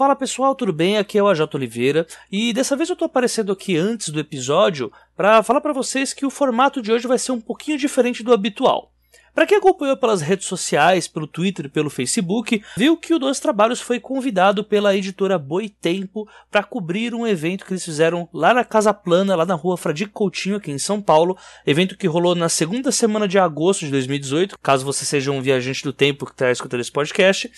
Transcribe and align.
Fala 0.00 0.16
pessoal, 0.16 0.54
tudo 0.54 0.72
bem? 0.72 0.96
Aqui 0.96 1.18
é 1.18 1.22
o 1.22 1.28
AJ 1.28 1.40
Oliveira 1.52 2.06
e 2.32 2.54
dessa 2.54 2.74
vez 2.74 2.88
eu 2.88 2.96
tô 2.96 3.04
aparecendo 3.04 3.52
aqui 3.52 3.76
antes 3.76 4.08
do 4.08 4.18
episódio 4.18 4.90
para 5.14 5.42
falar 5.42 5.60
para 5.60 5.74
vocês 5.74 6.14
que 6.14 6.24
o 6.24 6.30
formato 6.30 6.80
de 6.80 6.90
hoje 6.90 7.06
vai 7.06 7.18
ser 7.18 7.32
um 7.32 7.40
pouquinho 7.40 7.76
diferente 7.76 8.22
do 8.22 8.32
habitual. 8.32 8.90
Para 9.34 9.46
quem 9.46 9.58
acompanhou 9.58 9.98
pelas 9.98 10.22
redes 10.22 10.46
sociais, 10.46 11.06
pelo 11.06 11.26
Twitter 11.26 11.66
e 11.66 11.68
pelo 11.68 11.90
Facebook, 11.90 12.62
viu 12.76 12.96
que 12.96 13.12
o 13.12 13.18
Dois 13.18 13.38
Trabalhos 13.38 13.80
foi 13.80 14.00
convidado 14.00 14.64
pela 14.64 14.96
editora 14.96 15.38
Boitempo 15.38 16.26
para 16.50 16.62
cobrir 16.62 17.14
um 17.14 17.26
evento 17.26 17.66
que 17.66 17.72
eles 17.72 17.84
fizeram 17.84 18.26
lá 18.32 18.54
na 18.54 18.64
Casa 18.64 18.94
Plana, 18.94 19.36
lá 19.36 19.44
na 19.44 19.54
rua 19.54 19.76
Fradique 19.76 20.12
Coutinho, 20.12 20.56
aqui 20.56 20.70
em 20.70 20.78
São 20.78 21.00
Paulo. 21.00 21.36
Evento 21.66 21.96
que 21.96 22.08
rolou 22.08 22.34
na 22.34 22.48
segunda 22.48 22.90
semana 22.90 23.28
de 23.28 23.38
agosto 23.38 23.84
de 23.84 23.90
2018, 23.90 24.58
caso 24.60 24.84
você 24.84 25.04
seja 25.04 25.30
um 25.30 25.42
viajante 25.42 25.84
do 25.84 25.92
tempo 25.92 26.24
que 26.24 26.32
está 26.32 26.50
escutando 26.50 26.80
esse 26.80 26.90
podcast. 26.90 27.50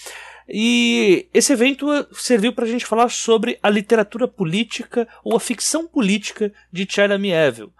E 0.48 1.28
esse 1.32 1.52
evento 1.52 1.86
serviu 2.12 2.52
para 2.52 2.64
a 2.64 2.68
gente 2.68 2.86
falar 2.86 3.08
sobre 3.08 3.58
a 3.62 3.70
literatura 3.70 4.26
política 4.26 5.06
ou 5.24 5.36
a 5.36 5.40
ficção 5.40 5.86
política 5.86 6.52
de 6.72 6.86
China 6.88 7.18
Mieville. 7.18 7.72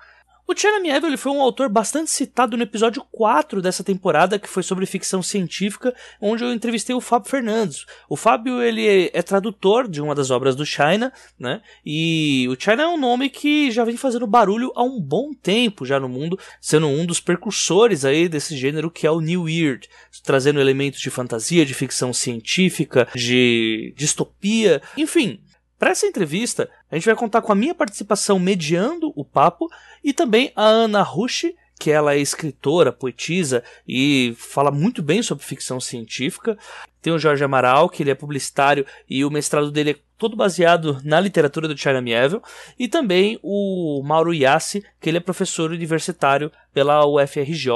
O 0.46 0.54
Jeremy 0.56 0.90
Evil 0.90 1.16
foi 1.16 1.32
um 1.32 1.40
autor 1.40 1.68
bastante 1.68 2.10
citado 2.10 2.56
no 2.56 2.64
episódio 2.64 3.02
4 3.12 3.62
dessa 3.62 3.84
temporada, 3.84 4.38
que 4.38 4.48
foi 4.48 4.62
sobre 4.62 4.84
ficção 4.86 5.22
científica, 5.22 5.94
onde 6.20 6.42
eu 6.42 6.52
entrevistei 6.52 6.94
o 6.94 7.00
Fábio 7.00 7.30
Fernandes. 7.30 7.86
O 8.08 8.16
Fábio 8.16 8.60
ele 8.60 9.08
é 9.14 9.22
tradutor 9.22 9.88
de 9.88 10.02
uma 10.02 10.14
das 10.14 10.30
obras 10.30 10.56
do 10.56 10.66
China, 10.66 11.12
né? 11.38 11.62
E 11.86 12.46
o 12.50 12.60
China 12.60 12.82
é 12.82 12.88
um 12.88 12.98
nome 12.98 13.30
que 13.30 13.70
já 13.70 13.84
vem 13.84 13.96
fazendo 13.96 14.26
barulho 14.26 14.72
há 14.74 14.82
um 14.82 15.00
bom 15.00 15.32
tempo 15.32 15.86
já 15.86 16.00
no 16.00 16.08
mundo, 16.08 16.38
sendo 16.60 16.88
um 16.88 17.06
dos 17.06 17.20
precursores 17.20 18.04
aí 18.04 18.28
desse 18.28 18.56
gênero 18.56 18.90
que 18.90 19.06
é 19.06 19.10
o 19.10 19.20
New 19.20 19.44
Weird, 19.44 19.88
trazendo 20.24 20.60
elementos 20.60 21.00
de 21.00 21.08
fantasia, 21.08 21.64
de 21.64 21.72
ficção 21.72 22.12
científica, 22.12 23.08
de 23.14 23.94
distopia, 23.96 24.82
enfim. 24.98 25.40
Para 25.82 25.90
essa 25.90 26.06
entrevista, 26.06 26.70
a 26.88 26.94
gente 26.94 27.06
vai 27.06 27.16
contar 27.16 27.42
com 27.42 27.50
a 27.50 27.56
minha 27.56 27.74
participação 27.74 28.38
mediando 28.38 29.12
o 29.16 29.24
papo 29.24 29.68
e 30.04 30.12
também 30.12 30.52
a 30.54 30.62
Ana 30.62 31.02
Rush, 31.02 31.46
que 31.78 31.90
ela 31.90 32.14
é 32.14 32.18
escritora, 32.18 32.92
poetisa 32.92 33.62
e 33.86 34.34
fala 34.38 34.70
muito 34.70 35.02
bem 35.02 35.22
sobre 35.22 35.44
ficção 35.44 35.80
científica. 35.80 36.56
Tem 37.00 37.12
o 37.12 37.18
Jorge 37.18 37.42
Amaral, 37.42 37.88
que 37.88 38.02
ele 38.02 38.10
é 38.10 38.14
publicitário 38.14 38.86
e 39.10 39.24
o 39.24 39.30
mestrado 39.30 39.70
dele 39.70 39.90
é 39.90 39.96
todo 40.16 40.36
baseado 40.36 41.00
na 41.02 41.18
literatura 41.18 41.66
do 41.66 41.76
China 41.76 42.00
Mieville. 42.00 42.40
E 42.78 42.86
também 42.86 43.38
o 43.42 44.00
Mauro 44.04 44.32
Yassi, 44.32 44.84
que 45.00 45.10
ele 45.10 45.16
é 45.18 45.20
professor 45.20 45.72
universitário 45.72 46.52
pela 46.72 47.04
UFRJ. 47.04 47.66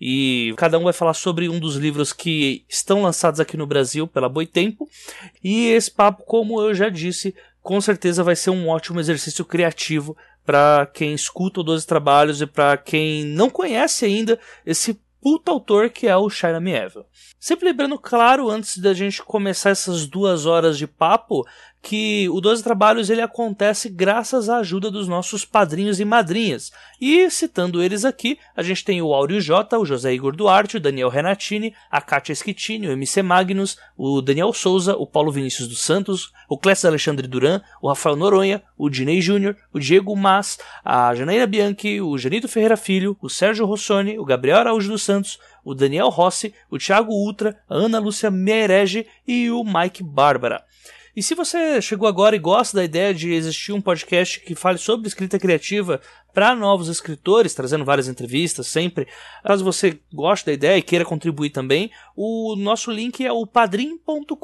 E 0.00 0.52
cada 0.56 0.76
um 0.76 0.82
vai 0.82 0.92
falar 0.92 1.14
sobre 1.14 1.48
um 1.48 1.60
dos 1.60 1.76
livros 1.76 2.12
que 2.12 2.64
estão 2.68 3.02
lançados 3.02 3.38
aqui 3.38 3.56
no 3.56 3.68
Brasil 3.68 4.08
pela 4.08 4.28
Boitempo. 4.28 4.88
E 5.44 5.68
esse 5.68 5.92
papo, 5.92 6.24
como 6.24 6.60
eu 6.60 6.74
já 6.74 6.88
disse, 6.88 7.32
com 7.62 7.80
certeza 7.80 8.24
vai 8.24 8.34
ser 8.34 8.50
um 8.50 8.68
ótimo 8.68 8.98
exercício 8.98 9.44
criativo 9.44 10.16
para 10.44 10.86
quem 10.86 11.14
escuta 11.14 11.60
o 11.60 11.62
12 11.62 11.86
Trabalhos 11.86 12.40
e 12.40 12.46
para 12.46 12.76
quem 12.76 13.24
não 13.24 13.48
conhece 13.48 14.04
ainda 14.04 14.38
esse 14.66 15.00
puta 15.20 15.52
autor 15.52 15.88
que 15.88 16.08
é 16.08 16.16
o 16.16 16.28
Shina 16.28 16.60
Mieville. 16.60 17.06
Sempre 17.38 17.66
lembrando, 17.66 17.96
claro, 17.96 18.50
antes 18.50 18.78
da 18.78 18.92
gente 18.92 19.22
começar 19.22 19.70
essas 19.70 20.06
duas 20.06 20.46
horas 20.46 20.76
de 20.76 20.86
papo, 20.86 21.46
que 21.82 22.28
o 22.28 22.40
12 22.40 22.62
Trabalhos 22.62 23.10
ele 23.10 23.20
acontece 23.20 23.88
graças 23.88 24.48
à 24.48 24.58
ajuda 24.58 24.88
dos 24.88 25.08
nossos 25.08 25.44
padrinhos 25.44 25.98
e 25.98 26.04
madrinhas. 26.04 26.70
E 27.00 27.28
citando 27.28 27.82
eles 27.82 28.04
aqui, 28.04 28.38
a 28.56 28.62
gente 28.62 28.84
tem 28.84 29.02
o 29.02 29.12
Áureo 29.12 29.40
J, 29.40 29.76
o 29.76 29.84
José 29.84 30.14
Igor 30.14 30.36
Duarte, 30.36 30.76
o 30.76 30.80
Daniel 30.80 31.08
Renatini, 31.08 31.74
a 31.90 32.00
Kátia 32.00 32.36
Schettini, 32.36 32.86
o 32.86 32.92
MC 32.92 33.20
Magnus, 33.20 33.76
o 33.98 34.22
Daniel 34.22 34.52
Souza, 34.52 34.94
o 34.94 35.04
Paulo 35.04 35.32
Vinícius 35.32 35.66
dos 35.66 35.80
Santos, 35.80 36.32
o 36.48 36.56
Clécio 36.56 36.88
Alexandre 36.88 37.26
Duran, 37.26 37.60
o 37.80 37.88
Rafael 37.88 38.14
Noronha, 38.14 38.62
o 38.78 38.88
Dinei 38.88 39.20
Júnior, 39.20 39.56
o 39.72 39.80
Diego 39.80 40.14
Mas, 40.14 40.58
a 40.84 41.12
Janaína 41.16 41.48
Bianchi, 41.48 42.00
o 42.00 42.16
Janito 42.16 42.46
Ferreira 42.46 42.76
Filho, 42.76 43.16
o 43.20 43.28
Sérgio 43.28 43.66
Rossoni, 43.66 44.20
o 44.20 44.24
Gabriel 44.24 44.58
Araújo 44.58 44.88
dos 44.88 45.02
Santos, 45.02 45.36
o 45.64 45.74
Daniel 45.74 46.10
Rossi, 46.10 46.54
o 46.70 46.78
Thiago 46.78 47.12
Ultra, 47.12 47.58
a 47.68 47.74
Ana 47.74 47.98
Lúcia 47.98 48.30
Merege 48.30 49.04
e 49.26 49.50
o 49.50 49.64
Mike 49.64 50.04
Bárbara. 50.04 50.64
E 51.14 51.22
se 51.22 51.34
você 51.34 51.82
chegou 51.82 52.08
agora 52.08 52.34
e 52.34 52.38
gosta 52.38 52.78
da 52.78 52.84
ideia 52.84 53.12
de 53.12 53.34
existir 53.34 53.70
um 53.70 53.82
podcast 53.82 54.40
que 54.40 54.54
fale 54.54 54.78
sobre 54.78 55.06
escrita 55.06 55.38
criativa 55.38 56.00
para 56.32 56.54
novos 56.54 56.88
escritores, 56.88 57.52
trazendo 57.52 57.84
várias 57.84 58.08
entrevistas 58.08 58.66
sempre, 58.66 59.06
caso 59.44 59.62
você 59.62 60.00
goste 60.10 60.46
da 60.46 60.54
ideia 60.54 60.78
e 60.78 60.82
queira 60.82 61.04
contribuir 61.04 61.50
também, 61.50 61.90
o 62.16 62.56
nosso 62.56 62.90
link 62.90 63.22
é 63.22 63.30
o 63.30 63.46
padrim.com.br 63.46 64.34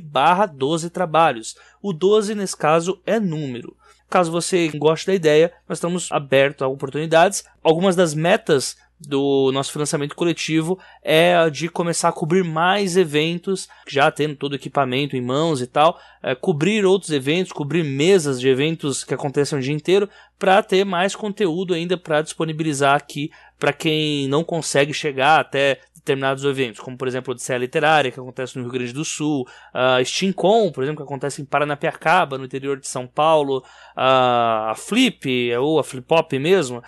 barra 0.00 0.46
12 0.46 0.90
trabalhos. 0.90 1.56
O 1.82 1.92
12, 1.92 2.36
nesse 2.36 2.56
caso, 2.56 3.02
é 3.04 3.18
número. 3.18 3.76
Caso 4.08 4.30
você 4.30 4.68
goste 4.68 5.08
da 5.08 5.14
ideia, 5.14 5.52
nós 5.68 5.78
estamos 5.78 6.12
abertos 6.12 6.62
a 6.62 6.68
oportunidades. 6.68 7.42
Algumas 7.64 7.96
das 7.96 8.14
metas 8.14 8.76
do 9.00 9.50
nosso 9.52 9.72
financiamento 9.72 10.14
coletivo 10.14 10.78
é 11.02 11.36
a 11.36 11.48
de 11.48 11.68
começar 11.68 12.08
a 12.08 12.12
cobrir 12.12 12.44
mais 12.44 12.96
eventos, 12.96 13.68
já 13.86 14.10
tendo 14.10 14.36
todo 14.36 14.52
o 14.52 14.56
equipamento 14.56 15.16
em 15.16 15.20
mãos 15.20 15.60
e 15.60 15.66
tal, 15.66 15.98
é, 16.22 16.34
cobrir 16.34 16.84
outros 16.84 17.10
eventos, 17.10 17.52
cobrir 17.52 17.84
mesas 17.84 18.40
de 18.40 18.48
eventos 18.48 19.04
que 19.04 19.14
acontecem 19.14 19.58
o 19.58 19.62
dia 19.62 19.74
inteiro, 19.74 20.08
para 20.38 20.62
ter 20.62 20.84
mais 20.84 21.14
conteúdo 21.14 21.74
ainda 21.74 21.96
para 21.96 22.22
disponibilizar 22.22 22.94
aqui 22.94 23.30
para 23.58 23.72
quem 23.72 24.28
não 24.28 24.44
consegue 24.44 24.92
chegar 24.92 25.40
até 25.40 25.80
determinados 25.94 26.44
eventos, 26.44 26.80
como 26.80 26.98
por 26.98 27.08
exemplo 27.08 27.32
a 27.32 27.32
Odisseia 27.32 27.56
Literária, 27.56 28.10
que 28.10 28.20
acontece 28.20 28.56
no 28.56 28.64
Rio 28.64 28.72
Grande 28.72 28.92
do 28.92 29.04
Sul, 29.04 29.48
a 29.72 30.04
SteamCon, 30.04 30.70
por 30.70 30.84
exemplo, 30.84 31.02
que 31.02 31.08
acontece 31.08 31.40
em 31.40 31.46
Paranapiacaba, 31.46 32.36
no 32.36 32.44
interior 32.44 32.78
de 32.78 32.86
São 32.86 33.06
Paulo, 33.06 33.64
a 33.96 34.74
Flip, 34.76 35.54
ou 35.56 35.78
a 35.78 35.84
Flip 35.84 36.06
Pop 36.06 36.38
mesmo, 36.38 36.82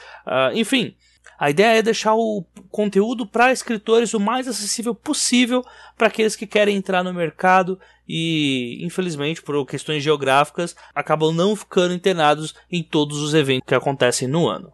enfim, 0.53 0.95
a 1.39 1.51
ideia 1.51 1.79
é 1.79 1.83
deixar 1.83 2.15
o 2.15 2.45
conteúdo 2.71 3.27
para 3.27 3.53
escritores 3.53 4.15
o 4.15 4.21
mais 4.21 4.49
acessível 4.49 4.95
possível 4.95 5.65
para 5.97 6.09
aqueles 6.09 6.37
que 6.37 6.47
querem 6.47 6.77
entrar 6.77 7.03
no 7.03 7.13
mercado 7.13 7.79
e, 8.09 8.85
infelizmente, 8.85 9.43
por 9.43 9.65
questões 9.67 10.03
geográficas, 10.03 10.77
acabam 10.95 11.35
não 11.35 11.57
ficando 11.57 11.95
internados 11.95 12.55
em 12.71 12.83
todos 12.83 13.19
os 13.19 13.35
eventos 13.35 13.67
que 13.67 13.75
acontecem 13.75 14.29
no 14.29 14.49
ano. 14.49 14.73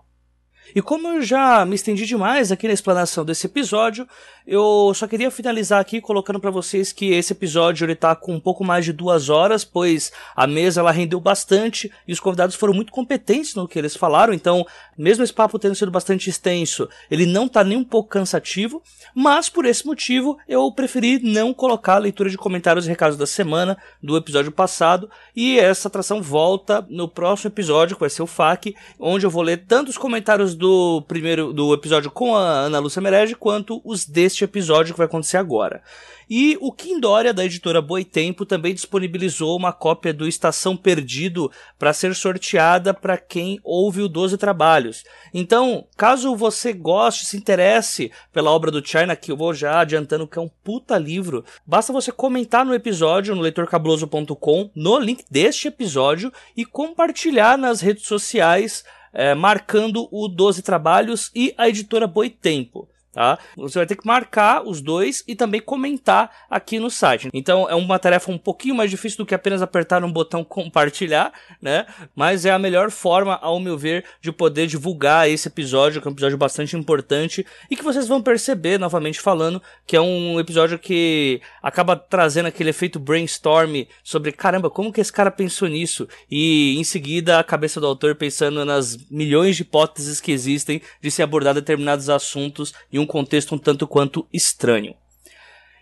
E 0.74 0.80
como 0.80 1.08
eu 1.08 1.22
já 1.22 1.64
me 1.66 1.74
estendi 1.74 2.06
demais 2.06 2.50
aqui 2.50 2.66
na 2.66 2.74
explanação 2.74 3.24
desse 3.24 3.46
episódio, 3.46 4.08
eu 4.46 4.92
só 4.94 5.06
queria 5.06 5.30
finalizar 5.30 5.80
aqui 5.80 6.00
colocando 6.00 6.40
para 6.40 6.50
vocês 6.50 6.92
que 6.92 7.12
esse 7.12 7.32
episódio 7.32 7.84
ele 7.84 7.94
tá 7.94 8.16
com 8.16 8.34
um 8.34 8.40
pouco 8.40 8.64
mais 8.64 8.84
de 8.84 8.92
duas 8.92 9.28
horas, 9.28 9.64
pois 9.64 10.10
a 10.34 10.46
mesa 10.46 10.80
ela 10.80 10.90
rendeu 10.90 11.20
bastante 11.20 11.92
e 12.08 12.12
os 12.12 12.18
convidados 12.18 12.56
foram 12.56 12.74
muito 12.74 12.90
competentes 12.90 13.54
no 13.54 13.68
que 13.68 13.78
eles 13.78 13.94
falaram, 13.94 14.32
então, 14.32 14.66
mesmo 14.96 15.22
esse 15.22 15.32
papo 15.32 15.58
tendo 15.58 15.74
sido 15.74 15.90
bastante 15.90 16.28
extenso, 16.28 16.88
ele 17.10 17.26
não 17.26 17.46
tá 17.46 17.62
nem 17.62 17.76
um 17.76 17.84
pouco 17.84 18.08
cansativo, 18.08 18.82
mas 19.14 19.48
por 19.48 19.64
esse 19.64 19.86
motivo 19.86 20.38
eu 20.48 20.70
preferi 20.72 21.20
não 21.22 21.52
colocar 21.52 21.96
a 21.96 21.98
leitura 21.98 22.30
de 22.30 22.38
comentários 22.38 22.86
e 22.86 22.88
recados 22.88 23.16
da 23.16 23.26
semana 23.26 23.76
do 24.02 24.16
episódio 24.16 24.50
passado, 24.50 25.08
e 25.36 25.58
essa 25.58 25.88
atração 25.88 26.22
volta 26.22 26.84
no 26.88 27.08
próximo 27.08 27.48
episódio, 27.48 27.94
que 27.94 28.00
vai 28.00 28.10
ser 28.10 28.22
o 28.22 28.26
FAQ, 28.26 28.74
onde 28.98 29.26
eu 29.26 29.30
vou 29.30 29.42
ler 29.42 29.64
tanto 29.68 29.90
os 29.90 29.98
comentários 29.98 30.51
do 30.54 31.02
primeiro 31.08 31.52
do 31.52 31.72
episódio 31.72 32.10
com 32.10 32.36
a 32.36 32.40
Ana 32.40 32.78
Lúcia 32.78 33.00
Merege 33.00 33.34
quanto 33.34 33.80
os 33.84 34.04
desse 34.04 34.32
este 34.32 34.44
episódio 34.44 34.94
que 34.94 34.98
vai 34.98 35.06
acontecer 35.06 35.36
agora. 35.36 35.82
E 36.28 36.56
o 36.60 36.72
Kim 36.72 36.98
Dória, 36.98 37.34
da 37.34 37.44
editora 37.44 37.82
Boitempo, 37.82 38.46
também 38.46 38.72
disponibilizou 38.72 39.54
uma 39.56 39.72
cópia 39.72 40.14
do 40.14 40.26
Estação 40.26 40.76
Perdido 40.76 41.50
para 41.78 41.92
ser 41.92 42.14
sorteada 42.14 42.94
para 42.94 43.18
quem 43.18 43.60
ouve 43.62 44.00
o 44.00 44.08
12 44.08 44.38
Trabalhos. 44.38 45.04
Então, 45.34 45.86
caso 45.96 46.34
você 46.34 46.72
goste, 46.72 47.26
se 47.26 47.36
interesse 47.36 48.10
pela 48.32 48.50
obra 48.50 48.70
do 48.70 48.86
China, 48.86 49.14
que 49.14 49.30
eu 49.30 49.36
vou 49.36 49.52
já 49.52 49.80
adiantando 49.80 50.26
que 50.26 50.38
é 50.38 50.42
um 50.42 50.50
puta 50.64 50.96
livro, 50.96 51.44
basta 51.66 51.92
você 51.92 52.10
comentar 52.10 52.64
no 52.64 52.74
episódio, 52.74 53.34
no 53.34 53.42
leitorcabuloso.com, 53.42 54.70
no 54.74 54.98
link 54.98 55.24
deste 55.30 55.68
episódio 55.68 56.32
e 56.56 56.64
compartilhar 56.64 57.58
nas 57.58 57.82
redes 57.82 58.06
sociais. 58.06 58.84
É, 59.12 59.34
marcando 59.34 60.08
o 60.10 60.26
12 60.26 60.62
Trabalhos 60.62 61.30
e 61.34 61.54
a 61.58 61.68
editora 61.68 62.06
Boitempo 62.06 62.88
tá? 63.12 63.38
Você 63.56 63.78
vai 63.78 63.86
ter 63.86 63.96
que 63.96 64.06
marcar 64.06 64.66
os 64.66 64.80
dois 64.80 65.22
e 65.28 65.34
também 65.34 65.60
comentar 65.60 66.30
aqui 66.48 66.78
no 66.78 66.90
site. 66.90 67.28
Então 67.32 67.68
é 67.68 67.74
uma 67.74 67.98
tarefa 67.98 68.30
um 68.30 68.38
pouquinho 68.38 68.74
mais 68.74 68.90
difícil 68.90 69.18
do 69.18 69.26
que 69.26 69.34
apenas 69.34 69.62
apertar 69.62 70.02
um 70.02 70.10
botão 70.10 70.42
compartilhar, 70.44 71.32
né? 71.60 71.86
Mas 72.14 72.46
é 72.46 72.50
a 72.50 72.58
melhor 72.58 72.90
forma, 72.90 73.38
ao 73.42 73.60
meu 73.60 73.76
ver, 73.76 74.04
de 74.20 74.32
poder 74.32 74.66
divulgar 74.66 75.28
esse 75.28 75.48
episódio, 75.48 76.00
que 76.00 76.08
é 76.08 76.10
um 76.10 76.14
episódio 76.14 76.38
bastante 76.38 76.76
importante 76.76 77.46
e 77.70 77.76
que 77.76 77.84
vocês 77.84 78.08
vão 78.08 78.22
perceber, 78.22 78.78
novamente 78.78 79.20
falando, 79.20 79.62
que 79.86 79.96
é 79.96 80.00
um 80.00 80.40
episódio 80.40 80.78
que 80.78 81.40
acaba 81.62 81.96
trazendo 81.96 82.46
aquele 82.46 82.70
efeito 82.70 82.98
brainstorm 82.98 83.84
sobre 84.02 84.32
caramba, 84.32 84.70
como 84.70 84.92
que 84.92 85.00
esse 85.00 85.12
cara 85.12 85.30
pensou 85.30 85.68
nisso? 85.68 86.08
E 86.30 86.76
em 86.78 86.84
seguida 86.84 87.38
a 87.38 87.44
cabeça 87.44 87.80
do 87.80 87.86
autor 87.86 88.14
pensando 88.14 88.64
nas 88.64 88.96
milhões 89.10 89.56
de 89.56 89.62
hipóteses 89.62 90.20
que 90.20 90.32
existem 90.32 90.80
de 91.00 91.10
se 91.10 91.22
abordar 91.22 91.54
determinados 91.54 92.08
assuntos 92.08 92.72
e 92.90 92.98
um 93.02 93.06
contexto 93.06 93.54
um 93.54 93.58
tanto 93.58 93.86
quanto 93.86 94.26
estranho. 94.32 94.94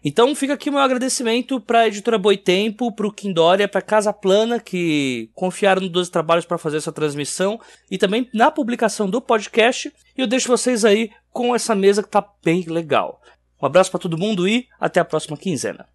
Então 0.02 0.34
fica 0.34 0.54
aqui 0.54 0.70
meu 0.70 0.80
agradecimento 0.80 1.60
para 1.60 1.80
a 1.80 1.88
editora 1.88 2.16
Boitempo, 2.16 2.90
para 2.90 3.06
o 3.06 3.12
Quindória, 3.12 3.68
para 3.68 3.82
Casa 3.82 4.12
Plana, 4.12 4.58
que 4.58 5.30
confiaram 5.34 5.82
nos 5.82 5.90
12 5.90 6.10
trabalhos 6.10 6.46
para 6.46 6.56
fazer 6.56 6.78
essa 6.78 6.90
transmissão 6.90 7.60
e 7.90 7.98
também 7.98 8.26
na 8.32 8.50
publicação 8.50 9.10
do 9.10 9.20
podcast. 9.20 9.92
E 10.16 10.20
eu 10.20 10.26
deixo 10.26 10.48
vocês 10.48 10.86
aí 10.86 11.10
com 11.30 11.54
essa 11.54 11.74
mesa 11.74 12.02
que 12.02 12.08
tá 12.08 12.26
bem 12.42 12.62
legal. 12.62 13.20
Um 13.60 13.66
abraço 13.66 13.90
para 13.90 14.00
todo 14.00 14.16
mundo 14.16 14.48
e 14.48 14.66
até 14.80 15.00
a 15.00 15.04
próxima 15.04 15.36
quinzena. 15.36 15.86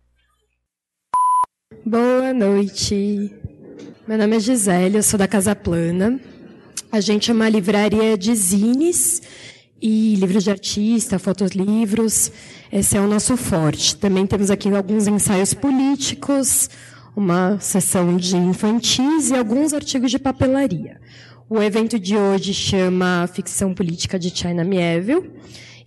Boa 1.83 2.31
noite. 2.31 3.33
Meu 4.07 4.19
nome 4.19 4.35
é 4.35 4.39
Gisele, 4.39 4.97
eu 4.97 5.03
sou 5.03 5.17
da 5.17 5.27
Casa 5.27 5.55
Plana. 5.55 6.19
A 6.91 7.01
gente 7.01 7.31
é 7.31 7.33
uma 7.33 7.49
livraria 7.49 8.15
de 8.15 8.35
zines 8.35 9.21
e 9.81 10.15
livros 10.15 10.43
de 10.43 10.51
artista, 10.51 11.19
fotoslivros. 11.19 12.31
Esse 12.71 12.97
é 12.97 13.01
o 13.01 13.07
nosso 13.07 13.35
forte. 13.37 13.95
Também 13.95 14.25
temos 14.25 14.49
aqui 14.49 14.69
alguns 14.73 15.07
ensaios 15.07 15.53
políticos, 15.53 16.69
uma 17.15 17.59
sessão 17.59 18.17
de 18.17 18.35
infantis 18.35 19.29
e 19.29 19.35
alguns 19.35 19.73
artigos 19.73 20.11
de 20.11 20.19
papelaria. 20.19 20.99
O 21.49 21.61
evento 21.61 21.99
de 21.99 22.17
hoje 22.17 22.53
chama 22.53 23.29
Ficção 23.31 23.73
Política 23.73 24.17
de 24.17 24.35
China 24.35 24.63
Mieville. 24.63 25.31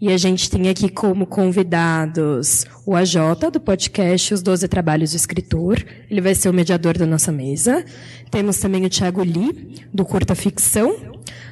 E 0.01 0.13
a 0.13 0.17
gente 0.17 0.49
tem 0.49 0.69
aqui 0.69 0.89
como 0.89 1.27
convidados 1.27 2.65
o 2.87 2.95
AJ, 2.95 3.51
do 3.53 3.59
podcast 3.59 4.33
Os 4.33 4.43
Doze 4.43 4.69
Trabalhos 4.69 5.11
do 5.11 5.17
Escritor. 5.17 5.85
Ele 6.09 6.21
vai 6.21 6.37
ser 6.37 6.49
o 6.49 6.55
mediador 6.55 6.97
da 6.97 7.05
nossa 7.05 7.33
mesa. 7.33 7.85
Temos 8.31 8.59
também 8.59 8.87
o 8.87 8.89
Tiago 8.89 9.25
Lee, 9.25 9.75
do 9.93 10.05
Curta 10.05 10.37
Ficção. 10.37 10.95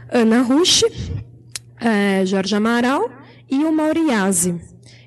Ana 0.08 0.42
Rush, 0.42 0.84
é, 1.80 2.24
Jorge 2.24 2.54
Amaral 2.54 3.10
e 3.50 3.64
o 3.64 3.72
Mauriase. 3.72 4.54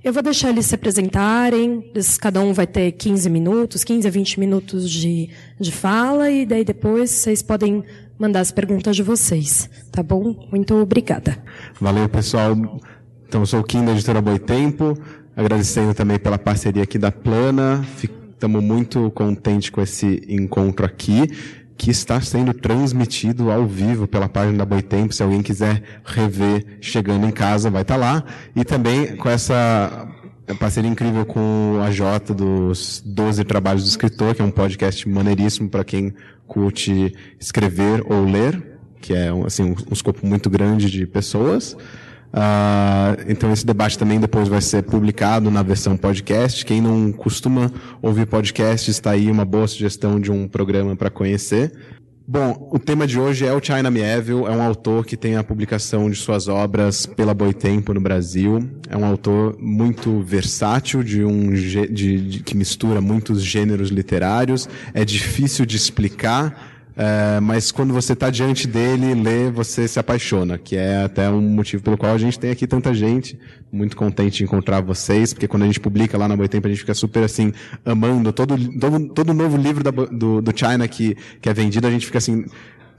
Eu 0.04 0.14
vou 0.14 0.24
deixar 0.24 0.50
eles 0.50 0.66
se 0.66 0.76
apresentarem, 0.76 1.92
cada 2.22 2.40
um 2.40 2.54
vai 2.54 2.66
ter 2.66 2.92
15 2.94 3.30
minutos, 3.30 3.84
15 3.84 4.08
a 4.08 4.12
20 4.12 4.40
minutos 4.40 4.90
de, 4.90 5.30
de 5.60 5.72
fala, 5.72 6.32
e 6.32 6.46
daí 6.46 6.64
depois 6.64 7.12
vocês 7.12 7.42
podem 7.42 7.84
mandar 8.18 8.40
as 8.40 8.52
perguntas 8.52 8.96
de 8.96 9.04
vocês, 9.04 9.70
tá 9.92 10.02
bom? 10.02 10.48
Muito 10.52 10.74
obrigada. 10.76 11.38
Valeu, 11.82 12.08
pessoal. 12.08 12.56
Então, 13.28 13.42
eu 13.42 13.46
sou 13.46 13.60
o 13.60 13.64
Kim 13.64 13.84
da 13.84 13.92
editora 13.92 14.22
Boitempo, 14.22 14.98
agradecendo 15.36 15.94
também 15.94 16.18
pela 16.18 16.38
parceria 16.38 16.84
aqui 16.84 16.98
da 16.98 17.12
Plana. 17.12 17.86
Estamos 18.32 18.64
muito 18.64 19.12
contentes 19.12 19.70
com 19.70 19.82
esse 19.82 20.24
encontro 20.30 20.86
aqui 20.86 21.30
que 21.80 21.90
está 21.90 22.20
sendo 22.20 22.54
transmitido 22.54 23.50
ao 23.50 23.66
vivo 23.66 24.06
pela 24.06 24.28
página 24.28 24.58
da 24.58 24.66
Boitempo. 24.66 25.14
Se 25.14 25.24
alguém 25.24 25.42
quiser 25.42 25.82
rever 26.04 26.78
chegando 26.82 27.26
em 27.26 27.32
casa, 27.32 27.70
vai 27.70 27.84
estar 27.84 27.96
lá. 27.96 28.22
E 28.54 28.66
também 28.66 29.16
com 29.16 29.30
essa 29.30 30.06
parceria 30.60 30.92
incrível 30.92 31.26
com 31.26 31.80
a 31.82 31.90
Jota 31.90 32.34
dos 32.34 33.02
12 33.06 33.46
Trabalhos 33.46 33.84
do 33.84 33.88
Escritor, 33.88 34.36
que 34.36 34.42
é 34.42 34.46
um 34.46 34.52
podcast 34.52 35.08
maneiríssimo 35.08 35.70
para 35.70 35.86
quem 35.86 36.14
curte 36.46 37.16
escrever 37.40 38.04
ou 38.12 38.26
ler, 38.26 38.62
que 39.00 39.14
é 39.14 39.30
assim, 39.46 39.74
um 39.90 39.94
escopo 39.94 40.28
muito 40.28 40.50
grande 40.50 40.92
de 40.92 41.08
pessoas. 41.08 41.78
Uh, 42.32 43.26
então 43.28 43.52
esse 43.52 43.66
debate 43.66 43.98
também 43.98 44.20
depois 44.20 44.48
vai 44.48 44.62
ser 44.62 44.84
publicado 44.84 45.50
na 45.50 45.64
versão 45.64 45.98
podcast. 45.98 46.66
Quem 46.66 46.82
não 46.82 47.12
costuma 47.12 47.72
ouvir 48.02 48.28
podcast, 48.28 48.90
está 48.90 49.12
aí 49.12 49.32
uma 49.32 49.46
boa 49.46 49.68
sugestão 49.68 50.20
de 50.20 50.32
um 50.32 50.48
programa 50.48 50.96
para 50.96 51.10
conhecer. 51.10 51.72
Bom, 52.32 52.70
o 52.72 52.78
tema 52.78 53.08
de 53.08 53.20
hoje 53.20 53.44
é 53.44 53.52
o 53.52 53.60
China 53.60 53.90
Mieville, 53.90 54.44
é 54.44 54.52
um 54.52 54.62
autor 54.62 55.04
que 55.04 55.18
tem 55.18 55.36
a 55.36 55.44
publicação 55.44 56.08
de 56.12 56.16
suas 56.16 56.48
obras 56.48 57.08
pela 57.08 57.34
Boitempo 57.34 57.92
no 57.92 58.00
Brasil. 58.00 58.70
É 58.88 58.96
um 58.96 59.04
autor 59.04 59.58
muito 59.60 60.22
versátil, 60.22 61.02
de 61.02 61.24
um 61.24 61.52
de, 61.52 61.88
de, 61.88 62.44
que 62.44 62.56
mistura 62.56 63.02
muitos 63.02 63.42
gêneros 63.42 63.90
literários. 63.90 64.70
É 64.94 65.04
difícil 65.04 65.66
de 65.66 65.76
explicar, 65.76 66.79
é, 67.02 67.40
mas 67.40 67.72
quando 67.72 67.94
você 67.94 68.12
está 68.12 68.30
diante 68.30 68.68
dele, 68.68 69.14
lê, 69.14 69.50
você 69.50 69.88
se 69.88 69.98
apaixona, 69.98 70.58
que 70.58 70.76
é 70.76 71.02
até 71.06 71.30
um 71.30 71.40
motivo 71.40 71.82
pelo 71.82 71.98
qual 71.98 72.14
a 72.14 72.18
gente 72.18 72.38
tem 72.38 72.52
aqui 72.52 72.68
tanta 72.68 72.94
gente. 72.94 73.40
Muito 73.72 73.96
contente 73.96 74.40
de 74.40 74.44
encontrar 74.44 74.82
vocês, 74.82 75.32
porque 75.32 75.48
quando 75.48 75.64
a 75.64 75.66
gente 75.66 75.80
publica 75.80 76.18
lá 76.18 76.28
na 76.28 76.36
Boitempo, 76.36 76.68
a 76.68 76.70
gente 76.70 76.82
fica 76.82 76.94
super 76.94 77.24
assim, 77.24 77.54
amando. 77.86 78.34
Todo, 78.34 78.58
todo, 78.78 79.08
todo 79.14 79.34
novo 79.34 79.56
livro 79.56 79.82
da, 79.82 79.92
do, 79.92 80.42
do 80.42 80.52
China 80.54 80.86
que, 80.90 81.16
que 81.40 81.48
é 81.48 81.54
vendido, 81.54 81.88
a 81.88 81.92
gente 81.92 82.06
fica 82.06 82.18
assim, 82.18 82.44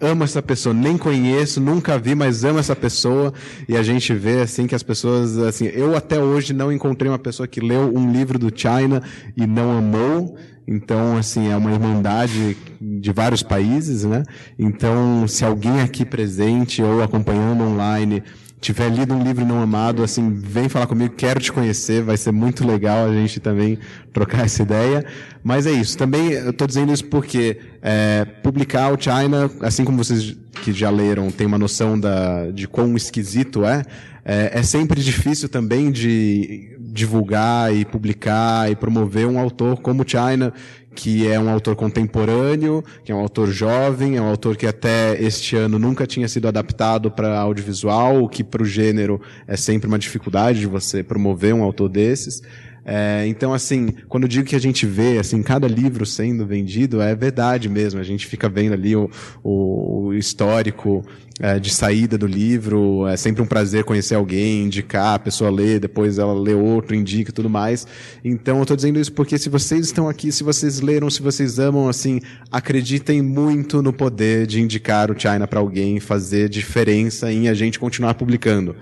amo 0.00 0.25
essa 0.25 0.41
pessoa, 0.43 0.75
nem 0.75 0.97
conheço, 0.97 1.61
nunca 1.61 1.99
vi, 1.99 2.14
mas 2.14 2.44
amo 2.44 2.58
essa 2.58 2.75
pessoa. 2.75 3.32
E 3.69 3.76
a 3.76 3.82
gente 3.82 4.12
vê 4.14 4.41
assim 4.41 4.67
que 4.67 4.75
as 4.75 4.82
pessoas, 4.82 5.37
assim, 5.38 5.67
eu 5.67 5.94
até 5.97 6.19
hoje 6.19 6.52
não 6.52 6.73
encontrei 6.73 7.11
uma 7.11 7.19
pessoa 7.19 7.47
que 7.47 7.61
leu 7.61 7.93
um 7.94 8.11
livro 8.11 8.38
do 8.38 8.50
China 8.55 9.02
e 9.37 9.47
não 9.47 9.76
amou. 9.76 10.37
Então, 10.67 11.17
assim, 11.17 11.50
é 11.50 11.56
uma 11.56 11.73
irmandade 11.73 12.56
de 12.81 13.12
vários 13.12 13.43
países, 13.43 14.05
né? 14.05 14.23
Então, 14.58 15.26
se 15.26 15.44
alguém 15.44 15.81
aqui 15.81 16.05
presente 16.05 16.82
ou 16.82 17.02
acompanhando 17.02 17.64
online 17.64 18.23
tiver 18.60 18.90
lido 18.90 19.14
um 19.14 19.22
livro 19.22 19.44
não 19.44 19.62
amado, 19.62 20.02
assim, 20.02 20.30
vem 20.34 20.68
falar 20.68 20.86
comigo, 20.86 21.14
quero 21.16 21.40
te 21.40 21.50
conhecer, 21.50 22.02
vai 22.02 22.16
ser 22.16 22.30
muito 22.30 22.66
legal 22.66 23.08
a 23.08 23.12
gente 23.12 23.40
também 23.40 23.78
trocar 24.12 24.44
essa 24.44 24.62
ideia. 24.62 25.04
Mas 25.42 25.66
é 25.66 25.72
isso. 25.72 25.96
Também 25.96 26.32
eu 26.32 26.50
estou 26.50 26.66
dizendo 26.66 26.92
isso 26.92 27.06
porque 27.06 27.58
é, 27.80 28.26
publicar 28.42 28.92
o 28.92 29.00
China, 29.00 29.50
assim 29.62 29.84
como 29.84 29.96
vocês 29.96 30.36
que 30.62 30.72
já 30.72 30.90
leram 30.90 31.30
têm 31.30 31.46
uma 31.46 31.58
noção 31.58 31.98
da, 31.98 32.50
de 32.50 32.68
quão 32.68 32.94
esquisito 32.96 33.64
é, 33.64 33.82
é, 34.24 34.58
é 34.58 34.62
sempre 34.62 35.00
difícil 35.00 35.48
também 35.48 35.90
de 35.90 36.76
divulgar 36.78 37.74
e 37.74 37.84
publicar 37.84 38.70
e 38.70 38.76
promover 38.76 39.26
um 39.26 39.38
autor 39.38 39.80
como 39.80 40.04
China, 40.06 40.52
que 40.94 41.26
é 41.26 41.38
um 41.38 41.48
autor 41.48 41.76
contemporâneo, 41.76 42.84
que 43.04 43.12
é 43.12 43.14
um 43.14 43.20
autor 43.20 43.50
jovem, 43.50 44.16
é 44.16 44.22
um 44.22 44.26
autor 44.26 44.56
que 44.56 44.66
até 44.66 45.20
este 45.22 45.56
ano 45.56 45.78
nunca 45.78 46.06
tinha 46.06 46.28
sido 46.28 46.48
adaptado 46.48 47.10
para 47.10 47.38
audiovisual, 47.38 48.22
o 48.22 48.28
que 48.28 48.42
para 48.42 48.62
o 48.62 48.66
gênero 48.66 49.20
é 49.46 49.56
sempre 49.56 49.88
uma 49.88 49.98
dificuldade 49.98 50.60
de 50.60 50.66
você 50.66 51.02
promover 51.02 51.54
um 51.54 51.62
autor 51.62 51.88
desses. 51.88 52.42
É, 52.84 53.25
então, 53.26 53.52
assim, 53.52 53.90
quando 54.08 54.25
eu 54.25 54.28
digo 54.28 54.48
que 54.48 54.56
a 54.56 54.60
gente 54.60 54.87
vê, 54.87 55.19
assim, 55.19 55.42
cada 55.42 55.69
livro 55.69 56.04
sendo 56.06 56.46
vendido, 56.46 57.00
é 57.00 57.14
verdade 57.14 57.69
mesmo. 57.69 58.00
A 58.00 58.02
gente 58.02 58.26
fica 58.26 58.48
vendo 58.48 58.72
ali 58.72 58.96
o, 58.96 59.08
o, 59.44 60.06
o 60.06 60.14
histórico 60.14 61.04
é, 61.40 61.58
de 61.58 61.70
saída 61.70 62.19
do 62.19 62.26
livro. 62.26 63.06
É 63.08 63.16
sempre 63.16 63.42
um 63.42 63.46
prazer 63.46 63.82
conhecer 63.84 64.14
alguém, 64.14 64.64
indicar, 64.64 65.14
a 65.14 65.19
pessoa 65.19 65.50
lê, 65.50 65.81
depois 65.81 66.19
ela 66.19 66.34
lê 66.34 66.52
outro, 66.54 66.94
indica 66.94 67.31
e 67.31 67.32
tudo 67.32 67.48
mais. 67.48 67.87
Então, 68.22 68.58
eu 68.58 68.62
estou 68.62 68.76
dizendo 68.76 69.00
isso 69.00 69.12
porque 69.12 69.38
se 69.38 69.48
vocês 69.48 69.87
estão 69.87 70.08
aqui, 70.08 70.31
se 70.31 70.44
vocês 70.44 70.81
leram, 70.81 71.08
se 71.08 71.22
vocês 71.22 71.58
amam, 71.58 71.88
assim, 71.88 72.20
acreditem 72.52 73.23
muito 73.23 73.82
no 73.82 73.92
poder 73.92 74.47
de 74.47 74.61
indicar 74.61 75.11
o 75.11 75.18
China 75.18 75.49
para 75.49 75.61
alguém, 75.61 75.99
fazer 75.99 76.49
diferença 76.49 77.32
em 77.32 77.49
a 77.49 77.54
gente 77.54 77.78
continuar 77.78 78.14
publicando. 78.14 78.73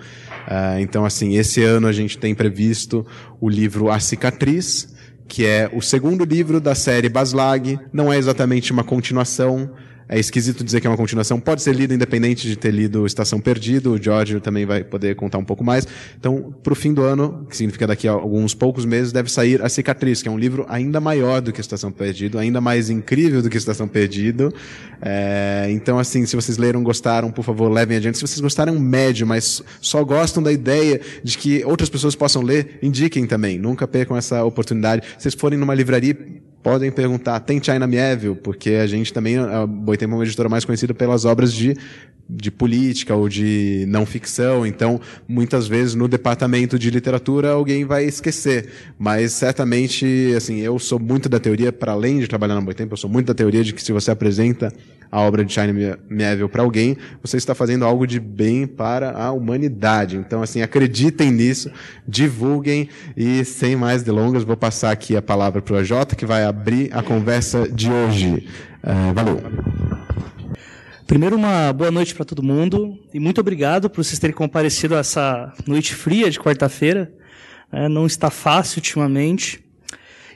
Uh, 0.48 0.80
então, 0.80 1.04
assim, 1.04 1.36
esse 1.36 1.62
ano 1.62 1.86
a 1.86 1.92
gente 1.92 2.18
tem 2.18 2.34
previsto 2.34 3.06
o 3.40 3.48
livro 3.48 3.90
A 3.90 4.00
Cicatriz, 4.00 4.94
que 5.28 5.44
é 5.44 5.70
o 5.72 5.82
segundo 5.82 6.24
livro 6.24 6.58
da 6.58 6.74
série 6.74 7.08
Baslag. 7.08 7.78
Não 7.92 8.10
é 8.10 8.16
exatamente 8.16 8.72
uma 8.72 8.82
continuação, 8.82 9.70
é 10.08 10.18
esquisito 10.18 10.64
dizer 10.64 10.80
que 10.80 10.86
é 10.86 10.90
uma 10.90 10.96
continuação. 10.96 11.38
Pode 11.38 11.62
ser 11.62 11.74
lido 11.74 11.92
independente 11.92 12.48
de 12.48 12.56
ter 12.56 12.70
lido 12.70 13.06
Estação 13.06 13.40
Perdido. 13.40 13.92
O 13.92 14.02
George 14.02 14.40
também 14.40 14.64
vai 14.64 14.82
poder 14.82 15.14
contar 15.14 15.36
um 15.36 15.44
pouco 15.44 15.62
mais. 15.62 15.86
Então, 16.18 16.54
para 16.62 16.72
o 16.72 16.76
fim 16.76 16.94
do 16.94 17.02
ano, 17.02 17.46
que 17.48 17.56
significa 17.56 17.86
daqui 17.86 18.08
a 18.08 18.12
alguns 18.12 18.54
poucos 18.54 18.86
meses, 18.86 19.12
deve 19.12 19.30
sair 19.30 19.60
A 19.62 19.68
Cicatriz, 19.68 20.22
que 20.22 20.28
é 20.28 20.32
um 20.32 20.38
livro 20.38 20.64
ainda 20.68 20.98
maior 20.98 21.42
do 21.42 21.52
que 21.52 21.60
Estação 21.60 21.92
Perdido, 21.92 22.38
ainda 22.38 22.60
mais 22.60 22.88
incrível 22.88 23.42
do 23.42 23.50
que 23.50 23.58
Estação 23.58 23.86
Perdido. 23.86 24.52
É, 25.02 25.66
então, 25.70 25.98
assim, 25.98 26.24
se 26.24 26.34
vocês 26.34 26.56
leram, 26.56 26.82
gostaram, 26.82 27.30
por 27.30 27.44
favor, 27.44 27.70
levem 27.70 27.98
adiante. 27.98 28.16
Se 28.16 28.26
vocês 28.26 28.40
gostaram, 28.40 28.78
médio, 28.78 29.26
mas 29.26 29.62
só 29.80 30.02
gostam 30.02 30.42
da 30.42 30.50
ideia 30.50 31.00
de 31.22 31.36
que 31.36 31.62
outras 31.64 31.90
pessoas 31.90 32.14
possam 32.14 32.42
ler, 32.42 32.78
indiquem 32.82 33.26
também. 33.26 33.58
Nunca 33.58 33.86
percam 33.86 34.16
essa 34.16 34.42
oportunidade. 34.42 35.06
Se 35.18 35.24
vocês 35.24 35.34
forem 35.34 35.58
numa 35.58 35.74
livraria, 35.74 36.16
podem 36.62 36.90
perguntar, 36.90 37.40
tem 37.40 37.62
China 37.62 37.86
Mieville? 37.86 38.34
Porque 38.34 38.70
a 38.70 38.86
gente 38.86 39.12
também, 39.12 39.38
a 39.38 39.66
Boitempo 39.66 40.14
é 40.14 40.16
uma 40.16 40.24
editora 40.24 40.48
mais 40.48 40.64
conhecida 40.64 40.92
pelas 40.92 41.24
obras 41.24 41.52
de, 41.52 41.76
de 42.28 42.50
política 42.50 43.14
ou 43.14 43.28
de 43.28 43.84
não 43.88 44.04
ficção, 44.04 44.66
então 44.66 45.00
muitas 45.26 45.66
vezes 45.66 45.94
no 45.94 46.06
departamento 46.06 46.78
de 46.78 46.90
literatura 46.90 47.50
alguém 47.50 47.84
vai 47.84 48.04
esquecer, 48.04 48.68
mas 48.98 49.32
certamente, 49.32 50.34
assim, 50.36 50.58
eu 50.58 50.78
sou 50.78 50.98
muito 50.98 51.28
da 51.28 51.40
teoria, 51.40 51.72
para 51.72 51.92
além 51.92 52.18
de 52.18 52.28
trabalhar 52.28 52.54
na 52.54 52.60
Boitempo, 52.60 52.92
eu 52.92 52.98
sou 52.98 53.08
muito 53.08 53.26
da 53.26 53.34
teoria 53.34 53.64
de 53.64 53.72
que 53.72 53.82
se 53.82 53.92
você 53.92 54.10
apresenta 54.10 54.72
a 55.10 55.20
obra 55.20 55.44
de 55.44 55.52
China 55.52 55.72
Mieville 56.08 56.48
para 56.48 56.62
alguém, 56.62 56.96
você 57.22 57.36
está 57.36 57.54
fazendo 57.54 57.84
algo 57.84 58.06
de 58.06 58.20
bem 58.20 58.66
para 58.66 59.12
a 59.12 59.32
humanidade. 59.32 60.16
Então, 60.16 60.42
assim, 60.42 60.62
acreditem 60.62 61.30
nisso, 61.30 61.70
divulguem 62.06 62.88
e 63.16 63.44
sem 63.44 63.76
mais 63.76 64.02
delongas, 64.02 64.44
vou 64.44 64.56
passar 64.56 64.90
aqui 64.90 65.16
a 65.16 65.22
palavra 65.22 65.62
para 65.62 65.74
o 65.74 65.78
AJ, 65.78 66.14
que 66.16 66.26
vai 66.26 66.44
abrir 66.44 66.90
a 66.92 67.02
conversa 67.02 67.68
de 67.68 67.90
hoje. 67.90 68.46
Uh, 68.82 69.14
valeu. 69.14 69.40
Primeiro, 71.06 71.36
uma 71.36 71.72
boa 71.72 71.90
noite 71.90 72.14
para 72.14 72.24
todo 72.24 72.42
mundo 72.42 72.98
e 73.14 73.18
muito 73.18 73.40
obrigado 73.40 73.88
por 73.88 74.04
vocês 74.04 74.18
terem 74.18 74.36
comparecido 74.36 74.94
a 74.94 74.98
essa 74.98 75.54
noite 75.66 75.94
fria 75.94 76.30
de 76.30 76.38
quarta-feira. 76.38 77.10
É, 77.72 77.88
não 77.88 78.06
está 78.06 78.30
fácil 78.30 78.78
ultimamente. 78.78 79.64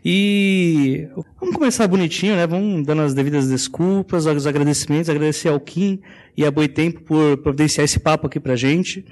E 0.05 1.09
vamos 1.39 1.55
começar 1.55 1.87
bonitinho, 1.87 2.35
né? 2.35 2.47
Vamos 2.47 2.85
dando 2.85 3.03
as 3.03 3.15
devidas 3.15 3.49
desculpas, 3.49 4.27
os 4.27 4.47
agradecimentos, 4.47 5.09
agradecer 5.09 5.49
ao 5.49 5.61
Kim 5.61 6.01
e 6.37 6.45
a 6.45 6.51
Boitempo 6.51 7.03
por 7.03 7.37
providenciar 7.39 7.85
esse 7.85 8.01
papo 8.01 8.27
aqui 8.27 8.41
pra 8.41 8.57
gente. 8.57 9.05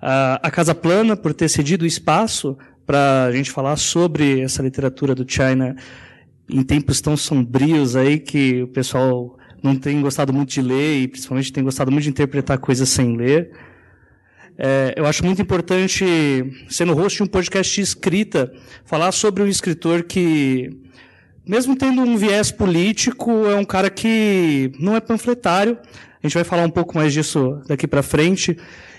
A 0.00 0.50
Casa 0.50 0.74
Plana 0.74 1.16
por 1.16 1.34
ter 1.34 1.48
cedido 1.48 1.84
o 1.84 1.86
espaço 1.86 2.56
para 2.86 3.24
a 3.24 3.32
gente 3.32 3.50
falar 3.50 3.76
sobre 3.76 4.40
essa 4.40 4.62
literatura 4.62 5.14
do 5.14 5.30
China 5.30 5.76
em 6.48 6.62
tempos 6.62 7.00
tão 7.00 7.16
sombrios 7.16 7.96
aí 7.96 8.18
que 8.18 8.62
o 8.62 8.68
pessoal 8.68 9.36
não 9.62 9.76
tem 9.76 10.00
gostado 10.00 10.32
muito 10.32 10.50
de 10.50 10.62
ler 10.62 11.02
e 11.02 11.08
principalmente 11.08 11.52
tem 11.52 11.62
gostado 11.62 11.90
muito 11.90 12.04
de 12.04 12.10
interpretar 12.10 12.58
coisas 12.58 12.88
sem 12.88 13.16
ler. 13.16 13.50
É, 14.58 14.94
eu 14.96 15.06
acho 15.06 15.24
muito 15.24 15.40
importante, 15.40 16.04
sendo 16.68 16.92
host 16.92 17.18
de 17.18 17.22
um 17.22 17.26
podcast 17.26 17.74
de 17.74 17.80
escrita, 17.80 18.52
falar 18.84 19.12
sobre 19.12 19.42
um 19.42 19.46
escritor 19.46 20.02
que, 20.04 20.70
mesmo 21.46 21.76
tendo 21.76 22.02
um 22.02 22.16
viés 22.16 22.50
político, 22.50 23.46
é 23.46 23.54
um 23.54 23.64
cara 23.64 23.90
que 23.90 24.70
não 24.78 24.94
é 24.94 25.00
panfletário. 25.00 25.78
A 26.22 26.26
gente 26.26 26.34
vai 26.34 26.44
falar 26.44 26.64
um 26.64 26.70
pouco 26.70 26.96
mais 26.96 27.12
disso 27.12 27.60
daqui 27.66 27.86
para 27.86 28.02
frente. 28.02 28.56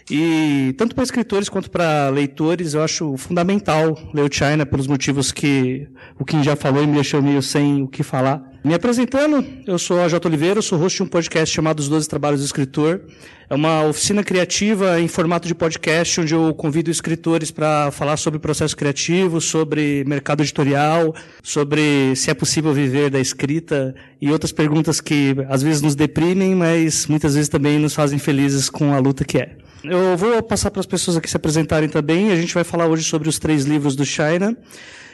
E 0.10 0.74
tanto 0.78 0.96
para 0.96 1.04
escritores 1.04 1.48
quanto 1.48 1.70
para 1.70 2.10
leitores, 2.10 2.74
eu 2.74 2.84
acho 2.84 3.16
fundamental 3.18 3.98
ler 4.14 4.24
o 4.24 4.34
China 4.34 4.66
pelos 4.66 4.88
motivos 4.88 5.32
que 5.32 5.88
o 6.18 6.26
Kim 6.26 6.44
já 6.44 6.56
falou 6.56 6.84
e 6.84 6.88
me 6.88 6.96
deixou 6.96 7.22
meio 7.22 7.42
sem 7.42 7.84
o 7.84 7.88
que 7.88 8.02
falar. 8.02 8.51
Me 8.64 8.76
apresentando, 8.76 9.44
eu 9.66 9.80
sou 9.80 10.00
a 10.00 10.08
J. 10.08 10.28
Oliveira, 10.28 10.62
sou 10.62 10.78
host 10.78 10.98
de 10.98 11.02
um 11.02 11.08
podcast 11.08 11.54
chamado 11.54 11.80
Os 11.80 11.90
Doze 11.90 12.08
Trabalhos 12.08 12.42
do 12.42 12.46
Escritor. 12.46 13.02
É 13.50 13.56
uma 13.56 13.84
oficina 13.86 14.24
criativa 14.24 15.02
em 15.02 15.08
formato 15.08 15.48
de 15.48 15.56
podcast, 15.56 16.22
onde 16.22 16.36
eu 16.36 16.54
convido 16.54 16.92
escritores 16.92 17.50
para 17.50 17.90
falar 17.90 18.18
sobre 18.18 18.38
processo 18.38 18.78
criativo, 18.78 19.42
sobre 19.42 20.04
mercado 20.06 20.44
editorial, 20.44 21.16
sobre 21.42 22.16
se 22.16 22.30
é 22.30 22.36
possível 22.36 22.72
viver 22.72 23.10
da 23.10 23.20
escrita 23.20 23.96
e 24.22 24.32
outras 24.32 24.52
perguntas 24.52 25.02
que 25.02 25.36
às 25.50 25.64
vezes 25.64 25.82
nos 25.82 25.96
deprimem, 25.96 26.54
mas 26.54 27.08
muitas 27.08 27.34
vezes 27.34 27.50
também 27.50 27.80
nos 27.80 27.96
fazem 27.96 28.20
felizes 28.20 28.70
com 28.70 28.94
a 28.94 29.00
luta 29.00 29.26
que 29.26 29.40
é. 29.40 29.56
Eu 29.84 30.16
vou 30.16 30.44
passar 30.44 30.70
para 30.70 30.82
as 30.82 30.86
pessoas 30.86 31.18
aqui 31.18 31.28
se 31.28 31.36
apresentarem 31.36 31.90
também. 31.90 32.32
A 32.32 32.36
gente 32.36 32.54
vai 32.54 32.64
falar 32.64 32.86
hoje 32.86 33.04
sobre 33.04 33.28
os 33.28 33.40
três 33.40 33.66
livros 33.66 33.96
do 33.96 34.06
China 34.06 34.56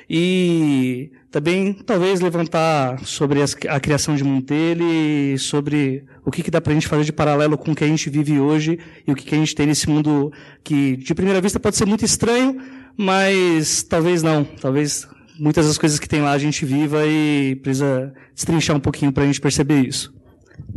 e 0.09 1.11
também 1.29 1.73
talvez 1.73 2.21
levantar 2.21 3.05
sobre 3.05 3.39
a 3.67 3.79
criação 3.79 4.15
de 4.15 4.23
mundo 4.23 4.45
dele, 4.45 5.37
sobre 5.37 6.05
o 6.25 6.31
que, 6.31 6.41
que 6.41 6.51
dá 6.51 6.61
para 6.61 6.71
a 6.71 6.73
gente 6.73 6.87
fazer 6.87 7.03
de 7.03 7.11
paralelo 7.11 7.57
com 7.57 7.71
o 7.71 7.75
que 7.75 7.83
a 7.83 7.87
gente 7.87 8.09
vive 8.09 8.39
hoje 8.39 8.79
e 9.05 9.11
o 9.11 9.15
que, 9.15 9.25
que 9.25 9.35
a 9.35 9.37
gente 9.37 9.53
tem 9.53 9.67
nesse 9.67 9.89
mundo 9.89 10.31
que 10.63 10.95
de 10.97 11.13
primeira 11.13 11.41
vista 11.41 11.59
pode 11.59 11.75
ser 11.75 11.85
muito 11.85 12.05
estranho, 12.05 12.61
mas 12.95 13.83
talvez 13.83 14.23
não, 14.23 14.43
talvez 14.43 15.07
muitas 15.37 15.67
das 15.67 15.77
coisas 15.77 15.99
que 15.99 16.07
tem 16.07 16.21
lá 16.21 16.31
a 16.31 16.37
gente 16.37 16.65
viva 16.65 17.05
e 17.05 17.55
precisa 17.61 18.13
destrinchar 18.33 18.75
um 18.75 18.79
pouquinho 18.79 19.11
para 19.11 19.23
a 19.23 19.27
gente 19.27 19.41
perceber 19.41 19.85
isso. 19.85 20.13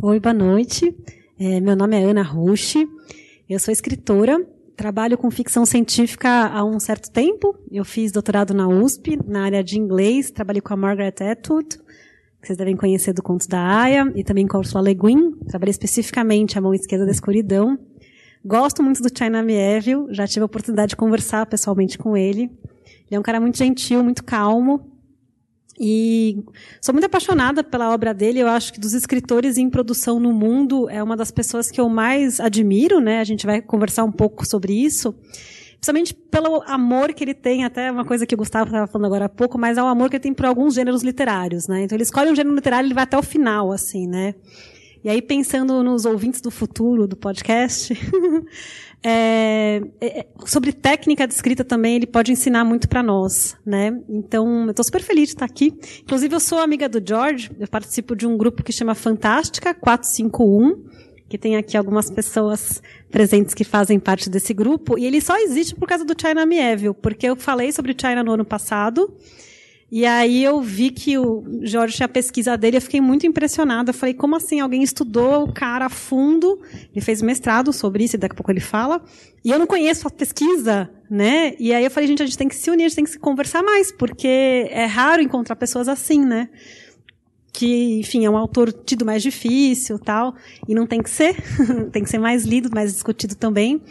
Oi, 0.03 0.19
boa 0.21 0.35
noite. 0.35 0.95
É, 1.39 1.61
meu 1.61 1.77
nome 1.77 1.97
é 1.97 2.05
Ana 2.05 2.23
Rushi. 2.23 2.87
Eu 3.49 3.59
sou 3.59 3.73
escritora 3.73 4.39
Trabalho 4.81 5.19
com 5.19 5.31
ficção 5.31 5.67
científica 5.67 6.47
há 6.47 6.65
um 6.65 6.81
certo 6.81 7.11
tempo. 7.11 7.55
Eu 7.71 7.85
fiz 7.85 8.11
doutorado 8.11 8.55
na 8.55 8.67
USP, 8.67 9.19
na 9.27 9.45
área 9.45 9.63
de 9.63 9.79
inglês. 9.79 10.31
Trabalhei 10.31 10.63
com 10.63 10.73
a 10.73 10.77
Margaret 10.79 11.17
Atwood, 11.21 11.77
que 12.41 12.47
vocês 12.47 12.57
devem 12.57 12.75
conhecer 12.75 13.13
do 13.13 13.23
Conto 13.23 13.47
da 13.47 13.61
Aya, 13.61 14.11
e 14.17 14.25
também 14.25 14.47
com 14.47 14.57
a 14.57 14.61
Ursula 14.61 14.83
Le 14.83 14.95
Guin. 14.95 15.33
Trabalhei 15.47 15.73
especificamente 15.73 16.57
a 16.57 16.63
mão 16.63 16.73
esquerda 16.73 17.05
da 17.05 17.11
escuridão. 17.11 17.79
Gosto 18.43 18.83
muito 18.83 19.03
do 19.03 19.11
China 19.15 19.43
Mieville, 19.43 20.07
já 20.15 20.27
tive 20.27 20.45
a 20.45 20.47
oportunidade 20.47 20.89
de 20.89 20.97
conversar 20.97 21.45
pessoalmente 21.45 21.99
com 21.99 22.17
ele. 22.17 22.45
Ele 22.45 22.51
é 23.11 23.19
um 23.19 23.23
cara 23.23 23.39
muito 23.39 23.59
gentil, 23.59 24.03
muito 24.03 24.25
calmo, 24.25 24.90
e 25.83 26.45
sou 26.79 26.93
muito 26.93 27.07
apaixonada 27.07 27.65
pela 27.65 27.91
obra 27.91 28.13
dele. 28.13 28.39
Eu 28.39 28.49
acho 28.49 28.71
que 28.71 28.79
dos 28.79 28.93
escritores 28.93 29.57
em 29.57 29.71
produção 29.71 30.21
no 30.21 30.31
mundo 30.31 30.91
é 30.91 31.03
uma 31.03 31.17
das 31.17 31.31
pessoas 31.31 31.71
que 31.71 31.81
eu 31.81 31.89
mais 31.89 32.39
admiro, 32.39 33.01
né? 33.01 33.19
A 33.19 33.25
gente 33.25 33.47
vai 33.47 33.63
conversar 33.63 34.05
um 34.05 34.13
pouco 34.13 34.47
sobre 34.47 34.75
isso. 34.75 35.15
Principalmente 35.77 36.13
pelo 36.13 36.63
amor 36.67 37.15
que 37.15 37.25
ele 37.25 37.33
tem, 37.33 37.65
até 37.65 37.91
uma 37.91 38.05
coisa 38.05 38.27
que 38.27 38.35
o 38.35 38.39
Gustavo 38.39 38.67
estava 38.67 38.87
falando 38.87 39.07
agora 39.07 39.25
há 39.25 39.29
pouco, 39.31 39.59
mas 39.59 39.79
é 39.79 39.83
o 39.83 39.87
amor 39.87 40.11
que 40.11 40.17
ele 40.17 40.23
tem 40.23 40.35
por 40.35 40.45
alguns 40.45 40.75
gêneros 40.75 41.03
literários, 41.03 41.67
né? 41.67 41.85
Então 41.85 41.97
ele 41.97 42.03
escolhe 42.03 42.31
um 42.31 42.37
gênero 42.37 42.55
literário 42.55 42.87
ele 42.87 42.93
vai 42.93 43.05
até 43.05 43.17
o 43.17 43.23
final, 43.23 43.73
assim, 43.73 44.07
né? 44.07 44.35
E 45.03 45.09
aí, 45.09 45.23
pensando 45.23 45.83
nos 45.83 46.05
ouvintes 46.05 46.43
do 46.43 46.51
futuro 46.51 47.09
do 47.09 47.17
podcast, 47.17 47.95
É, 49.03 49.81
é, 50.01 50.27
sobre 50.45 50.73
técnica 50.73 51.27
de 51.27 51.33
escrita 51.33 51.65
também, 51.65 51.97
ele 51.97 52.07
pode 52.07 52.33
ensinar 52.33 52.65
muito 52.65 52.87
para 52.89 53.03
nós, 53.03 53.57
né? 53.65 53.99
Então, 54.09 54.65
eu 54.65 54.71
estou 54.71 54.85
super 54.85 55.03
feliz 55.03 55.29
de 55.29 55.35
estar 55.35 55.47
aqui. 55.47 55.73
Inclusive, 56.03 56.35
eu 56.35 56.41
sou 56.41 56.59
amiga 56.59 56.89
do 56.89 57.03
George, 57.07 57.51
eu 57.59 57.67
participo 57.67 58.15
de 58.15 58.27
um 58.27 58.37
grupo 58.37 58.63
que 58.63 58.73
chama 58.73 58.95
Fantástica 58.95 59.73
451, 59.73 60.85
que 61.31 61.39
tem 61.39 61.57
aqui 61.57 61.77
algumas 61.77 62.11
pessoas 62.11 62.83
presentes 63.11 63.55
que 63.55 63.65
fazem 63.65 63.99
parte 63.99 64.29
desse 64.29 64.53
grupo, 64.53 64.99
e 64.99 65.07
ele 65.07 65.21
só 65.21 65.39
existe 65.39 65.75
por 65.75 65.89
causa 65.89 66.05
do 66.05 66.15
China 66.21 66.45
Mieville, 66.45 66.95
porque 66.95 67.27
eu 67.27 67.37
falei 67.37 67.73
sobre 67.73 67.97
China 67.99 68.23
no 68.23 68.33
ano 68.33 68.45
passado, 68.45 69.15
e 69.93 70.07
aí 70.07 70.45
eu 70.45 70.61
vi 70.61 70.91
que 70.91 71.19
o 71.19 71.45
Jorge 71.63 71.97
tinha 71.97 72.07
a 72.07 72.09
pesquisa 72.09 72.57
dele, 72.57 72.77
eu 72.77 72.81
fiquei 72.81 73.01
muito 73.01 73.27
impressionada. 73.27 73.91
Eu 73.91 73.95
falei, 73.95 74.15
como 74.15 74.37
assim? 74.37 74.61
Alguém 74.61 74.85
estudou 74.85 75.45
o 75.45 75.53
cara 75.53 75.87
a 75.87 75.89
fundo, 75.89 76.61
ele 76.95 77.05
fez 77.05 77.21
mestrado 77.21 77.73
sobre 77.73 78.05
isso, 78.05 78.15
e 78.15 78.19
daqui 78.19 78.33
a 78.33 78.37
pouco 78.37 78.53
ele 78.53 78.61
fala. 78.61 79.03
E 79.45 79.51
eu 79.51 79.59
não 79.59 79.67
conheço 79.67 80.07
a 80.07 80.11
pesquisa, 80.11 80.89
né? 81.11 81.55
E 81.59 81.75
aí 81.75 81.83
eu 81.83 81.91
falei, 81.91 82.07
gente, 82.07 82.23
a 82.23 82.27
gente 82.27 82.39
tem 82.39 82.47
que 82.47 82.55
se 82.55 82.71
unir, 82.71 82.85
a 82.85 82.89
gente 82.89 82.97
tem 82.97 83.05
que 83.05 83.11
se 83.11 83.19
conversar 83.19 83.65
mais, 83.65 83.91
porque 83.91 84.69
é 84.71 84.85
raro 84.85 85.21
encontrar 85.21 85.57
pessoas 85.57 85.89
assim, 85.89 86.25
né? 86.25 86.49
Que, 87.53 87.99
enfim, 87.99 88.25
é 88.25 88.31
um 88.31 88.37
autor 88.37 88.73
tido 88.73 89.05
mais 89.05 89.25
difícil 89.25 89.99
tal, 89.99 90.37
e 90.69 90.75
não 90.75 90.87
tem 90.87 91.03
que 91.03 91.11
ser, 91.11 91.35
tem 91.91 92.05
que 92.05 92.11
ser 92.11 92.19
mais 92.19 92.45
lido, 92.45 92.71
mais 92.73 92.93
discutido 92.93 93.35
também. 93.35 93.83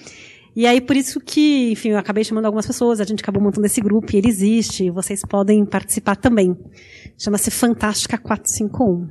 E 0.55 0.65
aí, 0.65 0.81
por 0.81 0.95
isso 0.95 1.19
que, 1.19 1.71
enfim, 1.71 1.89
eu 1.89 1.97
acabei 1.97 2.23
chamando 2.23 2.45
algumas 2.45 2.65
pessoas, 2.65 2.99
a 2.99 3.03
gente 3.03 3.21
acabou 3.21 3.41
montando 3.41 3.65
esse 3.65 3.79
grupo, 3.79 4.13
e 4.13 4.17
ele 4.17 4.27
existe, 4.27 4.89
vocês 4.89 5.21
podem 5.21 5.65
participar 5.65 6.15
também. 6.15 6.57
Chama-se 7.17 7.51
Fantástica 7.51 8.17
451. 8.17 9.07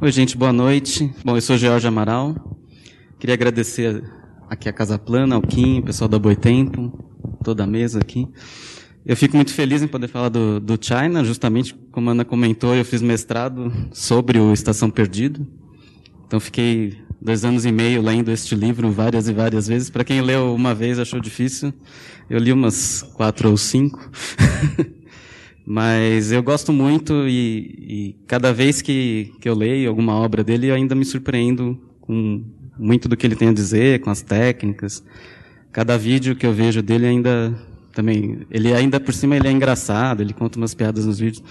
Oi, 0.00 0.12
gente, 0.12 0.36
boa 0.36 0.52
noite. 0.52 1.12
Bom, 1.24 1.36
eu 1.36 1.40
sou 1.40 1.56
George 1.56 1.86
Amaral. 1.86 2.34
Queria 3.20 3.34
agradecer 3.34 4.02
aqui 4.50 4.68
a 4.68 4.72
Casa 4.72 4.98
Plana, 4.98 5.36
ao 5.36 5.42
Kim, 5.42 5.78
o 5.78 5.84
pessoal 5.84 6.08
da 6.08 6.18
Boitempo, 6.18 6.92
toda 7.44 7.62
a 7.62 7.66
mesa 7.66 8.00
aqui. 8.00 8.26
Eu 9.04 9.16
fico 9.16 9.36
muito 9.36 9.52
feliz 9.52 9.82
em 9.82 9.88
poder 9.88 10.08
falar 10.08 10.28
do, 10.28 10.60
do 10.60 10.78
China, 10.80 11.24
justamente 11.24 11.74
como 11.90 12.08
a 12.08 12.12
Ana 12.12 12.24
comentou, 12.24 12.74
eu 12.74 12.84
fiz 12.84 13.02
mestrado 13.02 13.72
sobre 13.92 14.38
o 14.38 14.52
Estação 14.52 14.90
Perdido. 14.90 15.46
Então 16.26 16.38
fiquei 16.38 16.98
dois 17.22 17.44
anos 17.44 17.64
e 17.64 17.70
meio 17.70 18.02
lendo 18.02 18.32
este 18.32 18.56
livro 18.56 18.90
várias 18.90 19.28
e 19.28 19.32
várias 19.32 19.68
vezes. 19.68 19.88
Para 19.88 20.02
quem 20.02 20.20
leu 20.20 20.52
uma 20.52 20.74
vez 20.74 20.98
achou 20.98 21.20
difícil, 21.20 21.72
eu 22.28 22.38
li 22.38 22.52
umas 22.52 23.02
quatro 23.14 23.48
ou 23.48 23.56
cinco. 23.56 24.10
Mas 25.64 26.32
eu 26.32 26.42
gosto 26.42 26.72
muito 26.72 27.28
e, 27.28 27.36
e, 27.38 28.16
cada 28.26 28.52
vez 28.52 28.82
que, 28.82 29.32
que 29.40 29.48
eu 29.48 29.54
leio 29.54 29.88
alguma 29.88 30.14
obra 30.14 30.42
dele, 30.42 30.66
eu 30.66 30.74
ainda 30.74 30.96
me 30.96 31.04
surpreendo 31.04 31.80
com 32.00 32.42
muito 32.76 33.08
do 33.08 33.16
que 33.16 33.24
ele 33.24 33.36
tem 33.36 33.50
a 33.50 33.52
dizer, 33.52 34.00
com 34.00 34.10
as 34.10 34.22
técnicas. 34.22 35.04
Cada 35.70 35.96
vídeo 35.96 36.34
que 36.34 36.44
eu 36.44 36.52
vejo 36.52 36.82
dele 36.82 37.06
ainda 37.06 37.56
também, 37.94 38.40
ele 38.50 38.74
ainda 38.74 38.98
por 38.98 39.14
cima 39.14 39.36
ele 39.36 39.46
é 39.46 39.52
engraçado, 39.52 40.20
ele 40.20 40.32
conta 40.32 40.58
umas 40.58 40.74
piadas 40.74 41.06
nos 41.06 41.20
vídeos. 41.20 41.44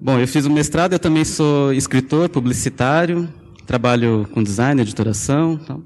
Bom, 0.00 0.18
eu 0.18 0.26
fiz 0.26 0.44
o 0.44 0.50
mestrado, 0.50 0.94
eu 0.94 0.98
também 0.98 1.24
sou 1.24 1.72
escritor, 1.72 2.28
publicitário, 2.28 3.28
trabalho 3.70 4.28
com 4.32 4.42
design, 4.42 4.82
editoração, 4.82 5.56
tal. 5.56 5.80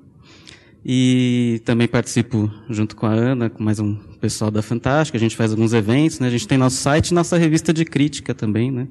E 0.83 1.61
também 1.67 1.87
participo 1.87 2.50
junto 2.71 2.97
com 2.97 3.05
a 3.05 3.12
Ana, 3.12 3.50
com 3.50 3.62
mais 3.62 3.79
um 3.79 3.95
pessoal 4.19 4.50
da 4.50 4.62
Fantástica. 4.62 5.19
A 5.19 5.21
gente 5.21 5.37
faz 5.37 5.50
alguns 5.50 5.75
eventos, 5.75 6.19
né? 6.19 6.29
A 6.29 6.31
gente 6.31 6.49
tem 6.49 6.57
nosso 6.57 6.76
site 6.76 7.09
e 7.09 7.14
nossa 7.14 7.37
revista 7.37 7.75
de 7.75 7.85
crítica 7.85 8.35
também, 8.35 8.71
né? 8.71 8.88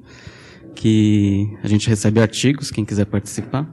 Que 0.76 1.56
a 1.64 1.66
gente 1.66 1.88
recebe 1.88 2.20
artigos, 2.20 2.70
quem 2.70 2.84
quiser 2.84 3.06
participar. 3.06 3.68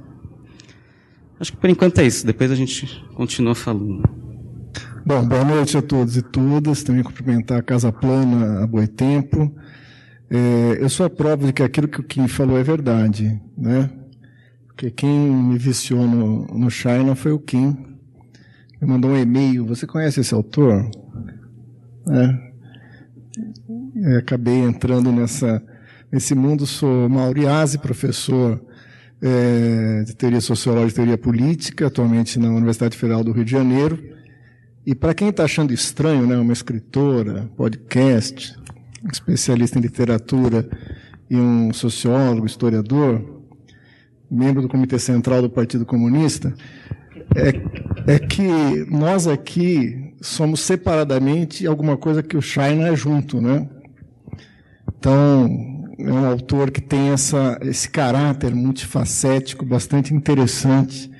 Acho 1.40 1.52
que 1.52 1.58
por 1.60 1.70
enquanto 1.70 2.00
é 2.00 2.08
isso. 2.08 2.26
Depois 2.26 2.50
a 2.50 2.56
gente 2.56 2.88
continua 3.14 3.54
falando. 3.54 4.02
Bom, 5.06 5.24
boa 5.24 5.46
noite 5.46 5.78
a 5.78 5.84
todos 5.84 6.18
e 6.18 6.24
todas. 6.24 6.82
Também 6.82 7.04
cumprimentar 7.04 7.60
a 7.60 7.62
Casa 7.62 7.92
Plana, 7.92 8.64
a 8.64 8.66
Boitempo. 8.66 9.56
É, 10.32 10.80
eu 10.80 10.90
sou 10.90 11.06
a 11.06 11.12
prova 11.12 11.46
de 11.46 11.54
que 11.54 11.62
aquilo 11.62 11.88
que 11.88 12.00
o 12.00 12.04
Kim 12.04 12.28
falou 12.28 12.58
é 12.58 12.64
verdade, 12.64 13.40
né? 13.56 14.01
Porque 14.72 14.90
quem 14.90 15.32
me 15.32 15.58
viciou 15.58 16.08
no, 16.08 16.48
no 16.48 16.72
China 16.72 17.14
foi 17.16 17.32
o 17.32 17.40
Kim. 17.40 17.78
Me 18.82 18.88
mandou 18.88 19.12
um 19.12 19.18
e-mail. 19.18 19.66
Você 19.66 19.86
conhece 19.86 20.22
esse 20.22 20.34
autor? 20.34 20.90
É. 22.10 22.52
Acabei 24.18 24.60
entrando 24.60 25.12
nessa, 25.12 25.62
nesse 26.12 26.34
mundo. 26.34 26.66
Sou 26.66 27.08
Mauriase, 27.10 27.78
professor 27.78 28.60
é, 29.22 30.04
de 30.04 30.16
teoria 30.16 30.42
sociológica 30.42 30.94
e 30.94 30.96
teoria 30.96 31.18
política, 31.18 31.88
atualmente 31.88 32.40
na 32.40 32.50
Universidade 32.50 32.98
Federal 32.98 33.24
do 33.24 33.32
Rio 33.32 33.46
de 33.46 33.52
Janeiro. 33.52 34.02
E 34.84 34.96
para 34.96 35.14
quem 35.14 35.30
está 35.30 35.44
achando 35.44 35.72
estranho, 35.72 36.26
né, 36.26 36.36
uma 36.38 36.54
escritora, 36.54 37.48
podcast, 37.56 38.56
especialista 39.12 39.78
em 39.78 39.82
literatura 39.82 40.68
e 41.30 41.36
um 41.36 41.72
sociólogo, 41.72 42.48
historiador, 42.48 43.41
membro 44.32 44.62
do 44.62 44.70
Comitê 44.70 44.98
Central 44.98 45.42
do 45.42 45.50
Partido 45.50 45.86
Comunista, 45.86 46.54
é, 47.36 48.14
é 48.16 48.20
que 48.20 48.86
nós 48.90 49.28
aqui 49.28 50.14
somos 50.22 50.62
separadamente 50.62 51.68
alguma 51.68 51.98
coisa 51.98 52.24
que 52.24 52.38
o 52.38 52.42
China 52.42 52.88
é 52.88 52.96
junto, 52.96 53.42
né? 53.42 53.68
Então, 54.98 55.86
é 55.98 56.12
um 56.12 56.26
autor 56.26 56.72
que 56.72 56.82
tem 56.82 57.10
essa, 57.10 57.60
esse 57.62 57.90
caráter 57.90 58.54
multifacético 58.54 59.66
bastante 59.66 60.14
interessante 60.14 61.12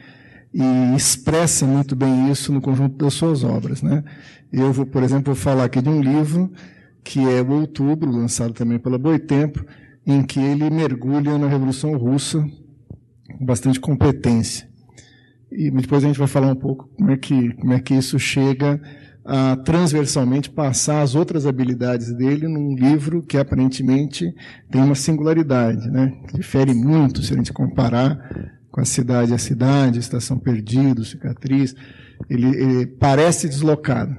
e 0.54 0.96
expressa 0.96 1.66
muito 1.66 1.96
bem 1.96 2.32
isso 2.32 2.52
no 2.52 2.62
conjunto 2.62 2.96
das 2.96 3.14
suas 3.14 3.44
obras. 3.44 3.82
Né? 3.82 4.04
Eu 4.52 4.72
vou, 4.72 4.86
por 4.86 5.02
exemplo, 5.02 5.34
falar 5.34 5.66
aqui 5.66 5.82
de 5.82 5.90
um 5.90 6.02
livro 6.02 6.52
que 7.04 7.20
é 7.20 7.42
o 7.42 7.52
Outubro, 7.52 8.12
lançado 8.12 8.54
também 8.54 8.78
pela 8.78 8.98
Boitempo, 8.98 9.66
em 10.06 10.22
que 10.22 10.40
ele 10.40 10.70
mergulha 10.70 11.38
na 11.38 11.48
Revolução 11.48 11.98
Russa 11.98 12.46
com 13.42 13.46
bastante 13.46 13.80
competência. 13.80 14.70
E 15.52 15.72
depois 15.72 16.04
a 16.04 16.08
gente 16.08 16.20
vai 16.20 16.28
falar 16.28 16.48
um 16.48 16.56
pouco 16.56 16.88
como 16.96 17.12
é 17.12 17.18
que, 17.18 17.54
como 17.56 17.74
é 17.74 17.80
que 17.80 17.96
isso 17.96 18.18
chega 18.20 18.80
a 19.26 19.56
transversalmente 19.58 20.50
passar 20.50 21.02
as 21.02 21.16
outras 21.16 21.46
habilidades 21.46 22.14
dele 22.14 22.48
num 22.48 22.76
livro 22.76 23.22
que 23.22 23.38
aparentemente 23.38 24.34
tem 24.70 24.82
uma 24.82 24.96
singularidade, 24.96 25.90
né? 25.90 26.14
difere 26.34 26.74
muito 26.74 27.22
se 27.22 27.34
a 27.34 27.38
gente 27.38 27.52
comparar 27.52 28.18
com 28.72 28.80
a 28.80 28.86
cidade 28.86 29.34
a 29.34 29.38
cidade, 29.38 30.00
Estação 30.00 30.38
Perdido, 30.38 31.04
Cicatriz. 31.04 31.76
Ele, 32.30 32.48
ele 32.48 32.86
parece 32.86 33.50
deslocado. 33.50 34.16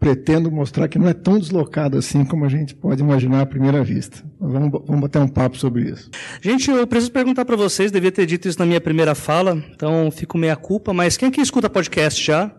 Pretendo 0.00 0.50
mostrar 0.50 0.88
que 0.88 0.98
não 0.98 1.06
é 1.06 1.12
tão 1.12 1.38
deslocado 1.38 1.98
assim 1.98 2.24
como 2.24 2.46
a 2.46 2.48
gente 2.48 2.74
pode 2.74 3.02
imaginar 3.02 3.42
à 3.42 3.46
primeira 3.46 3.84
vista. 3.84 4.24
Vamos, 4.40 4.70
vamos 4.86 5.02
bater 5.02 5.20
um 5.20 5.28
papo 5.28 5.58
sobre 5.58 5.90
isso. 5.90 6.10
Gente, 6.40 6.70
eu 6.70 6.86
preciso 6.86 7.12
perguntar 7.12 7.44
para 7.44 7.54
vocês, 7.54 7.92
devia 7.92 8.10
ter 8.10 8.24
dito 8.24 8.48
isso 8.48 8.58
na 8.58 8.64
minha 8.64 8.80
primeira 8.80 9.14
fala, 9.14 9.62
então 9.74 10.10
fico 10.10 10.38
meia 10.38 10.56
culpa, 10.56 10.94
mas 10.94 11.18
quem 11.18 11.30
que 11.30 11.40
escuta 11.40 11.68
podcast 11.68 12.24
já? 12.24 12.50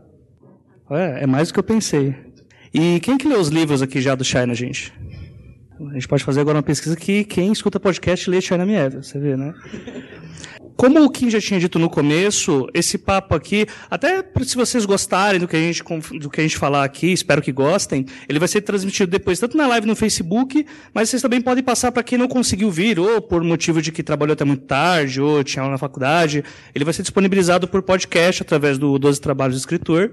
É, 0.91 1.24
é 1.24 1.27
mais 1.27 1.48
do 1.48 1.53
que 1.55 1.60
eu 1.60 1.63
pensei. 1.63 2.15
E 2.71 3.00
quem 3.00 3.17
que 3.17 3.27
lê 3.27 3.36
os 3.36 3.50
livros 3.50 3.81
aqui 3.81 4.00
já 4.00 4.13
do 4.13 4.24
China, 4.24 4.53
gente? 4.53 4.93
A 5.89 5.93
gente 5.93 6.07
pode 6.07 6.24
fazer 6.24 6.41
agora 6.41 6.57
uma 6.57 6.63
pesquisa 6.63 6.95
que 6.95 7.24
quem 7.24 7.51
escuta 7.51 7.79
podcast 7.79 8.29
lê 8.29 8.39
China 8.39 8.65
Mieva, 8.65 9.01
você 9.01 9.17
vê, 9.17 9.36
né? 9.36 9.53
Como 10.81 11.03
o 11.03 11.11
Kim 11.11 11.29
já 11.29 11.39
tinha 11.39 11.59
dito 11.59 11.77
no 11.77 11.88
começo, 11.88 12.67
esse 12.73 12.97
papo 12.97 13.35
aqui, 13.35 13.67
até 13.88 14.25
se 14.41 14.55
vocês 14.55 14.83
gostarem 14.83 15.39
do 15.39 15.47
que 15.47 15.55
a 15.55 15.59
gente, 15.59 15.83
do 16.17 16.27
que 16.27 16.41
a 16.41 16.43
gente 16.43 16.57
falar 16.57 16.83
aqui, 16.83 17.13
espero 17.13 17.39
que 17.39 17.51
gostem, 17.51 18.03
ele 18.27 18.39
vai 18.39 18.47
ser 18.47 18.61
transmitido 18.61 19.11
depois, 19.11 19.38
tanto 19.39 19.55
na 19.55 19.67
live 19.67 19.85
no 19.85 19.95
Facebook, 19.95 20.65
mas 20.91 21.07
vocês 21.07 21.21
também 21.21 21.39
podem 21.39 21.63
passar 21.63 21.91
para 21.91 22.01
quem 22.01 22.17
não 22.17 22.27
conseguiu 22.27 22.71
vir, 22.71 23.00
ou 23.00 23.21
por 23.21 23.43
motivo 23.43 23.79
de 23.79 23.91
que 23.91 24.01
trabalhou 24.01 24.33
até 24.33 24.43
muito 24.43 24.63
tarde, 24.63 25.21
ou 25.21 25.43
tinha 25.43 25.61
aula 25.61 25.73
na 25.73 25.77
faculdade, 25.77 26.43
ele 26.73 26.83
vai 26.83 26.95
ser 26.95 27.03
disponibilizado 27.03 27.67
por 27.67 27.83
podcast 27.83 28.41
através 28.41 28.79
do 28.79 28.97
12 28.97 29.21
Trabalhos 29.21 29.57
do 29.57 29.59
Escritor. 29.59 30.09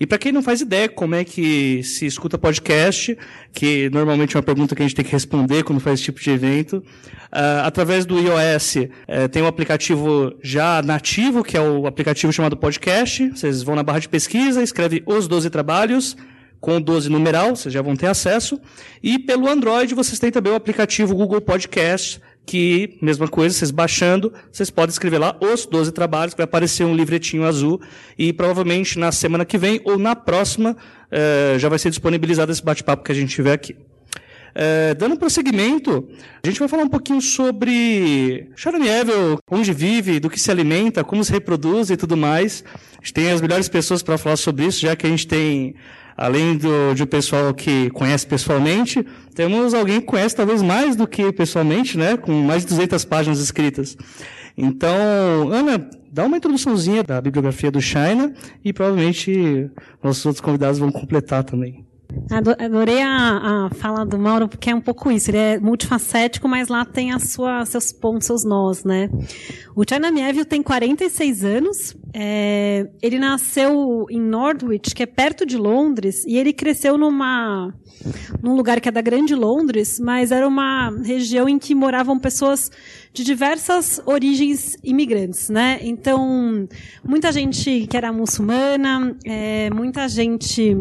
E 0.00 0.06
para 0.06 0.16
quem 0.16 0.32
não 0.32 0.42
faz 0.42 0.62
ideia 0.62 0.88
como 0.88 1.14
é 1.14 1.22
que 1.24 1.82
se 1.84 2.06
escuta 2.06 2.38
podcast, 2.38 3.18
que 3.52 3.90
normalmente 3.90 4.34
é 4.34 4.38
uma 4.38 4.42
pergunta 4.42 4.74
que 4.74 4.80
a 4.80 4.86
gente 4.86 4.96
tem 4.96 5.04
que 5.04 5.12
responder 5.12 5.62
quando 5.62 5.78
faz 5.78 6.00
esse 6.00 6.04
tipo 6.04 6.18
de 6.18 6.30
evento, 6.30 6.78
uh, 6.78 7.60
através 7.64 8.06
do 8.06 8.18
iOS 8.18 8.76
uh, 8.76 9.28
tem 9.30 9.42
um 9.42 9.46
aplicativo 9.46 10.32
já 10.42 10.80
nativo, 10.80 11.44
que 11.44 11.54
é 11.54 11.60
o 11.60 11.86
aplicativo 11.86 12.32
chamado 12.32 12.56
Podcast. 12.56 13.28
Vocês 13.28 13.62
vão 13.62 13.76
na 13.76 13.82
barra 13.82 13.98
de 13.98 14.08
pesquisa, 14.08 14.62
escreve 14.62 15.02
os 15.04 15.28
12 15.28 15.50
trabalhos, 15.50 16.16
com 16.58 16.80
12 16.80 17.10
numeral, 17.10 17.54
vocês 17.54 17.72
já 17.72 17.82
vão 17.82 17.94
ter 17.94 18.06
acesso. 18.06 18.58
E 19.02 19.18
pelo 19.18 19.48
Android 19.48 19.94
vocês 19.94 20.18
têm 20.18 20.30
também 20.30 20.50
o 20.50 20.56
aplicativo 20.56 21.14
Google 21.14 21.42
Podcast, 21.42 22.22
que, 22.50 22.98
mesma 23.00 23.28
coisa, 23.28 23.54
vocês 23.54 23.70
baixando, 23.70 24.32
vocês 24.50 24.70
podem 24.70 24.90
escrever 24.90 25.18
lá 25.18 25.36
os 25.40 25.66
12 25.66 25.92
trabalhos, 25.92 26.34
que 26.34 26.38
vai 26.38 26.46
aparecer 26.46 26.84
um 26.84 26.96
livretinho 26.96 27.44
azul, 27.44 27.80
e 28.18 28.32
provavelmente 28.32 28.98
na 28.98 29.12
semana 29.12 29.44
que 29.44 29.56
vem 29.56 29.80
ou 29.84 29.96
na 29.96 30.16
próxima 30.16 30.76
eh, 31.12 31.54
já 31.60 31.68
vai 31.68 31.78
ser 31.78 31.90
disponibilizado 31.90 32.50
esse 32.50 32.60
bate-papo 32.60 33.04
que 33.04 33.12
a 33.12 33.14
gente 33.14 33.32
tiver 33.32 33.52
aqui. 33.52 33.76
Eh, 34.54 34.94
dando 34.94 35.16
prosseguimento, 35.16 36.08
a 36.42 36.46
gente 36.46 36.58
vai 36.58 36.68
falar 36.68 36.82
um 36.82 36.88
pouquinho 36.88 37.20
sobre 37.20 38.50
Sharon 38.56 38.84
Evel, 38.84 39.38
onde 39.50 39.72
vive, 39.72 40.20
do 40.20 40.28
que 40.28 40.40
se 40.40 40.50
alimenta, 40.50 41.04
como 41.04 41.24
se 41.24 41.32
reproduz 41.32 41.90
e 41.90 41.96
tudo 41.96 42.16
mais. 42.16 42.64
A 42.92 42.96
gente 42.96 43.14
tem 43.14 43.30
as 43.30 43.40
melhores 43.40 43.68
pessoas 43.68 44.02
para 44.02 44.18
falar 44.18 44.36
sobre 44.36 44.66
isso, 44.66 44.80
já 44.80 44.96
que 44.96 45.06
a 45.06 45.10
gente 45.10 45.26
tem 45.26 45.74
além 46.16 46.56
do, 46.56 46.94
de 46.94 47.02
um 47.02 47.06
pessoal 47.06 47.54
que 47.54 47.88
conhece 47.90 48.26
pessoalmente, 48.26 49.06
temos 49.34 49.72
alguém 49.72 50.00
que 50.00 50.06
conhece 50.06 50.36
talvez 50.36 50.60
mais 50.60 50.94
do 50.94 51.06
que 51.06 51.32
pessoalmente, 51.32 51.96
né? 51.96 52.16
Com 52.18 52.32
mais 52.42 52.62
de 52.62 52.68
200 52.68 53.04
páginas 53.06 53.40
escritas. 53.40 53.96
Então, 54.54 55.50
Ana, 55.50 55.88
dá 56.12 56.24
uma 56.24 56.36
introduçãozinha 56.36 57.02
da 57.02 57.20
bibliografia 57.22 57.70
do 57.70 57.80
China 57.80 58.34
e 58.62 58.70
provavelmente 58.70 59.70
nossos 60.02 60.26
outros 60.26 60.42
convidados 60.42 60.78
vão 60.78 60.92
completar 60.92 61.42
também. 61.42 61.86
Adorei 62.58 63.02
a, 63.02 63.66
a 63.66 63.70
fala 63.74 64.04
do 64.04 64.18
Mauro, 64.18 64.48
porque 64.48 64.70
é 64.70 64.74
um 64.74 64.80
pouco 64.80 65.10
isso. 65.10 65.30
Ele 65.30 65.38
é 65.38 65.58
multifacético, 65.58 66.48
mas 66.48 66.68
lá 66.68 66.84
tem 66.84 67.12
a 67.12 67.18
sua, 67.18 67.64
seus 67.66 67.92
pontos, 67.92 68.26
seus 68.26 68.44
nós, 68.44 68.84
né? 68.84 69.10
O 69.74 69.82
China 69.88 70.10
Mieville 70.10 70.44
tem 70.44 70.62
46 70.62 71.44
anos. 71.44 71.96
É, 72.14 72.88
ele 73.02 73.18
nasceu 73.18 74.06
em 74.10 74.20
Norwich, 74.20 74.94
que 74.94 75.02
é 75.02 75.06
perto 75.06 75.44
de 75.44 75.56
Londres, 75.56 76.24
e 76.24 76.36
ele 76.36 76.52
cresceu 76.52 76.96
numa, 76.96 77.74
num 78.42 78.54
lugar 78.54 78.80
que 78.80 78.88
é 78.88 78.92
da 78.92 79.00
Grande 79.00 79.34
Londres, 79.34 79.98
mas 80.00 80.32
era 80.32 80.46
uma 80.46 80.90
região 81.02 81.48
em 81.48 81.58
que 81.58 81.74
moravam 81.74 82.18
pessoas 82.18 82.70
de 83.12 83.24
diversas 83.24 84.00
origens 84.06 84.76
imigrantes, 84.82 85.48
né? 85.48 85.78
Então, 85.82 86.68
muita 87.04 87.32
gente 87.32 87.86
que 87.88 87.96
era 87.96 88.12
muçulmana, 88.12 89.16
é, 89.24 89.70
muita 89.70 90.08
gente 90.08 90.76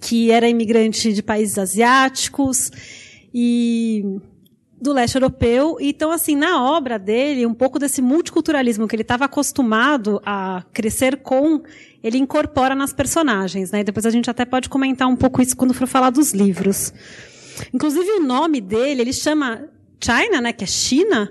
que 0.00 0.30
era 0.30 0.48
imigrante 0.48 1.12
de 1.12 1.22
países 1.22 1.58
asiáticos 1.58 2.70
e 3.32 4.20
do 4.80 4.92
leste 4.92 5.16
europeu. 5.16 5.76
Então, 5.80 6.10
assim, 6.10 6.36
na 6.36 6.62
obra 6.62 6.98
dele, 6.98 7.46
um 7.46 7.54
pouco 7.54 7.78
desse 7.78 8.00
multiculturalismo 8.00 8.86
que 8.86 8.94
ele 8.94 9.02
estava 9.02 9.24
acostumado 9.24 10.20
a 10.24 10.64
crescer 10.72 11.18
com, 11.18 11.62
ele 12.02 12.18
incorpora 12.18 12.74
nas 12.74 12.92
personagens, 12.92 13.70
né? 13.70 13.82
Depois 13.82 14.06
a 14.06 14.10
gente 14.10 14.30
até 14.30 14.44
pode 14.44 14.68
comentar 14.68 15.08
um 15.08 15.16
pouco 15.16 15.42
isso 15.42 15.56
quando 15.56 15.74
for 15.74 15.86
falar 15.86 16.10
dos 16.10 16.32
livros. 16.32 16.92
Inclusive, 17.74 18.08
o 18.12 18.20
nome 18.20 18.60
dele, 18.60 19.02
ele 19.02 19.12
chama 19.12 19.68
China, 20.00 20.40
né? 20.40 20.52
Que 20.52 20.64
é 20.64 20.66
China. 20.66 21.30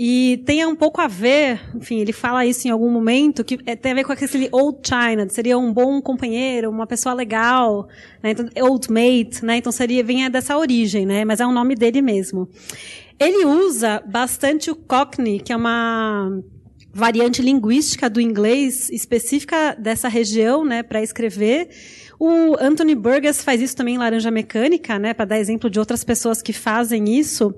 E 0.00 0.40
tem 0.46 0.64
um 0.64 0.76
pouco 0.76 1.00
a 1.00 1.08
ver, 1.08 1.60
enfim, 1.74 1.98
ele 1.98 2.12
fala 2.12 2.46
isso 2.46 2.68
em 2.68 2.70
algum 2.70 2.88
momento, 2.88 3.42
que 3.42 3.58
é, 3.66 3.74
tem 3.74 3.90
a 3.90 3.94
ver 3.96 4.04
com 4.04 4.12
aquele 4.12 4.48
old 4.52 4.78
China, 4.80 5.28
seria 5.28 5.58
um 5.58 5.72
bom 5.72 6.00
companheiro, 6.00 6.70
uma 6.70 6.86
pessoa 6.86 7.12
legal, 7.12 7.88
né? 8.22 8.30
Então, 8.30 8.48
old 8.62 8.86
mate, 8.92 9.44
né? 9.44 9.56
Então 9.56 9.72
seria, 9.72 10.04
vem 10.04 10.30
dessa 10.30 10.56
origem, 10.56 11.04
né? 11.04 11.24
Mas 11.24 11.40
é 11.40 11.46
o 11.46 11.50
nome 11.50 11.74
dele 11.74 12.00
mesmo. 12.00 12.48
Ele 13.18 13.44
usa 13.44 14.00
bastante 14.06 14.70
o 14.70 14.76
Cockney, 14.76 15.40
que 15.40 15.52
é 15.52 15.56
uma 15.56 16.30
variante 16.94 17.42
linguística 17.42 18.08
do 18.08 18.20
inglês 18.20 18.88
específica 18.90 19.74
dessa 19.76 20.06
região, 20.06 20.64
né, 20.64 20.84
para 20.84 21.02
escrever. 21.02 21.70
O 22.20 22.56
Anthony 22.60 22.94
Burgess 22.94 23.42
faz 23.42 23.60
isso 23.60 23.74
também 23.74 23.96
em 23.96 23.98
Laranja 23.98 24.30
Mecânica, 24.30 24.96
né, 24.96 25.12
para 25.12 25.24
dar 25.24 25.40
exemplo 25.40 25.68
de 25.68 25.80
outras 25.80 26.04
pessoas 26.04 26.40
que 26.40 26.52
fazem 26.52 27.18
isso. 27.18 27.52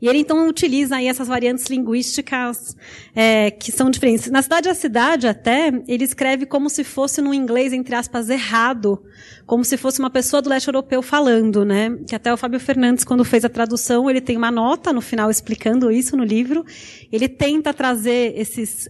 E 0.00 0.08
ele 0.08 0.18
então 0.18 0.48
utiliza 0.48 0.96
aí 0.96 1.08
essas 1.08 1.26
variantes 1.26 1.66
linguísticas 1.66 2.76
é, 3.14 3.50
que 3.50 3.72
são 3.72 3.90
diferentes. 3.90 4.30
Na 4.30 4.42
cidade 4.42 4.68
a 4.68 4.74
cidade 4.74 5.26
até 5.26 5.72
ele 5.88 6.04
escreve 6.04 6.46
como 6.46 6.70
se 6.70 6.84
fosse 6.84 7.20
no 7.20 7.34
inglês 7.34 7.72
entre 7.72 7.94
aspas 7.94 8.30
errado, 8.30 9.02
como 9.46 9.64
se 9.64 9.76
fosse 9.76 9.98
uma 9.98 10.10
pessoa 10.10 10.40
do 10.40 10.48
leste 10.48 10.68
europeu 10.68 11.02
falando, 11.02 11.64
né? 11.64 11.96
Que 12.06 12.14
até 12.14 12.32
o 12.32 12.36
Fábio 12.36 12.60
Fernandes 12.60 13.04
quando 13.04 13.24
fez 13.24 13.44
a 13.44 13.48
tradução 13.48 14.08
ele 14.08 14.20
tem 14.20 14.36
uma 14.36 14.50
nota 14.50 14.92
no 14.92 15.00
final 15.00 15.30
explicando 15.30 15.90
isso 15.90 16.16
no 16.16 16.24
livro. 16.24 16.64
Ele 17.10 17.28
tenta 17.28 17.74
trazer 17.74 18.34
esses 18.36 18.88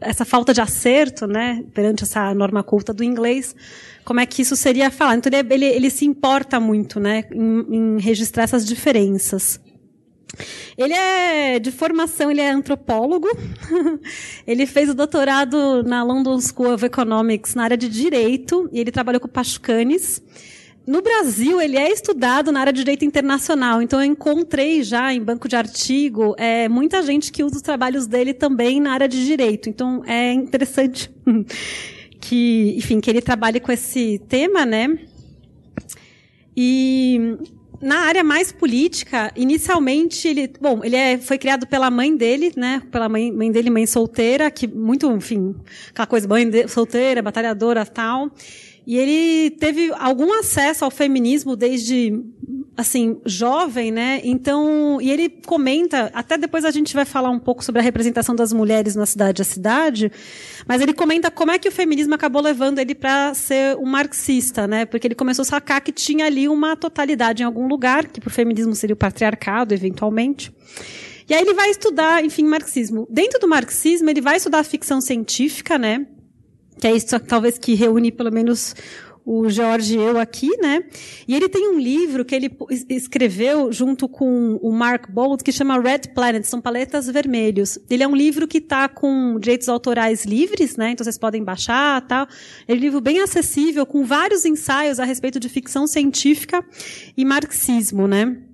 essa 0.00 0.24
falta 0.24 0.52
de 0.52 0.60
acerto, 0.60 1.26
né, 1.26 1.64
perante 1.72 2.02
essa 2.02 2.34
norma 2.34 2.62
culta 2.62 2.92
do 2.92 3.02
inglês, 3.02 3.54
como 4.04 4.20
é 4.20 4.26
que 4.26 4.42
isso 4.42 4.56
seria 4.56 4.90
falado. 4.90 5.18
Então 5.18 5.32
ele, 5.32 5.54
ele, 5.54 5.64
ele 5.64 5.90
se 5.90 6.04
importa 6.04 6.58
muito, 6.60 6.98
né, 7.00 7.24
em, 7.32 7.96
em 7.96 8.00
registrar 8.00 8.42
essas 8.42 8.66
diferenças. 8.66 9.60
Ele 10.76 10.94
é 10.94 11.58
de 11.58 11.70
formação, 11.70 12.30
ele 12.30 12.40
é 12.40 12.50
antropólogo. 12.50 13.28
ele 14.46 14.66
fez 14.66 14.88
o 14.88 14.94
doutorado 14.94 15.82
na 15.82 16.02
London 16.02 16.40
School 16.40 16.74
of 16.74 16.84
Economics 16.84 17.54
na 17.54 17.64
área 17.64 17.76
de 17.76 17.88
direito 17.88 18.68
e 18.72 18.80
ele 18.80 18.90
trabalhou 18.90 19.20
com 19.20 19.28
Pachucanes. 19.28 20.22
No 20.84 21.00
Brasil, 21.00 21.60
ele 21.60 21.76
é 21.76 21.92
estudado 21.92 22.50
na 22.50 22.60
área 22.60 22.72
de 22.72 22.80
direito 22.80 23.04
internacional, 23.04 23.80
então 23.80 24.00
eu 24.00 24.06
encontrei 24.06 24.82
já 24.82 25.14
em 25.14 25.22
banco 25.22 25.46
de 25.46 25.54
artigo 25.54 26.34
é, 26.36 26.68
muita 26.68 27.02
gente 27.02 27.30
que 27.30 27.44
usa 27.44 27.56
os 27.56 27.62
trabalhos 27.62 28.08
dele 28.08 28.34
também 28.34 28.80
na 28.80 28.92
área 28.92 29.06
de 29.06 29.24
direito. 29.24 29.68
Então 29.68 30.02
é 30.04 30.32
interessante 30.32 31.08
que, 32.20 32.74
enfim, 32.76 33.00
que 33.00 33.08
ele 33.08 33.20
trabalhe 33.20 33.60
com 33.60 33.70
esse 33.70 34.20
tema, 34.28 34.66
né? 34.66 34.98
E 36.56 37.38
na 37.82 38.02
área 38.02 38.22
mais 38.22 38.52
política, 38.52 39.32
inicialmente 39.34 40.28
ele, 40.28 40.52
bom, 40.60 40.82
ele 40.84 40.94
é, 40.94 41.18
foi 41.18 41.36
criado 41.36 41.66
pela 41.66 41.90
mãe 41.90 42.16
dele, 42.16 42.52
né? 42.56 42.80
Pela 42.92 43.08
mãe, 43.08 43.32
mãe 43.32 43.50
dele, 43.50 43.70
mãe 43.70 43.84
solteira, 43.86 44.48
que 44.52 44.68
muito, 44.68 45.10
enfim, 45.10 45.54
aquela 45.90 46.06
coisa, 46.06 46.28
mãe 46.28 46.48
de, 46.48 46.68
solteira, 46.68 47.20
batalhadora, 47.20 47.84
tal. 47.84 48.30
E 48.86 48.96
ele 48.96 49.50
teve 49.50 49.92
algum 49.98 50.32
acesso 50.38 50.84
ao 50.84 50.90
feminismo 50.90 51.54
desde 51.54 52.12
assim, 52.76 53.20
jovem, 53.24 53.90
né? 53.90 54.20
Então, 54.24 54.98
e 55.00 55.10
ele 55.10 55.28
comenta, 55.28 56.10
até 56.14 56.38
depois 56.38 56.64
a 56.64 56.70
gente 56.70 56.94
vai 56.94 57.04
falar 57.04 57.30
um 57.30 57.38
pouco 57.38 57.62
sobre 57.62 57.80
a 57.80 57.82
representação 57.82 58.34
das 58.34 58.52
mulheres 58.52 58.96
na 58.96 59.04
cidade 59.04 59.42
a 59.42 59.44
cidade, 59.44 60.10
mas 60.66 60.80
ele 60.80 60.94
comenta 60.94 61.30
como 61.30 61.52
é 61.52 61.58
que 61.58 61.68
o 61.68 61.72
feminismo 61.72 62.14
acabou 62.14 62.40
levando 62.40 62.78
ele 62.78 62.94
para 62.94 63.34
ser 63.34 63.76
um 63.76 63.84
marxista, 63.84 64.66
né? 64.66 64.86
Porque 64.86 65.06
ele 65.06 65.14
começou 65.14 65.42
a 65.42 65.46
sacar 65.46 65.80
que 65.80 65.92
tinha 65.92 66.26
ali 66.26 66.48
uma 66.48 66.74
totalidade 66.74 67.42
em 67.42 67.46
algum 67.46 67.68
lugar, 67.68 68.06
que 68.06 68.20
para 68.20 68.28
o 68.28 68.32
feminismo 68.32 68.74
seria 68.74 68.94
o 68.94 68.96
patriarcado, 68.96 69.74
eventualmente. 69.74 70.52
E 71.28 71.34
aí 71.34 71.42
ele 71.42 71.54
vai 71.54 71.70
estudar, 71.70 72.24
enfim, 72.24 72.44
marxismo. 72.44 73.06
Dentro 73.10 73.38
do 73.38 73.48
marxismo, 73.48 74.10
ele 74.10 74.20
vai 74.20 74.36
estudar 74.36 74.64
ficção 74.64 75.00
científica, 75.00 75.78
né? 75.78 76.06
Que 76.80 76.88
é 76.88 76.92
isso 76.96 77.18
talvez 77.20 77.58
que 77.58 77.74
reúne 77.74 78.10
pelo 78.10 78.32
menos 78.32 78.74
o 79.24 79.48
Jorge 79.48 79.96
e 79.96 80.02
eu 80.02 80.18
aqui, 80.18 80.50
né? 80.60 80.84
E 81.26 81.34
ele 81.34 81.48
tem 81.48 81.68
um 81.68 81.78
livro 81.78 82.24
que 82.24 82.34
ele 82.34 82.50
escreveu 82.88 83.72
junto 83.72 84.08
com 84.08 84.56
o 84.56 84.72
Mark 84.72 85.08
Bold 85.08 85.44
que 85.44 85.52
chama 85.52 85.80
Red 85.80 86.12
Planet, 86.14 86.44
são 86.44 86.60
paletas 86.60 87.06
vermelhos. 87.06 87.78
Ele 87.88 88.02
é 88.02 88.08
um 88.08 88.16
livro 88.16 88.48
que 88.48 88.58
está 88.58 88.88
com 88.88 89.38
direitos 89.38 89.68
autorais 89.68 90.24
livres, 90.24 90.76
né? 90.76 90.90
Então 90.90 91.04
vocês 91.04 91.18
podem 91.18 91.44
baixar, 91.44 92.00
tal. 92.06 92.26
É 92.66 92.72
um 92.72 92.76
livro 92.76 93.00
bem 93.00 93.20
acessível 93.20 93.86
com 93.86 94.04
vários 94.04 94.44
ensaios 94.44 94.98
a 94.98 95.04
respeito 95.04 95.38
de 95.38 95.48
ficção 95.48 95.86
científica 95.86 96.64
e 97.16 97.24
marxismo, 97.24 98.08
né? 98.08 98.51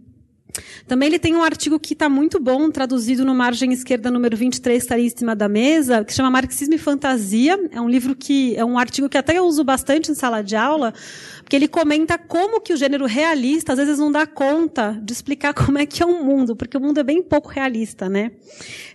Também 0.86 1.08
ele 1.08 1.18
tem 1.18 1.34
um 1.34 1.42
artigo 1.42 1.78
que 1.78 1.92
está 1.92 2.08
muito 2.08 2.40
bom, 2.40 2.70
traduzido 2.70 3.24
no 3.24 3.34
margem 3.34 3.72
esquerda, 3.72 4.10
número 4.10 4.36
23, 4.36 4.82
está 4.82 4.94
ali 4.94 5.06
em 5.06 5.10
cima 5.10 5.34
da 5.34 5.48
mesa, 5.48 6.04
que 6.04 6.12
chama 6.12 6.30
Marxismo 6.30 6.74
e 6.74 6.78
Fantasia. 6.78 7.58
É 7.70 7.80
um 7.80 7.88
livro 7.88 8.14
que, 8.14 8.56
é 8.56 8.64
um 8.64 8.78
artigo 8.78 9.08
que 9.08 9.18
até 9.18 9.38
eu 9.38 9.44
uso 9.44 9.64
bastante 9.64 10.10
em 10.10 10.14
sala 10.14 10.42
de 10.42 10.56
aula, 10.56 10.92
porque 11.38 11.56
ele 11.56 11.68
comenta 11.68 12.16
como 12.18 12.60
que 12.60 12.72
o 12.72 12.76
gênero 12.76 13.06
realista, 13.06 13.72
às 13.72 13.78
vezes, 13.78 13.98
não 13.98 14.10
dá 14.10 14.26
conta 14.26 14.98
de 15.02 15.12
explicar 15.12 15.52
como 15.54 15.78
é 15.78 15.86
que 15.86 16.02
é 16.02 16.06
o 16.06 16.24
mundo, 16.24 16.56
porque 16.56 16.76
o 16.76 16.80
mundo 16.80 16.98
é 16.98 17.02
bem 17.02 17.22
pouco 17.22 17.48
realista, 17.48 18.08
né? 18.08 18.32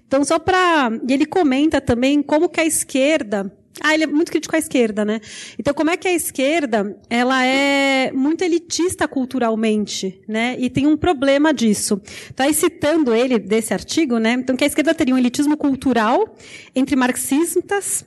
Então, 0.07 0.23
só 0.23 0.37
para... 0.37 0.91
E 1.07 1.13
ele 1.13 1.25
comenta 1.25 1.81
também 1.81 2.21
como 2.21 2.47
que 2.47 2.59
a 2.59 2.65
esquerda 2.65 3.51
ah, 3.81 3.93
ele 3.93 4.03
é 4.03 4.07
muito 4.07 4.31
crítico 4.31 4.55
à 4.55 4.59
esquerda, 4.59 5.03
né? 5.03 5.19
Então, 5.57 5.73
como 5.73 5.89
é 5.89 5.97
que 5.97 6.07
a 6.07 6.13
esquerda, 6.13 6.95
ela 7.09 7.43
é 7.43 8.11
muito 8.11 8.43
elitista 8.43 9.07
culturalmente, 9.07 10.21
né? 10.27 10.55
E 10.59 10.69
tem 10.69 10.85
um 10.85 10.95
problema 10.95 11.53
disso. 11.53 11.99
Tá 12.35 12.43
aí 12.43 12.53
citando 12.53 13.13
ele 13.13 13.39
desse 13.39 13.73
artigo, 13.73 14.19
né? 14.19 14.33
Então, 14.33 14.55
que 14.55 14.63
a 14.63 14.67
esquerda 14.67 14.93
teria 14.93 15.15
um 15.15 15.17
elitismo 15.17 15.57
cultural 15.57 16.35
entre 16.75 16.95
marxistas 16.95 18.05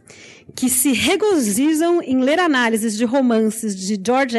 que 0.54 0.70
se 0.70 0.92
regozijam 0.92 2.00
em 2.02 2.22
ler 2.22 2.38
análises 2.38 2.96
de 2.96 3.04
romances 3.04 3.74
de 3.76 4.00
George 4.02 4.37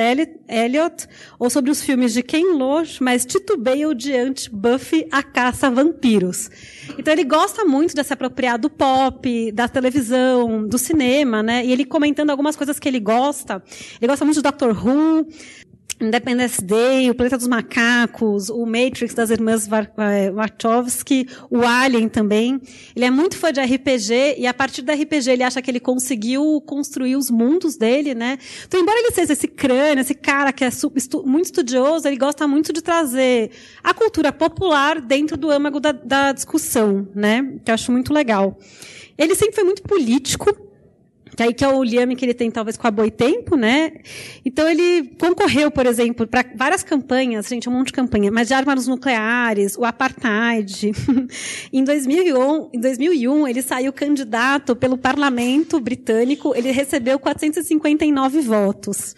Eliot 0.48 1.08
ou 1.38 1.50
sobre 1.50 1.70
os 1.70 1.84
filmes 1.84 2.13
de 2.13 2.24
Ken 2.24 2.54
Loach, 2.54 3.04
mas 3.04 3.26
titubeiam 3.26 3.93
diante 3.93 4.50
Buffy 4.50 5.08
a 5.12 5.22
caça 5.22 5.67
a 5.67 5.70
vampiros. 5.70 6.50
Então 6.98 7.13
ele 7.13 7.24
gosta 7.24 7.65
muito 7.65 7.93
de 7.93 8.04
se 8.04 8.13
apropriar 8.13 8.58
do 8.58 8.70
pop, 8.70 9.52
da 9.52 9.67
televisão, 9.67 10.65
do 10.65 10.78
cinema, 10.78 11.43
né? 11.43 11.65
E 11.65 11.72
ele 11.72 11.86
comentando 11.86 12.30
algumas 12.30 12.56
coisas 12.56 12.80
que 12.80 12.88
ele 12.88 13.00
gosta. 13.00 13.62
Ele 14.02 14.08
gosta 14.08 14.24
muito 14.24 14.38
de 14.38 14.43
Doctor 14.43 14.72
Who, 14.72 15.28
Independence 16.00 16.62
Day, 16.62 17.10
o 17.10 17.16
Planeta 17.16 17.38
dos 17.38 17.48
Macacos, 17.48 18.50
o 18.50 18.66
Matrix 18.66 19.14
das 19.14 19.30
irmãs 19.30 19.68
eh, 19.68 20.32
Wachowski, 20.32 21.28
o 21.50 21.62
Alien 21.62 22.08
também. 22.08 22.62
Ele 22.96 23.06
é 23.06 23.10
muito 23.10 23.36
fã 23.36 23.52
de 23.52 23.60
RPG 23.60 24.36
e 24.38 24.46
a 24.46 24.54
partir 24.54 24.84
da 24.84 24.94
RPG 24.94 25.32
ele 25.32 25.44
acha 25.44 25.62
que 25.62 25.72
ele 25.72 25.80
conseguiu 25.80 26.62
construir 26.66 27.16
os 27.16 27.32
mundos 27.32 27.78
dele, 27.78 28.14
né? 28.14 28.38
Então, 28.68 28.80
embora 28.80 29.00
ele 29.00 29.12
seja 29.12 29.34
esse 29.34 29.48
crânio, 29.48 30.02
esse 30.02 30.14
cara 30.14 30.54
que 30.54 30.64
é 30.64 30.70
muito 31.26 31.46
estudioso, 31.46 32.08
ele 32.08 32.18
gosta 32.18 32.48
muito 32.48 32.72
de 32.72 32.82
trazer 32.82 33.52
a 33.84 33.94
cultura 33.94 34.32
popular 34.32 35.02
dentro 35.02 35.36
do 35.36 35.50
âmago 35.50 35.80
da, 35.80 35.92
da 35.92 36.32
discussão, 36.32 37.08
né? 37.16 37.56
Que 37.66 37.72
eu 37.72 37.74
acho 37.74 37.92
muito 37.92 38.14
legal. 38.14 38.58
Ele 39.18 39.34
sempre 39.34 39.56
foi 39.56 39.64
muito 39.64 39.82
político, 39.82 40.66
que 41.38 41.43
aí 41.43 41.54
que 41.54 41.63
é 41.63 41.67
o 41.67 41.84
liame 41.84 42.15
que 42.15 42.26
ele 42.26 42.34
tem 42.34 42.50
talvez 42.50 42.78
com 42.78 42.88
a 42.88 42.91
Boitempo, 42.91 43.56
né? 43.56 43.91
Então 44.43 44.67
ele 44.67 45.12
concorreu, 45.19 45.69
por 45.69 45.86
exemplo, 45.86 46.26
para 46.26 46.43
várias 46.56 46.82
campanhas, 46.82 47.47
gente, 47.47 47.69
um 47.69 47.73
monte 47.73 47.88
de 47.88 47.93
campanha, 47.93 48.32
mas 48.32 48.47
de 48.47 48.56
armas 48.56 48.88
nucleares, 48.88 49.78
o 49.78 49.86
apartheid. 49.86 50.91
em, 51.71 51.84
2001, 51.84 52.69
em 52.73 52.80
2001, 52.80 53.47
ele 53.47 53.62
saiu 53.62 53.93
candidato 53.93 54.76
pelo 54.76 54.97
parlamento 54.97 55.80
britânico, 55.80 56.56
ele 56.56 56.71
recebeu 56.71 57.19
459 57.19 58.41
votos. 58.41 59.15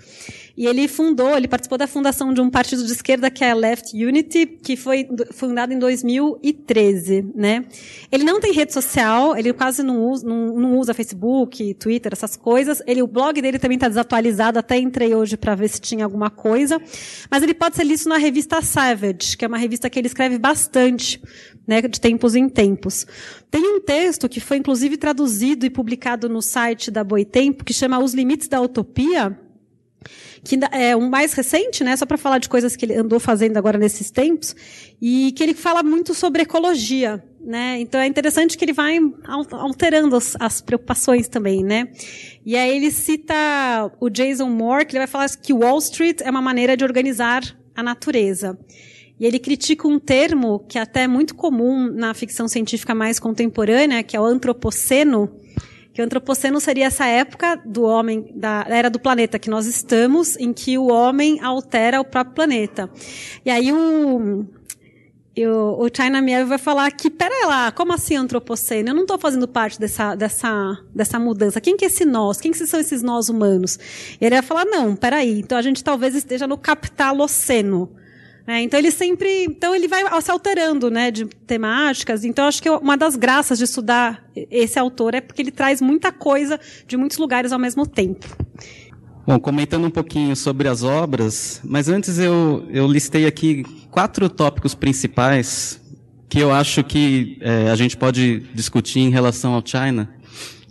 E 0.59 0.67
ele 0.67 0.89
fundou, 0.89 1.37
ele 1.37 1.47
participou 1.47 1.77
da 1.77 1.87
fundação 1.87 2.33
de 2.33 2.41
um 2.41 2.49
partido 2.49 2.85
de 2.85 2.91
esquerda 2.91 3.31
que 3.31 3.45
é 3.45 3.51
a 3.51 3.55
Left 3.55 3.95
Unity, 3.95 4.45
que 4.45 4.75
foi 4.75 5.07
fundado 5.31 5.71
em 5.71 5.79
2013, 5.79 7.31
né? 7.33 7.63
Ele 8.11 8.25
não 8.25 8.41
tem 8.41 8.51
rede 8.51 8.73
social, 8.73 9.37
ele 9.37 9.53
quase 9.53 9.81
não 9.81 10.03
usa, 10.03 10.27
não, 10.27 10.59
não 10.59 10.77
usa 10.77 10.93
Facebook, 10.93 11.73
Twitter, 11.75 12.11
essas 12.11 12.35
coisas. 12.35 12.83
Ele, 12.85 13.01
o 13.01 13.07
blog 13.07 13.41
dele 13.41 13.57
também 13.57 13.77
está 13.77 13.87
desatualizado, 13.87 14.59
até 14.59 14.77
entrei 14.77 15.15
hoje 15.15 15.37
para 15.37 15.55
ver 15.55 15.69
se 15.69 15.79
tinha 15.79 16.03
alguma 16.03 16.29
coisa. 16.29 16.77
Mas 17.31 17.41
ele 17.41 17.53
pode 17.53 17.77
ser 17.77 17.85
listo 17.85 18.09
na 18.09 18.17
revista 18.17 18.61
Savage, 18.61 19.37
que 19.37 19.45
é 19.45 19.47
uma 19.47 19.57
revista 19.57 19.89
que 19.89 19.97
ele 19.97 20.07
escreve 20.07 20.37
bastante, 20.37 21.21
né, 21.65 21.81
de 21.81 22.01
tempos 22.01 22.35
em 22.35 22.49
tempos. 22.49 23.07
Tem 23.49 23.65
um 23.65 23.79
texto 23.79 24.27
que 24.27 24.41
foi 24.41 24.57
inclusive 24.57 24.97
traduzido 24.97 25.65
e 25.65 25.69
publicado 25.69 26.27
no 26.27 26.41
site 26.41 26.91
da 26.91 27.01
Boitempo, 27.01 27.63
que 27.63 27.73
chama 27.73 28.03
Os 28.03 28.13
Limites 28.13 28.49
da 28.49 28.59
Utopia, 28.59 29.39
que 30.43 30.57
é 30.71 30.95
um 30.95 31.09
mais 31.09 31.33
recente, 31.33 31.83
né, 31.83 31.95
só 31.95 32.05
para 32.05 32.17
falar 32.17 32.37
de 32.37 32.49
coisas 32.49 32.75
que 32.75 32.85
ele 32.85 32.95
andou 32.95 33.19
fazendo 33.19 33.57
agora 33.57 33.77
nesses 33.77 34.09
tempos, 34.09 34.55
e 35.01 35.31
que 35.33 35.43
ele 35.43 35.53
fala 35.53 35.83
muito 35.83 36.13
sobre 36.13 36.43
ecologia, 36.43 37.23
né? 37.39 37.79
Então 37.79 37.99
é 37.99 38.07
interessante 38.07 38.57
que 38.57 38.65
ele 38.65 38.73
vai 38.73 38.99
alterando 39.51 40.15
as, 40.15 40.35
as, 40.39 40.61
preocupações 40.61 41.27
também, 41.27 41.63
né? 41.63 41.89
E 42.45 42.55
aí 42.55 42.75
ele 42.75 42.91
cita 42.91 43.91
o 43.99 44.09
Jason 44.09 44.49
Moore, 44.49 44.85
que 44.85 44.91
ele 44.93 44.99
vai 44.99 45.07
falar 45.07 45.29
que 45.29 45.53
Wall 45.53 45.79
Street 45.79 46.21
é 46.21 46.29
uma 46.29 46.41
maneira 46.41 46.75
de 46.75 46.83
organizar 46.83 47.43
a 47.75 47.81
natureza. 47.81 48.57
E 49.19 49.25
ele 49.25 49.37
critica 49.37 49.87
um 49.87 49.99
termo 49.99 50.59
que 50.59 50.77
é 50.77 50.81
até 50.81 51.03
é 51.03 51.07
muito 51.07 51.35
comum 51.35 51.91
na 51.91 52.13
ficção 52.13 52.47
científica 52.47 52.95
mais 52.95 53.19
contemporânea, 53.19 54.01
que 54.01 54.15
é 54.15 54.19
o 54.19 54.23
antropoceno, 54.23 55.29
que 55.99 56.01
o 56.01 56.05
antropoceno 56.05 56.61
seria 56.61 56.85
essa 56.85 57.05
época 57.05 57.61
do 57.65 57.83
homem, 57.83 58.31
da 58.33 58.65
era 58.69 58.89
do 58.89 58.97
planeta 58.97 59.37
que 59.37 59.49
nós 59.49 59.65
estamos, 59.65 60.37
em 60.37 60.53
que 60.53 60.77
o 60.77 60.87
homem 60.87 61.41
altera 61.41 61.99
o 61.99 62.05
próprio 62.05 62.35
planeta. 62.35 62.89
E 63.45 63.49
aí 63.49 63.69
o, 63.73 64.45
o 65.45 65.87
China 65.93 66.21
Miel 66.21 66.47
vai 66.47 66.57
falar 66.57 66.89
que, 66.91 67.09
pera 67.09 67.45
lá, 67.45 67.69
como 67.73 67.91
assim 67.91 68.15
antropoceno? 68.15 68.91
Eu 68.91 68.95
não 68.95 69.01
estou 69.01 69.19
fazendo 69.19 69.45
parte 69.45 69.77
dessa, 69.77 70.15
dessa, 70.15 70.79
dessa 70.95 71.19
mudança. 71.19 71.59
Quem 71.59 71.75
que 71.75 71.83
é 71.83 71.89
esse 71.89 72.05
nós? 72.05 72.39
Quem 72.39 72.53
que 72.53 72.65
são 72.65 72.79
esses 72.79 73.03
nós 73.03 73.27
humanos? 73.27 73.77
E 74.21 74.25
ele 74.25 74.35
vai 74.35 74.41
falar, 74.41 74.63
não, 74.63 74.95
peraí, 74.95 75.41
então 75.41 75.57
a 75.57 75.61
gente 75.61 75.83
talvez 75.83 76.15
esteja 76.15 76.47
no 76.47 76.57
capitaloceno. 76.57 77.91
É, 78.47 78.61
então 78.61 78.79
ele 78.79 78.89
sempre, 78.89 79.45
então 79.45 79.75
ele 79.75 79.87
vai 79.87 80.03
se 80.21 80.31
alterando, 80.31 80.89
né, 80.89 81.11
de 81.11 81.25
temáticas. 81.25 82.23
Então 82.23 82.45
acho 82.45 82.61
que 82.61 82.69
uma 82.69 82.97
das 82.97 83.15
graças 83.15 83.57
de 83.57 83.65
estudar 83.65 84.27
esse 84.35 84.79
autor 84.79 85.13
é 85.13 85.21
porque 85.21 85.41
ele 85.41 85.51
traz 85.51 85.81
muita 85.81 86.11
coisa 86.11 86.59
de 86.87 86.97
muitos 86.97 87.17
lugares 87.17 87.51
ao 87.51 87.59
mesmo 87.59 87.85
tempo. 87.85 88.27
Bom, 89.27 89.39
comentando 89.39 89.85
um 89.85 89.91
pouquinho 89.91 90.35
sobre 90.35 90.67
as 90.67 90.81
obras, 90.81 91.61
mas 91.63 91.87
antes 91.87 92.17
eu, 92.17 92.65
eu 92.71 92.87
listei 92.87 93.27
aqui 93.27 93.63
quatro 93.91 94.27
tópicos 94.27 94.73
principais 94.73 95.79
que 96.27 96.39
eu 96.39 96.51
acho 96.51 96.83
que 96.83 97.37
é, 97.41 97.69
a 97.69 97.75
gente 97.75 97.97
pode 97.97 98.39
discutir 98.53 98.99
em 98.99 99.09
relação 99.09 99.53
ao 99.53 99.63
China, 99.65 100.09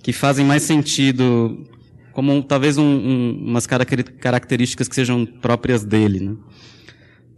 que 0.03 0.13
fazem 0.13 0.45
mais 0.45 0.63
sentido 0.63 1.65
como 2.13 2.43
talvez 2.43 2.77
um, 2.79 2.85
um, 2.85 3.45
umas 3.47 3.65
características 3.65 4.89
que 4.89 4.95
sejam 4.97 5.25
próprias 5.25 5.85
dele. 5.85 6.19
Né? 6.19 6.37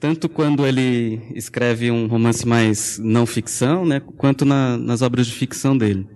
Tanto 0.01 0.31
quando 0.31 0.67
ele 0.67 1.21
escreve 1.35 1.91
um 1.91 2.07
romance 2.07 2.49
mais 2.49 2.99
não 2.99 3.27
ficção, 3.27 3.85
né, 3.85 4.01
quanto 4.17 4.47
na, 4.47 4.79
nas 4.79 5.03
obras 5.03 5.27
de 5.27 5.35
ficção 5.35 5.77
dele. 5.77 6.09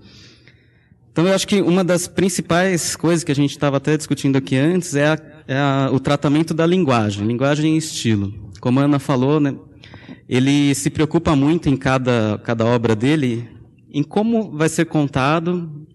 Então, 1.12 1.28
eu 1.28 1.34
acho 1.34 1.46
que 1.46 1.60
uma 1.60 1.84
das 1.84 2.08
principais 2.08 2.96
coisas 2.96 3.22
que 3.22 3.30
a 3.30 3.34
gente 3.34 3.50
estava 3.50 3.76
até 3.76 3.96
discutindo 3.96 4.36
aqui 4.36 4.56
antes 4.56 4.96
é, 4.96 5.06
a, 5.06 5.18
é 5.46 5.56
a, 5.56 5.90
o 5.92 6.00
tratamento 6.00 6.54
da 6.54 6.66
linguagem, 6.66 7.26
linguagem 7.26 7.74
e 7.74 7.78
estilo. 7.78 8.32
Como 8.58 8.80
a 8.80 8.84
Ana 8.84 8.98
falou, 8.98 9.38
né, 9.38 9.54
ele 10.26 10.74
se 10.74 10.88
preocupa 10.88 11.36
muito 11.36 11.68
em 11.68 11.76
cada, 11.76 12.40
cada 12.42 12.64
obra 12.64 12.96
dele 12.96 13.48
em 13.92 14.02
como 14.02 14.50
vai 14.56 14.68
ser 14.68 14.86
contado 14.86 15.86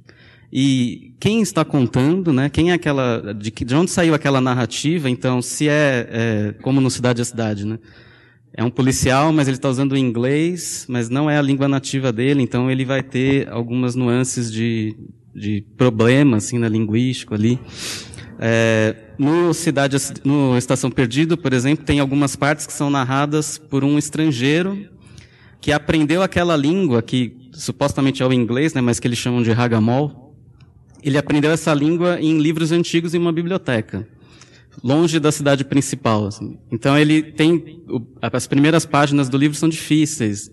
e 0.51 1.13
quem 1.19 1.41
está 1.41 1.63
contando, 1.63 2.33
né? 2.33 2.49
Quem 2.49 2.71
é 2.71 2.73
aquela, 2.73 3.33
de, 3.33 3.51
de 3.51 3.75
onde 3.75 3.91
saiu 3.91 4.13
aquela 4.13 4.41
narrativa? 4.41 5.09
Então, 5.09 5.41
se 5.41 5.67
é, 5.67 6.07
é 6.11 6.55
como 6.61 6.81
no 6.81 6.89
Cidade 6.89 7.21
a 7.21 7.25
Cidade, 7.25 7.65
né? 7.65 7.77
é 8.53 8.63
um 8.63 8.69
policial, 8.69 9.31
mas 9.31 9.47
ele 9.47 9.57
está 9.57 9.69
usando 9.69 9.93
o 9.93 9.97
inglês, 9.97 10.85
mas 10.89 11.09
não 11.09 11.29
é 11.29 11.37
a 11.37 11.41
língua 11.41 11.67
nativa 11.67 12.11
dele, 12.11 12.41
então 12.41 12.69
ele 12.69 12.83
vai 12.83 13.03
ter 13.03 13.47
algumas 13.49 13.95
nuances 13.95 14.51
de, 14.51 14.95
de 15.33 15.63
problema 15.77 16.37
assim, 16.37 16.57
na 16.57 16.67
linguística 16.67 17.35
ali. 17.35 17.59
É, 18.39 18.95
no 19.17 19.53
Cidade, 19.53 19.97
no 20.23 20.57
Estação 20.57 20.89
Perdido, 20.89 21.37
por 21.37 21.53
exemplo, 21.53 21.85
tem 21.85 21.99
algumas 21.99 22.35
partes 22.35 22.65
que 22.65 22.73
são 22.73 22.89
narradas 22.89 23.57
por 23.57 23.83
um 23.83 23.97
estrangeiro 23.97 24.87
que 25.61 25.71
aprendeu 25.71 26.21
aquela 26.21 26.55
língua 26.55 27.01
que 27.01 27.49
supostamente 27.53 28.23
é 28.23 28.25
o 28.25 28.31
inglês, 28.31 28.73
né, 28.73 28.81
mas 28.81 28.99
que 28.99 29.07
eles 29.07 29.17
chamam 29.17 29.43
de 29.43 29.51
Hagamol. 29.51 30.28
Ele 31.03 31.17
aprendeu 31.17 31.51
essa 31.51 31.73
língua 31.73 32.19
em 32.19 32.39
livros 32.39 32.71
antigos 32.71 33.13
em 33.13 33.17
uma 33.17 33.31
biblioteca 33.31 34.07
longe 34.83 35.19
da 35.19 35.31
cidade 35.31 35.63
principal. 35.63 36.27
Assim. 36.27 36.57
Então 36.71 36.97
ele 36.97 37.21
tem 37.21 37.81
as 38.21 38.47
primeiras 38.47 38.85
páginas 38.85 39.29
do 39.29 39.37
livro 39.37 39.57
são 39.57 39.69
difíceis. 39.69 40.51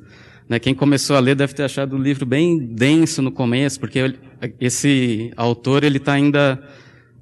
Né? 0.48 0.58
Quem 0.58 0.74
começou 0.74 1.16
a 1.16 1.20
ler 1.20 1.34
deve 1.34 1.54
ter 1.54 1.64
achado 1.64 1.96
o 1.96 1.98
livro 1.98 2.24
bem 2.24 2.58
denso 2.58 3.20
no 3.20 3.32
começo, 3.32 3.80
porque 3.80 4.14
esse 4.60 5.32
autor 5.36 5.84
ele 5.84 5.98
está 5.98 6.12
ainda 6.12 6.62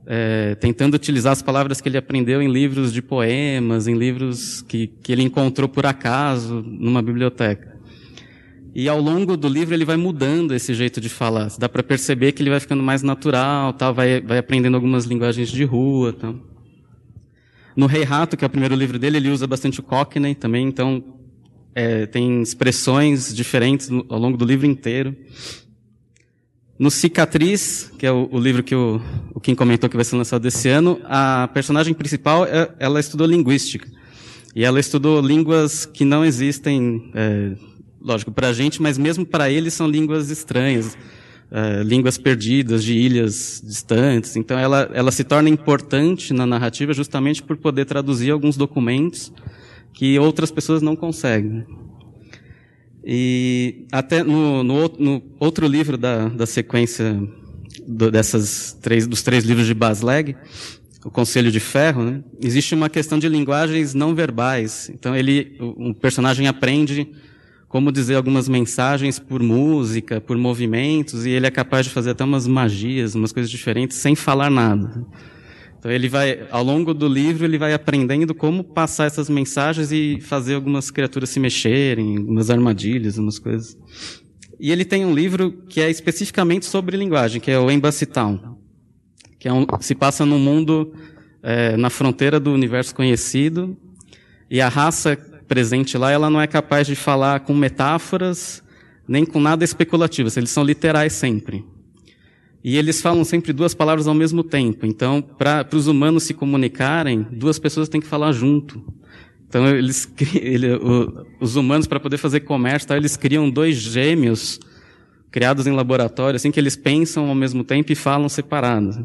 é, 0.06 0.54
tentando 0.56 0.94
utilizar 0.94 1.32
as 1.32 1.42
palavras 1.42 1.80
que 1.80 1.88
ele 1.88 1.96
aprendeu 1.96 2.42
em 2.42 2.50
livros 2.50 2.92
de 2.92 3.00
poemas, 3.00 3.88
em 3.88 3.96
livros 3.96 4.62
que, 4.62 4.86
que 4.86 5.12
ele 5.12 5.22
encontrou 5.22 5.68
por 5.68 5.86
acaso 5.86 6.62
numa 6.66 7.02
biblioteca. 7.02 7.73
E 8.74 8.88
ao 8.88 9.00
longo 9.00 9.36
do 9.36 9.46
livro 9.46 9.74
ele 9.74 9.84
vai 9.84 9.96
mudando 9.96 10.52
esse 10.52 10.74
jeito 10.74 11.00
de 11.00 11.08
falar. 11.08 11.48
Dá 11.58 11.68
para 11.68 11.82
perceber 11.82 12.32
que 12.32 12.42
ele 12.42 12.50
vai 12.50 12.58
ficando 12.58 12.82
mais 12.82 13.02
natural, 13.02 13.72
tal, 13.72 13.94
vai, 13.94 14.20
vai 14.20 14.38
aprendendo 14.38 14.74
algumas 14.74 15.04
linguagens 15.04 15.48
de 15.50 15.62
rua, 15.62 16.12
tal. 16.12 16.34
No 17.76 17.86
Rei 17.86 18.02
Rato, 18.02 18.36
que 18.36 18.44
é 18.44 18.46
o 18.46 18.50
primeiro 18.50 18.74
livro 18.74 18.98
dele, 18.98 19.16
ele 19.16 19.30
usa 19.30 19.46
bastante 19.46 19.80
o 19.80 19.82
Cockney 19.82 20.34
também, 20.34 20.66
então 20.66 21.02
é, 21.74 22.06
tem 22.06 22.40
expressões 22.40 23.34
diferentes 23.34 23.90
ao 24.08 24.18
longo 24.18 24.36
do 24.36 24.44
livro 24.44 24.66
inteiro. 24.66 25.14
No 26.78 26.90
Cicatriz, 26.90 27.92
que 27.98 28.06
é 28.06 28.12
o, 28.12 28.28
o 28.30 28.38
livro 28.38 28.62
que 28.62 28.74
o, 28.74 29.00
o, 29.32 29.40
Kim 29.40 29.54
comentou 29.54 29.88
que 29.88 29.96
vai 29.96 30.04
ser 30.04 30.16
lançado 30.16 30.46
esse 30.46 30.68
ano, 30.68 31.00
a 31.04 31.48
personagem 31.54 31.94
principal, 31.94 32.44
é, 32.44 32.72
ela 32.78 32.98
estudou 32.98 33.26
linguística. 33.26 33.88
E 34.54 34.64
ela 34.64 34.78
estudou 34.78 35.20
línguas 35.20 35.84
que 35.84 36.04
não 36.04 36.24
existem, 36.24 37.10
é, 37.14 37.52
lógico, 38.04 38.30
para 38.30 38.48
a 38.48 38.52
gente, 38.52 38.82
mas 38.82 38.98
mesmo 38.98 39.24
para 39.24 39.50
eles 39.50 39.72
são 39.72 39.88
línguas 39.88 40.30
estranhas. 40.30 40.96
Uh, 41.50 41.82
línguas 41.84 42.18
perdidas 42.18 42.82
de 42.82 42.94
ilhas 42.94 43.62
distantes. 43.64 44.34
Então, 44.34 44.58
ela, 44.58 44.90
ela 44.92 45.12
se 45.12 45.22
torna 45.22 45.48
importante 45.48 46.32
na 46.32 46.44
narrativa 46.44 46.92
justamente 46.92 47.42
por 47.42 47.56
poder 47.56 47.84
traduzir 47.84 48.30
alguns 48.30 48.56
documentos 48.56 49.32
que 49.92 50.18
outras 50.18 50.50
pessoas 50.50 50.82
não 50.82 50.96
conseguem. 50.96 51.64
E 53.04 53.86
até 53.92 54.22
no, 54.22 54.64
no, 54.64 54.88
no 54.98 55.22
outro 55.38 55.66
livro 55.68 55.96
da, 55.96 56.28
da 56.28 56.46
sequência 56.46 57.22
do, 57.86 58.10
dessas 58.10 58.76
três, 58.80 59.06
dos 59.06 59.22
três 59.22 59.44
livros 59.44 59.66
de 59.66 59.74
Basleg, 59.74 60.34
o 61.04 61.10
Conselho 61.10 61.52
de 61.52 61.60
Ferro, 61.60 62.02
né, 62.02 62.24
existe 62.42 62.74
uma 62.74 62.88
questão 62.88 63.18
de 63.18 63.28
linguagens 63.28 63.94
não 63.94 64.14
verbais. 64.14 64.90
Então 64.92 65.14
ele, 65.14 65.56
um 65.60 65.92
personagem 65.92 66.48
aprende 66.48 67.06
como 67.74 67.90
dizer 67.90 68.14
algumas 68.14 68.48
mensagens 68.48 69.18
por 69.18 69.42
música, 69.42 70.20
por 70.20 70.38
movimentos, 70.38 71.26
e 71.26 71.30
ele 71.30 71.48
é 71.48 71.50
capaz 71.50 71.86
de 71.86 71.90
fazer 71.90 72.10
até 72.10 72.22
umas 72.22 72.46
magias, 72.46 73.16
umas 73.16 73.32
coisas 73.32 73.50
diferentes, 73.50 73.96
sem 73.96 74.14
falar 74.14 74.48
nada. 74.48 75.04
Então 75.76 75.90
ele 75.90 76.08
vai, 76.08 76.46
ao 76.52 76.62
longo 76.62 76.94
do 76.94 77.08
livro, 77.08 77.44
ele 77.44 77.58
vai 77.58 77.74
aprendendo 77.74 78.32
como 78.32 78.62
passar 78.62 79.06
essas 79.06 79.28
mensagens 79.28 79.90
e 79.90 80.20
fazer 80.20 80.54
algumas 80.54 80.88
criaturas 80.88 81.30
se 81.30 81.40
mexerem, 81.40 82.16
umas 82.16 82.48
armadilhas, 82.48 83.18
umas 83.18 83.40
coisas. 83.40 83.76
E 84.60 84.70
ele 84.70 84.84
tem 84.84 85.04
um 85.04 85.12
livro 85.12 85.50
que 85.68 85.80
é 85.80 85.90
especificamente 85.90 86.66
sobre 86.66 86.96
linguagem, 86.96 87.40
que 87.40 87.50
é 87.50 87.58
o 87.58 87.68
Embassy 87.68 88.06
Town, 88.06 88.56
que 89.36 89.48
é 89.48 89.52
um, 89.52 89.66
se 89.80 89.96
passa 89.96 90.24
num 90.24 90.38
mundo 90.38 90.94
é, 91.42 91.76
na 91.76 91.90
fronteira 91.90 92.38
do 92.38 92.52
universo 92.52 92.94
conhecido, 92.94 93.76
e 94.48 94.60
a 94.60 94.68
raça 94.68 95.18
presente 95.46 95.96
lá, 95.98 96.10
ela 96.10 96.30
não 96.30 96.40
é 96.40 96.46
capaz 96.46 96.86
de 96.86 96.94
falar 96.94 97.40
com 97.40 97.54
metáforas, 97.54 98.62
nem 99.06 99.24
com 99.24 99.40
nada 99.40 99.64
especulativo, 99.64 100.30
eles 100.36 100.50
são 100.50 100.64
literais 100.64 101.12
sempre. 101.12 101.64
E 102.64 102.78
eles 102.78 103.02
falam 103.02 103.22
sempre 103.24 103.52
duas 103.52 103.74
palavras 103.74 104.08
ao 104.08 104.14
mesmo 104.14 104.42
tempo. 104.42 104.86
Então, 104.86 105.20
para 105.20 105.68
os 105.74 105.86
humanos 105.86 106.22
se 106.22 106.32
comunicarem, 106.32 107.26
duas 107.30 107.58
pessoas 107.58 107.90
têm 107.90 108.00
que 108.00 108.06
falar 108.06 108.32
junto. 108.32 108.82
Então, 109.46 109.68
eles, 109.68 110.10
ele, 110.34 110.72
o, 110.72 111.26
os 111.38 111.56
humanos, 111.56 111.86
para 111.86 112.00
poder 112.00 112.16
fazer 112.16 112.40
comércio, 112.40 112.88
tá, 112.88 112.96
eles 112.96 113.18
criam 113.18 113.50
dois 113.50 113.76
gêmeos 113.76 114.58
criados 115.30 115.66
em 115.66 115.72
laboratório, 115.72 116.36
assim 116.36 116.50
que 116.50 116.58
eles 116.58 116.74
pensam 116.74 117.28
ao 117.28 117.34
mesmo 117.34 117.62
tempo 117.64 117.92
e 117.92 117.94
falam 117.94 118.30
separados. 118.30 118.96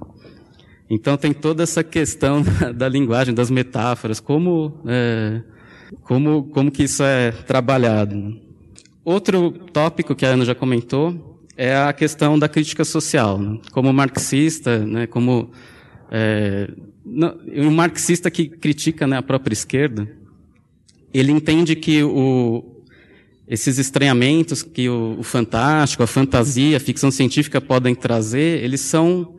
Então, 0.89 1.17
tem 1.17 1.33
toda 1.33 1.61
essa 1.61 1.83
questão 1.83 2.41
da, 2.41 2.71
da 2.71 2.87
linguagem, 2.87 3.33
das 3.33 3.51
metáforas, 3.51 4.21
como 4.21 4.79
é, 4.87 5.41
como, 6.03 6.43
como 6.49 6.71
que 6.71 6.83
isso 6.83 7.03
é 7.03 7.31
trabalhado. 7.31 8.39
Outro 9.03 9.51
tópico 9.51 10.15
que 10.15 10.25
a 10.25 10.29
Ana 10.29 10.45
já 10.45 10.53
comentou 10.53 11.39
é 11.57 11.75
a 11.75 11.91
questão 11.91 12.37
da 12.37 12.47
crítica 12.47 12.85
social. 12.85 13.37
Né? 13.37 13.59
Como 13.71 13.91
marxista, 13.91 14.79
né, 14.79 15.07
como 15.07 15.51
é, 16.11 16.69
um 17.05 17.71
marxista 17.71 18.29
que 18.29 18.47
critica 18.47 19.07
né, 19.07 19.17
a 19.17 19.21
própria 19.21 19.53
esquerda, 19.53 20.07
ele 21.13 21.31
entende 21.31 21.75
que 21.75 22.03
o, 22.03 22.83
esses 23.47 23.79
estranhamentos 23.79 24.61
que 24.61 24.87
o, 24.87 25.17
o, 25.19 25.23
fantástico, 25.23 26.03
a 26.03 26.07
fantasia, 26.07 26.77
a 26.77 26.79
ficção 26.79 27.09
científica 27.09 27.59
podem 27.59 27.95
trazer, 27.95 28.63
eles 28.63 28.81
são 28.81 29.35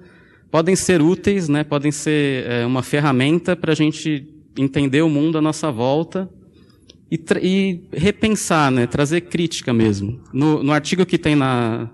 podem 0.51 0.75
ser 0.75 1.01
úteis, 1.01 1.49
né, 1.49 1.63
podem 1.63 1.93
ser 1.93 2.45
é, 2.45 2.67
uma 2.67 2.83
ferramenta 2.83 3.55
para 3.55 3.71
a 3.71 3.77
gente 3.77 4.27
entender 4.59 5.01
o 5.01 5.09
mundo 5.09 5.39
à 5.39 5.41
nossa 5.41 5.71
volta 5.71 6.29
e, 7.11 7.21
e 7.43 7.81
repensar, 7.93 8.71
né, 8.71 8.87
trazer 8.87 9.23
crítica 9.23 9.73
mesmo. 9.73 10.21
No, 10.33 10.63
no 10.63 10.73
artigo 10.73 11.05
que 11.05 11.19
tem 11.19 11.35
na, 11.35 11.91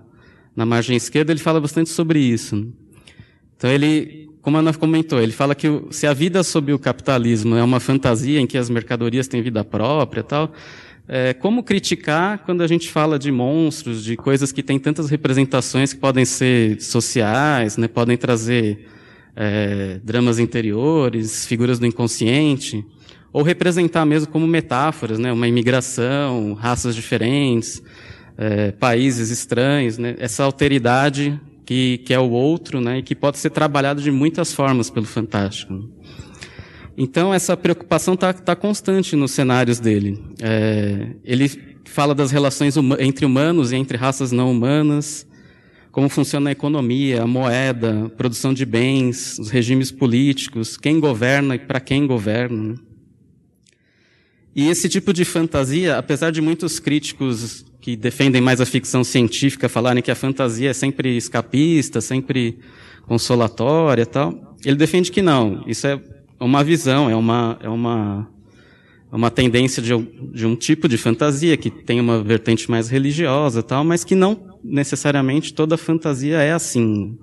na 0.55 0.65
margem 0.65 0.95
esquerda, 0.95 1.31
ele 1.31 1.39
fala 1.39 1.59
bastante 1.59 1.89
sobre 1.89 2.19
isso. 2.19 2.71
Então 3.55 3.69
ele, 3.69 4.29
como 4.41 4.57
a 4.57 4.59
Ana 4.59 4.73
comentou, 4.73 5.19
ele 5.19 5.31
fala 5.31 5.55
que 5.55 5.67
se 5.89 6.05
a 6.05 6.13
vida 6.13 6.43
sob 6.43 6.71
o 6.71 6.77
capitalismo 6.77 7.55
é 7.55 7.63
uma 7.63 7.79
fantasia 7.79 8.39
em 8.39 8.45
que 8.45 8.57
as 8.57 8.69
mercadorias 8.69 9.27
têm 9.27 9.41
vida 9.41 9.63
própria 9.63 10.21
tal, 10.21 10.53
é, 11.07 11.33
como 11.33 11.63
criticar 11.63 12.39
quando 12.39 12.61
a 12.61 12.67
gente 12.67 12.89
fala 12.89 13.17
de 13.17 13.31
monstros, 13.31 14.03
de 14.03 14.15
coisas 14.15 14.51
que 14.51 14.61
têm 14.61 14.77
tantas 14.77 15.09
representações 15.09 15.93
que 15.93 15.99
podem 15.99 16.25
ser 16.25 16.79
sociais, 16.81 17.77
né, 17.77 17.87
podem 17.87 18.17
trazer 18.17 18.85
é, 19.35 19.99
dramas 20.03 20.37
interiores, 20.37 21.45
figuras 21.45 21.79
do 21.79 21.87
inconsciente 21.87 22.85
ou 23.31 23.43
representar 23.43 24.05
mesmo 24.05 24.31
como 24.31 24.47
metáforas, 24.47 25.19
né, 25.19 25.31
uma 25.31 25.47
imigração, 25.47 26.53
raças 26.53 26.95
diferentes, 26.95 27.81
é, 28.37 28.71
países 28.71 29.29
estranhos, 29.29 29.97
né, 29.97 30.15
essa 30.19 30.43
alteridade 30.43 31.39
que, 31.65 31.99
que 31.99 32.13
é 32.13 32.19
o 32.19 32.29
outro, 32.29 32.79
né, 32.79 32.99
e 32.99 33.03
que 33.03 33.15
pode 33.15 33.37
ser 33.37 33.49
trabalhado 33.49 34.01
de 34.01 34.11
muitas 34.11 34.53
formas 34.53 34.89
pelo 34.89 35.05
fantástico. 35.05 35.89
Então 36.97 37.33
essa 37.33 37.55
preocupação 37.55 38.15
está 38.15 38.33
tá 38.33 38.55
constante 38.55 39.15
nos 39.15 39.31
cenários 39.31 39.79
dele. 39.79 40.19
É, 40.41 41.09
ele 41.23 41.47
fala 41.85 42.15
das 42.15 42.31
relações 42.31 42.75
entre 42.99 43.25
humanos 43.25 43.71
e 43.71 43.75
entre 43.75 43.97
raças 43.97 44.31
não 44.31 44.51
humanas, 44.51 45.27
como 45.91 46.09
funciona 46.09 46.49
a 46.49 46.51
economia, 46.51 47.23
a 47.23 47.27
moeda, 47.27 48.11
produção 48.17 48.53
de 48.53 48.65
bens, 48.65 49.39
os 49.39 49.49
regimes 49.49 49.91
políticos, 49.91 50.77
quem 50.77 50.99
governa 50.99 51.55
e 51.55 51.59
para 51.59 51.79
quem 51.79 52.05
governa. 52.05 52.75
E 54.57 54.69
esse 54.69 54.89
tipo 54.89 55.13
de 55.13 55.23
fantasia, 55.23 55.99
apesar 55.99 56.31
de 56.31 56.41
muitos 56.41 56.79
críticos 56.79 57.63
que 57.79 57.95
defendem 57.95 58.41
mais 58.41 58.59
a 58.59 58.65
ficção 58.65 59.03
científica 59.03 59.69
falarem 59.69 60.01
que 60.01 60.09
a 60.09 60.15
fantasia 60.15 60.71
é 60.71 60.73
sempre 60.73 61.15
escapista, 61.15 62.01
sempre 62.01 62.57
consolatória 63.05 64.01
e 64.01 64.05
tal, 64.07 64.57
ele 64.65 64.75
defende 64.75 65.11
que 65.11 65.21
não. 65.21 65.63
Isso 65.67 65.85
é 65.85 66.01
uma 66.39 66.63
visão, 66.63 67.07
é 67.07 67.15
uma, 67.15 67.59
é 67.61 67.69
uma, 67.69 68.27
é 69.11 69.15
uma 69.15 69.29
tendência 69.29 69.79
de, 69.79 69.95
de 70.33 70.47
um 70.47 70.55
tipo 70.55 70.87
de 70.87 70.97
fantasia 70.97 71.55
que 71.55 71.69
tem 71.69 72.01
uma 72.01 72.23
vertente 72.23 72.69
mais 72.69 72.89
religiosa 72.89 73.59
e 73.59 73.63
tal, 73.63 73.83
mas 73.83 74.03
que 74.03 74.15
não 74.15 74.57
necessariamente 74.63 75.53
toda 75.53 75.77
fantasia 75.77 76.37
é 76.37 76.51
assim. 76.51 77.15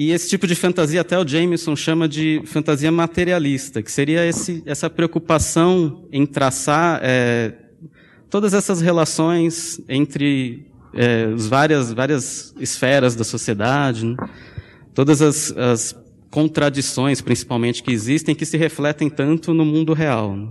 E 0.00 0.12
esse 0.12 0.30
tipo 0.30 0.46
de 0.46 0.54
fantasia 0.54 1.02
até 1.02 1.18
o 1.18 1.28
Jameson 1.28 1.76
chama 1.76 2.08
de 2.08 2.40
fantasia 2.46 2.90
materialista, 2.90 3.82
que 3.82 3.92
seria 3.92 4.24
esse, 4.24 4.62
essa 4.64 4.88
preocupação 4.88 6.08
em 6.10 6.24
traçar 6.24 7.00
é, 7.02 7.52
todas 8.30 8.54
essas 8.54 8.80
relações 8.80 9.78
entre 9.86 10.66
é, 10.94 11.24
as 11.34 11.46
várias, 11.46 11.92
várias 11.92 12.54
esferas 12.58 13.14
da 13.14 13.24
sociedade, 13.24 14.06
né? 14.06 14.16
todas 14.94 15.20
as, 15.20 15.54
as, 15.54 15.94
contradições, 16.30 17.20
principalmente, 17.20 17.82
que 17.82 17.92
existem, 17.92 18.34
que 18.34 18.46
se 18.46 18.56
refletem 18.56 19.10
tanto 19.10 19.52
no 19.52 19.66
mundo 19.66 19.92
real. 19.92 20.34
Né? 20.34 20.48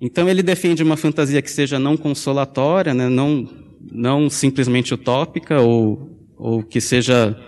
Então 0.00 0.30
ele 0.30 0.42
defende 0.42 0.82
uma 0.82 0.96
fantasia 0.96 1.42
que 1.42 1.50
seja 1.50 1.78
não 1.78 1.98
consolatória, 1.98 2.94
né, 2.94 3.10
não, 3.10 3.46
não 3.92 4.30
simplesmente 4.30 4.94
utópica, 4.94 5.60
ou, 5.60 6.08
ou 6.38 6.62
que 6.62 6.80
seja 6.80 7.38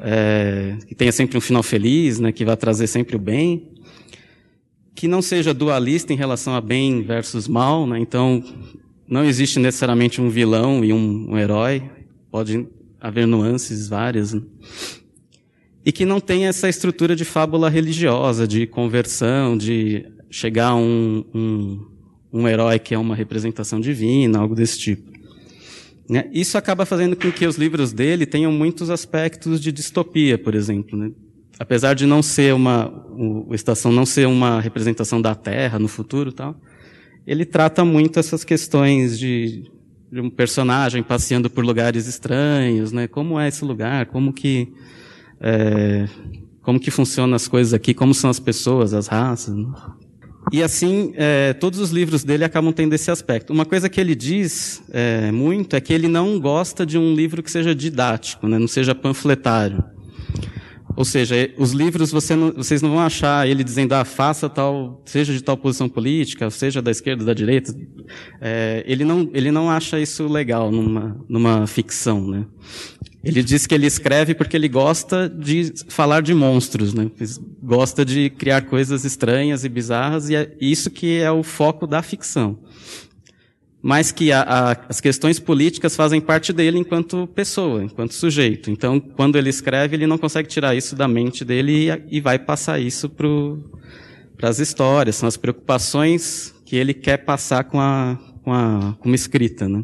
é, 0.00 0.76
que 0.86 0.94
tenha 0.94 1.12
sempre 1.12 1.36
um 1.36 1.40
final 1.40 1.62
feliz, 1.62 2.18
né, 2.18 2.32
que 2.32 2.44
vá 2.44 2.56
trazer 2.56 2.86
sempre 2.86 3.16
o 3.16 3.18
bem, 3.18 3.68
que 4.94 5.08
não 5.08 5.20
seja 5.20 5.52
dualista 5.52 6.12
em 6.12 6.16
relação 6.16 6.54
a 6.54 6.60
bem 6.60 7.02
versus 7.02 7.48
mal, 7.48 7.86
né, 7.86 7.98
então 7.98 8.42
não 9.08 9.24
existe 9.24 9.58
necessariamente 9.58 10.20
um 10.20 10.30
vilão 10.30 10.84
e 10.84 10.92
um, 10.92 11.32
um 11.32 11.38
herói, 11.38 11.82
pode 12.30 12.66
haver 13.00 13.26
nuances 13.26 13.88
várias, 13.88 14.32
né? 14.32 14.42
e 15.84 15.90
que 15.90 16.04
não 16.04 16.20
tenha 16.20 16.48
essa 16.48 16.68
estrutura 16.68 17.16
de 17.16 17.24
fábula 17.24 17.68
religiosa, 17.68 18.46
de 18.46 18.66
conversão, 18.66 19.58
de 19.58 20.06
chegar 20.30 20.68
a 20.68 20.74
um, 20.76 21.24
um, 21.34 21.86
um 22.32 22.48
herói 22.48 22.78
que 22.78 22.94
é 22.94 22.98
uma 22.98 23.14
representação 23.14 23.80
divina, 23.80 24.38
algo 24.38 24.54
desse 24.54 24.78
tipo. 24.78 25.11
Né? 26.08 26.28
Isso 26.32 26.58
acaba 26.58 26.84
fazendo 26.84 27.16
com 27.16 27.30
que 27.30 27.46
os 27.46 27.56
livros 27.56 27.92
dele 27.92 28.26
tenham 28.26 28.52
muitos 28.52 28.90
aspectos 28.90 29.60
de 29.60 29.70
distopia, 29.72 30.36
por 30.36 30.54
exemplo. 30.54 30.98
Né? 30.98 31.12
Apesar 31.58 31.94
de 31.94 32.06
não 32.06 32.22
ser 32.22 32.54
uma, 32.54 32.88
o, 32.88 33.54
Estação 33.54 33.92
não 33.92 34.04
ser 34.04 34.26
uma 34.26 34.60
representação 34.60 35.20
da 35.20 35.34
Terra 35.34 35.78
no 35.78 35.88
futuro, 35.88 36.32
tal, 36.32 36.56
ele 37.26 37.44
trata 37.44 37.84
muito 37.84 38.18
essas 38.18 38.42
questões 38.42 39.18
de, 39.18 39.70
de 40.10 40.20
um 40.20 40.28
personagem 40.28 41.02
passeando 41.02 41.48
por 41.48 41.64
lugares 41.64 42.06
estranhos, 42.08 42.90
né? 42.90 43.06
Como 43.06 43.38
é 43.38 43.48
esse 43.48 43.64
lugar? 43.64 44.06
Como 44.06 44.32
que 44.32 44.72
é, 45.40 46.08
como 46.62 46.78
que 46.78 46.90
funcionam 46.90 47.34
as 47.34 47.48
coisas 47.48 47.74
aqui? 47.74 47.92
Como 47.92 48.14
são 48.14 48.30
as 48.30 48.38
pessoas, 48.38 48.94
as 48.94 49.08
raças? 49.08 49.54
Né? 49.54 49.66
E 50.50 50.62
assim, 50.62 51.12
é, 51.16 51.52
todos 51.52 51.78
os 51.78 51.90
livros 51.90 52.24
dele 52.24 52.44
acabam 52.44 52.72
tendo 52.72 52.94
esse 52.94 53.10
aspecto. 53.10 53.52
Uma 53.52 53.64
coisa 53.64 53.88
que 53.88 54.00
ele 54.00 54.14
diz 54.14 54.82
é, 54.90 55.30
muito 55.30 55.76
é 55.76 55.80
que 55.80 55.92
ele 55.92 56.08
não 56.08 56.40
gosta 56.40 56.84
de 56.84 56.98
um 56.98 57.14
livro 57.14 57.42
que 57.42 57.50
seja 57.50 57.74
didático, 57.74 58.48
né? 58.48 58.58
não 58.58 58.68
seja 58.68 58.94
panfletário. 58.94 59.84
Ou 60.94 61.04
seja, 61.04 61.50
os 61.56 61.72
livros 61.72 62.10
você 62.10 62.36
não, 62.36 62.52
vocês 62.52 62.82
não 62.82 62.90
vão 62.90 63.00
achar 63.00 63.48
ele 63.48 63.64
dizendo, 63.64 63.94
ah, 63.94 64.04
faça 64.04 64.48
tal, 64.48 65.00
seja 65.06 65.32
de 65.32 65.42
tal 65.42 65.56
posição 65.56 65.88
política, 65.88 66.50
seja 66.50 66.82
da 66.82 66.90
esquerda, 66.90 67.24
da 67.24 67.32
direita. 67.32 67.74
É, 68.40 68.84
ele, 68.86 69.04
não, 69.04 69.30
ele 69.32 69.50
não 69.50 69.70
acha 69.70 69.98
isso 69.98 70.26
legal 70.26 70.70
numa, 70.70 71.16
numa 71.28 71.66
ficção, 71.66 72.26
né? 72.26 72.44
Ele 73.24 73.42
diz 73.42 73.66
que 73.66 73.74
ele 73.74 73.86
escreve 73.86 74.34
porque 74.34 74.56
ele 74.56 74.68
gosta 74.68 75.28
de 75.28 75.72
falar 75.88 76.22
de 76.22 76.34
monstros, 76.34 76.92
né? 76.92 77.10
Gosta 77.62 78.04
de 78.04 78.30
criar 78.30 78.62
coisas 78.62 79.04
estranhas 79.04 79.64
e 79.64 79.68
bizarras, 79.68 80.28
e 80.28 80.34
é 80.34 80.52
isso 80.60 80.90
que 80.90 81.18
é 81.20 81.30
o 81.30 81.42
foco 81.42 81.86
da 81.86 82.02
ficção 82.02 82.58
mas 83.82 84.12
que 84.12 84.30
a, 84.30 84.42
a, 84.42 84.76
as 84.88 85.00
questões 85.00 85.40
políticas 85.40 85.96
fazem 85.96 86.20
parte 86.20 86.52
dele 86.52 86.78
enquanto 86.78 87.26
pessoa, 87.26 87.82
enquanto 87.82 88.14
sujeito. 88.14 88.70
Então, 88.70 89.00
quando 89.00 89.36
ele 89.36 89.50
escreve, 89.50 89.96
ele 89.96 90.06
não 90.06 90.16
consegue 90.16 90.48
tirar 90.48 90.76
isso 90.76 90.94
da 90.94 91.08
mente 91.08 91.44
dele 91.44 91.90
e, 91.90 92.16
e 92.18 92.20
vai 92.20 92.38
passar 92.38 92.78
isso 92.78 93.08
para 93.08 94.48
as 94.48 94.60
histórias. 94.60 95.16
São 95.16 95.26
as 95.26 95.36
preocupações 95.36 96.54
que 96.64 96.76
ele 96.76 96.94
quer 96.94 97.18
passar 97.18 97.64
com 97.64 97.80
a, 97.80 98.16
com 98.44 98.52
a, 98.52 98.96
com 99.00 99.08
uma 99.08 99.16
escrita, 99.16 99.68
né? 99.68 99.82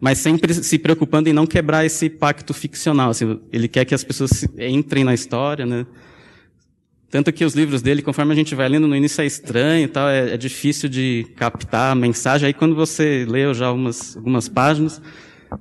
Mas 0.00 0.18
sempre 0.18 0.52
se 0.52 0.78
preocupando 0.78 1.28
em 1.28 1.32
não 1.32 1.46
quebrar 1.46 1.84
esse 1.84 2.10
pacto 2.10 2.52
ficcional. 2.52 3.10
Assim, 3.10 3.40
ele 3.52 3.68
quer 3.68 3.84
que 3.84 3.94
as 3.94 4.04
pessoas 4.04 4.46
entrem 4.58 5.04
na 5.04 5.14
história, 5.14 5.64
né? 5.64 5.86
Tanto 7.14 7.32
que 7.32 7.44
os 7.44 7.54
livros 7.54 7.80
dele, 7.80 8.02
conforme 8.02 8.32
a 8.32 8.34
gente 8.34 8.56
vai 8.56 8.68
lendo, 8.68 8.88
no 8.88 8.96
início 8.96 9.22
é 9.22 9.24
estranho 9.24 9.84
e 9.84 9.86
tal, 9.86 10.08
é, 10.08 10.34
é, 10.34 10.36
difícil 10.36 10.88
de 10.88 11.24
captar 11.36 11.92
a 11.92 11.94
mensagem. 11.94 12.48
Aí 12.48 12.52
quando 12.52 12.74
você 12.74 13.24
leu 13.28 13.54
já 13.54 13.66
algumas, 13.66 14.16
algumas 14.16 14.48
páginas, 14.48 15.00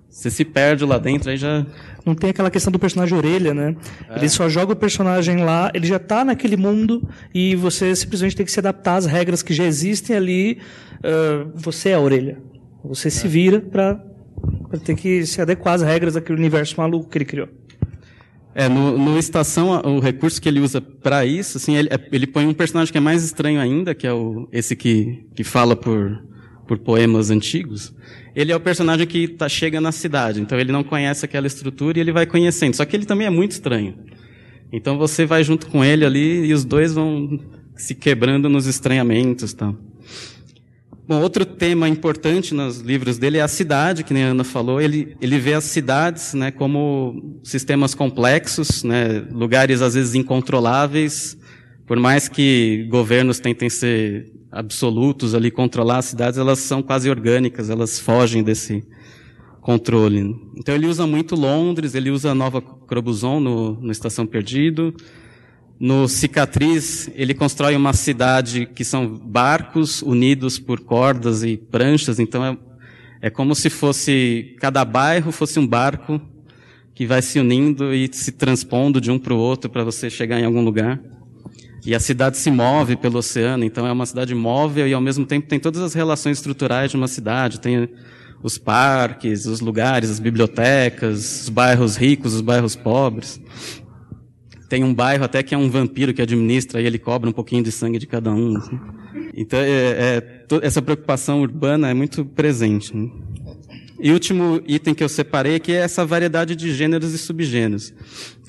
você 0.09 0.31
se 0.31 0.43
perde 0.43 0.83
lá 0.83 0.97
dentro, 0.97 1.29
aí 1.29 1.37
já... 1.37 1.63
Não 2.03 2.15
tem 2.15 2.31
aquela 2.31 2.49
questão 2.49 2.71
do 2.71 2.79
personagem 2.79 3.15
orelha, 3.15 3.53
né? 3.53 3.75
É. 4.09 4.17
Ele 4.17 4.29
só 4.29 4.49
joga 4.49 4.73
o 4.73 4.75
personagem 4.75 5.43
lá, 5.43 5.69
ele 5.75 5.85
já 5.85 5.97
está 5.97 6.25
naquele 6.25 6.57
mundo 6.57 7.07
e 7.31 7.55
você 7.55 7.95
simplesmente 7.95 8.35
tem 8.35 8.47
que 8.47 8.51
se 8.51 8.59
adaptar 8.59 8.95
às 8.95 9.05
regras 9.05 9.43
que 9.43 9.53
já 9.53 9.63
existem 9.63 10.15
ali. 10.15 10.57
Uh, 11.03 11.51
você 11.53 11.89
é 11.89 11.93
a 11.93 11.99
orelha. 11.99 12.39
Você 12.83 13.09
é. 13.09 13.11
se 13.11 13.27
vira 13.27 13.61
para 13.61 14.03
ter 14.83 14.95
que 14.95 15.25
se 15.25 15.41
adequar 15.41 15.75
às 15.75 15.81
regras 15.81 16.15
daquele 16.15 16.39
universo 16.39 16.75
maluco 16.77 17.09
que 17.09 17.17
ele 17.17 17.25
criou. 17.25 17.49
É, 18.55 18.69
no, 18.69 18.97
no 18.97 19.17
Estação, 19.17 19.81
o 19.83 19.99
recurso 19.99 20.39
que 20.39 20.47
ele 20.47 20.59
usa 20.59 20.79
para 20.79 21.25
isso, 21.25 21.57
assim, 21.57 21.75
ele, 21.75 21.89
é, 21.89 21.99
ele, 22.11 22.27
põe 22.27 22.45
um 22.45 22.53
personagem 22.53 22.91
que 22.91 22.97
é 22.97 23.01
mais 23.01 23.23
estranho 23.23 23.59
ainda, 23.59 23.95
que 23.95 24.05
é 24.05 24.13
o, 24.13 24.47
esse 24.51 24.75
que, 24.75 25.25
que 25.35 25.43
fala 25.43 25.75
por, 25.75 26.23
por 26.67 26.77
poemas 26.77 27.31
antigos. 27.31 27.93
Ele 28.35 28.51
é 28.51 28.55
o 28.55 28.59
personagem 28.59 29.07
que 29.07 29.27
tá, 29.27 29.49
chega 29.49 29.81
na 29.81 29.91
cidade, 29.91 30.39
então 30.39 30.59
ele 30.59 30.71
não 30.71 30.83
conhece 30.83 31.25
aquela 31.25 31.47
estrutura 31.47 31.97
e 31.97 32.01
ele 32.01 32.11
vai 32.11 32.27
conhecendo. 32.27 32.75
Só 32.75 32.85
que 32.85 32.95
ele 32.95 33.05
também 33.05 33.25
é 33.25 33.31
muito 33.31 33.51
estranho. 33.51 33.95
Então 34.71 34.97
você 34.99 35.25
vai 35.25 35.43
junto 35.43 35.67
com 35.67 35.83
ele 35.83 36.05
ali 36.05 36.45
e 36.45 36.53
os 36.53 36.63
dois 36.63 36.93
vão 36.93 37.39
se 37.75 37.95
quebrando 37.95 38.49
nos 38.49 38.67
estranhamentos, 38.67 39.53
tal. 39.53 39.75
Bom, 41.05 41.21
outro 41.21 41.45
tema 41.45 41.89
importante 41.89 42.53
nos 42.53 42.79
livros 42.79 43.17
dele 43.17 43.37
é 43.37 43.41
a 43.41 43.47
cidade, 43.47 44.05
que 44.05 44.13
nem 44.13 44.23
a 44.23 44.27
Ana 44.27 44.45
falou. 44.45 44.79
Ele, 44.79 45.17
ele 45.19 45.37
vê 45.37 45.53
as 45.53 45.65
cidades 45.65 46.33
né, 46.33 46.49
como 46.49 47.39
sistemas 47.43 47.93
complexos, 47.93 48.85
né, 48.85 49.25
lugares 49.29 49.81
às 49.81 49.95
vezes 49.95 50.15
incontroláveis. 50.15 51.37
Por 51.85 51.99
mais 51.99 52.29
que 52.29 52.87
governos 52.89 53.39
tentem 53.39 53.69
ser 53.69 54.31
absolutos 54.49 55.35
ali, 55.35 55.51
controlar 55.51 55.97
as 55.97 56.05
cidades, 56.05 56.39
elas 56.39 56.59
são 56.59 56.81
quase 56.81 57.09
orgânicas, 57.09 57.69
elas 57.69 57.99
fogem 57.99 58.41
desse 58.41 58.81
controle. 59.59 60.33
Então 60.55 60.73
ele 60.73 60.87
usa 60.87 61.05
muito 61.05 61.35
Londres, 61.35 61.95
ele 61.95 62.11
usa 62.11 62.33
Nova 62.33 62.61
Crobuzon 62.61 63.41
no, 63.41 63.73
no 63.73 63.91
Estação 63.91 64.25
Perdido. 64.25 64.93
No 65.79 66.07
Cicatriz, 66.07 67.09
ele 67.15 67.33
constrói 67.33 67.75
uma 67.75 67.93
cidade 67.93 68.65
que 68.65 68.85
são 68.85 69.07
barcos 69.07 70.01
unidos 70.01 70.59
por 70.59 70.79
cordas 70.79 71.43
e 71.43 71.57
pranchas, 71.57 72.19
então 72.19 72.45
é, 72.45 72.57
é 73.21 73.29
como 73.29 73.55
se 73.55 73.69
fosse, 73.69 74.55
cada 74.59 74.85
bairro 74.85 75.31
fosse 75.31 75.59
um 75.59 75.67
barco 75.67 76.21
que 76.93 77.05
vai 77.05 77.21
se 77.21 77.39
unindo 77.39 77.93
e 77.93 78.09
se 78.11 78.31
transpondo 78.31 79.01
de 79.01 79.11
um 79.11 79.17
para 79.17 79.33
o 79.33 79.37
outro 79.37 79.69
para 79.69 79.83
você 79.83 80.09
chegar 80.09 80.39
em 80.39 80.45
algum 80.45 80.63
lugar. 80.63 80.99
E 81.85 81.93
a 81.93 81.99
cidade 81.99 82.37
se 82.37 82.49
move 82.49 82.95
pelo 82.95 83.17
oceano, 83.17 83.65
então 83.65 83.85
é 83.85 83.91
uma 83.91 84.05
cidade 84.05 84.33
móvel 84.33 84.87
e 84.87 84.93
ao 84.93 85.01
mesmo 85.01 85.25
tempo 85.25 85.47
tem 85.47 85.59
todas 85.59 85.81
as 85.81 85.93
relações 85.93 86.37
estruturais 86.37 86.91
de 86.91 86.95
uma 86.95 87.09
cidade. 87.09 87.59
Tem 87.59 87.89
os 88.41 88.57
parques, 88.57 89.45
os 89.45 89.59
lugares, 89.59 90.09
as 90.09 90.19
bibliotecas, 90.19 91.41
os 91.41 91.49
bairros 91.49 91.97
ricos, 91.97 92.35
os 92.35 92.41
bairros 92.41 92.75
pobres. 92.75 93.41
Tem 94.73 94.83
um 94.83 94.91
bairro 94.91 95.23
até 95.23 95.43
que 95.43 95.53
é 95.53 95.57
um 95.57 95.69
vampiro 95.69 96.15
que 96.15 96.21
administra 96.23 96.81
e 96.81 96.87
ele 96.87 96.97
cobra 96.97 97.29
um 97.29 97.31
pouquinho 97.31 97.61
de 97.61 97.71
sangue 97.71 97.99
de 97.99 98.07
cada 98.07 98.33
um. 98.33 98.57
Assim. 98.57 98.79
Então, 99.35 99.59
é, 99.59 99.67
é, 99.69 100.45
essa 100.63 100.81
preocupação 100.81 101.43
urbana 101.43 101.91
é 101.91 101.93
muito 101.93 102.25
presente. 102.25 102.97
Né? 102.97 103.07
E 103.99 104.09
o 104.09 104.13
último 104.15 104.63
item 104.65 104.95
que 104.95 105.03
eu 105.03 105.09
separei 105.09 105.57
aqui 105.57 105.73
é 105.73 105.75
essa 105.75 106.03
variedade 106.03 106.55
de 106.55 106.73
gêneros 106.73 107.13
e 107.13 107.19
subgêneros. 107.19 107.93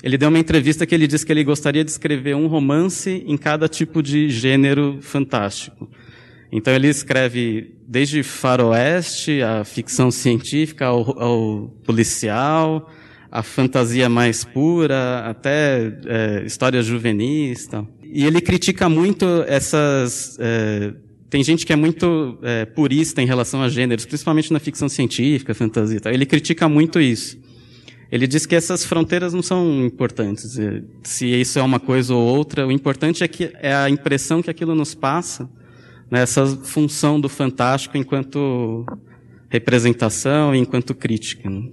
Ele 0.01 0.17
deu 0.17 0.29
uma 0.29 0.39
entrevista 0.39 0.83
que 0.83 0.95
ele 0.95 1.05
disse 1.05 1.23
que 1.23 1.31
ele 1.31 1.43
gostaria 1.43 1.85
de 1.85 1.91
escrever 1.91 2.35
um 2.35 2.47
romance 2.47 3.23
em 3.27 3.37
cada 3.37 3.69
tipo 3.69 4.01
de 4.01 4.27
gênero 4.27 4.97
fantástico. 5.01 5.87
Então 6.51 6.73
ele 6.73 6.87
escreve 6.87 7.75
desde 7.87 8.23
faroeste, 8.23 9.43
a 9.43 9.63
ficção 9.63 10.09
científica, 10.09 10.87
ao, 10.87 11.21
ao 11.21 11.67
policial, 11.85 12.89
a 13.31 13.43
fantasia 13.43 14.07
mais 14.07 14.43
pura, 14.43 15.19
até 15.25 15.97
é, 16.05 16.43
histórias 16.45 16.85
juvenis 16.85 17.67
tal. 17.67 17.87
E 18.03 18.25
ele 18.25 18.41
critica 18.41 18.87
muito 18.87 19.25
essas... 19.47 20.37
É, 20.39 20.93
tem 21.29 21.43
gente 21.43 21.65
que 21.65 21.73
é 21.73 21.75
muito 21.75 22.37
é, 22.41 22.65
purista 22.65 23.21
em 23.21 23.25
relação 23.25 23.61
a 23.61 23.67
gêneros, 23.67 24.05
principalmente 24.05 24.53
na 24.53 24.59
ficção 24.59 24.87
científica, 24.87 25.53
fantasia 25.53 25.99
tal. 25.99 26.13
Ele 26.13 26.25
critica 26.25 26.69
muito 26.69 26.99
isso. 26.99 27.37
Ele 28.11 28.27
diz 28.27 28.45
que 28.45 28.55
essas 28.55 28.85
fronteiras 28.85 29.33
não 29.33 29.41
são 29.41 29.85
importantes. 29.85 30.57
É, 30.57 30.81
se 31.03 31.27
isso 31.27 31.59
é 31.59 31.61
uma 31.61 31.79
coisa 31.79 32.13
ou 32.13 32.25
outra, 32.25 32.65
o 32.65 32.71
importante 32.71 33.23
é 33.23 33.27
que 33.27 33.51
é 33.55 33.73
a 33.73 33.89
impressão 33.89 34.41
que 34.41 34.49
aquilo 34.49 34.75
nos 34.75 34.95
passa, 34.95 35.49
né, 36.09 36.21
essa 36.21 36.45
função 36.45 37.19
do 37.19 37.27
fantástico 37.27 37.97
enquanto 37.97 38.85
representação 39.49 40.55
e 40.55 40.59
enquanto 40.59 40.93
crítica. 40.93 41.49
Né? 41.49 41.69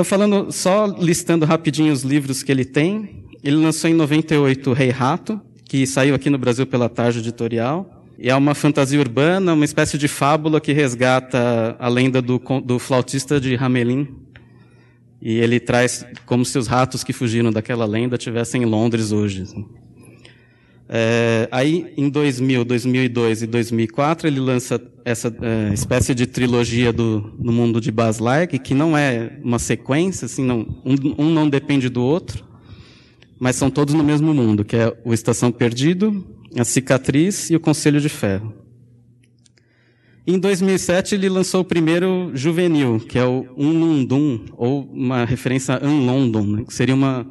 Então, 0.00 0.08
falando, 0.08 0.50
só 0.50 0.86
listando 0.86 1.44
rapidinho 1.44 1.92
os 1.92 2.00
livros 2.02 2.42
que 2.42 2.50
ele 2.50 2.64
tem. 2.64 3.26
Ele 3.44 3.56
lançou 3.56 3.90
em 3.90 3.92
98 3.92 4.72
Rei 4.72 4.88
Rato, 4.88 5.38
que 5.66 5.86
saiu 5.86 6.14
aqui 6.14 6.30
no 6.30 6.38
Brasil 6.38 6.66
pela 6.66 6.88
Tarde 6.88 7.18
Editorial. 7.18 8.02
E 8.18 8.30
é 8.30 8.34
uma 8.34 8.54
fantasia 8.54 8.98
urbana, 8.98 9.52
uma 9.52 9.64
espécie 9.66 9.98
de 9.98 10.08
fábula 10.08 10.58
que 10.58 10.72
resgata 10.72 11.76
a 11.78 11.86
lenda 11.86 12.22
do, 12.22 12.40
do 12.64 12.78
flautista 12.78 13.38
de 13.38 13.56
Hamelin. 13.56 14.08
E 15.20 15.36
ele 15.36 15.60
traz 15.60 16.02
como 16.24 16.46
se 16.46 16.56
os 16.56 16.66
ratos 16.66 17.04
que 17.04 17.12
fugiram 17.12 17.52
daquela 17.52 17.84
lenda 17.84 18.16
estivessem 18.16 18.62
em 18.62 18.64
Londres 18.64 19.12
hoje. 19.12 19.44
É, 20.92 21.48
aí, 21.52 21.94
em 21.96 22.08
2000, 22.08 22.64
2002 22.64 23.42
e 23.42 23.46
2004, 23.46 24.26
ele 24.26 24.40
lança 24.40 24.82
essa 25.04 25.32
é, 25.40 25.72
espécie 25.72 26.12
de 26.16 26.26
trilogia 26.26 26.92
do, 26.92 27.20
do 27.38 27.52
mundo 27.52 27.80
de 27.80 27.92
Buzz 27.92 28.18
Lightyear, 28.18 28.60
que 28.60 28.74
não 28.74 28.98
é 28.98 29.38
uma 29.40 29.60
sequência, 29.60 30.26
assim, 30.26 30.44
não, 30.44 30.66
um, 30.84 31.26
um 31.26 31.30
não 31.30 31.48
depende 31.48 31.88
do 31.88 32.02
outro, 32.02 32.44
mas 33.38 33.54
são 33.54 33.70
todos 33.70 33.94
no 33.94 34.02
mesmo 34.02 34.34
mundo, 34.34 34.64
que 34.64 34.74
é 34.74 34.92
o 35.04 35.14
Estação 35.14 35.52
Perdido, 35.52 36.26
a 36.56 36.64
Cicatriz 36.64 37.50
e 37.50 37.54
o 37.54 37.60
Conselho 37.60 38.00
de 38.00 38.08
Ferro. 38.08 38.52
Em 40.26 40.40
2007, 40.40 41.14
ele 41.14 41.28
lançou 41.28 41.60
o 41.60 41.64
primeiro 41.64 42.32
juvenil, 42.34 42.98
que 42.98 43.16
é 43.16 43.24
o 43.24 43.46
Unlundum, 43.56 44.44
ou 44.56 44.82
uma 44.92 45.24
referência 45.24 45.76
a 45.76 45.86
Unlondon, 45.86 46.46
né, 46.46 46.64
que 46.66 46.74
seria 46.74 46.96
uma 46.96 47.24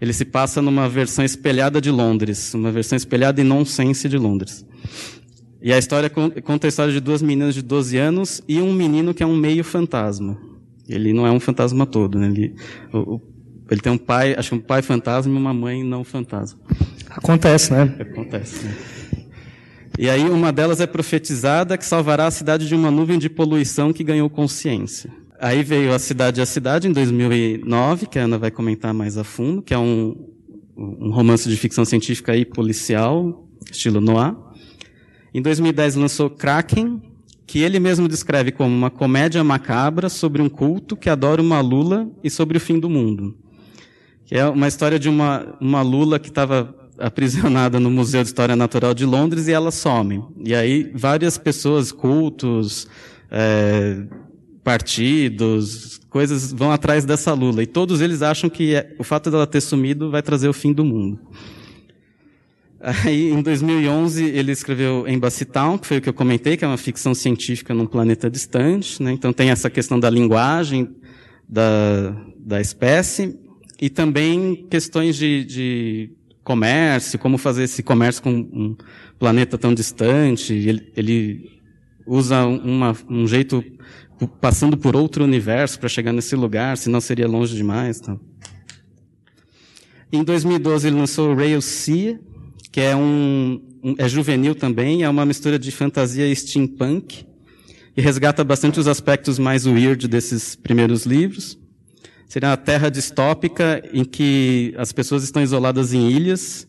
ele 0.00 0.12
se 0.12 0.24
passa 0.24 0.62
numa 0.62 0.88
versão 0.88 1.24
espelhada 1.24 1.80
de 1.80 1.90
Londres, 1.90 2.54
uma 2.54 2.72
versão 2.72 2.96
espelhada 2.96 3.40
e 3.40 3.44
nonsense 3.44 4.08
de 4.08 4.16
Londres. 4.16 4.64
E 5.62 5.72
a 5.72 5.78
história 5.78 6.08
conta 6.08 6.66
a 6.66 6.68
história 6.68 6.92
de 6.92 7.00
duas 7.00 7.20
meninas 7.20 7.54
de 7.54 7.60
12 7.60 7.98
anos 7.98 8.42
e 8.48 8.60
um 8.62 8.72
menino 8.72 9.12
que 9.12 9.22
é 9.22 9.26
um 9.26 9.36
meio 9.36 9.62
fantasma. 9.62 10.38
Ele 10.88 11.12
não 11.12 11.26
é 11.26 11.30
um 11.30 11.38
fantasma 11.38 11.84
todo, 11.84 12.18
né? 12.18 12.28
Ele, 12.28 12.54
o, 12.92 13.20
ele 13.70 13.80
tem 13.80 13.92
um 13.92 13.98
pai, 13.98 14.34
acho 14.36 14.50
que 14.50 14.54
um 14.54 14.60
pai 14.60 14.80
fantasma 14.80 15.32
e 15.32 15.36
uma 15.36 15.52
mãe 15.52 15.84
não 15.84 16.02
fantasma. 16.02 16.58
Acontece, 17.10 17.72
né? 17.72 17.94
Acontece. 18.00 18.64
Né? 18.64 18.74
E 19.98 20.08
aí 20.08 20.22
uma 20.22 20.50
delas 20.50 20.80
é 20.80 20.86
profetizada 20.86 21.76
que 21.76 21.84
salvará 21.84 22.26
a 22.26 22.30
cidade 22.30 22.66
de 22.66 22.74
uma 22.74 22.90
nuvem 22.90 23.18
de 23.18 23.28
poluição 23.28 23.92
que 23.92 24.02
ganhou 24.02 24.30
consciência. 24.30 25.10
Aí 25.42 25.62
veio 25.62 25.94
A 25.94 25.98
Cidade 25.98 26.42
a 26.42 26.44
Cidade, 26.44 26.86
em 26.86 26.92
2009, 26.92 28.06
que 28.06 28.18
a 28.18 28.24
Ana 28.24 28.36
vai 28.36 28.50
comentar 28.50 28.92
mais 28.92 29.16
a 29.16 29.24
fundo, 29.24 29.62
que 29.62 29.72
é 29.72 29.78
um, 29.78 30.14
um 30.76 31.10
romance 31.10 31.48
de 31.48 31.56
ficção 31.56 31.82
científica 31.82 32.36
e 32.36 32.44
policial, 32.44 33.48
estilo 33.72 34.02
noir. 34.02 34.36
Em 35.32 35.40
2010 35.40 35.94
lançou 35.94 36.28
Kraken, 36.28 37.00
que 37.46 37.60
ele 37.60 37.80
mesmo 37.80 38.06
descreve 38.06 38.52
como 38.52 38.68
uma 38.68 38.90
comédia 38.90 39.42
macabra 39.42 40.10
sobre 40.10 40.42
um 40.42 40.48
culto 40.48 40.94
que 40.94 41.08
adora 41.08 41.40
uma 41.40 41.62
lula 41.62 42.06
e 42.22 42.28
sobre 42.28 42.58
o 42.58 42.60
fim 42.60 42.78
do 42.78 42.90
mundo. 42.90 43.34
Que 44.26 44.36
é 44.36 44.46
uma 44.46 44.68
história 44.68 44.98
de 44.98 45.08
uma, 45.08 45.56
uma 45.58 45.80
lula 45.80 46.18
que 46.18 46.28
estava 46.28 46.76
aprisionada 47.00 47.80
no 47.80 47.90
Museu 47.90 48.22
de 48.22 48.28
História 48.28 48.54
Natural 48.54 48.92
de 48.92 49.06
Londres 49.06 49.48
e 49.48 49.52
ela 49.52 49.70
some. 49.70 50.22
E 50.44 50.54
aí 50.54 50.92
várias 50.94 51.38
pessoas, 51.38 51.90
cultos, 51.90 52.86
é, 53.30 54.04
partidos, 54.62 56.00
coisas 56.10 56.52
vão 56.52 56.70
atrás 56.70 57.04
dessa 57.04 57.32
Lula. 57.32 57.62
E 57.62 57.66
todos 57.66 58.00
eles 58.00 58.22
acham 58.22 58.50
que 58.50 58.74
é, 58.74 58.94
o 58.98 59.04
fato 59.04 59.30
dela 59.30 59.46
ter 59.46 59.60
sumido 59.60 60.10
vai 60.10 60.22
trazer 60.22 60.48
o 60.48 60.52
fim 60.52 60.72
do 60.72 60.84
mundo. 60.84 61.18
Aí, 62.82 63.30
em 63.30 63.42
2011, 63.42 64.24
ele 64.24 64.52
escreveu 64.52 65.06
Embassy 65.06 65.44
Town, 65.44 65.76
que 65.76 65.86
foi 65.86 65.98
o 65.98 66.00
que 66.00 66.08
eu 66.08 66.14
comentei, 66.14 66.56
que 66.56 66.64
é 66.64 66.68
uma 66.68 66.78
ficção 66.78 67.14
científica 67.14 67.74
num 67.74 67.86
planeta 67.86 68.30
distante. 68.30 69.02
Né? 69.02 69.12
Então 69.12 69.32
tem 69.32 69.50
essa 69.50 69.68
questão 69.68 70.00
da 70.00 70.08
linguagem 70.08 70.88
da, 71.46 72.16
da 72.38 72.60
espécie 72.60 73.38
e 73.80 73.90
também 73.90 74.66
questões 74.70 75.16
de, 75.16 75.44
de 75.44 76.10
comércio, 76.42 77.18
como 77.18 77.36
fazer 77.36 77.64
esse 77.64 77.82
comércio 77.82 78.22
com 78.22 78.30
um 78.30 78.76
planeta 79.18 79.58
tão 79.58 79.74
distante. 79.74 80.54
Ele, 80.54 80.90
ele 80.96 81.60
usa 82.06 82.46
uma, 82.46 82.96
um 83.08 83.26
jeito 83.26 83.62
passando 84.26 84.76
por 84.76 84.94
outro 84.96 85.24
universo 85.24 85.78
para 85.78 85.88
chegar 85.88 86.12
nesse 86.12 86.36
lugar, 86.36 86.76
senão 86.76 87.00
seria 87.00 87.26
longe 87.26 87.54
demais. 87.56 88.00
Então. 88.00 88.20
Em 90.12 90.22
2012 90.24 90.88
ele 90.88 90.96
lançou 90.96 91.34
Rail 91.34 91.60
Sea, 91.60 92.18
que 92.70 92.80
é 92.80 92.94
um, 92.94 93.60
um, 93.82 93.94
é 93.98 94.08
juvenil 94.08 94.54
também, 94.54 95.02
é 95.02 95.08
uma 95.08 95.24
mistura 95.24 95.58
de 95.58 95.70
fantasia 95.70 96.26
e 96.26 96.34
steampunk 96.34 97.26
e 97.96 98.00
resgata 98.00 98.44
bastante 98.44 98.78
os 98.78 98.86
aspectos 98.86 99.38
mais 99.38 99.66
weird 99.66 100.06
desses 100.06 100.54
primeiros 100.54 101.04
livros. 101.04 101.58
Seria 102.28 102.50
uma 102.50 102.56
terra 102.56 102.88
distópica 102.88 103.82
em 103.92 104.04
que 104.04 104.72
as 104.76 104.92
pessoas 104.92 105.24
estão 105.24 105.42
isoladas 105.42 105.92
em 105.92 106.10
ilhas 106.10 106.68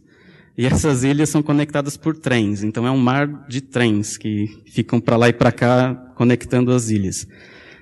e 0.57 0.65
essas 0.65 1.03
ilhas 1.03 1.29
são 1.29 1.41
conectadas 1.41 1.97
por 1.97 2.15
trens. 2.15 2.63
Então 2.63 2.85
é 2.85 2.91
um 2.91 2.97
mar 2.97 3.47
de 3.47 3.61
trens 3.61 4.17
que 4.17 4.61
ficam 4.65 4.99
para 4.99 5.15
lá 5.15 5.29
e 5.29 5.33
para 5.33 5.51
cá 5.51 5.95
conectando 6.15 6.71
as 6.71 6.89
ilhas. 6.89 7.27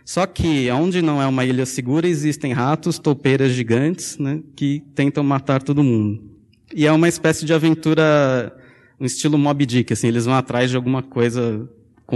Só 0.06 0.26
que 0.26 0.70
onde 0.72 1.02
não 1.02 1.22
é 1.22 1.28
uma 1.28 1.46
ilha 1.46 1.66
segura 1.66 2.08
existem 2.08 2.52
ratos, 2.52 2.98
toupeiras 2.98 3.52
gigantes, 3.52 4.18
né, 4.18 4.42
que 4.56 4.82
tentam 4.96 5.24
matar 5.24 5.62
todo 5.62 5.84
mundo. 5.84 6.24
E 6.74 6.88
é 6.88 6.92
uma 6.92 7.08
espécie 7.08 7.46
de 7.46 7.54
aventura, 7.54 8.56
um 9.00 9.06
estilo 9.06 9.38
Moby 9.38 9.66
Dick, 9.66 9.94
assim, 9.94 10.08
eles 10.08 10.26
vão 10.26 10.34
atrás 10.34 10.70
de 10.70 10.76
alguma 10.76 11.04
coisa 11.04 11.70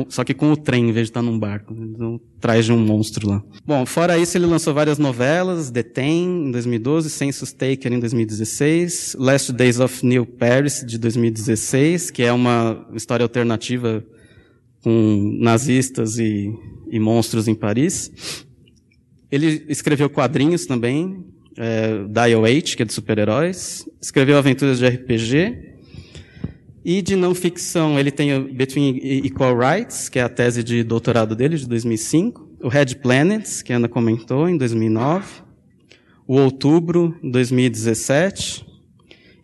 só 0.10 0.24
que 0.24 0.34
com 0.34 0.52
o 0.52 0.58
trem, 0.58 0.90
em 0.90 0.92
vez 0.92 1.08
de 1.08 1.12
estar 1.12 1.22
num 1.22 1.38
barco. 1.38 1.74
Vão 1.74 2.20
atrás 2.38 2.66
de 2.66 2.72
um 2.72 2.80
monstro 2.80 3.28
lá. 3.28 3.44
Bom, 3.66 3.86
fora 3.86 4.18
isso, 4.18 4.38
ele 4.38 4.46
lançou 4.46 4.74
várias 4.74 4.98
novelas. 4.98 5.72
Ten, 5.94 6.48
em 6.48 6.52
2012. 6.52 7.10
Census 7.10 7.52
Taker, 7.52 7.94
em 7.94 8.00
2016. 8.00 9.16
Last 9.20 9.54
Days 9.54 9.80
of 9.80 10.06
New 10.06 10.26
Paris, 10.26 10.84
de 10.86 10.98
2016, 10.98 12.12
que 12.12 12.24
é 12.24 12.32
uma 12.32 12.88
história 12.94 13.24
alternativa 13.24 14.04
com 14.84 15.38
nazistas 15.40 16.18
e, 16.20 16.54
e 16.90 17.00
monstros 17.00 17.48
em 17.48 17.56
Paris. 17.56 18.12
Ele 19.32 19.66
escreveu 19.68 20.10
quadrinhos 20.10 20.66
também, 20.66 21.26
é, 21.58 22.04
Dial 22.08 22.46
H, 22.46 22.76
que 22.76 22.84
é 22.84 22.86
de 22.86 22.94
super-heróis. 22.94 23.88
Escreveu 24.02 24.38
aventuras 24.38 24.80
de 24.80 24.88
RPG. 24.88 25.73
E 26.86 27.02
de 27.02 27.16
não 27.16 27.34
ficção, 27.34 27.98
ele 27.98 28.12
tem 28.12 28.36
o 28.36 28.54
Between 28.54 28.98
Equal 29.26 29.58
Rights, 29.58 30.10
que 30.10 30.20
é 30.20 30.24
a 30.24 30.30
tese 30.30 30.64
de 30.64 30.84
doutorado 30.84 31.36
dele, 31.36 31.58
de 31.58 31.68
2005. 31.68 32.58
O 32.62 32.68
Red 32.68 32.96
Planets, 33.02 33.62
que 33.62 33.72
a 33.72 33.78
Ana 33.78 33.88
comentou, 33.88 34.50
em 34.50 34.58
2009. 34.58 35.44
O 36.28 36.38
Outubro, 36.38 37.16
em 37.24 37.32
2017. 37.32 38.66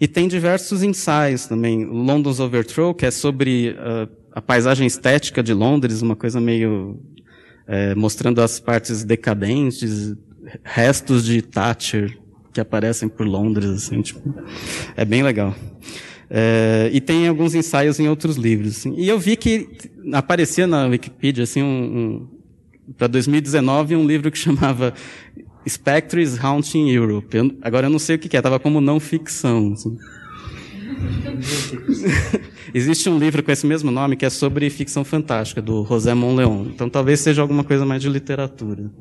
E 0.01 0.07
tem 0.07 0.27
diversos 0.27 0.83
ensaios 0.83 1.45
também. 1.45 1.85
London's 1.85 2.39
Overthrow, 2.39 2.93
que 2.93 3.05
é 3.05 3.11
sobre 3.11 3.71
uh, 3.71 4.09
a 4.31 4.41
paisagem 4.41 4.85
estética 4.85 5.41
de 5.41 5.53
Londres, 5.53 6.01
uma 6.01 6.15
coisa 6.15 6.39
meio 6.41 6.99
é, 7.69 7.93
mostrando 7.93 8.41
as 8.41 8.59
partes 8.59 9.03
decadentes, 9.03 10.15
restos 10.63 11.23
de 11.23 11.41
Thatcher 11.41 12.17
que 12.51 12.59
aparecem 12.59 13.07
por 13.07 13.27
Londres, 13.27 13.69
assim, 13.69 14.01
tipo, 14.01 14.33
é 14.97 15.05
bem 15.05 15.21
legal. 15.21 15.55
É, 16.29 16.89
e 16.93 17.01
tem 17.01 17.27
alguns 17.27 17.55
ensaios 17.55 17.99
em 17.99 18.07
outros 18.07 18.35
livros. 18.35 18.77
Assim. 18.77 18.93
E 18.97 19.07
eu 19.07 19.17
vi 19.17 19.35
que 19.35 19.67
aparecia 20.13 20.67
na 20.67 20.85
Wikipedia, 20.85 21.43
assim, 21.43 21.63
um, 21.63 22.27
um 22.87 22.93
para 22.97 23.07
2019, 23.07 23.95
um 23.95 24.05
livro 24.05 24.31
que 24.31 24.37
chamava 24.41 24.93
Spectres 25.67 26.43
Haunting 26.43 26.89
Europe. 26.89 27.35
Eu, 27.35 27.51
agora 27.61 27.87
eu 27.87 27.91
não 27.91 27.99
sei 27.99 28.15
o 28.15 28.19
que, 28.19 28.29
que 28.29 28.37
é, 28.37 28.39
estava 28.39 28.59
como 28.59 28.79
não 28.79 28.99
ficção. 28.99 29.73
Assim. 29.73 29.97
Existe 32.73 33.09
um 33.09 33.17
livro 33.17 33.41
com 33.41 33.51
esse 33.51 33.65
mesmo 33.65 33.89
nome 33.89 34.15
que 34.15 34.25
é 34.25 34.29
sobre 34.29 34.69
ficção 34.69 35.03
fantástica, 35.03 35.61
do 35.61 35.83
José 35.85 36.13
Monleon. 36.13 36.65
Então 36.67 36.89
talvez 36.89 37.19
seja 37.19 37.41
alguma 37.41 37.63
coisa 37.63 37.85
mais 37.85 38.01
de 38.01 38.09
literatura. 38.09 38.91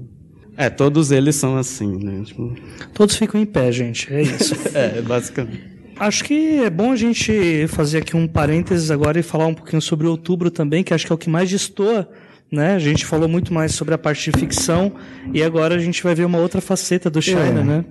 É, 0.57 0.71
todos 0.71 1.13
eles 1.13 1.37
são 1.37 1.57
assim, 1.57 2.03
né? 2.03 2.23
Tipo... 2.25 2.55
Todos 2.93 3.15
ficam 3.15 3.41
em 3.41 3.47
pé, 3.47 3.71
gente. 3.71 4.13
É 4.13 4.23
isso. 4.23 4.55
é, 4.75 5.01
basicamente. 5.03 5.78
Acho 5.99 6.25
que 6.25 6.61
é 6.61 6.71
bom 6.71 6.93
a 6.93 6.97
gente 6.97 7.67
fazer 7.69 7.99
aqui 7.99 8.17
um 8.17 8.29
parênteses 8.29 8.91
agora 8.91 9.19
e 9.19 9.23
falar 9.23 9.47
um 9.47 9.55
pouquinho 9.55 9.83
sobre 9.83 10.07
outubro 10.07 10.51
também, 10.51 10.85
que 10.85 10.95
acho 10.95 11.05
que 11.05 11.13
é 11.13 11.15
o 11.15 11.19
que 11.19 11.29
mais 11.29 11.51
destoa. 11.51 12.09
Né? 12.51 12.75
A 12.75 12.79
gente 12.79 13.05
falou 13.05 13.29
muito 13.29 13.53
mais 13.53 13.75
sobre 13.75 13.95
a 13.95 13.99
parte 13.99 14.31
de 14.31 14.39
ficção 14.39 14.93
e 15.35 15.43
agora 15.43 15.75
a 15.75 15.79
gente 15.79 16.03
vai 16.03 16.15
ver 16.15 16.25
uma 16.25 16.39
outra 16.39 16.61
faceta 16.61 17.11
do 17.11 17.21
China, 17.21 17.61
é. 17.61 17.65
né? 17.65 17.85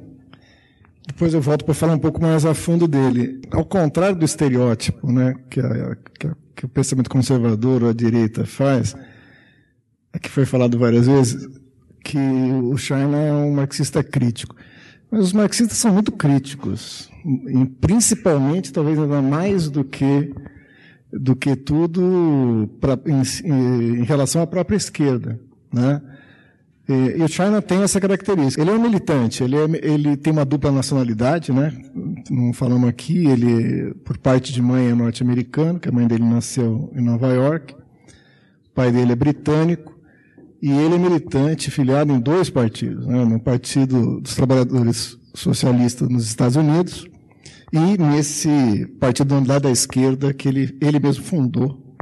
Depois 1.06 1.34
eu 1.34 1.42
volto 1.42 1.64
para 1.64 1.74
falar 1.74 1.94
um 1.94 2.00
pouco 2.00 2.22
mais 2.22 2.46
a 2.46 2.54
fundo 2.54 2.88
dele. 2.88 3.42
Ao 3.52 3.64
contrário 3.64 4.16
do 4.16 4.26
estereótipo, 4.26 5.12
né, 5.12 5.36
que, 5.50 5.60
a, 5.60 5.96
que, 6.20 6.28
a, 6.28 6.36
que 6.56 6.66
o 6.66 6.70
pensamento 6.70 7.10
conservador 7.10 7.84
ou 7.84 7.90
a 7.90 7.94
direita 7.94 8.46
faz, 8.46 8.96
é 10.12 10.20
que 10.20 10.30
foi 10.30 10.46
falado 10.46 10.78
várias 10.78 11.08
vezes, 11.08 11.48
que 12.04 12.18
o 12.18 12.76
China 12.78 13.18
é 13.18 13.32
um 13.32 13.54
marxista 13.54 14.04
crítico. 14.04 14.56
Mas 15.10 15.22
os 15.22 15.34
marxistas 15.34 15.78
são 15.78 15.94
muito 15.94 16.12
críticos, 16.12 17.10
principalmente, 17.80 18.74
talvez 18.74 19.00
ainda 19.00 19.22
mais 19.22 19.70
do 19.70 19.84
que 19.84 20.34
do 21.12 21.36
que 21.38 21.56
tudo 21.56 22.70
pra, 22.82 23.00
em, 23.06 24.00
em, 24.00 24.04
relação 24.04 24.42
à 24.42 24.48
própria 24.48 24.76
esquerda, 24.76 25.40
né? 25.72 26.02
E, 26.88 27.18
e, 27.18 27.24
o 27.24 27.28
China 27.30 27.62
tem 27.62 27.82
essa 27.82 28.00
característica. 28.00 28.62
Ele 28.62 28.72
é 28.72 28.74
um 28.74 28.82
militante, 28.82 29.42
ele, 29.42 29.56
é, 29.56 29.64
ele 29.84 30.18
tem 30.18 30.34
uma 30.34 30.44
dupla 30.44 30.70
nacionalidade, 30.70 31.54
né? 31.54 31.74
Não 32.30 32.52
falamos 32.52 32.90
aqui, 32.90 33.26
ele 33.26 33.94
por 34.06 34.18
parte 34.18 34.52
de 34.52 34.62
mãe 34.62 34.90
é 34.90 34.94
norte-americano, 34.94 35.80
que 35.80 35.88
a 35.88 35.92
mãe 35.92 36.06
dele 36.06 36.26
nasceu 36.26 36.92
em 36.94 37.02
Nova 37.02 37.28
York, 37.28 37.74
o 37.74 38.76
pai 38.76 38.92
dele 38.92 39.14
é 39.14 39.16
britânico 39.16 39.97
e 40.62 40.72
ele 40.72 40.96
é 40.96 40.98
militante 40.98 41.70
filiado 41.70 42.12
em 42.12 42.20
dois 42.20 42.50
partidos, 42.50 43.06
né, 43.06 43.24
no 43.24 43.40
Partido 43.40 44.20
dos 44.20 44.36
Trabalhadores 44.36 45.18
Socialistas 45.34 46.10
nos 46.10 46.26
Estados 46.26 46.56
Unidos 46.56 47.06
e 47.72 47.98
nesse 47.98 48.88
partido 49.00 49.36
andar 49.36 49.60
da 49.60 49.70
esquerda 49.70 50.34
que 50.34 50.48
ele, 50.48 50.76
ele 50.82 51.00
mesmo 51.00 51.24
fundou 51.24 51.96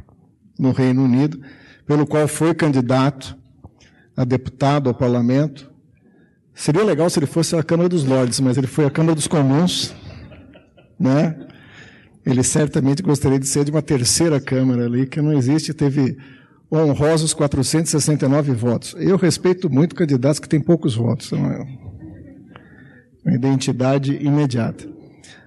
no 0.57 0.71
Reino 0.71 1.03
Unido, 1.03 1.41
pelo 1.85 2.05
qual 2.05 2.27
foi 2.27 2.53
candidato 2.53 3.37
a 4.15 4.23
deputado 4.23 4.87
ao 4.87 4.95
parlamento. 4.95 5.69
Seria 6.53 6.83
legal 6.83 7.09
se 7.09 7.19
ele 7.19 7.25
fosse 7.25 7.55
a 7.55 7.63
Câmara 7.63 7.89
dos 7.89 8.05
Lordes, 8.05 8.39
mas 8.39 8.57
ele 8.57 8.67
foi 8.67 8.85
a 8.85 8.89
Câmara 8.89 9.15
dos 9.15 9.27
Comuns, 9.27 9.93
né? 10.97 11.35
Ele 12.25 12.41
certamente 12.41 13.03
gostaria 13.03 13.37
de 13.37 13.45
ser 13.45 13.65
de 13.65 13.71
uma 13.71 13.81
terceira 13.81 14.39
Câmara 14.39 14.85
ali, 14.85 15.05
que 15.05 15.21
não 15.21 15.33
existe, 15.33 15.73
teve 15.73 16.17
honrosos 16.72 17.34
469 17.34 18.53
votos. 18.53 18.95
Eu 18.97 19.18
respeito 19.18 19.70
muito 19.70 19.95
candidatos 19.95 20.39
que 20.39 20.49
têm 20.49 20.59
poucos 20.59 20.95
votos, 20.95 21.32
é 21.32 21.36
uma 21.36 23.36
identidade 23.36 24.16
imediata. 24.16 24.88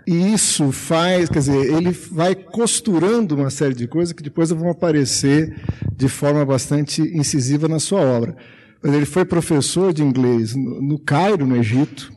E 0.07 0.33
isso 0.33 0.73
faz, 0.73 1.29
quer 1.29 1.41
dizer, 1.41 1.71
ele 1.71 1.91
vai 1.91 2.35
costurando 2.35 3.37
uma 3.37 3.51
série 3.51 3.75
de 3.75 3.87
coisas 3.87 4.15
que 4.15 4.23
depois 4.23 4.49
vão 4.49 4.71
aparecer 4.71 5.55
de 5.95 6.09
forma 6.09 6.45
bastante 6.47 7.03
incisiva 7.03 7.69
na 7.69 7.79
sua 7.79 8.01
obra. 8.01 8.35
Ele 8.83 9.05
foi 9.05 9.25
professor 9.25 9.93
de 9.93 10.03
inglês 10.03 10.55
no 10.55 10.99
Cairo, 10.99 11.47
no 11.47 11.57
Egito, 11.57 12.11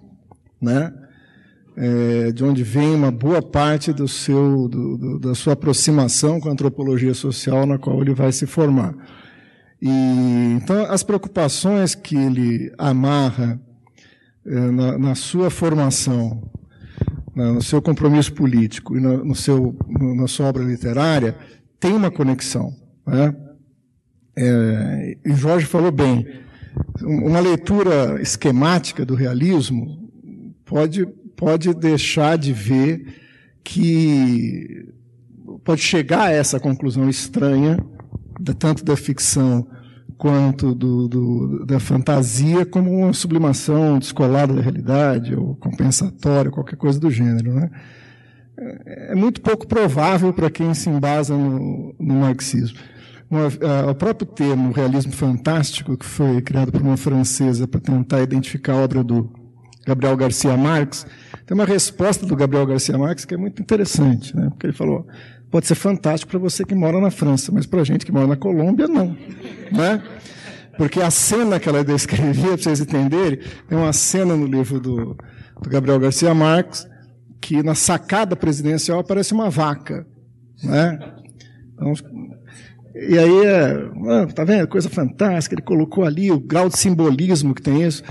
né? 0.61 0.93
É, 1.83 2.31
de 2.31 2.43
onde 2.43 2.63
vem 2.63 2.93
uma 2.93 3.09
boa 3.09 3.41
parte 3.41 3.91
do 3.91 4.07
seu, 4.07 4.67
do, 4.67 4.97
do, 4.97 5.19
da 5.19 5.33
sua 5.33 5.53
aproximação 5.53 6.39
com 6.39 6.47
a 6.47 6.51
antropologia 6.51 7.13
social 7.15 7.65
na 7.65 7.79
qual 7.79 7.99
ele 8.01 8.13
vai 8.13 8.31
se 8.31 8.45
formar. 8.45 8.93
E, 9.81 9.89
então, 10.57 10.83
as 10.91 11.01
preocupações 11.01 11.95
que 11.95 12.15
ele 12.15 12.71
amarra 12.77 13.59
é, 14.45 14.71
na, 14.71 14.97
na 14.99 15.15
sua 15.15 15.49
formação 15.49 16.51
no 17.35 17.61
seu 17.61 17.81
compromisso 17.81 18.33
político 18.33 18.97
e 18.97 18.99
no, 18.99 19.33
seu, 19.35 19.75
na 19.87 20.27
sua 20.27 20.47
obra 20.47 20.63
literária, 20.63 21.35
tem 21.79 21.93
uma 21.93 22.11
conexão. 22.11 22.75
Né? 23.07 23.35
É, 24.35 25.17
e 25.25 25.33
Jorge 25.33 25.65
falou 25.65 25.91
bem, 25.91 26.27
uma 27.01 27.39
leitura 27.39 28.21
esquemática 28.21 29.05
do 29.05 29.15
realismo 29.15 30.09
pode, 30.65 31.07
pode 31.41 31.73
deixar 31.73 32.37
de 32.37 32.53
ver 32.53 33.15
que 33.63 34.87
pode 35.65 35.81
chegar 35.81 36.27
a 36.27 36.31
essa 36.31 36.59
conclusão 36.59 37.09
estranha, 37.09 37.83
tanto 38.59 38.85
da 38.85 38.95
ficção 38.95 39.67
quanto 40.19 40.75
do, 40.75 41.07
do, 41.07 41.65
da 41.65 41.79
fantasia 41.79 42.63
como 42.63 42.91
uma 42.95 43.11
sublimação 43.11 43.97
descolada 43.97 44.53
da 44.53 44.61
realidade 44.61 45.33
ou 45.33 45.55
compensatória, 45.55 46.51
qualquer 46.51 46.75
coisa 46.75 46.99
do 46.99 47.09
gênero. 47.09 47.55
Né? 47.55 47.71
É, 48.85 49.15
muito 49.15 49.41
pouco 49.41 49.65
provável 49.65 50.31
para 50.31 50.51
quem 50.51 50.75
se 50.75 50.91
embasa 50.91 51.35
no, 51.35 51.95
no 51.99 52.13
marxismo. 52.19 52.77
Uma, 53.27 53.45
a, 53.45 53.89
o 53.89 53.95
próprio 53.95 54.27
termo 54.27 54.71
realismo 54.71 55.11
fantástico, 55.11 55.97
que 55.97 56.05
foi 56.05 56.39
criado 56.43 56.71
por 56.71 56.83
uma 56.83 56.97
francesa 56.97 57.67
para 57.67 57.79
tentar 57.79 58.21
identificar 58.21 58.73
a 58.73 58.83
obra 58.83 59.03
do 59.03 59.27
Gabriel 59.87 60.15
Garcia 60.15 60.55
Marques, 60.55 61.03
tem 61.51 61.53
uma 61.53 61.65
resposta 61.65 62.25
do 62.25 62.33
Gabriel 62.33 62.65
Garcia 62.65 62.97
Marques 62.97 63.25
que 63.25 63.33
é 63.33 63.37
muito 63.37 63.61
interessante, 63.61 64.33
né? 64.33 64.47
porque 64.51 64.67
ele 64.67 64.73
falou: 64.73 65.05
pode 65.49 65.67
ser 65.67 65.75
fantástico 65.75 66.31
para 66.31 66.39
você 66.39 66.63
que 66.63 66.73
mora 66.73 66.97
na 67.01 67.11
França, 67.11 67.51
mas 67.51 67.65
para 67.65 67.81
a 67.81 67.83
gente 67.83 68.05
que 68.05 68.11
mora 68.13 68.25
na 68.25 68.37
Colômbia, 68.37 68.87
não. 68.87 69.17
Né? 69.69 70.01
Porque 70.77 71.01
a 71.01 71.11
cena 71.11 71.59
que 71.59 71.67
ela 71.67 71.83
descrevia, 71.83 72.51
para 72.51 72.57
vocês 72.57 72.79
entenderem, 72.79 73.39
é 73.69 73.75
uma 73.75 73.91
cena 73.91 74.33
no 74.33 74.45
livro 74.45 74.79
do, 74.79 75.17
do 75.61 75.69
Gabriel 75.69 75.99
Garcia 75.99 76.33
Marques, 76.33 76.87
que 77.41 77.61
na 77.61 77.75
sacada 77.75 78.33
presidencial 78.33 78.99
aparece 78.99 79.33
uma 79.33 79.49
vaca. 79.49 80.07
Né? 80.63 80.99
Então, 81.73 81.93
e 82.95 83.19
aí, 83.19 83.45
é, 83.45 84.25
tá 84.27 84.45
vendo? 84.45 84.69
Coisa 84.69 84.89
fantástica, 84.89 85.53
ele 85.53 85.63
colocou 85.63 86.05
ali 86.05 86.31
o 86.31 86.39
grau 86.39 86.69
de 86.69 86.79
simbolismo 86.79 87.53
que 87.53 87.61
tem 87.61 87.83
isso. 87.83 88.03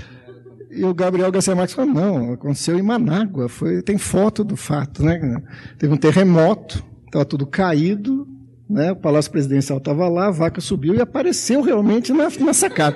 E 0.73 0.85
o 0.85 0.93
Gabriel 0.93 1.31
Garcia 1.31 1.53
Marques 1.53 1.75
falou, 1.75 1.93
não, 1.93 2.33
aconteceu 2.33 2.79
em 2.79 2.81
Manágua, 2.81 3.49
foi, 3.49 3.81
tem 3.81 3.97
foto 3.97 4.41
do 4.41 4.55
fato, 4.55 5.03
né? 5.03 5.41
Teve 5.77 5.93
um 5.93 5.97
terremoto, 5.97 6.81
estava 7.05 7.25
tudo 7.25 7.45
caído, 7.45 8.25
né? 8.69 8.93
o 8.93 8.95
Palácio 8.95 9.31
Presidencial 9.31 9.79
estava 9.79 10.07
lá, 10.07 10.27
a 10.27 10.31
vaca 10.31 10.61
subiu 10.61 10.95
e 10.95 11.01
apareceu 11.01 11.61
realmente 11.61 12.13
na, 12.13 12.29
na 12.39 12.53
sacada. 12.53 12.95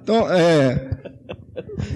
Então, 0.00 0.30
é, 0.30 0.88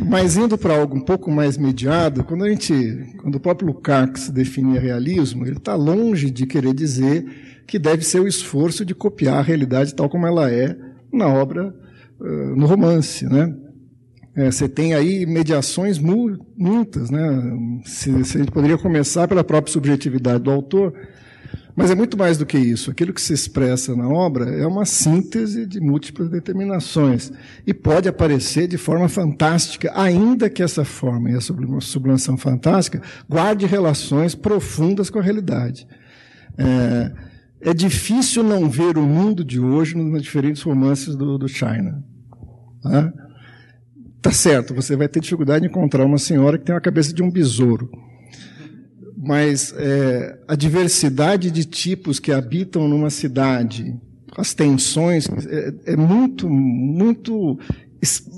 mas 0.04 0.36
indo 0.36 0.58
para 0.58 0.76
algo 0.76 0.96
um 0.96 1.00
pouco 1.00 1.30
mais 1.30 1.56
mediado, 1.56 2.24
quando 2.24 2.44
a 2.44 2.48
gente, 2.48 3.14
quando 3.22 3.36
o 3.36 3.40
próprio 3.40 3.68
Lukács 3.68 4.30
definia 4.30 4.80
realismo, 4.80 5.46
ele 5.46 5.58
está 5.58 5.76
longe 5.76 6.28
de 6.28 6.44
querer 6.44 6.74
dizer 6.74 7.24
que 7.68 7.78
deve 7.78 8.04
ser 8.04 8.18
o 8.18 8.26
esforço 8.26 8.84
de 8.84 8.96
copiar 8.96 9.38
a 9.38 9.42
realidade 9.42 9.94
tal 9.94 10.08
como 10.08 10.26
ela 10.26 10.50
é 10.50 10.76
na 11.12 11.28
obra, 11.28 11.72
no 12.20 12.66
romance, 12.66 13.24
né? 13.26 13.54
É, 14.36 14.50
você 14.50 14.68
tem 14.68 14.94
aí 14.94 15.24
mediações 15.26 15.98
muitas, 15.98 17.10
né? 17.10 17.20
Se, 17.84 18.24
se 18.24 18.36
a 18.36 18.40
gente 18.40 18.50
poderia 18.50 18.76
começar 18.76 19.28
pela 19.28 19.44
própria 19.44 19.72
subjetividade 19.72 20.42
do 20.42 20.50
autor, 20.50 20.92
mas 21.76 21.90
é 21.90 21.94
muito 21.94 22.16
mais 22.16 22.38
do 22.38 22.46
que 22.46 22.56
isso. 22.56 22.90
Aquilo 22.90 23.12
que 23.12 23.20
se 23.20 23.32
expressa 23.32 23.96
na 23.96 24.08
obra 24.08 24.50
é 24.50 24.66
uma 24.66 24.84
síntese 24.84 25.66
de 25.66 25.80
múltiplas 25.80 26.28
determinações. 26.28 27.32
E 27.66 27.74
pode 27.74 28.08
aparecer 28.08 28.68
de 28.68 28.78
forma 28.78 29.08
fantástica, 29.08 29.92
ainda 29.94 30.48
que 30.48 30.62
essa 30.62 30.84
forma 30.84 31.30
e 31.30 31.36
a 31.36 31.40
sublimação 31.80 32.36
fantástica 32.36 33.02
guarde 33.28 33.66
relações 33.66 34.34
profundas 34.34 35.10
com 35.10 35.18
a 35.18 35.22
realidade. 35.22 35.86
É, 36.56 37.12
é 37.70 37.74
difícil 37.74 38.44
não 38.44 38.68
ver 38.68 38.96
o 38.96 39.02
mundo 39.02 39.44
de 39.44 39.58
hoje 39.58 39.96
nos 39.96 40.22
diferentes 40.22 40.62
romances 40.62 41.16
do, 41.16 41.38
do 41.38 41.48
China. 41.48 42.04
Tá? 42.82 43.12
Tá 44.24 44.32
certo, 44.32 44.74
você 44.74 44.96
vai 44.96 45.08
ter 45.08 45.20
dificuldade 45.20 45.62
de 45.62 45.70
encontrar 45.70 46.04
uma 46.04 46.18
senhora 46.18 46.58
que 46.58 46.64
tem 46.64 46.74
a 46.74 46.80
cabeça 46.80 47.12
de 47.12 47.22
um 47.22 47.30
besouro 47.30 47.90
mas 49.26 49.74
é, 49.78 50.38
a 50.46 50.54
diversidade 50.54 51.50
de 51.50 51.64
tipos 51.64 52.20
que 52.20 52.30
habitam 52.30 52.86
numa 52.86 53.08
cidade, 53.08 53.96
as 54.36 54.52
tensões, 54.52 55.26
é, 55.46 55.92
é 55.92 55.96
muito, 55.96 56.48
muito 56.48 57.58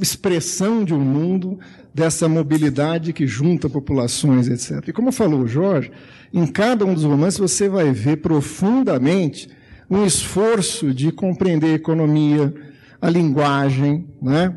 expressão 0.01 0.85
de 0.85 0.95
um 0.95 1.01
mundo 1.01 1.59
dessa 1.93 2.29
mobilidade 2.29 3.13
que 3.13 3.27
junta 3.27 3.69
populações, 3.69 4.47
etc. 4.49 4.87
E 4.87 4.93
como 4.93 5.11
falou 5.11 5.41
o 5.41 5.49
Jorge, 5.49 5.91
em 6.33 6.47
cada 6.47 6.85
um 6.85 6.95
dos 6.95 7.03
romances 7.03 7.41
você 7.41 7.69
vai 7.69 7.91
ver 7.91 8.19
profundamente 8.19 9.49
um 9.91 10.07
esforço 10.07 10.95
de 10.95 11.11
compreender 11.11 11.73
a 11.73 11.75
economia, 11.75 12.55
a 13.01 13.11
linguagem, 13.11 14.07
né? 14.23 14.55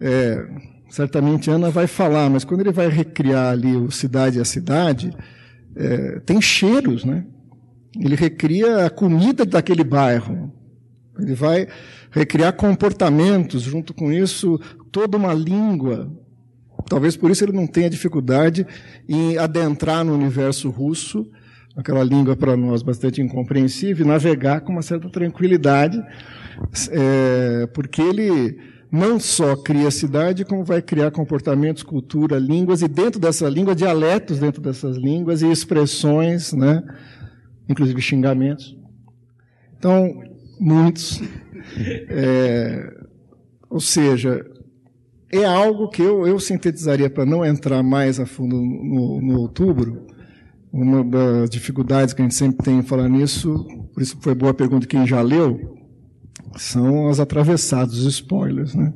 É, 0.00 0.48
certamente 0.88 1.50
Ana 1.50 1.70
vai 1.70 1.86
falar, 1.86 2.30
mas 2.30 2.44
quando 2.44 2.60
ele 2.60 2.72
vai 2.72 2.88
recriar 2.88 3.52
ali 3.52 3.76
o 3.76 3.90
Cidade 3.90 4.40
a 4.40 4.44
Cidade, 4.44 5.12
é, 5.76 6.20
tem 6.20 6.40
cheiros, 6.40 7.04
né? 7.04 7.24
Ele 7.98 8.14
recria 8.14 8.86
a 8.86 8.90
comida 8.90 9.44
daquele 9.44 9.84
bairro. 9.84 10.52
Ele 11.18 11.34
vai 11.34 11.66
recriar 12.10 12.52
comportamentos, 12.54 13.62
junto 13.62 13.92
com 13.92 14.12
isso, 14.12 14.58
toda 14.90 15.16
uma 15.16 15.34
língua. 15.34 16.10
Talvez 16.88 17.16
por 17.16 17.30
isso 17.30 17.44
ele 17.44 17.52
não 17.52 17.66
tenha 17.66 17.90
dificuldade 17.90 18.66
em 19.08 19.36
adentrar 19.36 20.04
no 20.04 20.14
universo 20.14 20.70
russo, 20.70 21.30
aquela 21.76 22.02
língua 22.02 22.34
para 22.34 22.56
nós 22.56 22.82
bastante 22.82 23.20
incompreensível, 23.20 24.04
e 24.04 24.08
navegar 24.08 24.60
com 24.62 24.72
uma 24.72 24.82
certa 24.82 25.08
tranquilidade, 25.08 26.02
é, 26.90 27.66
porque 27.72 28.00
ele 28.00 28.58
não 28.90 29.20
só 29.20 29.54
cria 29.56 29.90
cidade, 29.90 30.44
como 30.44 30.64
vai 30.64 30.82
criar 30.82 31.10
comportamentos, 31.10 31.82
cultura, 31.82 32.38
línguas, 32.38 32.82
e 32.82 32.88
dentro 32.88 33.20
dessa 33.20 33.48
língua, 33.48 33.74
dialetos 33.74 34.38
dentro 34.38 34.60
dessas 34.60 34.96
línguas 34.96 35.42
e 35.42 35.50
expressões, 35.50 36.52
né? 36.52 36.82
inclusive 37.68 38.00
xingamentos. 38.02 38.76
Então, 39.78 40.22
muitos. 40.58 41.20
É, 42.08 42.92
ou 43.68 43.80
seja, 43.80 44.44
é 45.32 45.44
algo 45.44 45.88
que 45.88 46.02
eu, 46.02 46.26
eu 46.26 46.40
sintetizaria 46.40 47.08
para 47.08 47.24
não 47.24 47.44
entrar 47.44 47.82
mais 47.82 48.18
a 48.18 48.26
fundo 48.26 48.56
no, 48.56 49.20
no, 49.20 49.38
outubro. 49.38 50.06
Uma 50.72 51.04
das 51.04 51.50
dificuldades 51.50 52.12
que 52.12 52.22
a 52.22 52.24
gente 52.24 52.34
sempre 52.34 52.64
tem 52.64 52.78
em 52.78 52.82
falar 52.82 53.08
nisso, 53.08 53.64
por 53.92 54.02
isso 54.02 54.18
foi 54.20 54.34
boa 54.34 54.50
a 54.50 54.54
pergunta 54.54 54.86
quem 54.86 55.06
já 55.06 55.20
leu, 55.20 55.79
são 56.56 57.08
as 57.08 57.20
atravessadas, 57.20 57.98
os 57.98 58.14
spoilers. 58.14 58.74
Né? 58.74 58.92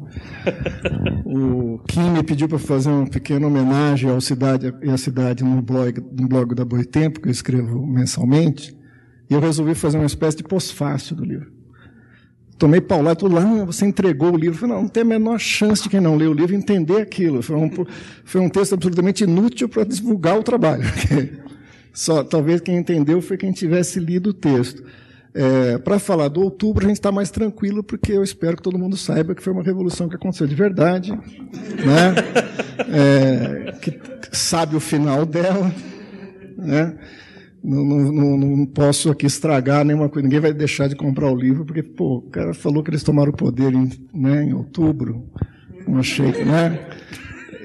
o 1.25 1.79
Kim 1.87 2.11
me 2.11 2.23
pediu 2.23 2.49
para 2.49 2.59
fazer 2.59 2.91
uma 2.91 3.07
pequena 3.07 3.47
homenagem 3.47 4.11
ao 4.11 4.21
Cidade 4.21 4.75
e 4.83 4.91
à 4.91 4.97
Cidade 4.97 5.45
no 5.45 5.63
blog, 5.63 6.01
no 6.01 6.29
blog 6.29 6.55
da 6.55 6.65
Boitempo, 6.65 7.21
que 7.21 7.29
eu 7.29 7.33
escrevo 7.33 7.87
mensalmente, 7.87 8.77
e 9.31 9.35
eu 9.35 9.41
resolvi 9.41 9.75
fazer 9.75 9.99
uma 9.99 10.07
espécie 10.07 10.39
de 10.39 10.43
pós-fácil 10.43 11.17
do 11.17 11.25
livro. 11.25 11.53
Tomei 12.59 12.81
paulada, 12.81 13.17
tudo 13.17 13.35
lá, 13.35 13.65
você 13.65 13.85
entregou 13.85 14.33
o 14.33 14.37
livro. 14.37 14.59
falei, 14.59 14.75
não, 14.75 14.83
não 14.83 14.89
tem 14.89 15.03
a 15.03 15.07
menor 15.07 15.39
chance 15.39 15.83
de 15.83 15.89
quem 15.89 16.01
não 16.01 16.17
lê 16.17 16.27
o 16.27 16.33
livro 16.33 16.55
entender 16.55 17.01
aquilo. 17.01 17.43
Foi 17.43 17.57
um, 17.57 17.71
foi 18.25 18.41
um 18.41 18.49
texto 18.49 18.75
absolutamente 18.75 19.25
inútil 19.25 19.69
para 19.69 19.85
divulgar 19.85 20.39
o 20.39 20.43
trabalho. 20.43 20.85
Só, 21.93 22.23
talvez 22.23 22.61
quem 22.61 22.77
entendeu 22.77 23.21
foi 23.21 23.37
quem 23.37 23.53
tivesse 23.53 23.99
lido 23.99 24.31
o 24.31 24.35
texto. 24.35 24.85
É, 25.35 25.79
Para 25.79 25.99
falar 25.99 26.29
do 26.29 26.41
outubro, 26.41 26.85
a 26.85 26.89
gente 26.89 26.99
está 26.99 27.11
mais 27.11 27.31
tranquilo, 27.31 27.83
porque 27.83 28.13
eu 28.13 28.23
espero 28.23 28.57
que 28.57 28.63
todo 28.63 28.79
mundo 28.79 28.97
saiba 28.97 29.35
que 29.35 29.43
foi 29.43 29.53
uma 29.53 29.65
revolução 29.65 30.09
que 30.09 30.15
aconteceu 30.15 30.47
de 30.47 30.55
verdade, 30.55 31.11
né? 31.11 32.15
É, 32.89 33.73
que 33.73 33.99
sabe 34.31 34.77
o 34.77 34.81
final 34.81 35.27
dela. 35.27 35.73
Né? 36.57 36.97
Não, 37.63 37.85
não, 37.85 38.37
não, 38.37 38.67
posso 38.67 39.11
aqui 39.11 39.27
estragar 39.27 39.85
nenhuma 39.85 40.09
coisa. 40.09 40.29
Ninguém 40.29 40.41
vai 40.41 40.53
deixar 40.53 40.89
de 40.89 40.95
comprar 40.95 41.31
o 41.31 41.37
livro, 41.37 41.65
porque 41.65 41.83
pô, 41.83 42.19
o 42.19 42.23
cara 42.23 42.55
falou 42.55 42.85
que 42.85 42.91
eles 42.91 43.03
tomaram 43.03 43.31
o 43.31 43.37
poder 43.37 43.73
em, 43.73 43.91
né, 44.15 44.45
em 44.45 44.53
outubro. 44.53 45.29
Não 45.89 45.99
achei, 45.99 46.45
né? 46.45 46.79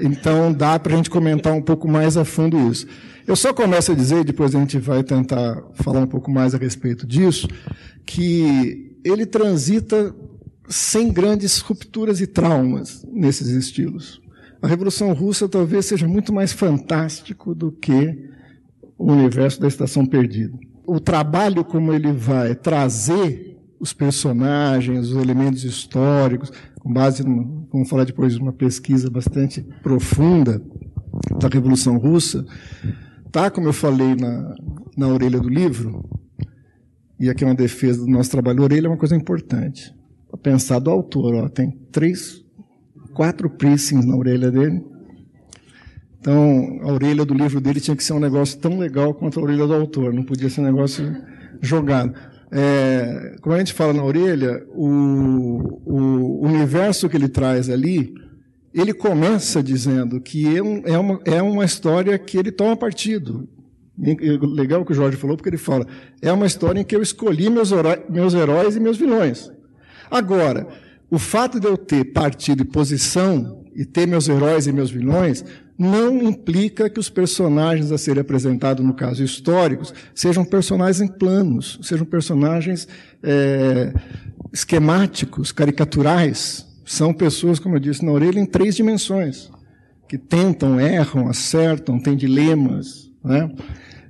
Então 0.02 0.52
dá 0.54 0.80
para 0.80 0.94
a 0.94 0.96
gente 0.96 1.10
comentar 1.10 1.54
um 1.54 1.62
pouco 1.62 1.88
mais 1.88 2.18
a 2.18 2.26
fundo 2.26 2.58
isso. 2.72 2.88
Eu 3.30 3.36
só 3.36 3.54
começo 3.54 3.92
a 3.92 3.96
dizer, 3.96 4.24
depois 4.24 4.56
a 4.56 4.60
gente 4.60 4.80
vai 4.80 5.04
tentar 5.04 5.64
falar 5.76 6.00
um 6.00 6.08
pouco 6.08 6.32
mais 6.32 6.56
a 6.56 6.58
respeito 6.58 7.06
disso, 7.06 7.48
que 8.04 8.98
ele 9.06 9.24
transita 9.24 10.16
sem 10.68 11.14
grandes 11.14 11.60
rupturas 11.60 12.20
e 12.22 12.26
traumas 12.26 13.06
nesses 13.14 13.50
estilos. 13.50 14.20
A 14.60 14.68
Revolução 14.68 15.14
Russa 15.14 15.48
talvez 15.48 15.86
seja 15.86 16.08
muito 16.08 16.34
mais 16.34 16.52
fantástico 16.52 17.54
do 17.54 17.72
que 17.72 18.32
o 18.98 19.12
universo 19.12 19.62
da 19.62 19.68
Estação 19.68 20.08
Perdida. 20.08 20.58
O 20.84 21.00
trabalho 21.00 21.64
como 21.64 21.94
ele 21.94 22.12
vai 22.12 22.56
trazer 22.56 23.60
os 23.80 23.94
personagens, 23.94 25.10
os 25.10 25.22
elementos 25.22 25.64
históricos, 25.64 26.52
com 26.80 26.92
base, 26.92 27.24
numa, 27.24 27.44
vamos 27.72 27.88
falar 27.88 28.06
depois 28.06 28.34
de 28.34 28.42
uma 28.42 28.54
pesquisa 28.54 29.08
bastante 29.08 29.62
profunda 29.84 30.60
da 31.40 31.48
Revolução 31.48 31.96
Russa, 32.00 32.44
Tá, 33.32 33.52
como 33.52 33.68
eu 33.68 33.74
falei 33.74 34.16
na, 34.16 34.56
na 34.98 35.08
orelha 35.08 35.40
do 35.40 35.50
livro, 35.50 36.04
e 37.20 37.30
aqui 37.30 37.44
é 37.44 37.48
uma 37.48 37.56
defesa 37.56 38.04
do 38.04 38.10
nosso 38.10 38.32
trabalho, 38.32 38.62
a 38.62 38.64
orelha 38.64 38.88
é 38.88 38.90
uma 38.90 38.98
coisa 38.98 39.16
importante. 39.16 39.94
Pensar 40.42 40.80
do 40.80 40.90
autor, 40.90 41.36
ó, 41.36 41.50
tem 41.50 41.72
três, 41.92 42.44
quatro 43.14 43.50
piercings 43.50 44.06
na 44.06 44.16
orelha 44.16 44.50
dele. 44.50 44.84
Então, 46.20 46.80
a 46.82 46.92
orelha 46.92 47.24
do 47.24 47.34
livro 47.34 47.62
dele 47.62 47.80
tinha 47.80 47.96
que 47.96 48.04
ser 48.04 48.14
um 48.14 48.20
negócio 48.20 48.60
tão 48.60 48.80
legal 48.80 49.14
quanto 49.14 49.40
a 49.40 49.44
orelha 49.44 49.68
do 49.68 49.74
autor, 49.74 50.14
não 50.14 50.24
podia 50.24 50.50
ser 50.50 50.62
um 50.62 50.66
negócio 50.66 51.16
jogado. 51.62 52.14
É, 52.52 53.36
como 53.42 53.54
a 53.54 53.60
gente 53.60 53.74
fala 53.74 53.94
na 53.94 54.04
orelha, 54.04 54.66
o, 54.70 55.82
o 55.86 56.48
universo 56.48 57.08
que 57.08 57.16
ele 57.16 57.30
traz 57.30 57.70
ali 57.70 58.14
ele 58.74 58.94
começa 58.94 59.64
dizendo 59.64 60.20
que 60.22 60.46
é, 60.48 60.92
é 60.92 60.98
uma, 60.98 61.20
é 61.26 61.42
uma 61.42 61.66
história 61.66 62.18
que 62.18 62.38
ele 62.38 62.52
toma 62.52 62.76
partido. 62.76 63.48
Legal 63.98 64.82
o 64.82 64.86
que 64.86 64.94
o 64.94 64.96
Jorge 64.96 65.18
falou, 65.18 65.36
porque 65.36 65.50
ele 65.50 65.58
fala: 65.58 65.86
é 66.22 66.32
uma 66.32 66.46
história 66.46 66.80
em 66.80 66.84
que 66.84 66.96
eu 66.96 67.02
escolhi 67.02 67.50
meus, 67.50 67.72
meus 68.10 68.34
heróis 68.34 68.76
e 68.76 68.80
meus 68.80 68.98
vilões. 68.98 69.52
Agora, 70.10 70.68
o 71.10 71.20
fato 71.20 71.60
de 71.60 71.68
eu 71.68 71.78
ter 71.78 72.06
partido 72.06 72.62
e 72.62 72.66
posição 72.66 73.64
e 73.76 73.84
ter 73.86 74.08
meus 74.08 74.30
heróis 74.30 74.68
e 74.68 74.72
meus 74.72 74.92
vilões 74.92 75.44
não 75.78 76.22
implica 76.22 76.90
que 76.90 77.00
os 77.00 77.10
personagens 77.10 77.92
a 77.92 77.98
serem 77.98 78.20
apresentados, 78.20 78.86
no 78.86 78.94
caso 78.94 79.24
históricos, 79.24 79.94
sejam 80.14 80.44
personagens 80.44 81.10
planos, 81.18 81.80
sejam 81.82 82.06
personagens 82.06 82.86
é, 83.24 83.94
esquemáticos, 84.52 85.54
caricaturais. 85.54 86.68
São 86.90 87.14
pessoas, 87.14 87.60
como 87.60 87.76
eu 87.76 87.80
disse, 87.80 88.04
na 88.04 88.12
orelha 88.12 88.40
em 88.40 88.48
três 88.48 88.76
dimensões, 88.76 89.52
que 90.08 90.18
tentam, 90.18 90.80
erram, 90.80 91.28
acertam, 91.28 92.00
têm 92.00 92.18
dilemas. 92.18 93.12
Né? 93.24 93.48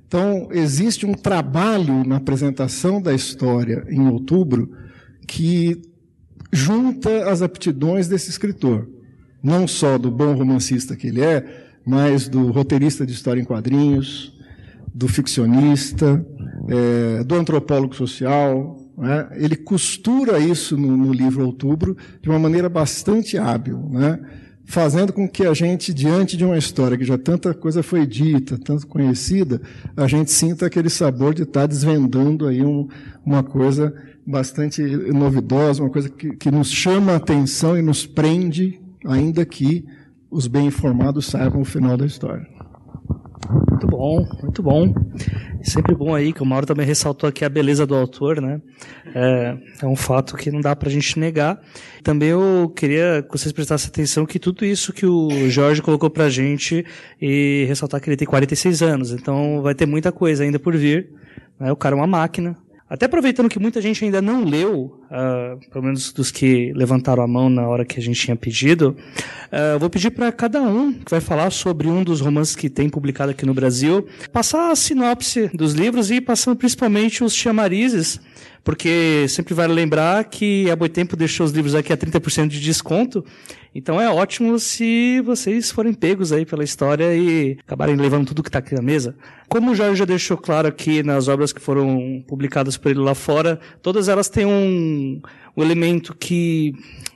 Então, 0.07 0.47
existe 0.49 1.05
um 1.05 1.13
trabalho 1.13 2.05
na 2.05 2.15
apresentação 2.15 3.01
da 3.01 3.13
história 3.13 3.85
em 3.89 4.07
outubro 4.07 4.71
que 5.27 5.81
junta 6.53 7.29
as 7.29 7.41
aptidões 7.41 8.07
desse 8.07 8.29
escritor, 8.29 8.87
não 9.43 9.67
só 9.67 9.97
do 9.97 10.09
bom 10.09 10.33
romancista 10.33 10.95
que 10.95 11.07
ele 11.07 11.19
é, 11.19 11.65
mas 11.85 12.29
do 12.29 12.49
roteirista 12.49 13.05
de 13.05 13.11
história 13.11 13.41
em 13.41 13.45
quadrinhos, 13.45 14.39
do 14.93 15.09
ficcionista, 15.09 16.25
é, 16.69 17.25
do 17.25 17.35
antropólogo 17.35 17.93
social, 17.93 18.78
né? 18.99 19.29
Ele 19.31 19.55
costura 19.55 20.37
isso 20.39 20.77
no, 20.77 20.95
no, 20.97 21.13
livro 21.13 21.45
Outubro 21.45 21.95
de 22.21 22.29
uma 22.29 22.37
maneira 22.37 22.67
bastante 22.67 23.37
hábil, 23.37 23.89
né? 23.89 24.19
fazendo 24.65 25.11
com 25.11 25.27
que 25.27 25.47
a 25.47 25.53
gente, 25.53 25.91
diante 25.91 26.37
de 26.37 26.45
uma 26.45 26.57
história 26.57 26.95
que 26.95 27.03
já 27.03 27.17
tanta 27.17 27.55
coisa 27.55 27.81
foi 27.81 28.05
dita, 28.05 28.55
tanto 28.55 28.85
conhecida, 28.85 29.59
a 29.97 30.05
gente 30.05 30.29
sinta 30.29 30.67
aquele 30.67 30.91
sabor 30.91 31.33
de 31.33 31.41
estar 31.41 31.65
desvendando 31.65 32.45
aí 32.45 32.63
um, 32.63 32.87
uma 33.25 33.41
coisa 33.41 33.91
bastante 34.27 34.83
novidosa, 34.83 35.81
uma 35.81 35.89
coisa 35.89 36.07
que, 36.07 36.35
que 36.35 36.51
nos 36.51 36.71
chama 36.71 37.13
a 37.13 37.15
atenção 37.15 37.75
e 37.75 37.81
nos 37.81 38.05
prende, 38.05 38.79
ainda 39.05 39.43
que 39.43 39.85
os 40.29 40.45
bem 40.45 40.67
informados 40.67 41.25
saibam 41.25 41.61
o 41.61 41.65
final 41.65 41.97
da 41.97 42.05
história. 42.05 42.58
Muito 43.79 43.87
bom, 43.87 44.27
muito 44.43 44.61
bom. 44.61 44.93
Sempre 45.63 45.95
bom 45.95 46.13
aí, 46.13 46.33
que 46.33 46.43
o 46.43 46.45
Mauro 46.45 46.65
também 46.65 46.85
ressaltou 46.85 47.29
aqui 47.29 47.45
a 47.45 47.49
beleza 47.49 47.87
do 47.87 47.95
autor, 47.95 48.41
né? 48.41 48.59
É, 49.15 49.57
é 49.81 49.85
um 49.85 49.95
fato 49.95 50.35
que 50.35 50.51
não 50.51 50.59
dá 50.59 50.75
pra 50.75 50.89
gente 50.89 51.17
negar. 51.17 51.57
Também 52.03 52.27
eu 52.27 52.73
queria 52.75 53.23
que 53.23 53.31
vocês 53.31 53.53
prestassem 53.53 53.87
atenção 53.87 54.25
que 54.25 54.37
tudo 54.37 54.65
isso 54.65 54.91
que 54.91 55.05
o 55.05 55.49
Jorge 55.49 55.81
colocou 55.81 56.09
pra 56.09 56.27
gente 56.27 56.85
e 57.21 57.63
ressaltar 57.69 58.01
que 58.01 58.09
ele 58.09 58.17
tem 58.17 58.27
46 58.27 58.81
anos, 58.81 59.11
então 59.13 59.61
vai 59.61 59.73
ter 59.73 59.85
muita 59.85 60.11
coisa 60.11 60.43
ainda 60.43 60.59
por 60.59 60.75
vir. 60.75 61.11
Né? 61.57 61.71
O 61.71 61.75
cara 61.77 61.95
é 61.95 61.97
uma 61.97 62.07
máquina, 62.07 62.57
até 62.89 63.05
aproveitando 63.05 63.47
que 63.47 63.59
muita 63.59 63.81
gente 63.81 64.03
ainda 64.03 64.21
não 64.21 64.43
leu, 64.43 64.99
uh, 65.05 65.69
pelo 65.69 65.85
menos 65.85 66.11
dos 66.11 66.31
que 66.31 66.73
levantaram 66.73 67.21
a 67.21 67.27
mão 67.27 67.49
na 67.49 67.67
hora 67.67 67.85
que 67.85 67.99
a 67.99 68.01
gente 68.01 68.19
tinha 68.19 68.35
pedido, 68.35 68.97
uh, 69.51 69.77
vou 69.77 69.89
pedir 69.89 70.09
para 70.09 70.31
cada 70.31 70.61
um 70.61 70.91
que 70.91 71.11
vai 71.11 71.21
falar 71.21 71.51
sobre 71.51 71.87
um 71.87 72.03
dos 72.03 72.19
romances 72.19 72.55
que 72.55 72.69
tem 72.69 72.89
publicado 72.89 73.31
aqui 73.31 73.45
no 73.45 73.53
Brasil, 73.53 74.07
passar 74.33 74.71
a 74.71 74.75
sinopse 74.75 75.49
dos 75.53 75.73
livros 75.73 76.09
e 76.09 76.19
passando 76.19 76.57
principalmente 76.57 77.23
os 77.23 77.35
chamarizes 77.35 78.19
porque 78.63 79.25
sempre 79.27 79.53
vale 79.53 79.73
lembrar 79.73 80.23
que 80.25 80.69
a 80.69 80.75
Boitempo 80.75 81.15
deixou 81.15 81.45
os 81.45 81.51
livros 81.51 81.75
aqui 81.75 81.91
a 81.93 81.97
30% 81.97 82.47
de 82.47 82.59
desconto, 82.59 83.23
então 83.73 84.01
é 84.01 84.09
ótimo 84.09 84.57
se 84.59 85.21
vocês 85.21 85.71
forem 85.71 85.93
pegos 85.93 86.31
aí 86.31 86.45
pela 86.45 86.63
história 86.63 87.15
e 87.15 87.57
acabarem 87.65 87.95
levando 87.95 88.27
tudo 88.27 88.41
que 88.41 88.49
está 88.49 88.59
aqui 88.59 88.73
na 88.73 88.81
mesa. 88.81 89.15
Como 89.47 89.71
o 89.71 89.75
Jorge 89.75 89.99
já 89.99 90.05
deixou 90.05 90.37
claro 90.37 90.67
aqui 90.67 91.03
nas 91.03 91.27
obras 91.27 91.53
que 91.53 91.61
foram 91.61 92.23
publicadas 92.27 92.77
por 92.77 92.89
ele 92.89 92.99
lá 92.99 93.13
fora, 93.13 93.59
todas 93.81 94.07
elas 94.07 94.27
têm 94.27 94.45
um, 94.45 95.21
um 95.55 95.63
elemento 95.63 96.15
que 96.15 96.73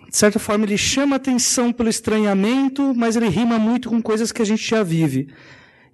de 0.10 0.18
certa 0.18 0.38
forma 0.38 0.64
ele 0.66 0.78
chama 0.78 1.16
atenção 1.16 1.74
pelo 1.74 1.90
estranhamento, 1.90 2.94
mas 2.96 3.16
ele 3.16 3.30
rima 3.30 3.58
muito 3.58 3.90
com 3.90 4.00
coisas 4.00 4.32
que 4.32 4.44
a 4.44 4.46
gente 4.46 4.70
já 4.70 4.84
vive. 4.84 5.28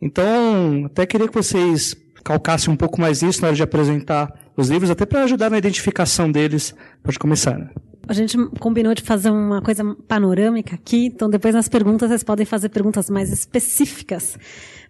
Então, 0.01 0.83
até 0.85 1.05
queria 1.05 1.27
que 1.27 1.33
vocês 1.33 1.95
calcassem 2.23 2.73
um 2.73 2.77
pouco 2.77 2.99
mais 2.99 3.21
isso 3.21 3.41
na 3.41 3.47
hora 3.47 3.55
de 3.55 3.63
apresentar 3.63 4.33
os 4.55 4.69
livros, 4.69 4.89
até 4.89 5.05
para 5.05 5.23
ajudar 5.23 5.49
na 5.49 5.57
identificação 5.57 6.31
deles. 6.31 6.75
Pode 7.03 7.17
começar, 7.17 7.57
né? 7.57 7.69
A 8.07 8.13
gente 8.13 8.35
combinou 8.59 8.95
de 8.95 9.03
fazer 9.03 9.29
uma 9.29 9.61
coisa 9.61 9.83
panorâmica 10.07 10.75
aqui, 10.75 11.05
então 11.05 11.29
depois 11.29 11.53
nas 11.53 11.69
perguntas 11.69 12.09
vocês 12.09 12.23
podem 12.23 12.45
fazer 12.45 12.69
perguntas 12.69 13.09
mais 13.09 13.31
específicas. 13.31 14.35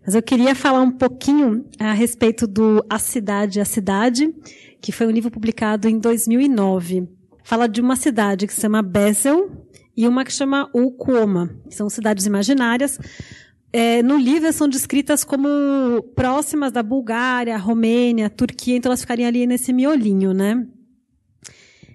Mas 0.05 0.15
eu 0.15 0.23
queria 0.23 0.55
falar 0.55 0.81
um 0.81 0.91
pouquinho 0.91 1.65
a 1.77 1.91
respeito 1.91 2.47
do 2.47 2.83
A 2.89 2.97
Cidade, 2.97 3.59
a 3.59 3.65
Cidade, 3.65 4.33
que 4.81 4.93
foi 4.93 5.05
um 5.05 5.11
livro 5.11 5.29
publicado 5.29 5.89
em 5.89 5.99
2009. 5.99 7.09
Fala 7.43 7.67
de 7.67 7.81
uma 7.81 7.95
cidade 7.95 8.47
que 8.47 8.53
se 8.53 8.61
chama 8.61 8.81
Basel 8.81 9.51
e 9.97 10.07
uma 10.07 10.23
que 10.23 10.31
chama 10.31 10.69
Ukuoma, 10.73 11.49
que 11.69 11.75
são 11.75 11.89
cidades 11.89 12.25
imaginárias, 12.25 12.97
é, 13.71 14.01
no 14.01 14.17
livro 14.17 14.51
são 14.51 14.67
descritas 14.67 15.23
como 15.23 16.01
próximas 16.15 16.71
da 16.71 16.81
Bulgária, 16.81 17.57
Romênia, 17.57 18.29
Turquia, 18.29 18.75
então 18.75 18.89
elas 18.89 19.01
ficariam 19.01 19.27
ali 19.27 19.45
nesse 19.45 19.71
miolinho, 19.71 20.33
né? 20.33 20.65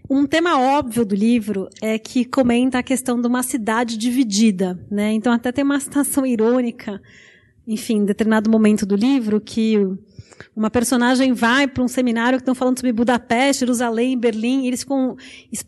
Um 0.09 0.27
tema 0.27 0.61
óbvio 0.61 1.05
do 1.05 1.15
livro 1.15 1.69
é 1.83 1.99
que 1.99 2.25
comenta 2.25 2.79
a 2.79 2.83
questão 2.83 3.21
de 3.21 3.27
uma 3.27 3.43
cidade 3.43 3.97
dividida, 3.97 4.79
né? 4.91 5.13
Então 5.13 5.33
até 5.33 5.51
tem 5.51 5.65
uma 5.65 5.81
citação 5.81 6.25
irônica, 6.25 7.01
enfim, 7.67 7.97
em 7.97 8.05
determinado 8.05 8.51
momento 8.51 8.87
do 8.87 8.95
livro 8.95 9.41
que 9.41 9.79
uma 10.55 10.71
personagem 10.71 11.33
vai 11.33 11.67
para 11.67 11.83
um 11.83 11.89
seminário 11.89 12.39
que 12.39 12.43
estão 12.43 12.55
falando 12.55 12.79
sobre 12.79 12.93
Budapeste, 12.93 13.61
Jerusalém, 13.61 14.19
Berlim, 14.19 14.65
e 14.65 14.69
eles 14.69 14.81
ficam 14.81 15.17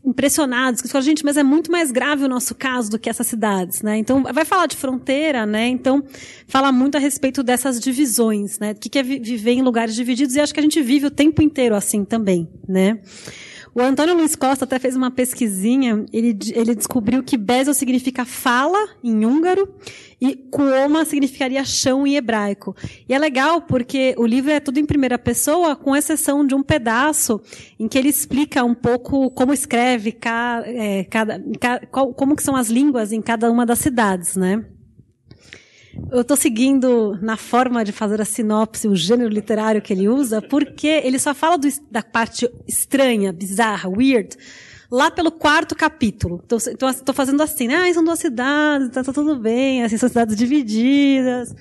impressionados. 0.05 0.81
Eles 0.81 0.93
falam, 0.93 1.05
gente, 1.05 1.25
mas 1.25 1.37
é 1.37 1.43
muito 1.43 1.71
mais 1.71 1.91
grave 1.91 2.25
o 2.25 2.29
nosso 2.29 2.55
caso 2.55 2.91
do 2.91 2.99
que 2.99 3.09
essas 3.09 3.27
cidades, 3.27 3.83
né? 3.83 3.99
Então, 3.99 4.23
vai 4.23 4.45
falar 4.45 4.67
de 4.67 4.77
fronteira, 4.77 5.45
né? 5.47 5.69
Então, 5.69 6.05
fala 6.47 6.71
muito 6.71 6.97
a 6.97 7.01
respeito 7.01 7.43
dessas 7.43 7.81
divisões, 7.81 8.59
né? 8.59 8.73
O 8.73 8.75
que 8.75 8.99
é 8.99 9.03
viver 9.03 9.53
em 9.53 9.63
lugares 9.63 9.95
divididos, 9.95 10.37
e 10.37 10.41
acho 10.41 10.55
que 10.55 10.61
a 10.61 10.63
gente 10.63 10.81
vive 10.81 11.07
o 11.07 11.11
tempo 11.11 11.43
inteiro 11.43 11.75
assim 11.75 12.05
também, 12.05 12.49
né? 12.69 12.99
O 13.77 13.83
Antônio 13.83 14.15
Luiz 14.15 14.35
Costa 14.35 14.65
até 14.65 14.79
fez 14.79 14.97
uma 14.97 15.11
pesquisinha, 15.11 16.07
ele, 16.11 16.35
ele 16.55 16.75
descobriu 16.75 17.23
que 17.23 17.37
Bezel 17.37 17.75
significa 17.75 18.25
fala 18.25 18.89
em 19.05 19.27
húngaro 19.27 19.69
e 20.19 20.35
Kuoma 20.35 21.05
significaria 21.05 21.63
chão 21.63 22.07
em 22.07 22.17
hebraico. 22.17 22.75
E 23.07 23.13
é 23.13 23.19
legal 23.19 23.61
porque 23.61 24.15
o 24.17 24.25
livro 24.25 24.51
é 24.51 24.61
tudo 24.61 24.81
em 24.81 24.87
primeira 24.87 25.19
pessoa, 25.19 25.77
com 25.77 25.95
exceção 25.95 26.47
de 26.47 26.55
um 26.55 26.63
pedaço 26.63 27.39
em 27.79 27.87
que 27.87 27.99
ele 27.99 28.09
explica 28.09 28.65
um 28.65 28.75
pouco 28.75 29.31
como 29.33 29.53
escreve 29.53 30.11
cada, 30.11 30.67
é, 30.67 31.05
cada, 31.05 31.39
qual, 31.91 32.15
como 32.15 32.35
que 32.35 32.43
são 32.43 32.57
as 32.57 32.69
línguas 32.69 33.13
em 33.13 33.21
cada 33.21 33.51
uma 33.51 33.67
das 33.67 33.81
cidades, 33.81 34.37
né? 34.37 34.65
Eu 36.11 36.21
estou 36.21 36.37
seguindo 36.37 37.19
na 37.21 37.37
forma 37.37 37.85
de 37.85 37.93
fazer 37.93 38.21
a 38.21 38.25
sinopse, 38.25 38.89
o 38.89 38.95
gênero 38.95 39.29
literário 39.29 39.83
que 39.83 39.93
ele 39.93 40.09
usa, 40.09 40.41
porque 40.41 40.87
ele 40.87 41.19
só 41.19 41.35
fala 41.35 41.57
do, 41.59 41.69
da 41.91 42.03
parte 42.03 42.49
estranha, 42.67 43.33
bizarra, 43.33 43.89
weird, 43.89 44.37
lá 44.91 45.11
pelo 45.11 45.33
quarto 45.33 45.75
capítulo. 45.75 46.41
Então, 46.45 46.59
estou 46.59 46.91
então, 46.91 47.15
fazendo 47.15 47.43
assim, 47.43 47.67
né? 47.69 47.77
Ah, 47.77 47.95
são 47.95 48.05
duas 48.05 48.19
cidades, 48.19 48.91
tá, 48.91 49.03
tá, 49.03 49.13
tudo 49.13 49.37
bem, 49.37 49.83
assim, 49.83 49.97
são 49.97 50.09
cidades 50.09 50.37
divididas. 50.37 51.55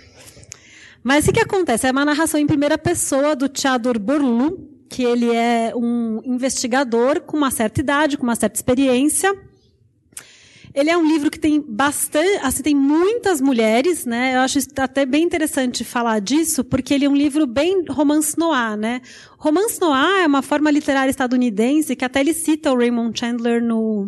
Mas 1.04 1.28
o 1.28 1.32
que 1.32 1.40
acontece? 1.40 1.88
É 1.88 1.92
uma 1.92 2.06
narração 2.06 2.40
em 2.40 2.48
primeira 2.48 2.78
pessoa 2.78 3.36
do 3.36 3.50
Chador 3.54 4.00
Borlu, 4.00 4.70
que 4.90 5.04
ele 5.04 5.34
é 5.34 5.74
um 5.76 6.22
investigador 6.26 7.22
com 7.22 7.38
uma 7.38 7.52
certa 7.52 7.80
idade, 7.80 8.18
com 8.18 8.24
uma 8.24 8.36
certa 8.36 8.56
experiência, 8.56 9.34
ele 10.76 10.89
é 10.89 10.97
um 10.97 11.07
livro 11.07 11.32
que 11.32 11.39
tem 11.39 11.63
bastante, 11.65 12.38
assim, 12.43 12.61
tem 12.61 12.76
muitas 12.76 13.39
mulheres, 13.39 14.05
né? 14.05 14.36
Eu 14.36 14.41
acho 14.41 14.59
até 14.78 15.05
bem 15.05 15.23
interessante 15.23 15.86
falar 15.86 16.19
disso, 16.19 16.65
porque 16.65 16.93
ele 16.93 17.05
é 17.05 17.09
um 17.09 17.15
livro 17.15 17.47
bem 17.47 17.86
romance 17.89 18.38
noir, 18.38 18.76
né? 18.76 19.01
Romance 19.38 19.80
noir 19.80 20.23
é 20.23 20.28
uma 20.28 20.41
forma 20.41 20.69
literária 20.69 21.09
estadunidense 21.09 21.95
que 21.95 22.03
até 22.03 22.19
ele 22.19 22.34
cita 22.34 22.73
o 22.73 22.78
Raymond 22.78 23.17
Chandler 23.17 23.63
no 23.63 24.05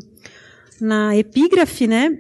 na 0.80 1.16
epígrafe, 1.16 1.88
né? 1.88 2.20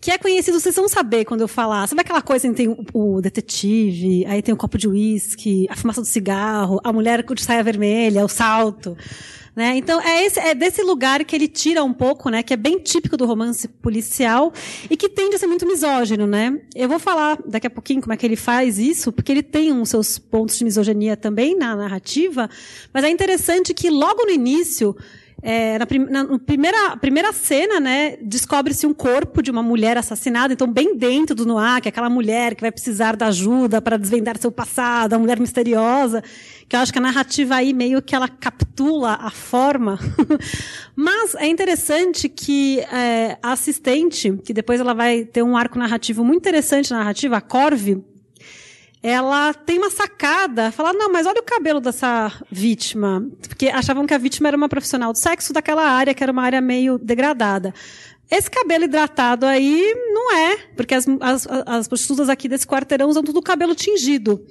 Que 0.00 0.10
é 0.10 0.18
conhecido, 0.18 0.60
vocês 0.60 0.74
vão 0.74 0.88
saber 0.88 1.24
quando 1.24 1.40
eu 1.40 1.48
falar. 1.48 1.86
Sabe 1.86 2.02
aquela 2.02 2.22
coisa 2.22 2.48
que 2.48 2.54
tem 2.54 2.76
o, 2.92 3.20
detetive, 3.20 4.24
aí 4.26 4.42
tem 4.42 4.54
o 4.54 4.56
copo 4.56 4.78
de 4.78 4.88
uísque, 4.88 5.66
a 5.68 5.76
fumaça 5.76 6.00
do 6.00 6.06
cigarro, 6.06 6.80
a 6.84 6.92
mulher 6.92 7.22
de 7.22 7.42
saia 7.42 7.62
vermelha, 7.62 8.24
o 8.24 8.28
salto. 8.28 8.96
Né? 9.58 9.76
Então, 9.76 10.00
é, 10.00 10.24
esse, 10.24 10.38
é 10.38 10.54
desse 10.54 10.84
lugar 10.84 11.24
que 11.24 11.34
ele 11.34 11.48
tira 11.48 11.82
um 11.82 11.92
pouco, 11.92 12.30
né, 12.30 12.44
que 12.44 12.54
é 12.54 12.56
bem 12.56 12.78
típico 12.78 13.16
do 13.16 13.26
romance 13.26 13.66
policial 13.66 14.52
e 14.88 14.96
que 14.96 15.08
tende 15.08 15.34
a 15.34 15.38
ser 15.40 15.48
muito 15.48 15.66
misógino. 15.66 16.28
Né? 16.28 16.60
Eu 16.76 16.88
vou 16.88 17.00
falar 17.00 17.40
daqui 17.44 17.66
a 17.66 17.70
pouquinho 17.70 18.00
como 18.00 18.12
é 18.12 18.16
que 18.16 18.24
ele 18.24 18.36
faz 18.36 18.78
isso, 18.78 19.10
porque 19.10 19.32
ele 19.32 19.42
tem 19.42 19.72
uns 19.72 19.88
seus 19.88 20.16
pontos 20.16 20.56
de 20.56 20.64
misoginia 20.64 21.16
também 21.16 21.56
na 21.56 21.74
narrativa, 21.74 22.48
mas 22.94 23.02
é 23.02 23.10
interessante 23.10 23.74
que 23.74 23.90
logo 23.90 24.26
no 24.26 24.30
início 24.30 24.96
é, 25.40 25.78
na, 25.78 25.86
prim 25.86 26.00
na, 26.00 26.38
primeira, 26.38 26.96
primeira 26.96 27.32
cena, 27.32 27.78
né, 27.78 28.16
descobre-se 28.20 28.86
um 28.86 28.92
corpo 28.92 29.40
de 29.40 29.50
uma 29.50 29.62
mulher 29.62 29.96
assassinada, 29.96 30.52
então 30.52 30.66
bem 30.66 30.96
dentro 30.96 31.34
do 31.34 31.46
Noir, 31.46 31.80
que 31.80 31.88
é 31.88 31.90
aquela 31.90 32.10
mulher 32.10 32.54
que 32.54 32.60
vai 32.60 32.72
precisar 32.72 33.14
da 33.14 33.26
ajuda 33.26 33.80
para 33.80 33.96
desvendar 33.96 34.36
seu 34.38 34.50
passado, 34.50 35.14
a 35.14 35.18
mulher 35.18 35.38
misteriosa, 35.38 36.22
que 36.68 36.74
eu 36.74 36.80
acho 36.80 36.92
que 36.92 36.98
a 36.98 37.02
narrativa 37.02 37.54
aí 37.54 37.72
meio 37.72 38.02
que 38.02 38.14
ela 38.14 38.28
captula 38.28 39.18
a 39.20 39.30
forma. 39.30 39.98
Mas 40.94 41.34
é 41.36 41.46
interessante 41.46 42.28
que 42.28 42.80
é, 42.80 43.38
a 43.42 43.52
assistente, 43.52 44.36
que 44.44 44.52
depois 44.52 44.80
ela 44.80 44.92
vai 44.92 45.24
ter 45.24 45.42
um 45.42 45.56
arco 45.56 45.78
narrativo 45.78 46.24
muito 46.24 46.38
interessante 46.38 46.90
na 46.90 46.98
narrativa, 46.98 47.36
a 47.36 47.40
Corve, 47.40 48.02
ela 49.02 49.54
tem 49.54 49.78
uma 49.78 49.90
sacada, 49.90 50.72
fala, 50.72 50.92
não, 50.92 51.10
mas 51.10 51.26
olha 51.26 51.40
o 51.40 51.44
cabelo 51.44 51.80
dessa 51.80 52.32
vítima, 52.50 53.24
porque 53.48 53.68
achavam 53.68 54.06
que 54.06 54.14
a 54.14 54.18
vítima 54.18 54.48
era 54.48 54.56
uma 54.56 54.68
profissional 54.68 55.12
do 55.12 55.18
sexo 55.18 55.52
daquela 55.52 55.84
área, 55.84 56.12
que 56.12 56.22
era 56.22 56.32
uma 56.32 56.42
área 56.42 56.60
meio 56.60 56.98
degradada. 56.98 57.72
Esse 58.30 58.50
cabelo 58.50 58.84
hidratado 58.84 59.46
aí 59.46 59.94
não 60.12 60.36
é, 60.36 60.56
porque 60.76 60.94
as, 60.94 61.06
as, 61.20 61.46
as 61.66 61.88
prostitutas 61.88 62.28
aqui 62.28 62.48
desse 62.48 62.66
quarteirão 62.66 63.08
usam 63.08 63.22
tudo 63.22 63.40
cabelo 63.40 63.74
tingido. 63.74 64.44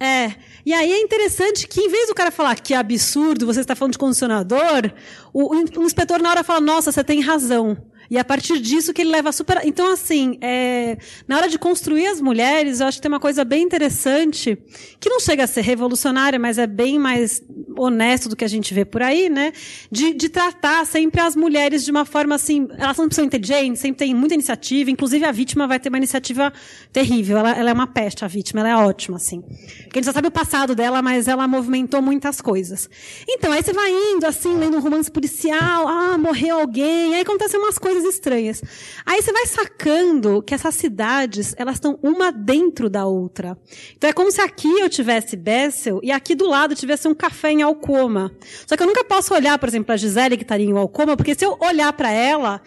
É. 0.00 0.32
E 0.66 0.72
aí 0.72 0.92
é 0.92 1.00
interessante 1.00 1.68
que, 1.68 1.80
em 1.80 1.88
vez 1.88 2.08
do 2.08 2.14
cara 2.14 2.30
falar 2.30 2.56
que 2.56 2.74
absurdo, 2.74 3.46
você 3.46 3.60
está 3.60 3.76
falando 3.76 3.92
de 3.92 3.98
condicionador, 3.98 4.90
o, 5.32 5.54
o 5.54 5.82
inspetor 5.82 6.20
na 6.20 6.30
hora 6.30 6.42
fala, 6.42 6.60
nossa, 6.60 6.90
você 6.90 7.04
tem 7.04 7.20
razão. 7.20 7.76
E 8.10 8.18
a 8.18 8.24
partir 8.24 8.58
disso 8.58 8.92
que 8.92 9.02
ele 9.02 9.10
leva 9.10 9.32
super. 9.32 9.60
Então, 9.64 9.92
assim, 9.92 10.38
é... 10.40 10.98
na 11.26 11.36
hora 11.36 11.48
de 11.48 11.58
construir 11.58 12.06
as 12.06 12.20
mulheres, 12.20 12.80
eu 12.80 12.86
acho 12.86 12.98
que 12.98 13.02
tem 13.02 13.10
uma 13.10 13.20
coisa 13.20 13.44
bem 13.44 13.62
interessante, 13.62 14.56
que 15.00 15.08
não 15.08 15.20
chega 15.20 15.44
a 15.44 15.46
ser 15.46 15.62
revolucionária, 15.62 16.38
mas 16.38 16.58
é 16.58 16.66
bem 16.66 16.98
mais 16.98 17.42
honesto 17.76 18.28
do 18.28 18.36
que 18.36 18.44
a 18.44 18.48
gente 18.48 18.72
vê 18.72 18.84
por 18.84 19.02
aí, 19.02 19.28
né? 19.28 19.52
De, 19.90 20.12
de 20.14 20.28
tratar 20.28 20.84
sempre 20.86 21.20
as 21.20 21.34
mulheres 21.34 21.84
de 21.84 21.90
uma 21.90 22.04
forma 22.04 22.34
assim. 22.34 22.68
Elas 22.78 22.96
são 22.96 23.08
pessoas 23.08 23.26
inteligentes, 23.26 23.80
sempre 23.80 23.98
tem 23.98 24.14
muita 24.14 24.34
iniciativa, 24.34 24.90
inclusive 24.90 25.24
a 25.24 25.32
vítima 25.32 25.66
vai 25.66 25.78
ter 25.78 25.88
uma 25.88 25.98
iniciativa 25.98 26.52
terrível. 26.92 27.38
Ela, 27.38 27.52
ela 27.52 27.70
é 27.70 27.72
uma 27.72 27.86
peste, 27.86 28.24
a 28.24 28.28
vítima, 28.28 28.60
ela 28.60 28.68
é 28.70 28.76
ótima, 28.76 29.16
assim. 29.16 29.40
Porque 29.40 29.98
a 29.98 30.02
gente 30.02 30.06
só 30.06 30.12
sabe 30.12 30.28
o 30.28 30.30
passado 30.30 30.74
dela, 30.74 31.00
mas 31.02 31.28
ela 31.28 31.46
movimentou 31.46 32.00
muitas 32.02 32.40
coisas. 32.40 32.88
Então, 33.28 33.52
aí 33.52 33.62
você 33.62 33.72
vai 33.72 33.90
indo, 33.90 34.26
assim, 34.26 34.56
lendo 34.56 34.76
um 34.76 34.80
romance 34.80 35.10
policial, 35.10 35.86
ah, 35.88 36.18
morreu 36.18 36.60
alguém, 36.60 37.14
aí 37.14 37.20
acontecem 37.20 37.58
umas 37.58 37.78
coisas 37.78 37.93
coisas 37.94 38.14
estranhas. 38.14 38.62
Aí 39.06 39.22
você 39.22 39.32
vai 39.32 39.46
sacando 39.46 40.42
que 40.42 40.54
essas 40.54 40.74
cidades, 40.74 41.54
elas 41.56 41.76
estão 41.76 41.98
uma 42.02 42.32
dentro 42.32 42.90
da 42.90 43.06
outra. 43.06 43.56
Então 43.96 44.10
é 44.10 44.12
como 44.12 44.30
se 44.32 44.40
aqui 44.40 44.80
eu 44.80 44.88
tivesse 44.88 45.36
Bessel 45.36 46.00
e 46.02 46.10
aqui 46.10 46.34
do 46.34 46.48
lado 46.48 46.74
tivesse 46.74 47.06
um 47.06 47.14
café 47.14 47.52
em 47.52 47.62
Alcoma. 47.62 48.32
Só 48.66 48.76
que 48.76 48.82
eu 48.82 48.86
nunca 48.86 49.04
posso 49.04 49.32
olhar, 49.32 49.58
por 49.58 49.68
exemplo, 49.68 49.92
a 49.92 49.96
Gisele 49.96 50.36
que 50.36 50.42
estaria 50.42 50.66
em 50.66 50.76
Alcoma, 50.76 51.16
porque 51.16 51.34
se 51.34 51.44
eu 51.44 51.56
olhar 51.60 51.92
para 51.92 52.10
ela, 52.10 52.60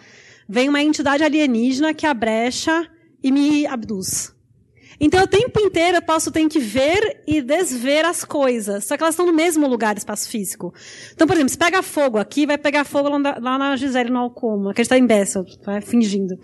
vem 0.48 0.68
uma 0.68 0.82
entidade 0.82 1.22
alienígena 1.22 1.92
que 1.92 2.06
abrecha 2.06 2.88
e 3.22 3.30
me 3.30 3.66
abduz. 3.66 4.37
Então, 5.00 5.22
o 5.22 5.26
tempo 5.26 5.60
inteiro 5.60 5.98
eu 5.98 6.02
posso 6.02 6.30
ter 6.30 6.46
que 6.48 6.58
ver 6.58 7.22
e 7.26 7.40
desver 7.40 8.04
as 8.04 8.24
coisas. 8.24 8.84
Só 8.84 8.96
que 8.96 9.02
elas 9.02 9.14
estão 9.14 9.26
no 9.26 9.32
mesmo 9.32 9.66
lugar, 9.68 9.96
espaço 9.96 10.28
físico. 10.28 10.74
Então, 11.12 11.26
por 11.26 11.34
exemplo, 11.34 11.50
se 11.50 11.58
pega 11.58 11.82
fogo 11.82 12.18
aqui, 12.18 12.46
vai 12.46 12.58
pegar 12.58 12.84
fogo 12.84 13.08
lá 13.08 13.58
na 13.58 13.76
Gisele, 13.76 14.10
no 14.10 14.18
Alcoma, 14.18 14.74
que 14.74 14.80
a 14.80 14.84
gente 14.84 14.92
está 14.92 14.98
em 14.98 15.06
Bessel, 15.06 15.44
vai 15.64 15.80
fingindo. 15.80 16.38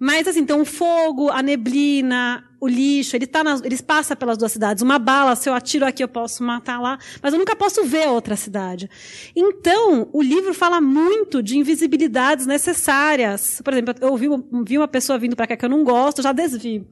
Mas, 0.00 0.28
assim, 0.28 0.40
então, 0.40 0.60
o 0.60 0.64
fogo, 0.64 1.28
a 1.28 1.42
neblina, 1.42 2.44
o 2.60 2.68
lixo, 2.68 3.16
ele 3.16 3.26
tá 3.26 3.42
nas, 3.42 3.60
eles 3.62 3.80
passam 3.80 4.16
pelas 4.16 4.38
duas 4.38 4.52
cidades. 4.52 4.80
Uma 4.80 4.96
bala, 4.96 5.34
se 5.34 5.48
eu 5.48 5.54
atiro 5.54 5.84
aqui, 5.84 6.04
eu 6.04 6.08
posso 6.08 6.42
matar 6.44 6.80
lá, 6.80 6.98
mas 7.20 7.32
eu 7.32 7.38
nunca 7.38 7.56
posso 7.56 7.84
ver 7.84 8.06
outra 8.08 8.36
cidade. 8.36 8.88
Então, 9.34 10.08
o 10.12 10.22
livro 10.22 10.54
fala 10.54 10.80
muito 10.80 11.42
de 11.42 11.58
invisibilidades 11.58 12.46
necessárias. 12.46 13.60
Por 13.64 13.72
exemplo, 13.72 13.94
eu 14.00 14.16
vi, 14.16 14.28
vi 14.64 14.78
uma 14.78 14.86
pessoa 14.86 15.18
vindo 15.18 15.34
para 15.34 15.48
cá 15.48 15.56
que 15.56 15.64
eu 15.64 15.68
não 15.68 15.82
gosto, 15.82 16.22
já 16.22 16.32
desvio. 16.32 16.86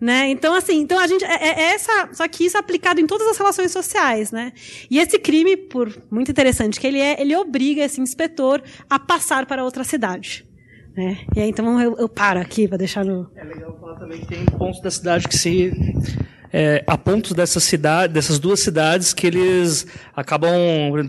Né? 0.00 0.28
Então, 0.28 0.54
assim, 0.54 0.80
então 0.80 0.98
a 0.98 1.06
gente. 1.06 1.24
É, 1.24 1.34
é, 1.34 1.62
essa, 1.74 2.10
só 2.12 2.26
que 2.28 2.44
isso 2.44 2.56
é 2.56 2.60
aplicado 2.60 3.00
em 3.00 3.06
todas 3.06 3.26
as 3.28 3.38
relações 3.38 3.70
sociais, 3.70 4.32
né? 4.32 4.52
E 4.90 4.98
esse 4.98 5.18
crime, 5.18 5.56
por 5.56 5.90
muito 6.10 6.30
interessante 6.30 6.80
que 6.80 6.86
ele 6.86 6.98
é, 6.98 7.20
ele 7.20 7.34
obriga 7.36 7.82
esse 7.82 8.00
inspetor 8.00 8.62
a 8.90 8.98
passar 8.98 9.46
para 9.46 9.64
outra 9.64 9.84
cidade. 9.84 10.44
Né? 10.96 11.18
E 11.34 11.40
aí, 11.40 11.48
então 11.48 11.80
eu, 11.80 11.96
eu 11.96 12.08
paro 12.08 12.40
aqui 12.40 12.68
para 12.68 12.76
deixar 12.76 13.04
no. 13.04 13.30
É 13.36 13.44
legal 13.44 13.76
falar 13.80 13.98
também 13.98 14.20
que 14.20 14.26
tem 14.26 14.44
pontos 14.44 14.80
da 14.80 14.90
cidade 14.90 15.28
que 15.28 15.36
se. 15.36 15.72
É, 16.52 16.84
há 16.86 16.96
pontos 16.96 17.32
dessa 17.32 17.58
cidade, 17.58 18.12
dessas 18.12 18.38
duas 18.38 18.60
cidades 18.60 19.12
que 19.12 19.26
eles 19.26 19.86
acabam. 20.14 20.52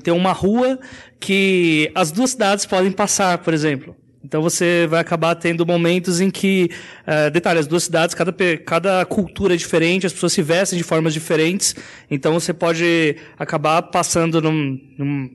Tem 0.02 0.14
uma 0.14 0.32
rua 0.32 0.80
que 1.20 1.92
as 1.94 2.12
duas 2.12 2.32
cidades 2.32 2.66
podem 2.66 2.92
passar, 2.92 3.38
por 3.40 3.54
exemplo. 3.54 3.96
Então 4.26 4.42
você 4.42 4.88
vai 4.90 5.00
acabar 5.00 5.36
tendo 5.36 5.64
momentos 5.68 6.20
em 6.20 6.32
que, 6.32 6.72
uh, 7.08 7.30
detalhe, 7.30 7.60
as 7.60 7.68
duas 7.68 7.84
cidades, 7.84 8.16
cada, 8.16 8.34
cada 8.58 9.06
cultura 9.06 9.54
é 9.54 9.58
diferente, 9.58 10.08
as 10.08 10.14
pessoas 10.14 10.34
se 10.34 10.42
vestem 10.42 10.78
de 10.78 10.84
formas 10.84 11.14
diferentes, 11.14 11.76
então 12.10 12.34
você 12.34 12.52
pode 12.52 13.18
acabar 13.38 13.84
passando 13.84 14.42
num, 14.42 14.80
num, 14.98 15.30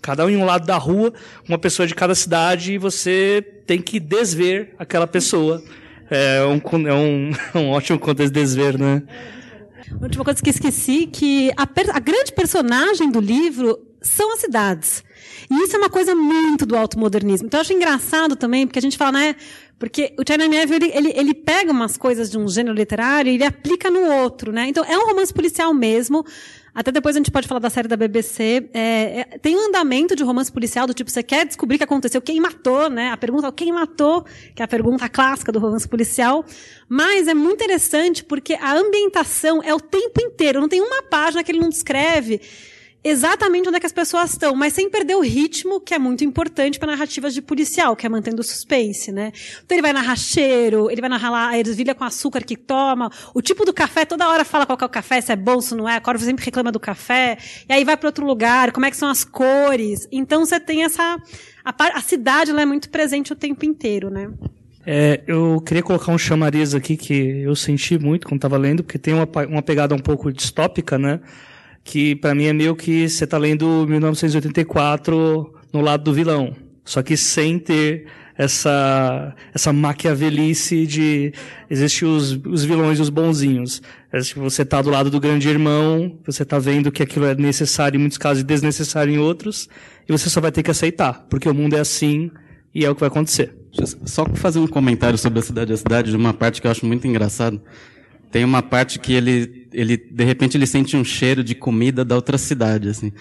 cada 0.00 0.24
um 0.24 0.30
em 0.30 0.36
um 0.38 0.46
lado 0.46 0.66
da 0.66 0.78
rua, 0.78 1.12
uma 1.46 1.58
pessoa 1.58 1.86
de 1.86 1.94
cada 1.94 2.14
cidade, 2.14 2.72
e 2.72 2.78
você 2.78 3.44
tem 3.66 3.82
que 3.82 4.00
desver 4.00 4.74
aquela 4.78 5.06
pessoa. 5.06 5.62
É 6.10 6.42
um, 6.42 6.88
é 6.88 6.94
um, 6.94 7.32
um 7.60 7.68
ótimo 7.68 7.98
contexto 7.98 8.32
de 8.32 8.40
desver, 8.40 8.78
né? 8.78 9.02
Última 10.00 10.24
coisa 10.24 10.42
que 10.42 10.48
esqueci, 10.48 11.06
que 11.06 11.50
a, 11.54 11.64
a 11.64 12.00
grande 12.00 12.32
personagem 12.32 13.10
do 13.10 13.20
livro 13.20 13.91
são 14.02 14.32
as 14.32 14.40
cidades. 14.40 15.04
E 15.50 15.64
isso 15.64 15.76
é 15.76 15.78
uma 15.78 15.90
coisa 15.90 16.14
muito 16.14 16.64
do 16.64 16.76
automodernismo. 16.76 17.46
Então 17.46 17.58
eu 17.58 17.62
acho 17.62 17.72
engraçado 17.72 18.36
também, 18.36 18.66
porque 18.66 18.78
a 18.78 18.82
gente 18.82 18.96
fala, 18.96 19.12
né? 19.12 19.36
Porque 19.78 20.14
o 20.16 20.22
Tchernomiev, 20.22 20.72
ele, 20.72 20.92
ele, 20.94 21.12
ele 21.14 21.34
pega 21.34 21.72
umas 21.72 21.96
coisas 21.96 22.30
de 22.30 22.38
um 22.38 22.46
gênero 22.46 22.76
literário 22.76 23.30
e 23.30 23.34
ele 23.34 23.44
aplica 23.44 23.90
no 23.90 24.00
outro, 24.00 24.52
né? 24.52 24.68
Então 24.68 24.84
é 24.84 24.96
um 24.96 25.06
romance 25.06 25.34
policial 25.34 25.74
mesmo. 25.74 26.24
Até 26.74 26.90
depois 26.90 27.14
a 27.14 27.18
gente 27.18 27.30
pode 27.30 27.46
falar 27.46 27.58
da 27.58 27.68
série 27.68 27.86
da 27.86 27.96
BBC. 27.96 28.70
É, 28.72 28.80
é, 29.20 29.38
tem 29.38 29.56
um 29.56 29.66
andamento 29.66 30.16
de 30.16 30.22
romance 30.22 30.50
policial 30.50 30.86
do 30.86 30.94
tipo, 30.94 31.10
você 31.10 31.22
quer 31.22 31.44
descobrir 31.44 31.74
o 31.74 31.78
que 31.78 31.84
aconteceu, 31.84 32.22
quem 32.22 32.40
matou, 32.40 32.88
né? 32.88 33.10
A 33.10 33.16
pergunta 33.16 33.48
é 33.48 33.52
quem 33.52 33.72
matou, 33.72 34.24
que 34.54 34.62
é 34.62 34.64
a 34.64 34.68
pergunta 34.68 35.06
clássica 35.08 35.52
do 35.52 35.58
romance 35.58 35.86
policial. 35.86 36.44
Mas 36.88 37.28
é 37.28 37.34
muito 37.34 37.62
interessante 37.62 38.24
porque 38.24 38.54
a 38.54 38.74
ambientação 38.74 39.62
é 39.62 39.74
o 39.74 39.80
tempo 39.80 40.22
inteiro. 40.22 40.60
Não 40.60 40.68
tem 40.68 40.80
uma 40.80 41.02
página 41.02 41.44
que 41.44 41.52
ele 41.52 41.60
não 41.60 41.68
descreve 41.68 42.40
exatamente 43.04 43.68
onde 43.68 43.76
é 43.76 43.80
que 43.80 43.86
as 43.86 43.92
pessoas 43.92 44.32
estão, 44.32 44.54
mas 44.54 44.72
sem 44.72 44.88
perder 44.88 45.16
o 45.16 45.20
ritmo, 45.20 45.80
que 45.80 45.94
é 45.94 45.98
muito 45.98 46.24
importante 46.24 46.78
para 46.78 46.92
narrativas 46.92 47.34
de 47.34 47.42
policial, 47.42 47.96
que 47.96 48.06
é 48.06 48.08
mantendo 48.08 48.40
o 48.40 48.44
suspense, 48.44 49.10
né? 49.10 49.32
Então 49.64 49.74
ele 49.74 49.82
vai 49.82 49.92
narrar 49.92 50.16
cheiro, 50.16 50.90
ele 50.90 51.00
vai 51.00 51.10
narrar 51.10 51.30
lá 51.30 51.48
a 51.48 51.58
ervilha 51.58 51.94
com 51.94 52.04
açúcar 52.04 52.42
que 52.42 52.56
toma, 52.56 53.10
o 53.34 53.42
tipo 53.42 53.64
do 53.64 53.72
café, 53.72 54.04
toda 54.04 54.28
hora 54.28 54.44
fala 54.44 54.66
qual 54.66 54.78
é 54.80 54.84
o 54.84 54.88
café, 54.88 55.20
se 55.20 55.32
é 55.32 55.36
bom, 55.36 55.60
se 55.60 55.74
não 55.74 55.88
é, 55.88 55.96
a 55.96 56.00
Corvo 56.00 56.24
sempre 56.24 56.44
reclama 56.44 56.70
do 56.70 56.80
café, 56.80 57.38
e 57.68 57.72
aí 57.72 57.84
vai 57.84 57.96
para 57.96 58.08
outro 58.08 58.26
lugar, 58.26 58.72
como 58.72 58.86
é 58.86 58.90
que 58.90 58.96
são 58.96 59.08
as 59.08 59.24
cores. 59.24 60.06
Então 60.12 60.44
você 60.44 60.60
tem 60.60 60.84
essa 60.84 61.18
a, 61.64 61.98
a 61.98 62.00
cidade 62.00 62.50
ela 62.50 62.62
é 62.62 62.66
muito 62.66 62.88
presente 62.90 63.32
o 63.32 63.36
tempo 63.36 63.64
inteiro, 63.64 64.10
né? 64.10 64.30
É, 64.84 65.22
eu 65.28 65.62
queria 65.64 65.82
colocar 65.82 66.10
um 66.10 66.18
chamariz 66.18 66.74
aqui 66.74 66.96
que 66.96 67.42
eu 67.42 67.54
senti 67.54 67.96
muito 67.98 68.26
quando 68.26 68.38
estava 68.38 68.56
lendo, 68.56 68.82
porque 68.82 68.98
tem 68.98 69.14
uma, 69.14 69.28
uma 69.48 69.62
pegada 69.62 69.94
um 69.94 69.98
pouco 69.98 70.32
distópica, 70.32 70.98
né? 70.98 71.20
Que 71.84 72.14
para 72.14 72.34
mim 72.34 72.44
é 72.44 72.52
meio 72.52 72.76
que 72.76 73.08
você 73.08 73.24
está 73.24 73.38
lendo 73.38 73.86
1984 73.88 75.52
no 75.72 75.80
lado 75.80 76.04
do 76.04 76.12
vilão, 76.12 76.54
só 76.84 77.02
que 77.02 77.16
sem 77.16 77.58
ter 77.58 78.06
essa 78.36 79.34
essa 79.54 79.72
maquiavelice 79.72 80.86
de 80.86 81.32
existem 81.68 82.08
os, 82.08 82.32
os 82.46 82.64
vilões 82.64 82.98
e 82.98 83.02
os 83.02 83.08
bonzinhos. 83.10 83.82
Você 84.36 84.62
está 84.62 84.80
do 84.82 84.90
lado 84.90 85.10
do 85.10 85.20
grande 85.20 85.48
irmão, 85.48 86.18
você 86.24 86.42
está 86.42 86.58
vendo 86.58 86.92
que 86.92 87.02
aquilo 87.02 87.26
é 87.26 87.34
necessário 87.34 87.96
em 87.96 88.00
muitos 88.00 88.18
casos 88.18 88.42
e 88.42 88.46
desnecessário 88.46 89.12
em 89.12 89.18
outros, 89.18 89.68
e 90.08 90.12
você 90.12 90.28
só 90.28 90.40
vai 90.40 90.52
ter 90.52 90.62
que 90.62 90.70
aceitar, 90.70 91.26
porque 91.30 91.48
o 91.48 91.54
mundo 91.54 91.76
é 91.76 91.80
assim 91.80 92.30
e 92.74 92.84
é 92.84 92.90
o 92.90 92.94
que 92.94 93.00
vai 93.00 93.08
acontecer. 93.08 93.54
Só 94.04 94.26
fazer 94.34 94.58
um 94.58 94.66
comentário 94.66 95.18
sobre 95.18 95.38
a 95.38 95.42
cidade 95.42 95.72
a 95.72 95.76
cidade, 95.76 96.10
de 96.10 96.16
uma 96.16 96.34
parte 96.34 96.60
que 96.60 96.66
eu 96.66 96.70
acho 96.70 96.84
muito 96.84 97.06
engraçado. 97.06 97.60
Tem 98.32 98.44
uma 98.44 98.62
parte 98.62 98.98
que 98.98 99.12
ele, 99.12 99.68
ele, 99.74 99.94
de 99.96 100.24
repente, 100.24 100.56
ele 100.56 100.66
sente 100.66 100.96
um 100.96 101.04
cheiro 101.04 101.44
de 101.44 101.54
comida 101.54 102.02
da 102.02 102.16
outra 102.16 102.38
cidade, 102.38 102.88
assim. 102.88 103.12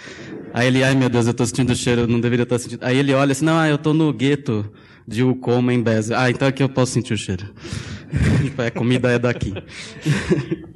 Aí 0.53 0.67
ele, 0.67 0.83
ai 0.83 0.95
meu 0.95 1.09
Deus, 1.09 1.25
eu 1.25 1.31
estou 1.31 1.45
sentindo 1.45 1.73
o 1.73 1.75
cheiro, 1.75 2.07
não 2.07 2.19
deveria 2.19 2.43
estar 2.43 2.57
sentindo. 2.57 2.83
Aí 2.83 2.97
ele 2.97 3.13
olha 3.13 3.33
assim, 3.33 3.43
não, 3.43 3.59
ah, 3.59 3.67
eu 3.67 3.75
estou 3.75 3.93
no 3.93 4.11
gueto 4.13 4.71
de 5.05 5.21
Ukoma 5.21 5.73
em 5.73 5.83
Bez. 5.83 6.11
Ah, 6.11 6.31
então 6.31 6.47
aqui 6.47 6.63
eu 6.63 6.69
posso 6.69 6.93
sentir 6.93 7.13
o 7.13 7.17
cheiro. 7.17 7.45
Tipo, 8.41 8.61
a 8.61 8.65
é, 8.65 8.69
comida 8.69 9.11
é 9.11 9.19
daqui. 9.19 9.53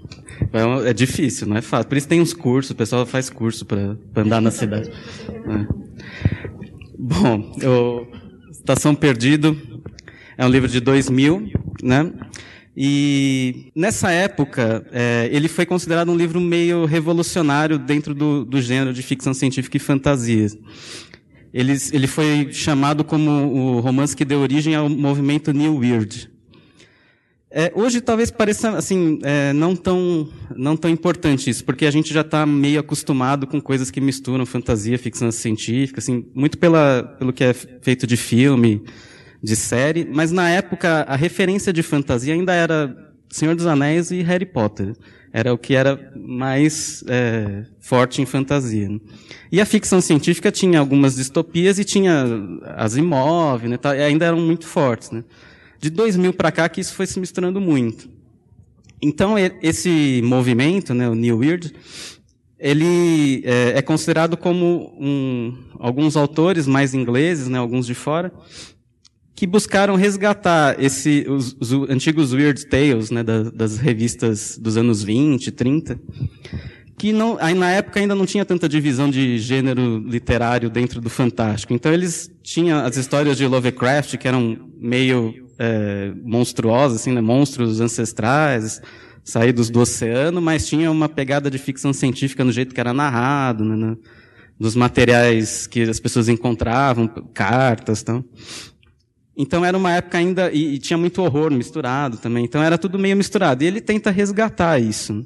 É, 0.51 0.89
é, 0.89 0.93
difícil, 0.93 1.47
não 1.47 1.57
é 1.57 1.61
fácil. 1.61 1.87
Por 1.87 1.97
isso 1.97 2.07
tem 2.07 2.21
uns 2.21 2.33
cursos, 2.33 2.71
o 2.71 2.75
pessoal 2.75 3.05
faz 3.05 3.29
curso 3.29 3.65
para 3.65 3.95
andar 4.15 4.41
na 4.41 4.51
cidade. 4.51 4.89
É. 5.29 5.67
Bom, 6.97 7.55
eu, 7.61 8.07
Estação 8.51 8.93
Perdido 8.93 9.57
é 10.37 10.45
um 10.45 10.49
livro 10.49 10.67
de 10.69 10.79
2000, 10.79 11.49
né? 11.81 12.11
E 12.77 13.71
nessa 13.73 14.11
época, 14.11 14.85
é, 14.91 15.29
ele 15.31 15.47
foi 15.47 15.65
considerado 15.65 16.11
um 16.11 16.17
livro 16.17 16.41
meio 16.41 16.85
revolucionário 16.85 17.79
dentro 17.79 18.13
do, 18.13 18.43
do 18.43 18.61
gênero 18.61 18.93
de 18.93 19.01
ficção 19.01 19.33
científica 19.33 19.77
e 19.77 19.79
fantasia. 19.79 20.47
Ele, 21.53 21.73
ele 21.93 22.07
foi 22.07 22.49
chamado 22.51 23.03
como 23.05 23.31
o 23.31 23.79
romance 23.79 24.13
que 24.13 24.25
deu 24.25 24.39
origem 24.39 24.75
ao 24.75 24.89
movimento 24.89 25.53
New 25.53 25.77
Weird. 25.77 26.29
É, 27.49 27.71
hoje 27.73 28.01
talvez 28.01 28.29
pareça 28.29 28.71
assim 28.71 29.19
é, 29.23 29.53
não 29.53 29.73
tão 29.77 30.27
não 30.53 30.75
tão 30.75 30.91
importante 30.91 31.49
isso, 31.49 31.63
porque 31.63 31.85
a 31.85 31.91
gente 31.91 32.13
já 32.13 32.19
está 32.19 32.45
meio 32.45 32.81
acostumado 32.81 33.47
com 33.47 33.61
coisas 33.61 33.89
que 33.89 34.01
misturam 34.01 34.45
fantasia, 34.45 34.99
ficção 34.99 35.31
científica, 35.31 36.01
assim 36.01 36.25
muito 36.35 36.57
pela 36.57 37.03
pelo 37.17 37.31
que 37.31 37.45
é 37.45 37.53
feito 37.53 38.05
de 38.05 38.17
filme, 38.17 38.83
de 39.41 39.55
série. 39.55 40.07
Mas 40.11 40.31
na 40.31 40.49
época 40.49 41.01
a 41.07 41.15
referência 41.15 41.71
de 41.71 41.83
fantasia 41.83 42.33
ainda 42.33 42.53
era 42.53 42.95
Senhor 43.29 43.55
dos 43.55 43.65
Anéis 43.65 44.11
e 44.11 44.21
Harry 44.21 44.45
Potter. 44.45 44.93
Era 45.31 45.53
o 45.53 45.57
que 45.57 45.75
era 45.75 46.13
mais 46.15 47.03
é, 47.07 47.65
forte 47.79 48.21
em 48.21 48.25
fantasia. 48.25 48.87
Né? 48.87 48.99
E 49.51 49.59
a 49.59 49.65
ficção 49.65 49.99
científica 49.99 50.51
tinha 50.51 50.79
algumas 50.79 51.15
distopias 51.15 51.77
e 51.77 51.83
tinha 51.83 52.25
as 52.77 52.95
né, 52.95 53.77
ainda 54.05 54.25
eram 54.25 54.39
muito 54.39 54.65
fortes. 54.65 55.11
Né? 55.11 55.23
de 55.85 55.89
2000 55.91 56.33
para 56.33 56.51
cá 56.51 56.67
que 56.67 56.81
isso 56.81 56.93
foi 56.93 57.05
se 57.05 57.19
misturando 57.19 57.61
muito. 57.61 58.09
Então, 59.01 59.35
esse 59.61 60.21
movimento, 60.23 60.93
né, 60.93 61.07
o 61.07 61.13
New 61.13 61.37
Weird, 61.37 61.73
ele 62.57 63.43
é, 63.45 63.77
é 63.77 63.81
considerado 63.81 64.35
como 64.35 64.95
um, 64.99 65.55
alguns 65.77 66.15
autores 66.15 66.65
mais 66.65 66.95
ingleses, 66.95 67.47
né, 67.47 67.59
alguns 67.59 67.85
de 67.85 67.93
fora, 67.93 68.31
que 69.35 69.45
buscaram 69.45 69.95
resgatar 69.95 70.81
esse, 70.81 71.25
os, 71.27 71.57
os 71.59 71.89
antigos 71.89 72.31
Weird 72.31 72.65
Tales, 72.67 73.11
né, 73.11 73.21
das, 73.21 73.51
das, 73.51 73.77
revistas 73.77 74.57
dos 74.57 74.77
anos 74.77 75.03
20, 75.03 75.51
30, 75.51 75.99
que 76.97 77.11
não, 77.11 77.37
aí 77.41 77.53
na 77.53 77.69
época 77.69 77.99
ainda 77.99 78.15
não 78.15 78.25
tinha 78.25 78.45
tanta 78.45 78.69
divisão 78.69 79.09
de 79.09 79.37
gênero 79.37 79.97
literário 79.97 80.69
dentro 80.69 81.01
do 81.01 81.09
fantástico. 81.09 81.73
Então 81.73 81.91
eles 81.91 82.31
tinham 82.41 82.79
as 82.79 82.95
histórias 82.95 83.35
de 83.35 83.45
Lovecraft, 83.45 84.15
que 84.15 84.27
eram 84.27 84.57
meio 84.79 85.45
é, 85.59 86.13
monstruosa, 86.23 86.95
assim, 86.95 87.11
né? 87.11 87.19
monstros 87.19 87.81
ancestrais, 87.81 88.81
saídos 89.21 89.69
do 89.69 89.81
oceano, 89.81 90.41
mas 90.41 90.65
tinha 90.65 90.89
uma 90.89 91.09
pegada 91.09 91.51
de 91.51 91.57
ficção 91.57 91.91
científica 91.91 92.45
no 92.45 92.53
jeito 92.53 92.73
que 92.73 92.79
era 92.79 92.93
narrado, 92.93 93.65
né? 93.65 93.75
No, 93.75 93.99
nos 94.57 94.73
materiais 94.73 95.67
que 95.67 95.81
as 95.81 95.99
pessoas 95.99 96.29
encontravam, 96.29 97.07
cartas, 97.33 98.01
então. 98.01 98.23
Então 99.37 99.65
era 99.65 99.77
uma 99.77 99.91
época 99.91 100.17
ainda 100.17 100.51
e, 100.51 100.75
e, 100.75 100.77
tinha 100.79 100.97
muito 100.97 101.21
horror 101.21 101.51
misturado 101.51 102.17
também. 102.17 102.45
Então 102.45 102.63
era 102.63 102.77
tudo 102.77 102.97
meio 102.97 103.17
misturado. 103.17 103.63
E 103.63 103.67
ele 103.67 103.81
tenta 103.81 104.09
resgatar 104.11 104.79
isso. 104.79 105.25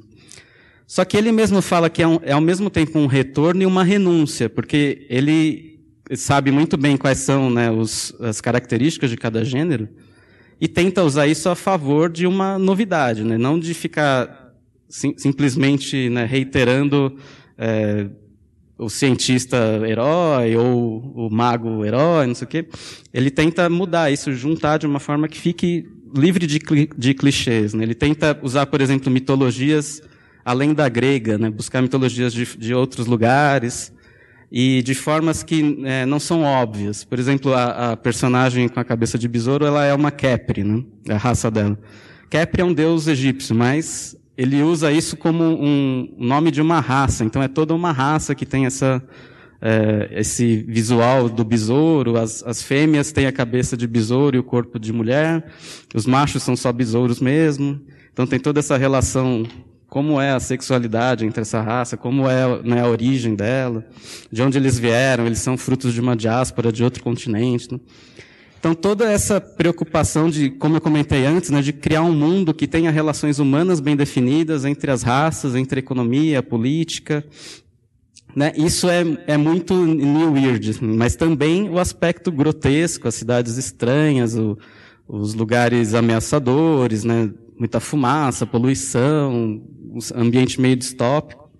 Só 0.86 1.04
que 1.04 1.16
ele 1.16 1.30
mesmo 1.30 1.62
fala 1.62 1.88
que 1.88 2.02
é, 2.02 2.08
um, 2.08 2.18
é 2.22 2.32
ao 2.32 2.40
mesmo 2.40 2.68
tempo 2.68 2.98
um 2.98 3.06
retorno 3.06 3.62
e 3.62 3.66
uma 3.66 3.84
renúncia, 3.84 4.48
porque 4.48 5.06
ele 5.08 5.78
sabe 6.16 6.50
muito 6.50 6.76
bem 6.76 6.96
quais 6.96 7.18
são 7.18 7.48
né, 7.48 7.70
os, 7.70 8.12
as 8.20 8.40
características 8.40 9.10
de 9.10 9.16
cada 9.16 9.44
gênero 9.44 9.88
e 10.60 10.68
tenta 10.68 11.02
usar 11.02 11.26
isso 11.26 11.48
a 11.48 11.54
favor 11.54 12.10
de 12.10 12.26
uma 12.26 12.58
novidade, 12.58 13.24
né? 13.24 13.38
não 13.38 13.58
de 13.58 13.72
ficar 13.72 14.52
sim, 14.88 15.14
simplesmente 15.16 16.10
né, 16.10 16.24
reiterando 16.24 17.16
é, 17.56 18.08
o 18.80 18.88
cientista 18.88 19.56
herói 19.86 20.56
ou 20.56 21.00
o 21.14 21.30
mago 21.30 21.84
herói, 21.84 22.26
não 22.26 22.34
sei 22.34 22.46
o 22.46 22.48
quê. 22.48 22.66
Ele 23.12 23.30
tenta 23.30 23.68
mudar 23.68 24.10
isso, 24.10 24.32
juntar 24.32 24.78
de 24.78 24.86
uma 24.86 24.98
forma 24.98 25.28
que 25.28 25.38
fique 25.38 25.86
livre 26.16 26.46
de, 26.46 26.58
de 26.96 27.14
clichês. 27.14 27.74
Né? 27.74 27.84
Ele 27.84 27.94
tenta 27.94 28.38
usar, 28.42 28.66
por 28.66 28.80
exemplo, 28.80 29.12
mitologias 29.12 30.02
além 30.42 30.72
da 30.72 30.88
grega, 30.88 31.36
né? 31.36 31.50
buscar 31.50 31.82
mitologias 31.82 32.32
de, 32.32 32.56
de 32.56 32.74
outros 32.74 33.06
lugares 33.06 33.92
e 34.50 34.82
de 34.82 34.94
formas 34.94 35.42
que 35.42 35.82
é, 35.84 36.06
não 36.06 36.18
são 36.18 36.42
óbvias. 36.42 37.04
Por 37.04 37.18
exemplo, 37.18 37.52
a, 37.52 37.92
a, 37.92 37.96
personagem 37.96 38.66
com 38.66 38.80
a 38.80 38.84
cabeça 38.84 39.18
de 39.18 39.28
besouro, 39.28 39.66
ela 39.66 39.84
é 39.84 39.92
uma 39.92 40.10
Kepri, 40.10 40.64
né? 40.64 40.82
É 41.06 41.12
a 41.12 41.18
raça 41.18 41.50
dela. 41.50 41.78
Kepri 42.30 42.62
é 42.62 42.64
um 42.64 42.72
deus 42.72 43.06
egípcio, 43.06 43.54
mas 43.54 44.16
ele 44.40 44.62
usa 44.62 44.90
isso 44.90 45.18
como 45.18 45.44
um 45.44 46.14
nome 46.16 46.50
de 46.50 46.62
uma 46.62 46.80
raça. 46.80 47.22
Então 47.22 47.42
é 47.42 47.46
toda 47.46 47.74
uma 47.74 47.92
raça 47.92 48.34
que 48.34 48.46
tem 48.46 48.64
essa 48.64 49.02
é, 49.60 50.08
esse 50.12 50.62
visual 50.62 51.28
do 51.28 51.44
besouro. 51.44 52.16
As, 52.16 52.42
as 52.44 52.62
fêmeas 52.62 53.12
têm 53.12 53.26
a 53.26 53.32
cabeça 53.32 53.76
de 53.76 53.86
besouro 53.86 54.36
e 54.36 54.38
o 54.38 54.42
corpo 54.42 54.78
de 54.78 54.94
mulher. 54.94 55.44
Os 55.94 56.06
machos 56.06 56.42
são 56.42 56.56
só 56.56 56.72
besouros 56.72 57.20
mesmo. 57.20 57.82
Então 58.14 58.26
tem 58.26 58.40
toda 58.40 58.60
essa 58.60 58.78
relação 58.78 59.46
como 59.86 60.18
é 60.18 60.30
a 60.30 60.40
sexualidade 60.40 61.26
entre 61.26 61.42
essa 61.42 61.60
raça, 61.60 61.98
como 61.98 62.26
é 62.26 62.62
né, 62.62 62.80
a 62.80 62.88
origem 62.88 63.34
dela, 63.34 63.84
de 64.32 64.40
onde 64.40 64.56
eles 64.56 64.78
vieram, 64.78 65.26
eles 65.26 65.40
são 65.40 65.58
frutos 65.58 65.92
de 65.92 66.00
uma 66.00 66.16
diáspora 66.16 66.72
de 66.72 66.82
outro 66.82 67.02
continente. 67.02 67.70
Né? 67.70 67.78
Então, 68.60 68.74
toda 68.74 69.10
essa 69.10 69.40
preocupação 69.40 70.28
de, 70.28 70.50
como 70.50 70.76
eu 70.76 70.82
comentei 70.82 71.24
antes, 71.24 71.48
né, 71.48 71.62
de 71.62 71.72
criar 71.72 72.02
um 72.02 72.12
mundo 72.12 72.52
que 72.52 72.66
tenha 72.66 72.90
relações 72.90 73.38
humanas 73.38 73.80
bem 73.80 73.96
definidas 73.96 74.66
entre 74.66 74.90
as 74.90 75.02
raças, 75.02 75.54
entre 75.54 75.80
economia, 75.80 76.42
política, 76.42 77.24
né, 78.36 78.52
isso 78.54 78.86
é, 78.90 79.02
é 79.26 79.38
muito 79.38 79.74
New 79.74 80.34
Weird, 80.34 80.84
mas 80.84 81.16
também 81.16 81.70
o 81.70 81.78
aspecto 81.78 82.30
grotesco, 82.30 83.08
as 83.08 83.14
cidades 83.14 83.56
estranhas, 83.56 84.36
o, 84.36 84.58
os 85.08 85.32
lugares 85.32 85.94
ameaçadores, 85.94 87.02
né, 87.02 87.30
muita 87.58 87.80
fumaça, 87.80 88.44
poluição, 88.46 89.32
um 89.32 89.98
ambiente 90.14 90.60
meio 90.60 90.76
distópico. 90.76 91.50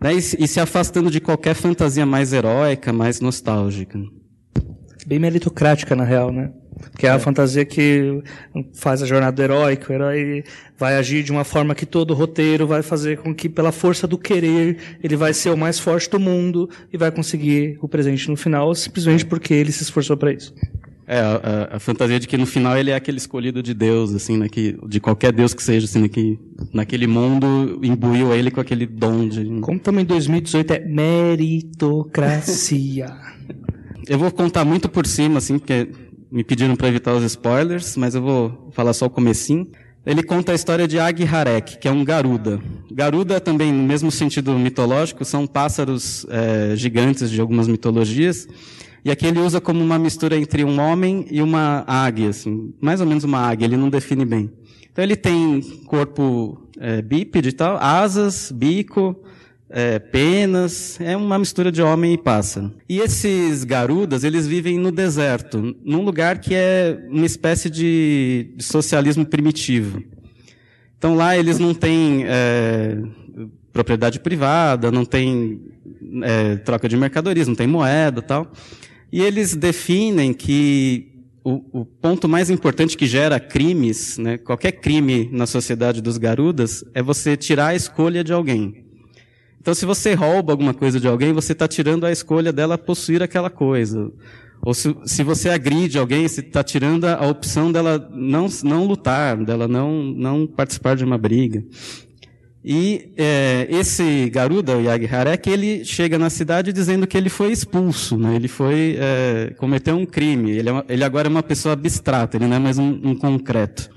Né? 0.00 0.14
E, 0.14 0.16
e, 0.16 0.48
se 0.48 0.58
afastando 0.58 1.10
de 1.10 1.20
qualquer 1.20 1.54
fantasia 1.54 2.06
mais 2.06 2.32
heróica, 2.32 2.94
mais 2.94 3.20
nostálgica. 3.20 3.98
Bem 5.06 5.20
meritocrática, 5.20 5.94
na 5.94 6.02
real, 6.02 6.32
né? 6.32 6.50
Que 6.98 7.06
é 7.06 7.10
a 7.10 7.14
é. 7.14 7.18
fantasia 7.18 7.64
que 7.64 8.20
faz 8.74 9.02
a 9.02 9.06
jornada 9.06 9.32
do 9.32 9.40
herói, 9.40 9.76
que 9.76 9.88
o 9.88 9.94
herói 9.94 10.42
vai 10.76 10.96
agir 10.96 11.22
de 11.22 11.30
uma 11.30 11.44
forma 11.44 11.76
que 11.76 11.86
todo 11.86 12.10
o 12.10 12.14
roteiro 12.14 12.66
vai 12.66 12.82
fazer 12.82 13.18
com 13.18 13.32
que, 13.32 13.48
pela 13.48 13.70
força 13.70 14.04
do 14.06 14.18
querer, 14.18 14.78
ele 15.02 15.14
vai 15.14 15.32
ser 15.32 15.50
o 15.50 15.56
mais 15.56 15.78
forte 15.78 16.10
do 16.10 16.18
mundo 16.18 16.68
e 16.92 16.98
vai 16.98 17.12
conseguir 17.12 17.78
o 17.80 17.88
presente 17.88 18.28
no 18.28 18.36
final, 18.36 18.74
simplesmente 18.74 19.24
porque 19.24 19.54
ele 19.54 19.70
se 19.70 19.84
esforçou 19.84 20.16
para 20.16 20.32
isso. 20.32 20.52
É, 21.06 21.20
a, 21.20 21.76
a, 21.76 21.78
fantasia 21.78 22.18
de 22.18 22.26
que 22.26 22.36
no 22.36 22.46
final 22.46 22.76
ele 22.76 22.90
é 22.90 22.96
aquele 22.96 23.18
escolhido 23.18 23.62
de 23.62 23.72
Deus, 23.72 24.12
assim, 24.12 24.36
né, 24.36 24.48
que, 24.48 24.76
de 24.88 24.98
qualquer 24.98 25.32
Deus 25.32 25.54
que 25.54 25.62
seja, 25.62 25.86
assim, 25.86 26.02
né, 26.02 26.08
que 26.08 26.36
naquele 26.72 27.06
mundo 27.06 27.78
imbuiu 27.80 28.34
ele 28.34 28.50
com 28.50 28.60
aquele 28.60 28.86
dom 28.86 29.28
de... 29.28 29.60
Como 29.60 29.78
também 29.78 30.04
2018 30.04 30.72
é 30.72 30.80
meritocracia. 30.80 33.14
eu 34.08 34.18
vou 34.18 34.30
contar 34.30 34.64
muito 34.64 34.88
por 34.88 35.06
cima, 35.06 35.38
assim, 35.38 35.58
porque 35.58 35.88
me 36.30 36.44
pediram 36.44 36.76
para 36.76 36.88
evitar 36.88 37.14
os 37.14 37.24
spoilers, 37.24 37.96
mas 37.96 38.14
eu 38.14 38.22
vou 38.22 38.70
falar 38.72 38.92
só 38.92 39.06
o 39.06 39.10
comecinho. 39.10 39.66
Ele 40.04 40.22
conta 40.22 40.52
a 40.52 40.54
história 40.54 40.86
de 40.86 40.98
Ag 40.98 41.24
Harek, 41.24 41.78
que 41.78 41.88
é 41.88 41.90
um 41.90 42.04
garuda. 42.04 42.60
Garuda 42.90 43.40
também, 43.40 43.72
no 43.72 43.82
mesmo 43.82 44.10
sentido 44.10 44.52
mitológico, 44.52 45.24
são 45.24 45.46
pássaros 45.46 46.24
é, 46.30 46.76
gigantes 46.76 47.30
de 47.30 47.40
algumas 47.40 47.66
mitologias, 47.66 48.46
e 49.04 49.10
aqui 49.10 49.26
ele 49.26 49.40
usa 49.40 49.60
como 49.60 49.82
uma 49.82 49.98
mistura 49.98 50.36
entre 50.36 50.64
um 50.64 50.80
homem 50.80 51.26
e 51.30 51.42
uma 51.42 51.84
águia, 51.86 52.30
assim, 52.30 52.72
mais 52.80 53.00
ou 53.00 53.06
menos 53.06 53.24
uma 53.24 53.38
águia, 53.38 53.66
ele 53.66 53.76
não 53.76 53.88
define 53.88 54.24
bem. 54.24 54.50
Então 54.90 55.04
ele 55.04 55.16
tem 55.16 55.60
corpo 55.86 56.68
é, 56.78 57.02
bípede 57.02 57.50
e 57.50 57.52
tal, 57.52 57.76
asas, 57.76 58.50
bico, 58.50 59.16
é, 59.68 59.98
penas, 59.98 61.00
é 61.00 61.16
uma 61.16 61.38
mistura 61.38 61.72
de 61.72 61.82
homem 61.82 62.14
e 62.14 62.18
pássaro. 62.18 62.72
E 62.88 62.98
esses 62.98 63.64
garudas, 63.64 64.24
eles 64.24 64.46
vivem 64.46 64.78
no 64.78 64.92
deserto, 64.92 65.76
num 65.84 66.02
lugar 66.02 66.38
que 66.38 66.54
é 66.54 66.98
uma 67.08 67.26
espécie 67.26 67.68
de, 67.68 68.52
de 68.56 68.64
socialismo 68.64 69.26
primitivo. 69.26 70.02
Então 70.96 71.14
lá 71.14 71.36
eles 71.36 71.58
não 71.58 71.74
têm 71.74 72.24
é, 72.26 72.96
propriedade 73.72 74.20
privada, 74.20 74.90
não 74.90 75.04
tem 75.04 75.60
é, 76.22 76.56
troca 76.56 76.88
de 76.88 76.96
mercadorias, 76.96 77.48
não 77.48 77.54
tem 77.54 77.66
moeda 77.66 78.22
tal. 78.22 78.50
E 79.12 79.20
eles 79.20 79.54
definem 79.54 80.32
que 80.32 81.12
o, 81.44 81.80
o, 81.80 81.84
ponto 81.84 82.28
mais 82.28 82.50
importante 82.50 82.96
que 82.96 83.06
gera 83.06 83.38
crimes, 83.38 84.18
né, 84.18 84.36
qualquer 84.36 84.72
crime 84.72 85.28
na 85.30 85.46
sociedade 85.46 86.00
dos 86.02 86.18
garudas, 86.18 86.84
é 86.92 87.02
você 87.02 87.36
tirar 87.36 87.68
a 87.68 87.74
escolha 87.74 88.24
de 88.24 88.32
alguém. 88.32 88.85
Então, 89.66 89.74
se 89.74 89.84
você 89.84 90.14
rouba 90.14 90.52
alguma 90.52 90.72
coisa 90.72 91.00
de 91.00 91.08
alguém, 91.08 91.32
você 91.32 91.50
está 91.50 91.66
tirando 91.66 92.06
a 92.06 92.12
escolha 92.12 92.52
dela 92.52 92.78
possuir 92.78 93.20
aquela 93.20 93.50
coisa. 93.50 94.12
Ou 94.62 94.72
se, 94.72 94.96
se 95.04 95.24
você 95.24 95.48
agride 95.48 95.98
alguém, 95.98 96.28
você 96.28 96.40
está 96.40 96.62
tirando 96.62 97.04
a 97.04 97.26
opção 97.26 97.72
dela 97.72 98.08
não, 98.14 98.46
não 98.62 98.86
lutar, 98.86 99.36
dela 99.44 99.66
não, 99.66 100.04
não 100.04 100.46
participar 100.46 100.94
de 100.94 101.02
uma 101.02 101.18
briga. 101.18 101.64
E 102.64 103.10
é, 103.16 103.66
esse 103.68 104.30
Garuda, 104.30 104.76
o 104.76 104.80
Yag 104.82 105.04
Harek, 105.04 105.50
ele 105.50 105.84
chega 105.84 106.16
na 106.16 106.30
cidade 106.30 106.72
dizendo 106.72 107.04
que 107.04 107.18
ele 107.18 107.28
foi 107.28 107.50
expulso, 107.50 108.16
né? 108.16 108.36
ele 108.36 108.46
foi 108.46 108.96
é, 109.00 109.52
cometeu 109.58 109.96
um 109.96 110.06
crime. 110.06 110.52
Ele, 110.52 110.70
é 110.70 110.84
ele, 110.90 111.02
agora 111.02 111.26
é 111.26 111.30
uma 111.30 111.42
pessoa 111.42 111.72
abstrata, 111.72 112.36
ele 112.36 112.46
não 112.46 112.54
é 112.54 112.60
mais 112.60 112.78
um, 112.78 113.00
um, 113.02 113.16
concreto. 113.16 113.90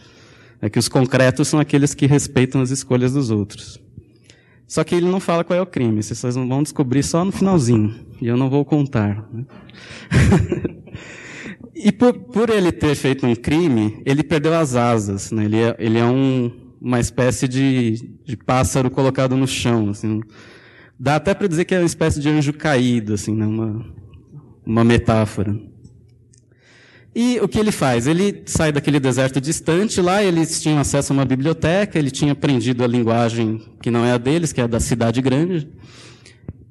É 0.60 0.68
que 0.68 0.80
os 0.80 0.88
concretos 0.90 1.48
são 1.48 1.60
aqueles 1.60 1.94
que 1.94 2.08
respeitam 2.08 2.60
as 2.60 2.72
escolhas 2.72 3.14
dos 3.14 3.30
outros. 3.30 3.80
Só 4.70 4.84
que 4.84 4.94
ele 4.94 5.08
não 5.08 5.20
fala 5.20 5.44
qual 5.44 5.58
é 5.58 5.62
o 5.62 5.66
crime. 5.66 6.04
Vocês 6.04 6.36
vão 6.36 6.62
descobrir 6.62 7.02
só 7.02 7.26
no 7.26 7.32
finalzinho. 7.32 8.06
E 8.22 8.28
eu 8.28 8.38
não 8.38 8.52
vou 8.52 8.64
contar. 8.64 9.28
Né? 9.34 9.44
e 11.76 11.92
por, 11.92 12.14
por, 12.14 12.52
ele 12.52 12.72
ter 12.72 12.94
feito 12.94 13.26
um 13.26 13.36
crime, 13.36 14.00
ele 14.06 14.24
perdeu 14.24 14.54
as 14.54 14.76
asas. 14.76 15.32
Né? 15.32 15.46
Ele, 15.46 15.58
é, 15.58 15.76
ele 15.80 15.98
é 15.98 16.06
um 16.06 16.52
uma 16.82 17.00
espécie 17.00 17.48
de, 17.48 18.16
de 18.24 18.38
pássaro 18.38 18.90
colocado 18.90 19.36
no 19.36 19.48
chão. 19.48 19.90
Assim. 19.90 20.22
Dá 20.98 21.16
até 21.16 21.34
para 21.34 21.48
dizer 21.48 21.66
que 21.66 21.76
é 21.76 21.80
uma 21.80 21.86
espécie 21.86 22.20
de 22.20 22.30
anjo 22.30 22.54
caído, 22.54 23.14
assim, 23.14 23.36
né? 23.36 23.46
uma, 23.46 23.86
uma 24.66 24.84
metáfora. 24.84 25.60
E 27.22 27.38
o 27.42 27.50
que 27.50 27.60
ele 27.60 27.70
faz? 27.70 28.08
Ele 28.08 28.44
sai 28.46 28.72
daquele 28.72 28.98
deserto 28.98 29.42
distante, 29.42 30.00
lá 30.00 30.24
eles 30.24 30.62
tinham 30.62 30.80
acesso 30.80 31.12
a 31.12 31.16
uma 31.16 31.26
biblioteca, 31.26 32.00
ele 32.00 32.10
tinha 32.10 32.32
aprendido 32.32 32.82
a 32.82 32.88
linguagem 32.88 33.62
que 33.82 33.92
não 33.92 34.06
é 34.06 34.14
a 34.14 34.18
deles, 34.18 34.54
que 34.54 34.62
é 34.62 34.64
a 34.64 34.68
da 34.68 34.80
cidade 34.80 35.22
grande. 35.22 35.68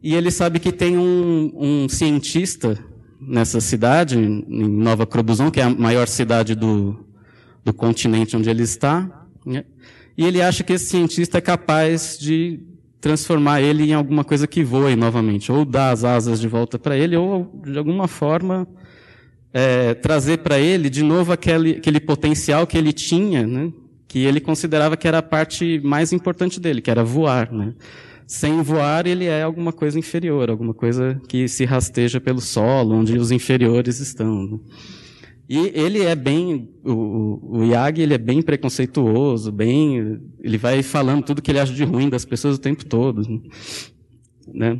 E 0.02 0.14
ele 0.14 0.30
sabe 0.30 0.58
que 0.58 0.72
tem 0.72 0.96
um, 0.96 1.52
um 1.54 1.86
cientista 1.86 2.82
nessa 3.20 3.60
cidade, 3.60 4.18
em 4.18 4.42
Nova 4.66 5.06
Crobuzon, 5.06 5.50
que 5.50 5.60
é 5.60 5.64
a 5.64 5.68
maior 5.68 6.08
cidade 6.08 6.54
do, 6.54 6.98
do 7.62 7.74
continente 7.74 8.34
onde 8.34 8.48
ele 8.48 8.62
está. 8.62 9.06
Né? 9.44 9.66
E 10.16 10.24
ele 10.24 10.40
acha 10.40 10.64
que 10.64 10.72
esse 10.72 10.86
cientista 10.86 11.36
é 11.36 11.42
capaz 11.42 12.16
de 12.18 12.58
transformar 13.02 13.60
ele 13.60 13.90
em 13.90 13.92
alguma 13.92 14.24
coisa 14.24 14.46
que 14.46 14.64
voe 14.64 14.96
novamente, 14.96 15.52
ou 15.52 15.66
dar 15.66 15.90
as 15.90 16.04
asas 16.04 16.40
de 16.40 16.48
volta 16.48 16.78
para 16.78 16.96
ele, 16.96 17.18
ou 17.18 17.52
de 17.66 17.76
alguma 17.76 18.08
forma 18.08 18.66
é, 19.52 19.94
trazer 19.94 20.38
para 20.38 20.58
ele 20.58 20.90
de 20.90 21.02
novo 21.02 21.32
aquele, 21.32 21.72
aquele 21.72 22.00
potencial 22.00 22.66
que 22.66 22.76
ele 22.76 22.92
tinha, 22.92 23.46
né, 23.46 23.72
que 24.06 24.20
ele 24.20 24.40
considerava 24.40 24.96
que 24.96 25.06
era 25.06 25.18
a 25.18 25.22
parte 25.22 25.80
mais 25.84 26.12
importante 26.12 26.58
dele, 26.58 26.80
que 26.80 26.90
era 26.90 27.04
voar. 27.04 27.52
Né. 27.52 27.74
Sem 28.26 28.62
voar, 28.62 29.06
ele 29.06 29.24
é 29.24 29.42
alguma 29.42 29.72
coisa 29.72 29.98
inferior, 29.98 30.50
alguma 30.50 30.74
coisa 30.74 31.20
que 31.28 31.48
se 31.48 31.64
rasteja 31.64 32.20
pelo 32.20 32.40
solo, 32.40 32.94
onde 32.94 33.16
os 33.18 33.30
inferiores 33.30 34.00
estão. 34.00 34.46
Né. 34.46 34.58
E 35.48 35.72
ele 35.74 36.02
é 36.02 36.14
bem, 36.14 36.68
o, 36.84 37.58
o 37.58 37.62
ele 37.96 38.12
é 38.12 38.18
bem 38.18 38.42
preconceituoso, 38.42 39.50
bem, 39.50 40.20
ele 40.40 40.58
vai 40.58 40.82
falando 40.82 41.24
tudo 41.24 41.40
que 41.40 41.50
ele 41.50 41.58
acha 41.58 41.72
de 41.72 41.84
ruim 41.84 42.10
das 42.10 42.26
pessoas 42.26 42.56
o 42.56 42.60
tempo 42.60 42.84
todo, 42.84 43.22
né? 44.52 44.78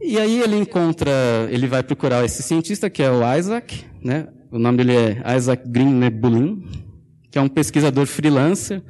E 0.00 0.18
aí 0.18 0.40
ele 0.40 0.56
encontra, 0.56 1.10
ele 1.50 1.66
vai 1.66 1.82
procurar 1.82 2.24
esse 2.24 2.42
cientista 2.42 2.90
que 2.90 3.02
é 3.02 3.10
o 3.10 3.20
Isaac, 3.36 3.84
né? 4.02 4.28
O 4.50 4.58
nome 4.58 4.78
dele 4.78 4.92
é 4.92 5.36
Isaac 5.36 5.68
Green 5.68 5.92
Nebulin, 5.92 6.62
que 7.30 7.38
é 7.38 7.40
um 7.40 7.48
pesquisador 7.48 8.06
freelancer. 8.06 8.82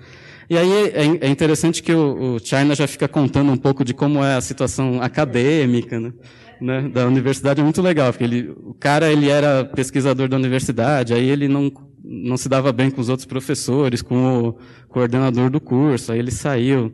E 0.48 0.57
aí 0.57 0.70
é, 0.70 1.26
é 1.26 1.28
interessante 1.28 1.82
que 1.82 1.92
o 1.92 2.38
China 2.38 2.74
já 2.74 2.86
fica 2.86 3.09
contando 3.09 3.50
um 3.50 3.57
pouco 3.57 3.84
de 3.84 3.92
como 3.92 4.22
é 4.22 4.34
a 4.34 4.40
situação 4.40 5.02
acadêmica, 5.02 5.98
né? 5.98 6.12
né, 6.61 6.88
da 6.88 7.07
universidade 7.07 7.61
é 7.61 7.64
muito 7.64 7.82
legal, 7.82 8.12
porque 8.12 8.24
ele, 8.24 8.54
o 8.64 8.74
cara 8.74 9.11
ele 9.11 9.28
era 9.28 9.64
pesquisador 9.64 10.28
da 10.28 10.36
universidade, 10.36 11.12
aí 11.12 11.28
ele 11.28 11.48
não, 11.48 11.70
não 12.02 12.36
se 12.36 12.48
dava 12.48 12.72
bem 12.72 12.90
com 12.90 13.00
os 13.00 13.09
outros 13.09 13.26
professores, 13.26 14.02
com 14.02 14.48
o 14.48 14.59
coordenador 14.88 15.50
do 15.50 15.61
curso, 15.61 16.12
aí 16.12 16.18
ele 16.18 16.30
saiu. 16.30 16.92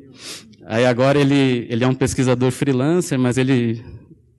Aí 0.67 0.87
agora 0.87 1.19
ele, 1.19 1.67
ele 1.69 1.85
é 1.85 1.87
um 1.87 1.95
pesquisador 1.95 2.51
freelancer, 2.51 3.19
mas 3.19 3.37
ele, 3.37 3.83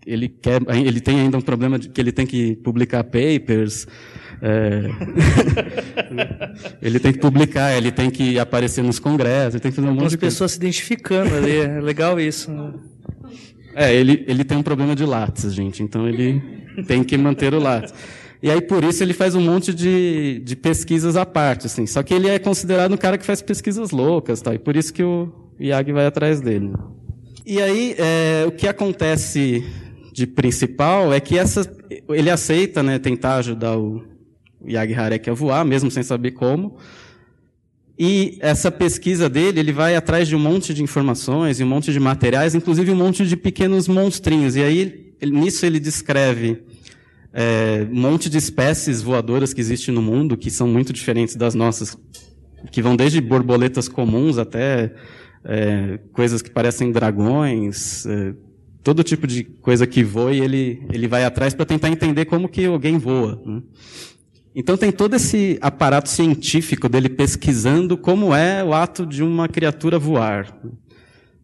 ele, 0.05 0.29
quer, 0.29 0.61
ele 0.69 0.99
tem 0.99 1.19
ainda 1.19 1.37
um 1.37 1.41
problema 1.41 1.79
de 1.79 1.89
que 1.89 1.99
ele 1.99 2.11
tem 2.11 2.25
que 2.25 2.55
publicar 2.57 3.03
papers, 3.03 3.87
é... 4.41 4.89
ele 6.81 6.99
tem 6.99 7.13
que 7.13 7.19
publicar, 7.19 7.75
ele 7.75 7.91
tem 7.91 8.09
que 8.09 8.37
aparecer 8.37 8.83
nos 8.83 8.99
congressos, 8.99 9.55
ele 9.55 9.61
tem 9.61 9.71
que 9.71 9.75
fazer 9.75 9.87
um 9.87 9.93
monte 9.93 10.11
de 10.11 10.17
pessoas 10.17 10.51
se 10.51 10.57
identificando 10.57 11.33
ali, 11.35 11.57
é 11.57 11.79
legal 11.79 12.19
isso. 12.19 12.51
Né? 12.51 12.73
É, 13.75 13.93
ele, 13.93 14.23
ele 14.27 14.43
tem 14.43 14.57
um 14.57 14.63
problema 14.63 14.95
de 14.95 15.05
látis, 15.05 15.53
gente, 15.53 15.81
então 15.81 16.07
ele 16.07 16.41
tem 16.87 17.03
que 17.03 17.17
manter 17.17 17.53
o 17.53 17.59
látis. 17.59 17.93
E 18.41 18.51
aí, 18.51 18.59
por 18.59 18.83
isso, 18.83 19.01
ele 19.01 19.13
faz 19.13 19.35
um 19.35 19.41
monte 19.41 19.73
de, 19.73 20.41
de 20.43 20.55
pesquisas 20.57 21.15
à 21.15 21.25
parte, 21.25 21.67
assim. 21.67 21.87
Só 21.87 22.03
que 22.03 22.13
ele 22.13 22.27
é 22.27 22.37
considerado 22.37 22.93
um 22.93 22.97
cara 22.97 23.17
que 23.17 23.25
faz 23.25 23.41
pesquisas 23.41 23.91
loucas, 23.91 24.41
tá? 24.41 24.53
e 24.53 24.59
por 24.59 24.75
isso 24.75 24.93
que 24.93 25.01
o 25.01 25.31
Iag 25.57 25.93
vai 25.93 26.05
atrás 26.05 26.41
dele. 26.41 26.73
E 27.45 27.61
aí, 27.61 27.95
é, 27.97 28.43
o 28.45 28.51
que 28.51 28.67
acontece 28.67 29.65
de 30.13 30.27
principal 30.27 31.11
é 31.11 31.19
que 31.19 31.37
essa, 31.37 31.69
ele 32.09 32.29
aceita 32.29 32.83
né, 32.83 32.99
tentar 32.99 33.37
ajudar 33.37 33.77
o 33.77 34.03
Yag 34.65 34.93
Harek 34.93 35.29
a 35.29 35.33
voar, 35.33 35.65
mesmo 35.65 35.89
sem 35.89 36.03
saber 36.03 36.31
como, 36.31 36.77
e 37.97 38.37
essa 38.39 38.71
pesquisa 38.71 39.29
dele, 39.29 39.59
ele 39.59 39.71
vai 39.71 39.95
atrás 39.95 40.27
de 40.27 40.35
um 40.35 40.39
monte 40.39 40.73
de 40.73 40.81
informações 40.83 41.59
e 41.59 41.63
um 41.63 41.67
monte 41.67 41.91
de 41.91 41.99
materiais, 41.99 42.55
inclusive 42.55 42.91
um 42.91 42.95
monte 42.95 43.25
de 43.25 43.37
pequenos 43.37 43.87
monstrinhos. 43.87 44.55
E 44.55 44.63
aí, 44.63 45.13
ele, 45.21 45.39
nisso 45.39 45.65
ele 45.65 45.79
descreve 45.79 46.63
é, 47.31 47.87
um 47.91 47.99
monte 47.99 48.29
de 48.29 48.37
espécies 48.37 49.01
voadoras 49.01 49.53
que 49.53 49.61
existem 49.61 49.93
no 49.93 50.01
mundo, 50.01 50.35
que 50.37 50.49
são 50.49 50.67
muito 50.67 50.91
diferentes 50.91 51.35
das 51.35 51.53
nossas, 51.53 51.95
que 52.71 52.81
vão 52.81 52.95
desde 52.95 53.21
borboletas 53.21 53.87
comuns 53.87 54.39
até 54.39 54.93
é, 55.45 55.99
coisas 56.13 56.41
que 56.41 56.49
parecem 56.49 56.91
dragões, 56.91 58.05
é, 58.07 58.33
todo 58.83 59.03
tipo 59.03 59.25
de 59.25 59.43
coisa 59.43 59.87
que 59.87 60.03
voa, 60.03 60.33
e 60.33 60.41
ele, 60.41 60.85
ele 60.91 61.07
vai 61.07 61.23
atrás 61.23 61.53
para 61.53 61.65
tentar 61.65 61.89
entender 61.89 62.25
como 62.25 62.49
que 62.49 62.65
alguém 62.65 62.97
voa. 62.97 63.41
Né? 63.45 63.61
Então 64.53 64.77
tem 64.77 64.91
todo 64.91 65.15
esse 65.15 65.57
aparato 65.61 66.09
científico 66.09 66.89
dele 66.89 67.09
pesquisando 67.09 67.97
como 67.97 68.35
é 68.35 68.63
o 68.63 68.73
ato 68.73 69.05
de 69.05 69.23
uma 69.23 69.47
criatura 69.47 69.97
voar. 69.97 70.55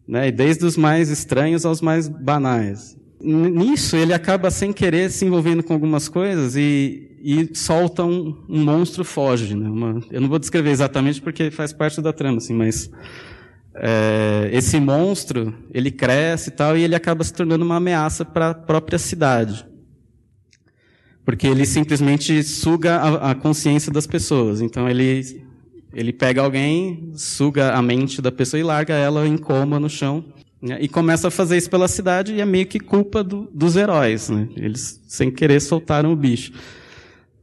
Né? 0.06 0.28
E 0.28 0.32
desde 0.32 0.64
os 0.64 0.76
mais 0.76 1.08
estranhos 1.08 1.64
aos 1.64 1.80
mais 1.80 2.06
banais. 2.06 2.96
Nisso 3.22 3.96
ele 3.96 4.14
acaba 4.14 4.50
sem 4.50 4.72
querer 4.72 5.10
se 5.10 5.24
envolvendo 5.24 5.62
com 5.62 5.72
algumas 5.72 6.08
coisas 6.08 6.56
e, 6.56 7.16
e 7.22 7.50
solta 7.54 8.04
um, 8.04 8.36
um 8.48 8.62
monstro 8.62 9.02
foge. 9.02 9.54
Né? 9.54 9.68
Uma, 9.68 10.00
eu 10.10 10.20
não 10.20 10.28
vou 10.28 10.38
descrever 10.38 10.70
exatamente 10.70 11.20
porque 11.20 11.50
faz 11.50 11.72
parte 11.72 12.00
da 12.00 12.12
trama, 12.12 12.38
assim, 12.38 12.54
mas 12.54 12.90
é, 13.74 14.50
esse 14.52 14.80
monstro 14.80 15.54
ele 15.72 15.90
cresce 15.90 16.50
e 16.50 16.52
tal 16.52 16.76
e 16.76 16.82
ele 16.82 16.94
acaba 16.94 17.22
se 17.22 17.32
tornando 17.32 17.64
uma 17.64 17.76
ameaça 17.76 18.24
para 18.24 18.50
a 18.50 18.54
própria 18.54 18.98
cidade. 18.98 19.64
porque 21.24 21.46
ele 21.46 21.64
simplesmente 21.64 22.42
suga 22.42 22.96
a, 22.96 23.30
a 23.30 23.34
consciência 23.34 23.92
das 23.92 24.06
pessoas. 24.06 24.60
Então 24.60 24.88
ele 24.88 25.44
ele 25.92 26.12
pega 26.12 26.42
alguém, 26.42 27.12
suga 27.14 27.72
a 27.72 27.82
mente 27.82 28.22
da 28.22 28.30
pessoa 28.30 28.60
e 28.60 28.62
larga 28.62 28.94
ela 28.94 29.26
em 29.26 29.36
coma 29.36 29.78
no 29.78 29.88
chão. 29.88 30.24
Né? 30.62 30.78
E 30.80 30.88
começa 30.88 31.28
a 31.28 31.30
fazer 31.30 31.56
isso 31.56 31.70
pela 31.70 31.88
cidade 31.88 32.34
e 32.34 32.40
é 32.40 32.44
meio 32.44 32.66
que 32.66 32.78
culpa 32.78 33.24
do, 33.24 33.48
dos 33.52 33.76
heróis. 33.76 34.28
Né? 34.28 34.48
Eles, 34.56 35.00
sem 35.08 35.30
querer, 35.30 35.60
soltaram 35.60 36.12
o 36.12 36.16
bicho. 36.16 36.52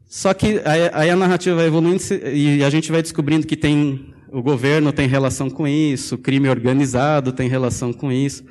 Só 0.08 0.34
que 0.34 0.62
aí, 0.64 0.90
aí 0.94 1.10
a 1.10 1.16
narrativa 1.16 1.56
vai 1.58 1.66
evoluindo 1.66 2.02
e 2.34 2.64
a 2.64 2.70
gente 2.70 2.92
vai 2.92 3.02
descobrindo 3.02 3.46
que 3.46 3.58
tem 3.58 4.14
o 4.32 4.42
governo 4.42 4.92
tem 4.92 5.08
relação 5.08 5.50
com 5.50 5.68
isso, 5.68 6.16
o 6.16 6.18
crime 6.18 6.50
organizado 6.50 7.32
tem 7.32 7.48
relação 7.48 7.94
com 7.94 8.12
isso. 8.12 8.44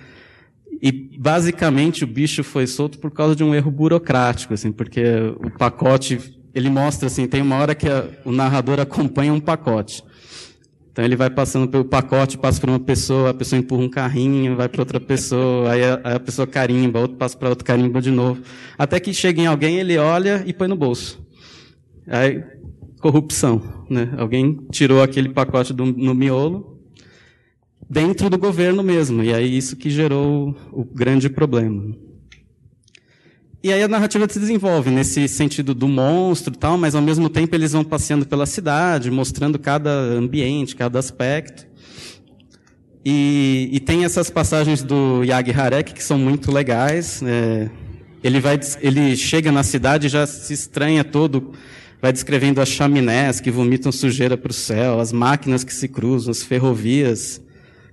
E 0.82 0.92
basicamente 0.92 2.04
o 2.04 2.06
bicho 2.06 2.44
foi 2.44 2.66
solto 2.66 2.98
por 2.98 3.10
causa 3.10 3.34
de 3.34 3.42
um 3.42 3.54
erro 3.54 3.70
burocrático, 3.70 4.54
assim, 4.54 4.70
porque 4.70 5.02
o 5.42 5.50
pacote 5.50 6.36
ele 6.54 6.70
mostra 6.70 7.06
assim, 7.06 7.26
tem 7.26 7.42
uma 7.42 7.56
hora 7.56 7.74
que 7.74 7.88
a, 7.88 8.08
o 8.24 8.32
narrador 8.32 8.80
acompanha 8.80 9.32
um 9.32 9.40
pacote. 9.40 10.02
Então 10.90 11.04
ele 11.04 11.14
vai 11.14 11.28
passando 11.28 11.68
pelo 11.68 11.84
pacote, 11.84 12.38
passa 12.38 12.58
para 12.58 12.70
uma 12.70 12.80
pessoa, 12.80 13.28
a 13.28 13.34
pessoa 13.34 13.58
empurra 13.58 13.82
um 13.82 13.88
carrinho, 13.90 14.56
vai 14.56 14.66
para 14.66 14.80
outra 14.80 14.98
pessoa, 14.98 15.70
aí 15.70 15.84
a, 15.84 16.00
aí 16.02 16.14
a 16.14 16.20
pessoa 16.20 16.46
carimba, 16.46 17.00
outro 17.00 17.18
passa 17.18 17.36
para 17.36 17.50
outro 17.50 17.64
carimba 17.66 18.00
de 18.00 18.10
novo, 18.10 18.40
até 18.78 18.98
que 18.98 19.12
chega 19.12 19.42
em 19.42 19.46
alguém, 19.46 19.76
ele 19.76 19.98
olha 19.98 20.42
e 20.46 20.54
põe 20.54 20.66
no 20.66 20.76
bolso. 20.76 21.22
Aí 22.06 22.42
corrupção, 23.00 23.84
né? 23.88 24.14
Alguém 24.16 24.58
tirou 24.70 25.02
aquele 25.02 25.28
pacote 25.28 25.72
do, 25.72 25.84
no 25.84 26.14
miolo 26.14 26.76
dentro 27.88 28.28
do 28.28 28.36
governo 28.36 28.82
mesmo, 28.82 29.22
e 29.22 29.32
aí 29.32 29.56
isso 29.56 29.76
que 29.76 29.88
gerou 29.88 30.56
o, 30.72 30.84
grande 30.84 31.28
problema. 31.28 31.94
E 33.62 33.72
aí 33.72 33.82
a 33.82 33.88
narrativa 33.88 34.28
se 34.28 34.38
desenvolve 34.38 34.90
nesse 34.90 35.26
sentido 35.28 35.74
do 35.74 35.88
monstro 35.88 36.52
e 36.52 36.56
tal, 36.56 36.76
mas 36.76 36.94
ao 36.94 37.02
mesmo 37.02 37.28
tempo 37.28 37.54
eles 37.54 37.72
vão 37.72 37.84
passeando 37.84 38.26
pela 38.26 38.46
cidade, 38.46 39.10
mostrando 39.10 39.58
cada 39.58 39.90
ambiente, 39.90 40.76
cada 40.76 40.98
aspecto. 40.98 41.66
E, 43.04 43.68
e 43.72 43.80
tem 43.80 44.04
essas 44.04 44.30
passagens 44.30 44.82
do 44.82 45.22
Yag 45.24 45.52
Harek 45.52 45.94
que 45.94 46.02
são 46.02 46.18
muito 46.18 46.52
legais. 46.52 47.22
É, 47.22 47.70
ele, 48.22 48.40
vai, 48.40 48.58
ele 48.80 49.16
chega 49.16 49.50
na 49.50 49.62
cidade 49.62 50.06
e 50.06 50.10
já 50.10 50.26
se 50.26 50.52
estranha 50.52 51.02
todo, 51.02 51.52
vai 52.06 52.12
descrevendo 52.12 52.60
as 52.60 52.68
chaminés 52.68 53.40
que 53.40 53.50
vomitam 53.50 53.90
sujeira 53.90 54.36
para 54.36 54.52
o 54.52 54.54
céu, 54.54 55.00
as 55.00 55.10
máquinas 55.10 55.64
que 55.64 55.74
se 55.74 55.88
cruzam, 55.88 56.30
as 56.30 56.40
ferrovias 56.40 57.40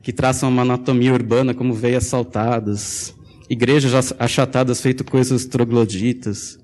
que 0.04 0.14
traçam 0.14 0.50
uma 0.50 0.62
anatomia 0.62 1.12
urbana 1.12 1.52
como 1.52 1.74
veias 1.74 2.04
saltadas, 2.04 3.16
igrejas 3.50 4.14
achatadas 4.20 4.82
feito 4.82 5.04
coisas 5.04 5.46
trogloditas, 5.46 6.60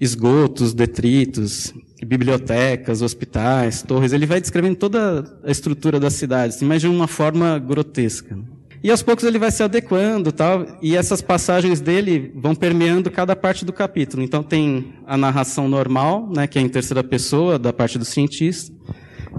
esgotos, 0.00 0.72
detritos, 0.72 1.74
bibliotecas, 2.06 3.02
hospitais, 3.02 3.82
torres. 3.82 4.12
Ele 4.12 4.24
vai 4.24 4.40
descrevendo 4.40 4.76
toda 4.76 5.40
a 5.42 5.50
estrutura 5.50 5.98
da 5.98 6.08
cidade, 6.08 6.54
assim, 6.54 6.66
mas 6.66 6.82
de 6.82 6.86
uma 6.86 7.08
forma 7.08 7.58
grotesca. 7.58 8.38
E 8.82 8.90
aos 8.90 9.02
poucos 9.02 9.24
ele 9.24 9.38
vai 9.38 9.50
se 9.50 9.62
adequando, 9.62 10.30
tal, 10.30 10.78
e 10.82 10.96
essas 10.96 11.20
passagens 11.20 11.80
dele 11.80 12.32
vão 12.34 12.54
permeando 12.54 13.10
cada 13.10 13.34
parte 13.34 13.64
do 13.64 13.72
capítulo. 13.72 14.22
Então 14.22 14.42
tem 14.42 14.94
a 15.06 15.16
narração 15.16 15.68
normal, 15.68 16.30
né, 16.34 16.46
que 16.46 16.58
é 16.58 16.62
em 16.62 16.68
terceira 16.68 17.02
pessoa, 17.02 17.58
da 17.58 17.72
parte 17.72 17.98
do 17.98 18.04
cientista, 18.04 18.72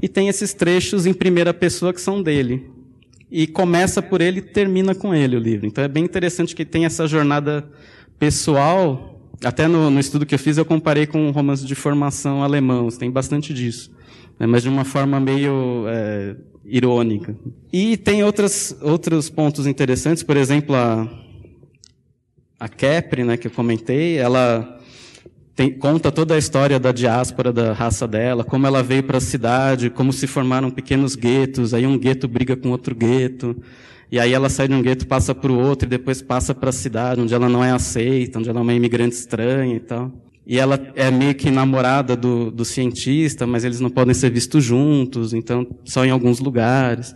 e 0.02 0.08
tem 0.08 0.28
esses 0.28 0.54
trechos 0.54 1.06
em 1.06 1.14
primeira 1.14 1.54
pessoa 1.54 1.94
que 1.94 2.02
são 2.02 2.22
dele 2.22 2.78
e 3.30 3.46
começa 3.46 4.02
por 4.02 4.22
ele 4.22 4.40
e 4.40 4.42
termina 4.42 4.96
com 4.96 5.14
ele 5.14 5.36
o 5.36 5.40
livro. 5.40 5.68
Então 5.68 5.84
é 5.84 5.88
bem 5.88 6.04
interessante 6.04 6.56
que 6.56 6.66
tem 6.66 6.86
essa 6.86 7.08
jornada 7.08 7.70
pessoal. 8.18 9.22
Até 9.44 9.68
no, 9.68 9.90
no 9.90 10.00
estudo 10.00 10.26
que 10.26 10.34
eu 10.34 10.40
fiz 10.40 10.58
eu 10.58 10.66
comparei 10.66 11.06
com 11.06 11.28
um 11.28 11.32
romance 11.32 11.66
de 11.66 11.76
formação 11.76 12.44
alemão, 12.44 12.90
tem 12.90 13.12
bastante 13.12 13.54
disso, 13.54 13.92
né, 14.40 14.48
mas 14.48 14.64
de 14.64 14.70
uma 14.70 14.84
forma 14.84 15.20
meio 15.20 15.86
é, 15.88 16.36
irônica. 16.68 17.36
E 17.72 17.96
tem 17.96 18.24
outras, 18.24 18.78
outros 18.82 19.30
pontos 19.30 19.66
interessantes, 19.66 20.22
por 20.22 20.36
exemplo, 20.36 20.76
a, 20.76 21.10
a 22.60 22.68
Kepri, 22.68 23.24
né, 23.24 23.38
que 23.38 23.48
eu 23.48 23.52
comentei, 23.52 24.18
ela 24.18 24.78
tem, 25.56 25.72
conta 25.72 26.12
toda 26.12 26.36
a 26.36 26.38
história 26.38 26.78
da 26.80 26.92
diáspora 26.92 27.54
da 27.54 27.74
raça 27.74 28.08
dela, 28.08 28.44
como 28.44 28.68
ela 28.68 28.84
veio 28.84 29.04
para 29.04 29.18
a 29.18 29.22
cidade, 29.22 29.90
como 29.90 30.12
se 30.12 30.28
formaram 30.28 30.70
pequenos 30.70 31.16
guetos, 31.16 31.74
aí 31.74 31.88
um 31.88 31.98
gueto 31.98 32.28
briga 32.28 32.56
com 32.56 32.70
outro 32.70 32.94
gueto, 32.94 33.56
e 34.12 34.20
aí 34.20 34.34
ela 34.34 34.50
sai 34.50 34.68
de 34.68 34.74
um 34.74 34.82
gueto, 34.82 35.08
passa 35.08 35.34
para 35.34 35.52
o 35.52 35.58
outro, 35.58 35.88
e 35.88 35.90
depois 35.90 36.22
passa 36.22 36.54
para 36.54 36.70
a 36.70 36.74
cidade, 36.74 37.22
onde 37.22 37.34
ela 37.34 37.48
não 37.50 37.64
é 37.64 37.72
aceita, 37.72 38.40
onde 38.40 38.50
ela 38.50 38.60
é 38.60 38.62
uma 38.62 38.74
imigrante 38.74 39.16
estranha 39.16 39.76
e 39.76 39.80
tal. 39.80 40.12
E 40.48 40.58
ela 40.58 40.80
é 40.96 41.12
meio 41.12 41.36
que 41.36 41.52
namorada 41.52 42.16
do, 42.16 42.50
do 42.50 42.64
cientista, 42.64 43.46
mas 43.46 43.66
eles 43.66 43.82
não 43.82 43.90
podem 43.90 44.14
ser 44.14 44.32
vistos 44.32 44.64
juntos, 44.64 45.34
então 45.34 45.68
só 45.84 46.06
em 46.06 46.10
alguns 46.10 46.40
lugares. 46.40 47.14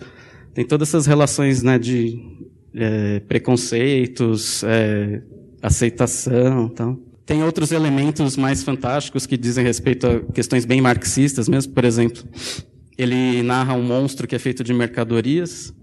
Tem 0.53 0.65
todas 0.65 0.89
essas 0.89 1.05
relações 1.05 1.63
né, 1.63 1.79
de 1.79 2.19
é, 2.75 3.21
preconceitos, 3.21 4.65
é, 4.65 5.21
aceitação 5.61 6.67
tal. 6.67 6.99
Tem 7.25 7.41
outros 7.41 7.71
elementos 7.71 8.35
mais 8.35 8.63
fantásticos 8.63 9.25
que 9.25 9.37
dizem 9.37 9.63
respeito 9.63 10.05
a 10.05 10.19
questões 10.33 10.65
bem 10.65 10.81
marxistas 10.81 11.47
mesmo. 11.47 11.71
Por 11.71 11.85
exemplo, 11.85 12.21
ele 12.97 13.41
narra 13.43 13.73
um 13.73 13.81
monstro 13.83 14.27
que 14.27 14.35
é 14.35 14.39
feito 14.39 14.61
de 14.61 14.73
mercadorias, 14.73 15.73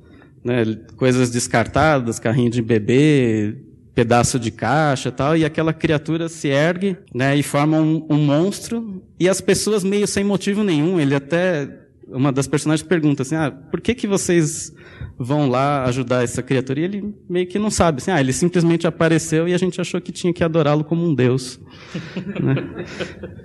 né, 0.44 0.64
coisas 0.96 1.30
descartadas, 1.30 2.18
carrinho 2.18 2.50
de 2.50 2.60
bebê, 2.60 3.56
pedaço 3.98 4.38
de 4.38 4.52
caixa 4.52 5.10
tal, 5.10 5.36
e 5.36 5.44
aquela 5.44 5.72
criatura 5.72 6.28
se 6.28 6.46
ergue 6.46 6.96
né, 7.12 7.36
e 7.36 7.42
forma 7.42 7.80
um, 7.80 8.06
um 8.08 8.16
monstro, 8.16 9.02
e 9.18 9.28
as 9.28 9.40
pessoas 9.40 9.82
meio 9.82 10.06
sem 10.06 10.22
motivo 10.22 10.62
nenhum, 10.62 11.00
ele 11.00 11.16
até, 11.16 11.68
uma 12.06 12.30
das 12.30 12.46
personagens 12.46 12.86
pergunta 12.86 13.22
assim, 13.22 13.34
ah, 13.34 13.50
por 13.50 13.80
que 13.80 13.96
que 13.96 14.06
vocês 14.06 14.72
vão 15.18 15.48
lá 15.48 15.82
ajudar 15.86 16.22
essa 16.22 16.40
criatura. 16.44 16.78
E 16.78 16.84
ele 16.84 17.14
meio 17.28 17.46
que 17.48 17.58
não 17.58 17.70
sabe. 17.70 18.00
Assim, 18.00 18.12
ah, 18.12 18.20
ele 18.20 18.32
simplesmente 18.32 18.86
apareceu 18.86 19.48
e 19.48 19.52
a 19.52 19.58
gente 19.58 19.80
achou 19.80 20.00
que 20.00 20.12
tinha 20.12 20.32
que 20.32 20.44
adorá-lo 20.44 20.84
como 20.84 21.04
um 21.04 21.12
deus. 21.12 21.58
né? 22.40 22.86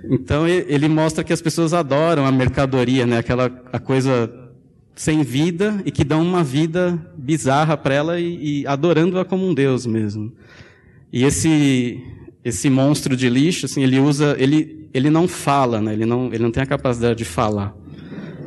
Então 0.08 0.46
ele 0.46 0.88
mostra 0.88 1.24
que 1.24 1.32
as 1.32 1.42
pessoas 1.42 1.74
adoram 1.74 2.24
a 2.24 2.30
mercadoria, 2.30 3.04
né? 3.04 3.18
aquela 3.18 3.50
a 3.72 3.80
coisa 3.80 4.43
sem 4.94 5.22
vida 5.22 5.82
e 5.84 5.90
que 5.90 6.04
dão 6.04 6.22
uma 6.22 6.44
vida 6.44 6.98
bizarra 7.16 7.76
para 7.76 7.94
ela 7.94 8.20
e, 8.20 8.62
e 8.62 8.66
adorando-a 8.66 9.24
como 9.24 9.46
um 9.46 9.54
deus 9.54 9.86
mesmo. 9.86 10.32
E 11.12 11.24
esse 11.24 12.00
esse 12.44 12.68
monstro 12.68 13.16
de 13.16 13.28
lixo, 13.28 13.64
assim, 13.64 13.82
ele 13.82 13.98
usa, 13.98 14.36
ele 14.38 14.88
ele 14.92 15.08
não 15.10 15.26
fala, 15.26 15.80
né? 15.80 15.92
Ele 15.92 16.04
não 16.04 16.32
ele 16.32 16.42
não 16.42 16.50
tem 16.50 16.62
a 16.62 16.66
capacidade 16.66 17.18
de 17.18 17.24
falar. 17.24 17.74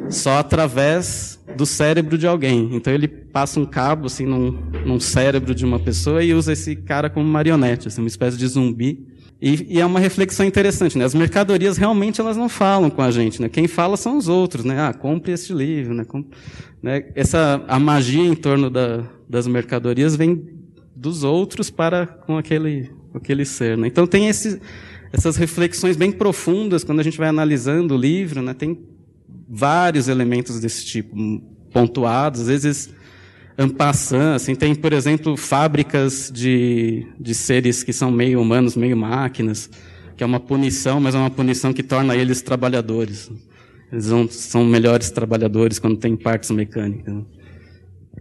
Só 0.10 0.38
através 0.38 1.38
do 1.56 1.66
cérebro 1.66 2.18
de 2.18 2.28
alguém. 2.28 2.70
Então 2.74 2.94
ele 2.94 3.08
passa 3.08 3.60
um 3.60 3.66
cabo 3.66 4.08
assim 4.08 4.26
num, 4.26 4.52
num 4.86 5.00
cérebro 5.00 5.54
de 5.54 5.66
uma 5.66 5.80
pessoa 5.80 6.24
e 6.24 6.34
usa 6.34 6.54
esse 6.54 6.76
cara 6.76 7.10
como 7.10 7.28
marionete, 7.28 7.88
assim, 7.88 8.02
uma 8.02 8.08
espécie 8.08 8.38
de 8.38 8.48
zumbi. 8.48 9.07
E, 9.42 9.76
e, 9.76 9.80
é 9.80 9.86
uma 9.86 10.00
reflexão 10.00 10.46
interessante, 10.46 10.98
né? 10.98 11.06
As 11.06 11.14
mercadorias 11.14 11.78
realmente 11.78 12.20
elas 12.20 12.36
não 12.36 12.50
falam 12.50 12.90
com 12.90 13.02
a 13.02 13.12
gente, 13.12 13.40
né? 13.42 13.48
Quem 13.48 13.68
fala 13.68 13.96
são 13.96 14.18
os 14.18 14.28
outros, 14.28 14.66
né? 14.66 14.80
Ah, 14.80 14.94
compre 14.94 15.32
este 15.32 15.54
livro, 15.54 15.94
né? 15.94 16.04
Com, 16.04 16.26
né? 16.82 17.06
Essa 17.14 17.64
a 17.68 17.80
magia 17.80 18.26
em 18.26 18.36
torno 18.36 18.70
da, 18.70 19.04
das 19.30 19.46
mercadorias 19.46 20.16
vem 20.16 20.44
dos 20.96 21.24
outros 21.24 21.70
para 21.70 22.08
com 22.08 22.38
aquele 22.38 22.90
aquele 23.14 23.46
ser, 23.46 23.78
né? 23.78 23.88
Então 23.88 24.08
tem 24.08 24.28
esse, 24.28 24.60
essas 25.14 25.38
reflexões 25.38 25.96
bem 25.96 26.12
profundas 26.12 26.84
quando 26.84 27.00
a 27.00 27.04
gente 27.04 27.18
vai 27.18 27.28
analisando 27.28 27.94
o 27.94 27.98
livro, 27.98 28.42
né? 28.42 28.56
Tem 28.56 28.80
vários 29.48 30.08
elementos 30.08 30.60
desse 30.60 30.84
tipo 30.84 31.16
pontuados, 31.72 32.42
às 32.42 32.48
vezes 32.48 32.90
ampassant, 33.58 34.36
assim, 34.36 34.56
tem, 34.56 34.76
por 34.76 34.94
exemplo, 34.94 35.36
fábricas 35.36 36.32
de, 36.34 37.08
de 37.20 37.34
seres 37.34 37.84
que 37.84 37.92
são 37.92 38.12
meio 38.12 38.40
humanos, 38.40 38.76
meio 38.76 38.96
máquinas, 38.96 39.70
que 40.16 40.24
é 40.24 40.26
uma 40.26 40.40
punição, 40.40 41.00
mas 41.00 41.16
é 41.16 41.18
uma 41.18 41.30
punição 41.30 41.74
que 41.74 41.82
torna 41.82 42.16
eles 42.16 42.42
trabalhadores. 42.42 43.32
Eles 43.92 44.10
vão, 44.10 44.28
são 44.28 44.66
melhores 44.66 45.10
trabalhadores 45.10 45.80
quando 45.80 45.98
tem 45.98 46.16
partes 46.16 46.52
mecânicas. 46.52 47.16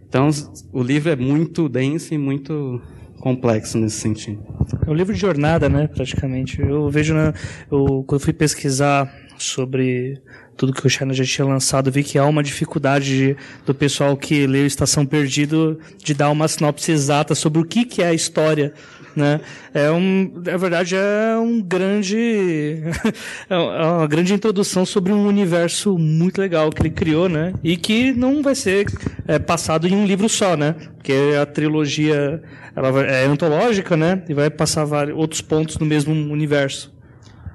Então, 0.07 0.29
o 0.71 0.81
livro 0.81 1.11
é 1.11 1.15
muito 1.15 1.67
denso 1.67 2.13
e 2.13 2.17
muito 2.17 2.81
complexo 3.19 3.77
nesse 3.77 3.99
sentido. 3.99 4.41
É 4.85 4.89
um 4.89 4.93
livro 4.93 5.13
de 5.13 5.19
jornada, 5.19 5.67
né, 5.67 5.87
praticamente. 5.87 6.61
Eu 6.61 6.89
vejo, 6.89 7.13
na, 7.13 7.33
eu, 7.69 8.03
quando 8.07 8.21
fui 8.21 8.33
pesquisar 8.33 9.13
sobre 9.37 10.21
tudo 10.57 10.73
que 10.73 10.85
o 10.85 10.89
China 10.89 11.13
já 11.13 11.23
tinha 11.23 11.45
lançado, 11.45 11.91
vi 11.91 12.03
que 12.03 12.17
há 12.17 12.25
uma 12.25 12.41
dificuldade 12.41 13.05
de, 13.05 13.37
do 13.65 13.75
pessoal 13.75 14.17
que 14.17 14.47
leu 14.47 14.65
Estação 14.65 15.05
Perdido 15.05 15.79
de 16.03 16.13
dar 16.15 16.31
uma 16.31 16.47
sinopse 16.47 16.91
exata 16.91 17.35
sobre 17.35 17.61
o 17.61 17.65
que, 17.65 17.85
que 17.85 18.01
é 18.01 18.07
a 18.07 18.13
história. 18.13 18.73
Né? 19.15 19.39
É 19.73 19.89
um, 19.89 20.31
na 20.45 20.57
verdade, 20.57 20.95
é 20.95 21.37
um 21.37 21.59
grande, 21.59 22.83
é, 23.49 23.53
é 23.53 23.57
uma 23.57 24.07
grande 24.07 24.33
introdução 24.33 24.85
sobre 24.85 25.11
um 25.11 25.25
universo 25.25 25.97
muito 25.97 26.39
legal 26.39 26.69
que 26.69 26.81
ele 26.83 26.91
criou, 26.91 27.27
né? 27.27 27.51
E 27.63 27.77
que 27.77 28.13
não 28.13 28.43
vai 28.43 28.53
ser 28.53 28.85
é, 29.27 29.39
passado 29.39 29.87
em 29.87 29.95
um 29.95 30.05
livro 30.05 30.29
só, 30.29 30.55
né? 30.55 30.75
Porque 30.97 31.13
a 31.39 31.47
trilogia 31.47 32.43
ela 32.75 32.89
é 33.01 33.25
antológica, 33.25 33.97
né? 33.97 34.21
E 34.29 34.35
vai 34.35 34.51
passar 34.51 34.85
vários 34.85 35.17
outros 35.17 35.41
pontos 35.41 35.79
no 35.79 35.85
mesmo 35.85 36.13
universo. 36.13 36.95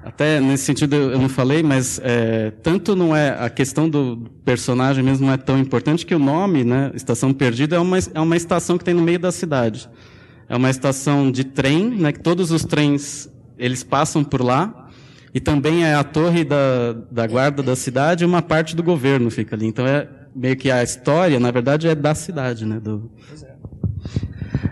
Até 0.05 0.39
nesse 0.41 0.65
sentido 0.65 0.95
eu 0.95 1.17
não 1.17 1.29
falei, 1.29 1.63
mas 1.63 1.99
é, 2.03 2.51
tanto 2.61 2.95
não 2.95 3.15
é 3.15 3.29
a 3.39 3.49
questão 3.49 3.89
do 3.89 4.29
personagem 4.43 5.03
mesmo 5.03 5.25
não 5.25 5.33
é 5.33 5.37
tão 5.37 5.57
importante 5.57 6.05
que 6.05 6.13
o 6.13 6.19
nome, 6.19 6.63
né, 6.63 6.91
Estação 6.93 7.33
Perdida, 7.33 7.77
é 7.77 7.79
uma, 7.79 7.97
é 7.97 8.19
uma 8.19 8.35
estação 8.35 8.77
que 8.77 8.83
tem 8.83 8.93
no 8.93 9.01
meio 9.01 9.19
da 9.19 9.31
cidade. 9.31 9.89
É 10.49 10.57
uma 10.57 10.69
estação 10.69 11.31
de 11.31 11.45
trem, 11.45 11.89
né, 11.89 12.11
que 12.11 12.19
todos 12.19 12.51
os 12.51 12.65
trens 12.65 13.29
eles 13.57 13.81
passam 13.81 14.23
por 14.23 14.41
lá, 14.41 14.89
e 15.33 15.39
também 15.39 15.85
é 15.85 15.95
a 15.95 16.03
torre 16.03 16.43
da, 16.43 16.93
da 17.09 17.25
guarda 17.25 17.63
da 17.63 17.75
cidade 17.75 18.23
e 18.23 18.27
uma 18.27 18.41
parte 18.41 18.75
do 18.75 18.83
governo 18.83 19.31
fica 19.31 19.55
ali. 19.55 19.65
Então 19.65 19.87
é 19.87 20.07
meio 20.35 20.55
que 20.55 20.69
a 20.69 20.83
história, 20.83 21.39
na 21.39 21.49
verdade, 21.49 21.87
é 21.87 21.95
da 21.95 22.13
cidade, 22.13 22.65
né? 22.65 22.79
Do... 22.79 23.09
É, 23.41 23.53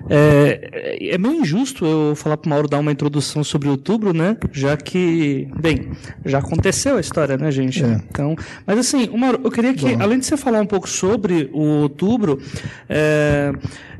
é 0.09 1.17
meio 1.17 1.41
injusto 1.41 1.85
eu 1.85 2.15
falar 2.15 2.37
para 2.37 2.47
o 2.47 2.49
Mauro 2.49 2.67
dar 2.67 2.79
uma 2.79 2.91
introdução 2.91 3.43
sobre 3.43 3.69
outubro, 3.69 4.13
né? 4.13 4.37
Já 4.51 4.75
que, 4.77 5.47
bem, 5.59 5.91
já 6.25 6.39
aconteceu 6.39 6.97
a 6.97 6.99
história, 6.99 7.37
né, 7.37 7.51
gente? 7.51 7.83
É. 7.83 8.01
Então, 8.09 8.35
mas 8.65 8.79
assim, 8.79 9.07
Mauro, 9.15 9.41
eu 9.43 9.51
queria 9.51 9.73
que, 9.73 9.95
Bom. 9.95 10.01
além 10.01 10.19
de 10.19 10.25
você 10.25 10.37
falar 10.37 10.61
um 10.61 10.65
pouco 10.65 10.89
sobre 10.89 11.49
o 11.53 11.61
outubro, 11.81 12.39
é, 12.89 13.51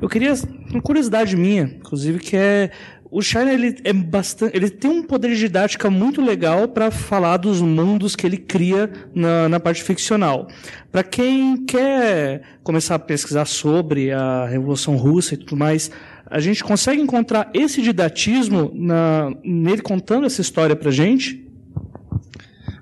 eu 0.02 0.10
queria 0.10 0.34
uma 0.72 0.82
curiosidade 0.82 1.36
minha, 1.36 1.64
inclusive, 1.64 2.20
que 2.20 2.36
é 2.36 2.72
o 3.12 3.22
Shiner 3.22 3.54
ele 3.54 3.76
é 3.84 3.92
bastante, 3.92 4.56
ele 4.56 4.70
tem 4.70 4.90
um 4.90 5.04
poder 5.04 5.32
de 5.32 5.38
didática 5.38 5.90
muito 5.90 6.22
legal 6.22 6.70
para 6.70 6.90
falar 6.90 7.36
dos 7.36 7.60
mundos 7.60 8.16
que 8.16 8.26
ele 8.26 8.38
cria 8.38 8.90
na, 9.14 9.50
na 9.50 9.60
parte 9.60 9.84
ficcional. 9.84 10.48
Para 10.90 11.04
quem 11.04 11.58
quer 11.66 12.42
começar 12.64 12.96
a 12.96 13.00
pesquisar 13.00 13.44
sobre 13.44 14.14
a 14.14 14.46
Revolução 14.46 14.96
Russa 14.96 15.34
e 15.34 15.38
tudo 15.38 15.58
mais, 15.58 15.92
a 16.26 16.40
gente 16.40 16.64
consegue 16.64 17.02
encontrar 17.02 17.52
esse 17.54 17.82
didatismo 17.82 18.72
na, 18.74 19.30
nele 19.44 19.82
contando 19.82 20.26
essa 20.26 20.40
história 20.40 20.76
para 20.76 20.90
gente? 20.90 21.46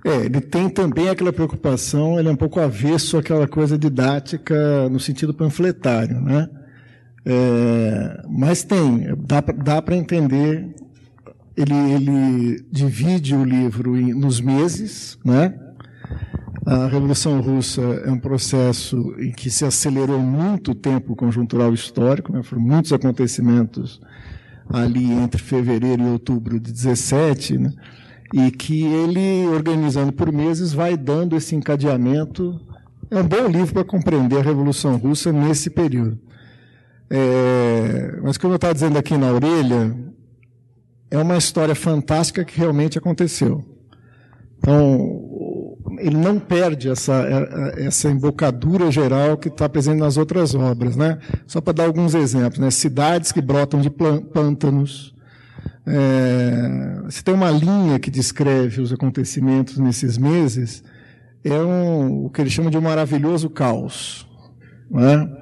É, 0.05 0.25
ele 0.25 0.41
tem 0.41 0.69
também 0.69 1.09
aquela 1.09 1.33
preocupação, 1.33 2.19
ele 2.19 2.29
é 2.29 2.31
um 2.31 2.35
pouco 2.35 2.59
avesso 2.59 3.17
àquela 3.17 3.47
coisa 3.47 3.79
didática 3.79 4.87
no 4.89 4.99
sentido 4.99 5.33
panfletário, 5.33 6.21
né? 6.21 6.47
É, 7.31 8.23
mas 8.27 8.63
tem, 8.63 9.13
dá, 9.19 9.39
dá 9.39 9.81
para 9.83 9.95
entender. 9.95 10.67
Ele, 11.55 11.75
ele 11.93 12.65
divide 12.71 13.35
o 13.35 13.43
livro 13.43 13.95
em, 13.95 14.13
nos 14.13 14.41
meses, 14.41 15.19
né? 15.23 15.53
A 16.65 16.87
Revolução 16.87 17.39
Russa 17.39 17.81
é 17.81 18.09
um 18.09 18.19
processo 18.19 19.13
em 19.19 19.31
que 19.31 19.51
se 19.51 19.63
acelerou 19.63 20.19
muito 20.19 20.71
o 20.71 20.75
tempo 20.75 21.15
conjuntural 21.15 21.71
histórico, 21.73 22.31
né? 22.31 22.41
foram 22.41 22.61
muitos 22.61 22.93
acontecimentos 22.93 24.01
ali 24.71 25.11
entre 25.11 25.41
fevereiro 25.41 26.01
e 26.01 26.05
outubro 26.07 26.59
de 26.59 26.71
17, 26.71 27.57
né? 27.57 27.73
e 28.33 28.51
que 28.51 28.83
ele, 28.83 29.47
organizando 29.47 30.11
por 30.11 30.31
meses, 30.31 30.73
vai 30.73 30.95
dando 30.95 31.35
esse 31.35 31.55
encadeamento. 31.55 32.59
É 33.09 33.19
um 33.19 33.27
bom 33.27 33.47
livro 33.47 33.73
para 33.73 33.83
compreender 33.83 34.37
a 34.37 34.43
Revolução 34.43 34.95
Russa 34.97 35.31
nesse 35.31 35.69
período. 35.69 36.19
É, 37.09 38.19
mas 38.21 38.37
como 38.37 38.53
eu 38.53 38.57
estava 38.57 38.73
dizendo 38.73 38.97
aqui 38.97 39.17
na 39.17 39.31
orelha, 39.31 39.95
é 41.09 41.17
uma 41.17 41.37
história 41.37 41.73
fantástica 41.73 42.45
que 42.45 42.57
realmente 42.57 42.97
aconteceu. 42.97 43.65
Então, 44.59 45.77
ele 45.97 46.17
não 46.17 46.39
perde 46.39 46.89
essa, 46.89 47.13
é, 47.13 47.81
é, 47.81 47.87
essa 47.87 48.09
embocadura 48.09 48.91
geral 48.91 49.37
que 49.37 49.47
está 49.47 49.67
presente 49.67 49.99
nas 49.99 50.17
outras 50.17 50.53
obras. 50.53 50.95
Né? 50.95 51.17
Só 51.47 51.59
para 51.61 51.73
dar 51.73 51.85
alguns 51.85 52.13
exemplos. 52.13 52.59
Né? 52.59 52.69
Cidades 52.69 53.31
que 53.31 53.41
brotam 53.41 53.81
de 53.81 53.89
pântanos. 53.89 55.15
É, 55.87 57.09
se 57.09 57.23
tem 57.23 57.33
uma 57.33 57.49
linha 57.49 57.97
que 57.97 58.11
descreve 58.11 58.81
os 58.81 58.93
acontecimentos 58.93 59.77
nesses 59.77 60.17
meses, 60.17 60.83
é 61.43 61.59
um, 61.59 62.25
o 62.25 62.29
que 62.29 62.41
ele 62.41 62.49
chama 62.49 62.69
de 62.69 62.77
um 62.77 62.81
maravilhoso 62.81 63.49
caos. 63.49 64.27
Né? 64.91 65.38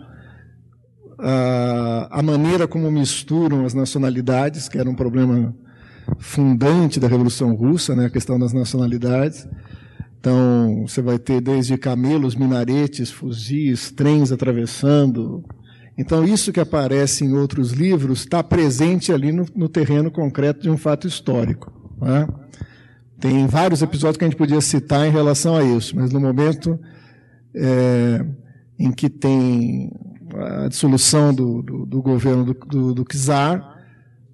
A, 1.20 2.22
maneira 2.22 2.68
como 2.68 2.92
misturam 2.92 3.66
as 3.66 3.74
nacionalidades, 3.74 4.70
que 4.70 4.78
era 4.78 4.90
um 4.90 4.96
problema 4.96 5.56
fundante 6.20 7.00
da 7.00 7.08
Revolução 7.08 7.54
Russa, 7.56 7.96
né, 7.96 8.06
a 8.06 8.10
questão 8.10 8.40
das 8.40 8.54
nacionalidades. 8.54 9.48
Então, 10.20 10.86
você 10.88 11.02
vai 11.02 11.18
ter 11.20 11.42
desde 11.42 11.78
camelos, 11.78 12.36
minaretes, 12.36 13.12
fuzis, 13.12 13.92
trens 13.92 14.32
atravessando. 14.32 15.44
Então, 15.98 16.24
isso 16.26 16.52
que 16.52 16.60
aparece 16.60 17.24
em 17.24 17.34
outros 17.34 17.72
livros 17.72 18.20
está 18.20 18.44
presente 18.44 19.12
ali 19.12 19.32
no, 19.32 19.46
no, 19.56 19.70
terreno 19.70 20.12
concreto 20.12 20.62
de 20.62 20.70
um 20.70 20.78
fato 20.78 21.08
histórico. 21.08 21.72
Né? 22.02 22.28
Tem 23.20 23.48
vários 23.48 23.82
episódios 23.82 24.18
que 24.18 24.26
a 24.26 24.28
gente 24.28 24.38
podia 24.38 24.62
citar 24.62 25.08
em 25.08 25.12
relação 25.12 25.56
a 25.56 25.64
isso, 25.64 25.96
mas 25.96 26.12
no 26.12 26.20
momento 26.20 26.80
é, 27.56 28.26
em 28.78 28.92
que 28.92 29.10
tem 29.10 29.92
a 30.36 30.68
dissolução 30.68 31.34
do, 31.34 31.62
do, 31.62 31.86
do 31.86 32.02
governo 32.02 32.46
do, 32.46 32.54
do, 32.54 32.94
do 32.94 33.06
czar, 33.06 33.78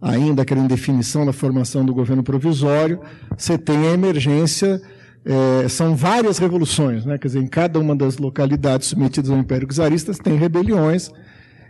ainda 0.01 0.41
aquela 0.41 0.61
indefinição 0.61 1.25
da 1.25 1.33
formação 1.33 1.85
do 1.85 1.93
governo 1.93 2.23
provisório, 2.23 2.99
você 3.37 3.57
tem 3.57 3.87
a 3.87 3.91
emergência, 3.91 4.81
é, 5.25 5.67
são 5.69 5.95
várias 5.95 6.37
revoluções, 6.37 7.05
né? 7.05 7.17
quer 7.17 7.27
dizer, 7.27 7.39
em 7.39 7.47
cada 7.47 7.79
uma 7.79 7.95
das 7.95 8.17
localidades 8.17 8.87
submetidas 8.87 9.31
ao 9.31 9.37
Império 9.37 9.67
Czarista 9.67 10.13
tem 10.13 10.35
rebeliões, 10.35 11.09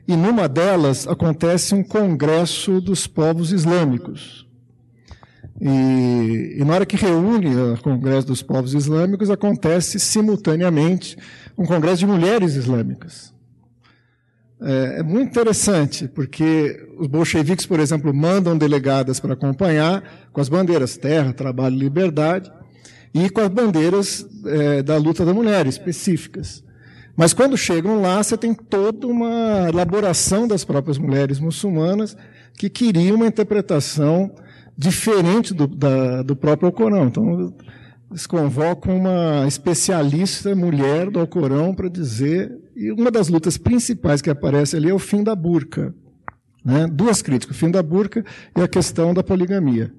e 0.08 0.16
numa 0.16 0.50
delas 0.50 1.08
acontece 1.08 1.74
um 1.76 1.84
congresso 1.84 2.82
dos 2.82 3.08
povos 3.08 3.52
islâmicos. 3.52 4.44
E, 5.62 6.58
e 6.58 6.64
na 6.66 6.74
hora 6.74 6.86
que 6.86 6.98
reúne 6.98 7.56
o 7.56 7.78
Congresso 7.78 8.28
dos 8.28 8.41
Povos 8.41 8.74
Islâmicos, 8.74 9.30
acontece 9.30 10.00
simultaneamente 10.00 11.16
um 11.58 11.66
congresso 11.66 12.00
de 12.00 12.08
mulheres 12.08 12.56
islâmicas. 12.56 13.32
É, 14.64 14.99
é 14.99 15.03
muito 15.03 15.30
interessante, 15.30 16.07
porque 16.07 16.88
os 16.98 17.07
bolcheviques, 17.07 17.65
por 17.65 17.80
exemplo, 17.80 18.14
mandam 18.14 18.57
delegadas 18.57 19.19
para 19.19 19.34
acompanhar 19.34 20.03
com 20.31 20.40
as 20.40 20.48
bandeiras 20.48 20.95
terra, 20.95 21.34
trabalho 21.34 21.76
liberdade, 21.76 22.49
e 23.14 23.30
com 23.30 23.41
as 23.41 23.49
bandeiras 23.49 24.26
é, 24.45 24.81
da 24.81 24.98
luta 24.98 25.26
da 25.26 25.34
mulher 25.34 25.68
específicas. 25.68 26.64
Mas 27.15 27.34
quando 27.34 27.56
chegam 27.56 28.02
lá, 28.02 28.23
você 28.23 28.35
tem 28.35 28.53
toda 28.53 29.06
uma 29.06 29.68
elaboração 29.69 30.48
das 30.48 30.64
próprias 30.64 30.98
mulheres 30.98 31.40
muçulmanas 31.40 32.18
que 32.57 32.69
queriam 32.69 33.18
uma 33.18 33.27
interpretação 33.27 34.34
diferente 34.76 35.53
do, 35.53 35.68
da, 35.68 36.23
do 36.23 36.35
próprio 36.35 36.68
Alcorão. 36.68 37.06
Então, 37.06 37.53
eles 38.10 38.26
convocam 38.26 38.98
uma 38.98 39.45
especialista 39.48 40.56
mulher 40.56 41.11
do 41.11 41.19
Alcorão 41.19 41.76
para 41.76 41.90
dizer. 41.90 42.62
E 42.76 42.91
uma 42.91 43.12
das 43.12 43.28
lutas 43.28 43.58
principais 43.58 44.22
que 44.22 44.30
aparece 44.30 44.76
ali 44.76 44.90
é 44.90 44.94
o 44.94 45.00
fim 45.00 45.24
da 45.24 45.36
burca. 45.36 45.94
Né? 46.64 46.88
Duas 46.91 47.22
críticas, 47.22 47.56
o 47.56 47.60
fim 47.60 47.70
da 47.70 47.84
burca 47.84 48.26
e 48.58 48.62
a 48.62 48.68
questão 48.68 49.14
da 49.14 49.22
poligamia, 49.22 49.94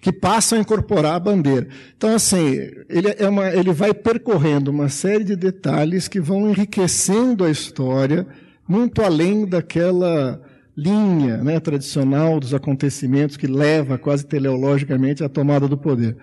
que 0.00 0.12
passam 0.12 0.58
a 0.58 0.60
incorporar 0.60 1.14
a 1.14 1.20
bandeira. 1.20 1.68
Então, 1.96 2.14
assim, 2.14 2.70
ele, 2.88 3.14
é 3.18 3.28
uma, 3.28 3.50
ele 3.50 3.72
vai 3.72 3.92
percorrendo 3.92 4.70
uma 4.70 4.88
série 4.88 5.24
de 5.24 5.36
detalhes 5.36 6.08
que 6.08 6.20
vão 6.20 6.48
enriquecendo 6.48 7.44
a 7.44 7.50
história, 7.50 8.26
muito 8.66 9.02
além 9.02 9.46
daquela 9.46 10.40
linha 10.76 11.38
né, 11.38 11.60
tradicional 11.60 12.40
dos 12.40 12.54
acontecimentos 12.54 13.36
que 13.36 13.46
leva 13.46 13.98
quase 13.98 14.24
teleologicamente 14.24 15.22
à 15.22 15.28
tomada 15.28 15.68
do 15.68 15.76
poder. 15.76 16.16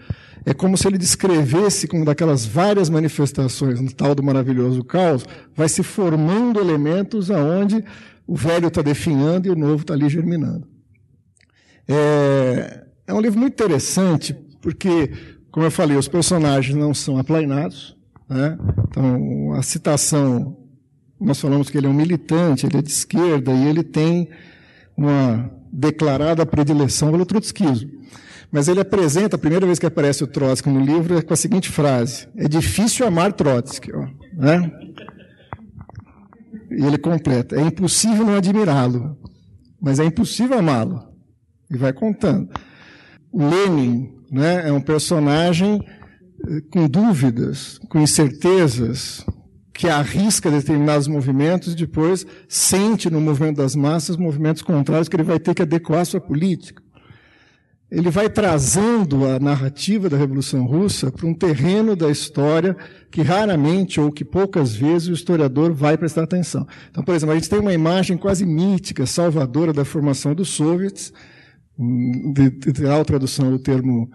É 0.45 0.53
como 0.53 0.77
se 0.77 0.87
ele 0.87 0.97
descrevesse 0.97 1.87
com 1.87 2.03
daquelas 2.03 2.45
várias 2.45 2.89
manifestações 2.89 3.79
no 3.79 3.91
tal 3.91 4.15
do 4.15 4.23
maravilhoso 4.23 4.83
caos, 4.83 5.25
vai 5.55 5.69
se 5.69 5.83
formando 5.83 6.59
elementos 6.59 7.29
aonde 7.29 7.83
o 8.25 8.35
velho 8.35 8.67
está 8.67 8.81
definhando 8.81 9.47
e 9.47 9.51
o 9.51 9.55
novo 9.55 9.81
está 9.81 9.93
ali 9.93 10.09
germinando. 10.09 10.67
É, 11.87 12.83
é 13.07 13.13
um 13.13 13.19
livro 13.19 13.39
muito 13.39 13.53
interessante, 13.53 14.35
porque, 14.61 15.11
como 15.51 15.65
eu 15.65 15.71
falei, 15.71 15.97
os 15.97 16.07
personagens 16.07 16.75
não 16.75 16.93
são 16.93 17.17
aplainados. 17.17 17.97
Né? 18.29 18.57
Então, 18.87 19.53
a 19.53 19.63
citação 19.63 20.58
nós 21.19 21.39
falamos 21.39 21.69
que 21.69 21.77
ele 21.77 21.87
é 21.87 21.89
um 21.89 21.93
militante, 21.93 22.65
ele 22.65 22.77
é 22.77 22.81
de 22.81 22.89
esquerda 22.89 23.51
e 23.51 23.67
ele 23.67 23.83
tem 23.83 24.29
uma 24.95 25.51
declarada 25.71 26.45
predileção 26.45 27.11
pelo 27.11 27.25
trotskismo. 27.25 27.91
Mas 28.51 28.67
ele 28.67 28.79
apresenta, 28.79 29.35
a 29.35 29.39
primeira 29.39 29.65
vez 29.65 29.77
que 29.77 29.85
aparece 29.85 30.23
o 30.23 30.27
Trotsky 30.27 30.69
no 30.69 30.83
livro, 30.83 31.17
é 31.17 31.21
com 31.21 31.33
a 31.33 31.37
seguinte 31.37 31.69
frase: 31.69 32.27
É 32.35 32.47
difícil 32.47 33.05
amar 33.05 33.33
Trotsky. 33.33 33.91
Ó, 33.93 34.07
né? 34.33 34.71
E 36.71 36.83
ele 36.83 36.97
completa: 36.97 37.55
É 37.55 37.61
impossível 37.61 38.25
não 38.25 38.35
admirá-lo, 38.35 39.17
mas 39.79 39.99
é 39.99 40.05
impossível 40.05 40.57
amá-lo. 40.57 41.07
E 41.69 41.77
vai 41.77 41.93
contando. 41.93 42.49
O 43.31 43.47
Lenin 43.47 44.11
né, 44.31 44.67
é 44.67 44.71
um 44.71 44.81
personagem 44.81 45.79
eh, 46.47 46.61
com 46.71 46.87
dúvidas, 46.87 47.79
com 47.87 47.99
incertezas, 47.99 49.23
que 49.79 49.87
arrisca 49.87 50.51
determinados 50.51 51.07
movimentos 51.07 51.71
e 51.71 51.75
depois 51.77 52.27
sente 52.49 53.09
no 53.09 53.21
movimento 53.21 53.55
das 53.55 53.77
massas 53.77 54.17
movimentos 54.17 54.61
contrários 54.61 55.07
que 55.07 55.15
ele 55.15 55.23
vai 55.23 55.39
ter 55.39 55.55
que 55.55 55.61
adequar 55.61 56.01
à 56.01 56.05
sua 56.05 56.19
política. 56.19 56.83
ele 57.89 58.09
vai 58.09 58.29
trazendo 58.29 59.25
a 59.25 59.39
narrativa 59.39 60.09
da 60.09 60.17
Revolução 60.17 60.65
Russa 60.65 61.09
para 61.09 61.25
um 61.25 61.33
terreno 61.33 61.95
da 61.95 62.11
história 62.11 62.75
que 63.09 63.21
raramente 63.21 64.01
ou 64.01 64.11
que 64.11 64.25
poucas 64.25 64.75
vezes 64.75 65.07
o 65.07 65.13
historiador 65.13 65.71
vai 65.71 65.97
prestar 65.97 66.23
atenção. 66.23 66.67
Então, 66.91 67.01
por 67.01 67.15
exemplo, 67.15 67.31
a 67.31 67.35
gente 67.35 67.49
tem 67.49 67.59
uma 67.59 67.73
imagem 67.73 68.17
quase 68.17 68.45
mítica, 68.45 69.05
salvadora 69.05 69.71
da 69.71 69.85
formação 69.85 70.35
dos 70.35 70.49
soviets, 70.49 71.13
hum, 71.79 72.33
literal 72.65 73.05
tradução 73.05 73.49
do 73.49 73.59
termo 73.59 74.11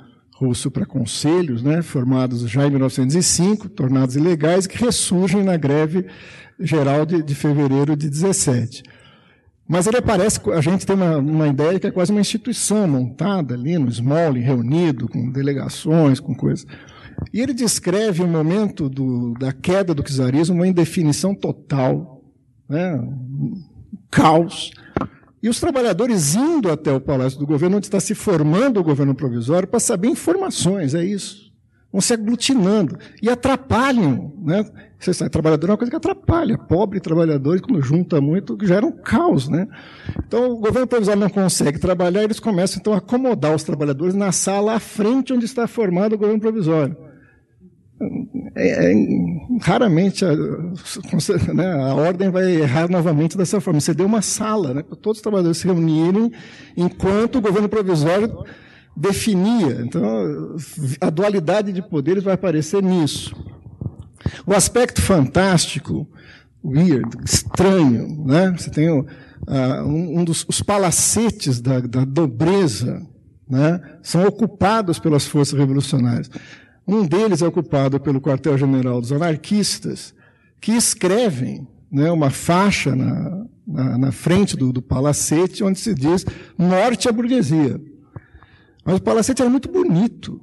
russo 0.47 0.71
para 0.71 0.87
conselhos, 0.87 1.63
né, 1.63 1.83
formados 1.83 2.49
já 2.49 2.67
em 2.67 2.71
1905, 2.71 3.69
tornados 3.69 4.17
ilegais, 4.17 4.67
que 4.67 4.83
ressurgem 4.83 5.43
na 5.43 5.57
greve 5.57 6.07
geral 6.59 7.05
de, 7.07 7.23
de 7.23 7.35
fevereiro 7.35 7.97
de 7.97 8.09
17. 8.09 8.83
Mas 9.67 9.87
ele 9.87 9.97
aparece, 9.97 10.39
a 10.51 10.61
gente 10.61 10.85
tem 10.85 10.95
uma, 10.95 11.17
uma 11.17 11.49
ideia 11.49 11.81
que 11.81 11.87
é 11.87 11.91
quase 11.91 12.13
uma 12.13 12.21
instituição 12.21 12.87
montada 12.87 13.55
ali 13.55 13.79
no 13.79 13.89
Smolin, 13.89 14.41
reunido, 14.41 15.09
com 15.09 15.31
delegações, 15.31 16.21
com 16.21 16.35
coisas. 16.35 16.67
E 17.33 17.41
ele 17.41 17.55
descreve 17.55 18.23
o 18.23 18.29
momento 18.29 18.89
do, 18.91 19.33
da 19.35 19.53
queda 19.53 19.95
do 19.95 20.03
czarismo, 20.03 20.57
uma 20.57 20.67
indefinição 20.67 21.35
total, 21.35 22.23
né? 22.69 22.95
um 22.95 23.55
caos. 24.11 24.71
E 25.45 25.49
os 25.51 25.61
trabalhadores 25.61 26.35
indo 26.35 26.73
até 26.73 26.91
o 26.91 26.99
Palácio 26.99 27.39
do 27.39 27.47
Governo, 27.47 27.77
onde 27.77 27.85
está 27.85 28.01
se 28.01 28.15
formando 28.15 28.81
o 28.81 28.83
governo 28.83 29.15
provisório, 29.15 29.69
para 29.69 29.79
saber 29.79 30.09
informações, 30.09 30.95
é 30.95 31.05
isso 31.05 31.45
vão 31.95 32.01
se 32.01 32.13
aglutinando 32.13 32.99
e 33.23 33.31
atrapalham. 33.31 34.33
Né? 34.43 34.69
Você 34.99 35.15
sabe, 35.15 35.31
trabalhador 35.31 35.69
é 35.69 35.71
uma 35.71 35.77
coisa 35.77 35.91
que 35.93 35.97
atrapalha. 35.97 36.59
Pobre 36.59 36.99
trabalhador, 36.99 37.61
quando 37.61 37.81
junta 37.81 38.21
muito, 38.21 38.59
gera 38.67 38.85
um 38.85 38.91
caos. 38.91 39.49
Né? 39.49 39.69
Então, 40.27 40.51
o 40.51 40.57
governo 40.57 40.89
provisório 40.89 41.21
não 41.21 41.31
consegue 41.31 41.79
trabalhar, 41.79 42.25
eles 42.25 42.41
começam 42.41 42.81
então 42.81 42.93
a 42.93 42.97
acomodar 42.97 43.55
os 43.55 43.63
trabalhadores 43.63 44.13
na 44.13 44.33
sala 44.33 44.75
à 44.75 44.81
frente 44.81 45.33
onde 45.33 45.45
está 45.45 45.69
formado 45.69 46.15
o 46.15 46.19
governo 46.19 46.41
provisório. 46.41 46.97
É, 48.57 48.93
é, 48.93 48.95
raramente 49.63 50.25
a, 50.25 50.33
né, 51.55 51.73
a, 51.73 51.95
ordem 51.95 52.29
vai 52.29 52.57
errar 52.57 52.89
novamente 52.91 53.37
dessa 53.37 53.61
forma. 53.61 53.81
Você 53.81 53.95
deu 53.95 54.07
uma 54.07 54.21
sala 54.21 54.75
né, 54.75 54.83
para 54.83 54.97
todos 54.97 55.19
os 55.19 55.23
trabalhadores 55.23 55.59
se 55.59 55.67
reunirem 55.67 56.33
enquanto 56.77 57.37
o 57.37 57.41
governo 57.41 57.69
provisório 57.69 58.45
definia. 58.97 59.81
Então, 59.81 60.57
a 61.01 61.11
dualidade 61.11 61.73
de 61.73 61.83
poderes 61.83 62.23
vai 62.23 62.35
aparecer 62.35 62.83
nisso. 62.83 63.35
O 64.47 64.53
aspecto 64.53 65.01
fantástico, 65.01 66.09
weird, 66.65 67.09
estranho, 67.25 68.25
né? 68.25 68.55
Você 68.57 68.71
tem 68.71 68.89
uh, 68.91 69.07
um, 69.85 70.21
um, 70.21 70.25
dos 70.25 70.45
os 70.49 70.63
palacetes 70.63 71.61
da, 71.61 71.81
da 71.81 72.05
né? 73.49 73.81
São 74.03 74.25
ocupados 74.27 74.99
pelas 74.99 75.27
forças 75.27 75.59
revolucionárias. 75.59 76.31
Um 76.87 77.07
deles 77.07 77.43
é 77.43 77.47
ocupado 77.47 77.99
pelo 77.99 78.21
quartel-general 78.21 79.01
dos 79.01 79.13
anarquistas, 79.13 80.15
que 80.61 80.73
escrevem 80.73 81.67
né, 81.91 82.11
uma 82.11 82.31
faixa 82.31 82.95
na, 82.95 83.47
na, 83.67 83.99
na 83.99 84.13
frente 84.13 84.57
do, 84.57 84.73
do 84.73 84.83
palacete 84.83 85.65
onde 85.65 85.79
se 85.79 85.95
diz 85.95 86.25
morte 86.59 87.09
à 87.09 87.13
burguesia. 87.13 87.81
Mas 88.85 88.97
o 88.97 89.03
palacete 89.03 89.41
era 89.41 89.51
muito 89.51 89.71
bonito. 89.71 90.41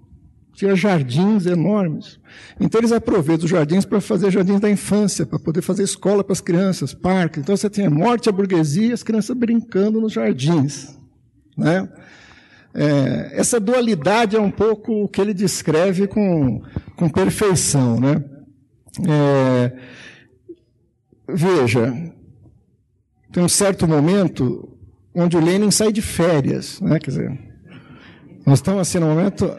Tinha 0.54 0.76
jardins 0.76 1.46
enormes. 1.46 2.20
Então 2.60 2.82
eles 2.82 2.92
aproveitam 2.92 3.46
os 3.46 3.52
jardins 3.52 3.86
para 3.86 4.02
fazer 4.02 4.32
jardins 4.32 4.60
da 4.60 4.70
infância, 4.70 5.26
para 5.26 5.40
poder 5.40 5.62
fazer 5.62 5.84
escola 5.84 6.24
para 6.24 6.34
as 6.34 6.42
crianças, 6.42 6.94
parque. 6.94 7.40
Então 7.40 7.56
você 7.56 7.70
tinha 7.70 7.90
morte 7.90 8.30
à 8.30 8.32
burguesia 8.32 8.94
as 8.94 9.04
crianças 9.04 9.36
brincando 9.36 10.02
nos 10.02 10.14
jardins. 10.14 10.98
Né? 11.58 11.88
É, 12.74 13.32
essa 13.34 13.60
dualidade 13.60 14.36
é 14.36 14.40
um 14.40 14.52
pouco 14.52 15.04
o 15.04 15.08
que 15.08 15.20
ele 15.20 15.34
descreve 15.34 16.08
com, 16.08 16.62
com 16.96 17.10
perfeição. 17.10 18.00
Né? 18.00 18.24
É, 19.08 19.74
veja, 21.28 21.94
tem 23.32 23.44
um 23.44 23.50
certo 23.50 23.88
momento 23.88 24.78
onde 25.14 25.36
o 25.36 25.44
Lenin 25.44 25.72
sai 25.72 25.92
de 25.92 26.02
férias. 26.02 26.80
Né? 26.80 27.00
Quer 27.00 27.12
dizer, 27.12 27.40
nós 28.46 28.60
estamos 28.60 28.82
assim 28.82 29.00
no 29.00 29.08
momento. 29.08 29.52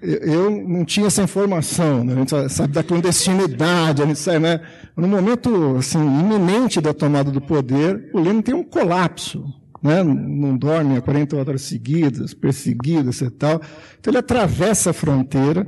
Eu 0.00 0.50
não 0.50 0.84
tinha 0.84 1.08
essa 1.08 1.22
informação, 1.22 2.04
né? 2.04 2.14
a 2.14 2.16
gente 2.16 2.48
sabe 2.52 2.72
da 2.72 2.82
clandestinidade, 2.82 4.02
a 4.02 4.06
gente 4.06 4.18
sabe, 4.18 4.38
né? 4.38 4.60
No 4.96 5.08
momento 5.08 5.76
assim, 5.76 5.98
iminente 5.98 6.80
da 6.80 6.94
tomada 6.94 7.30
do 7.30 7.40
poder, 7.40 8.10
o 8.12 8.20
Lenin 8.20 8.40
tem 8.40 8.54
um 8.54 8.62
colapso, 8.62 9.44
né? 9.84 10.02
não 10.02 10.56
dorme 10.56 10.96
há 10.96 11.02
40 11.02 11.36
horas 11.36 11.62
seguidas, 11.62 12.32
perseguido 12.32 13.10
e 13.10 13.30
tal. 13.30 13.60
Então 14.00 14.10
ele 14.10 14.18
atravessa 14.18 14.90
a 14.90 14.94
fronteira 14.94 15.66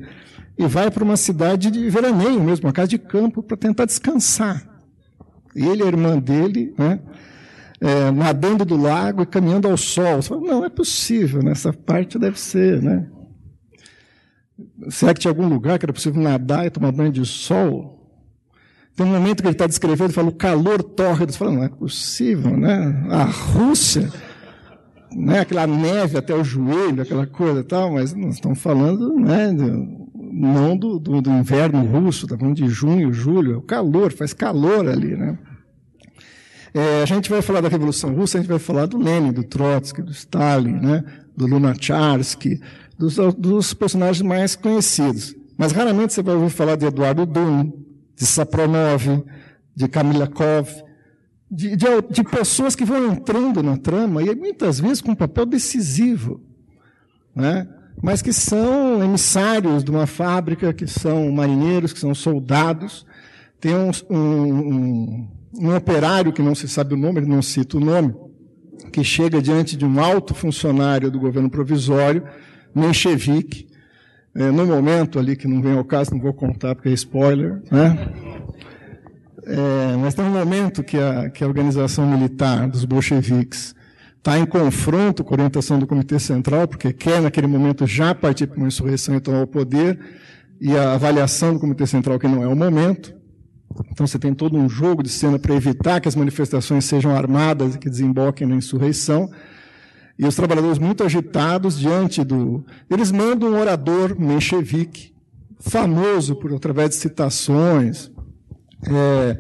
e 0.57 0.67
vai 0.67 0.91
para 0.91 1.05
uma 1.05 1.19
cidade 1.19 1.71
de 1.71 1.91
veraneio 1.91 2.43
mesmo, 2.43 2.67
uma 2.67 2.73
casa 2.73 2.89
de 2.89 2.99
campo, 2.99 3.43
para 3.43 3.59
tentar 3.59 3.85
descansar. 3.85 4.67
Ele 5.55 5.83
e 5.83 5.85
a 5.85 5.87
irmã 5.87 6.19
dele, 6.19 6.75
né? 6.79 6.99
é, 7.81 8.11
nadando 8.11 8.65
do 8.65 8.77
lago 8.77 9.23
e 9.23 9.27
caminhando 9.27 9.69
ao 9.69 9.77
sol. 9.77 10.23
Você 10.23 10.29
fala, 10.29 10.41
não, 10.41 10.65
é 10.65 10.69
possível, 10.69 11.43
né? 11.43 11.53
parte 11.85 12.19
deve 12.19 12.41
ser, 12.41 12.83
né? 12.83 13.07
Será 14.89 15.13
que 15.13 15.21
tinha 15.21 15.31
algum 15.31 15.47
lugar 15.47 15.79
que 15.79 15.85
era 15.85 15.93
possível 15.93 16.23
nadar 16.23 16.65
e 16.67 16.71
tomar 16.71 16.93
banho 16.93 17.13
de 17.13 17.25
sol? 17.27 17.96
Tem 18.97 19.05
um 19.05 19.11
momento 19.11 19.43
que 19.43 19.49
ele 19.49 19.55
está 19.55 19.67
descrevendo, 19.67 20.07
ele 20.07 20.15
fala, 20.15 20.29
o 20.29 20.35
calor 20.35 20.83
tórrido. 20.83 21.31
Você 21.31 21.39
fala, 21.39 21.53
não 21.53 21.63
é 21.63 21.69
possível, 21.69 22.57
né? 22.57 23.07
A 23.11 23.25
Rússia, 23.25 24.11
né? 25.13 25.41
aquela 25.41 25.67
neve 25.67 26.17
até 26.17 26.35
o 26.35 26.43
joelho, 26.43 27.03
aquela 27.03 27.27
coisa 27.27 27.61
e 27.61 27.65
tal, 27.65 27.93
mas 27.93 28.15
nós 28.15 28.37
estamos 28.37 28.59
falando, 28.59 29.15
né? 29.15 29.53
não 30.33 30.77
do, 30.77 30.99
do, 30.99 31.21
do 31.21 31.31
inverno 31.31 31.85
russo, 31.85 32.25
estamos 32.25 32.41
falando 32.41 32.57
de 32.57 32.69
junho, 32.69 33.13
julho, 33.13 33.55
é 33.55 33.57
o 33.57 33.63
calor, 33.63 34.13
faz 34.13 34.33
calor 34.33 34.89
ali, 34.89 35.17
né? 35.17 35.39
É, 36.75 37.03
a 37.03 37.07
gente 37.07 37.31
vai 37.31 37.41
falar 37.41 37.63
da 37.63 37.69
Revolução 37.69 38.15
Russa, 38.15 38.37
a 38.37 38.41
gente 38.43 38.51
vai 38.51 38.59
falar 38.59 38.85
do 38.85 38.99
Lenin, 38.99 39.33
do 39.33 39.43
Trotsky, 39.43 40.03
do 40.03 40.13
Stalin, 40.13 40.75
né, 40.75 41.03
do 41.35 41.47
Lunacharsky, 41.47 42.61
dos, 42.99 43.17
dos 43.39 43.73
personagens 43.73 44.21
mais 44.21 44.55
conhecidos. 44.55 45.35
Mas 45.57 45.73
raramente 45.73 46.13
você 46.13 46.23
vai 46.23 46.35
ouvir 46.35 46.51
falar 46.51 46.77
de 46.77 46.85
Eduardo 46.85 47.25
Dunn, 47.25 47.73
de 48.17 48.27
Sapronov, 48.27 49.25
de 49.75 49.87
Kamilakov, 49.87 50.69
de, 51.51 51.77
de, 51.77 51.87
de, 52.11 52.25
pessoas 52.25 52.75
que 52.75 52.85
vão 52.85 53.13
entrando 53.13 53.63
na 53.63 53.77
trama 53.77 54.23
e 54.23 54.35
muitas 54.35 54.81
vezes 54.81 55.01
com 55.01 55.13
um 55.13 55.17
papel 55.17 55.47
decisivo, 55.47 56.41
né? 57.35 57.69
mas 58.03 58.21
que 58.21 58.33
são 58.33 59.03
emissários 59.03 59.85
de 59.85 59.91
uma 59.91 60.07
fábrica, 60.07 60.73
que 60.73 60.87
são 60.87 61.31
marinheiros, 61.31 61.93
que 61.93 62.01
são 62.01 62.15
soldados. 62.15 63.07
Tem 63.61 63.75
um, 63.75 63.91
um, 64.11 65.29
um 65.59 65.75
operário, 65.75 66.33
que 66.33 66.43
não 66.43 66.55
se 66.55 66.69
sabe 66.69 66.95
o 66.95 66.97
nome, 66.97 67.21
não 67.21 67.41
cita 67.41 67.77
o 67.77 67.81
nome, 67.81 68.15
que 68.93 69.03
chega 69.03 69.41
diante 69.41 69.77
de 69.77 69.85
um 69.85 70.01
alto 70.01 70.35
funcionário 70.35 71.11
do 71.11 71.19
governo 71.19 71.49
provisório, 71.49 72.25
Menchevique, 72.75 73.66
é, 74.37 74.51
no 74.51 74.67
momento 74.67 75.19
ali, 75.19 75.35
que 75.35 75.49
não 75.49 75.63
vem 75.63 75.73
ao 75.73 75.85
caso, 75.85 76.13
não 76.13 76.21
vou 76.21 76.35
contar 76.35 76.75
porque 76.75 76.91
é 76.91 76.93
spoiler, 76.93 77.63
né? 77.71 78.13
É, 79.47 79.97
mas 79.97 80.15
tem 80.15 80.25
um 80.25 80.31
momento 80.31 80.83
que 80.83 80.99
a, 80.99 81.31
que 81.31 81.43
a 81.43 81.47
organização 81.47 82.07
militar 82.07 82.69
dos 82.69 82.85
bolcheviques 82.85 83.75
está 84.19 84.39
em 84.39 84.45
confronto 84.45 85.23
com 85.23 85.35
a 85.35 85.37
orientação 85.37 85.79
do 85.79 85.87
Comitê 85.87 86.19
Central, 86.19 86.67
porque 86.67 86.93
quer, 86.93 87.23
naquele 87.23 87.47
momento, 87.47 87.87
já 87.87 88.15
partir 88.15 88.49
para 88.49 88.59
uma 88.59 88.67
insurreição 88.67 89.15
e 89.15 89.21
tomar 89.21 89.43
o 89.43 89.47
poder, 89.47 89.99
e 90.61 90.77
a 90.77 90.95
avaliação 90.95 91.55
do 91.55 91.61
Comitê 91.61 91.87
Central 91.87 92.19
que 92.19 92.27
não 92.27 92.43
é 92.43 92.49
o 92.49 92.57
momento. 92.57 93.15
Então 93.91 94.07
você 94.07 94.19
tem 94.19 94.35
todo 94.35 94.57
um 94.57 94.69
jogo 94.69 95.03
de 95.03 95.09
cena 95.09 95.39
para 95.39 95.55
evitar 95.55 96.01
que 96.01 96.09
as 96.09 96.17
manifestações 96.17 96.85
sejam 96.85 97.15
armadas 97.15 97.75
e 97.75 97.79
que 97.79 97.89
desemboquem 97.89 98.47
na 98.47 98.57
insurreição. 98.57 99.31
E 100.19 100.27
os 100.27 100.35
trabalhadores 100.35 100.79
muito 100.79 101.05
agitados 101.05 101.79
diante 101.79 102.25
do. 102.25 102.65
Eles 102.91 103.13
mandam 103.13 103.51
um 103.51 103.59
orador 103.59 104.19
menchevique, 104.19 105.15
famoso 105.59 106.37
por 106.37 106.53
através 106.55 106.91
de 106.91 106.97
citações, 106.97 108.11
é, 108.87 109.39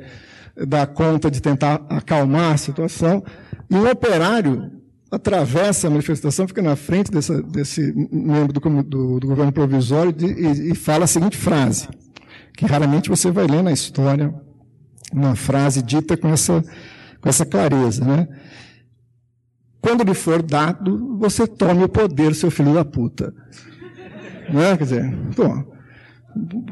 dar 0.66 0.86
conta 0.88 1.30
de 1.30 1.40
tentar 1.40 1.86
acalmar 1.88 2.54
a 2.54 2.58
situação. 2.58 3.24
E 3.70 3.74
um 3.74 3.88
operário 3.88 4.70
atravessa 5.10 5.86
a 5.86 5.90
manifestação, 5.90 6.46
fica 6.46 6.60
na 6.60 6.76
frente 6.76 7.10
dessa, 7.10 7.42
desse 7.42 7.80
membro 8.12 8.52
do, 8.52 8.60
do, 8.82 9.20
do 9.20 9.26
governo 9.26 9.52
provisório 9.52 10.14
e, 10.18 10.24
e, 10.24 10.72
e 10.72 10.74
fala 10.74 11.04
a 11.04 11.08
seguinte 11.08 11.36
frase 11.36 11.88
que 12.56 12.64
raramente 12.64 13.10
você 13.10 13.30
vai 13.30 13.46
ler 13.46 13.62
na 13.62 13.70
história 13.70 14.34
uma 15.12 15.36
frase 15.36 15.82
dita 15.82 16.16
com 16.16 16.28
essa, 16.28 16.64
com 17.20 17.28
essa 17.28 17.44
clareza. 17.44 18.04
Né? 18.04 18.26
Quando 19.86 20.02
lhe 20.02 20.14
for 20.14 20.42
dado, 20.42 21.16
você 21.16 21.46
tome 21.46 21.84
o 21.84 21.88
poder, 21.88 22.34
seu 22.34 22.50
filho 22.50 22.74
da 22.74 22.84
puta. 22.84 23.32
Não 24.52 24.60
é? 24.60 24.76
Quer 24.76 24.82
dizer, 24.82 25.18
pô, 25.36 25.64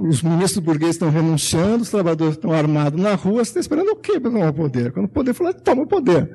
os 0.01 0.21
ministros 0.21 0.59
burgueses 0.59 0.97
estão 0.97 1.11
renunciando, 1.11 1.85
os 1.85 1.91
trabalhadores 1.91 2.35
estão 2.35 2.51
armados 2.51 3.01
na 3.01 3.15
rua, 3.15 3.45
você 3.45 3.51
está 3.51 3.61
esperando 3.61 3.93
o 3.93 3.97
quê 3.97 4.19
para 4.19 4.33
tomar 4.33 4.49
o 4.49 4.53
poder? 4.53 4.91
Quando 4.91 5.05
o 5.07 5.09
poder 5.09 5.33
fala, 5.33 5.55
toma 5.55 5.83
o 5.83 5.87
poder. 5.87 6.29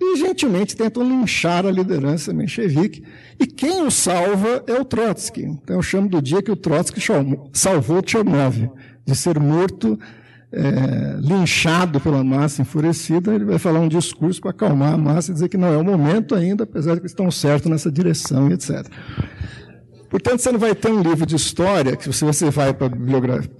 E 0.00 0.16
gentilmente 0.16 0.74
tentam 0.74 1.06
linchar 1.06 1.66
a 1.66 1.70
liderança 1.70 2.32
menchevique. 2.32 3.04
E 3.38 3.46
quem 3.46 3.82
o 3.82 3.90
salva 3.90 4.64
é 4.66 4.80
o 4.80 4.84
Trotsky. 4.84 5.42
Então 5.42 5.76
eu 5.76 5.82
chamo 5.82 6.08
do 6.08 6.22
dia 6.22 6.40
que 6.40 6.50
o 6.50 6.56
Trotsky 6.56 7.02
salvou 7.52 8.02
Chernobyl, 8.02 8.72
de 9.04 9.14
ser 9.14 9.38
morto, 9.38 9.98
é, 10.54 11.16
linchado 11.20 12.00
pela 12.00 12.22
massa 12.22 12.62
enfurecida. 12.62 13.34
Ele 13.34 13.44
vai 13.44 13.58
falar 13.58 13.80
um 13.80 13.88
discurso 13.88 14.40
para 14.40 14.50
acalmar 14.50 14.94
a 14.94 14.98
massa 14.98 15.30
e 15.30 15.34
dizer 15.34 15.48
que 15.48 15.56
não 15.56 15.68
é 15.68 15.76
o 15.76 15.84
momento 15.84 16.34
ainda, 16.34 16.64
apesar 16.64 16.94
de 16.94 17.00
que 17.00 17.06
estão 17.06 17.30
certos 17.30 17.70
nessa 17.70 17.90
direção, 17.90 18.50
etc. 18.50 18.86
Portanto, 20.08 20.40
você 20.40 20.52
não 20.52 20.58
vai 20.58 20.74
ter 20.74 20.90
um 20.90 21.02
livro 21.02 21.26
de 21.26 21.34
história 21.34 21.96
que 21.96 22.12
se 22.12 22.24
você 22.24 22.50
vai 22.50 22.72
para 22.72 22.86
a 22.86 22.90
bibliografia, 22.90 23.50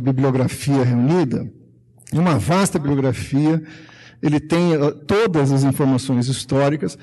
bibliografia 0.00 0.82
reunida, 0.82 1.50
uma 2.12 2.38
vasta 2.38 2.78
bibliografia, 2.78 3.62
ele 4.22 4.40
tem 4.40 4.72
todas 5.06 5.52
as 5.52 5.62
informações 5.62 6.28
históricas, 6.28 6.96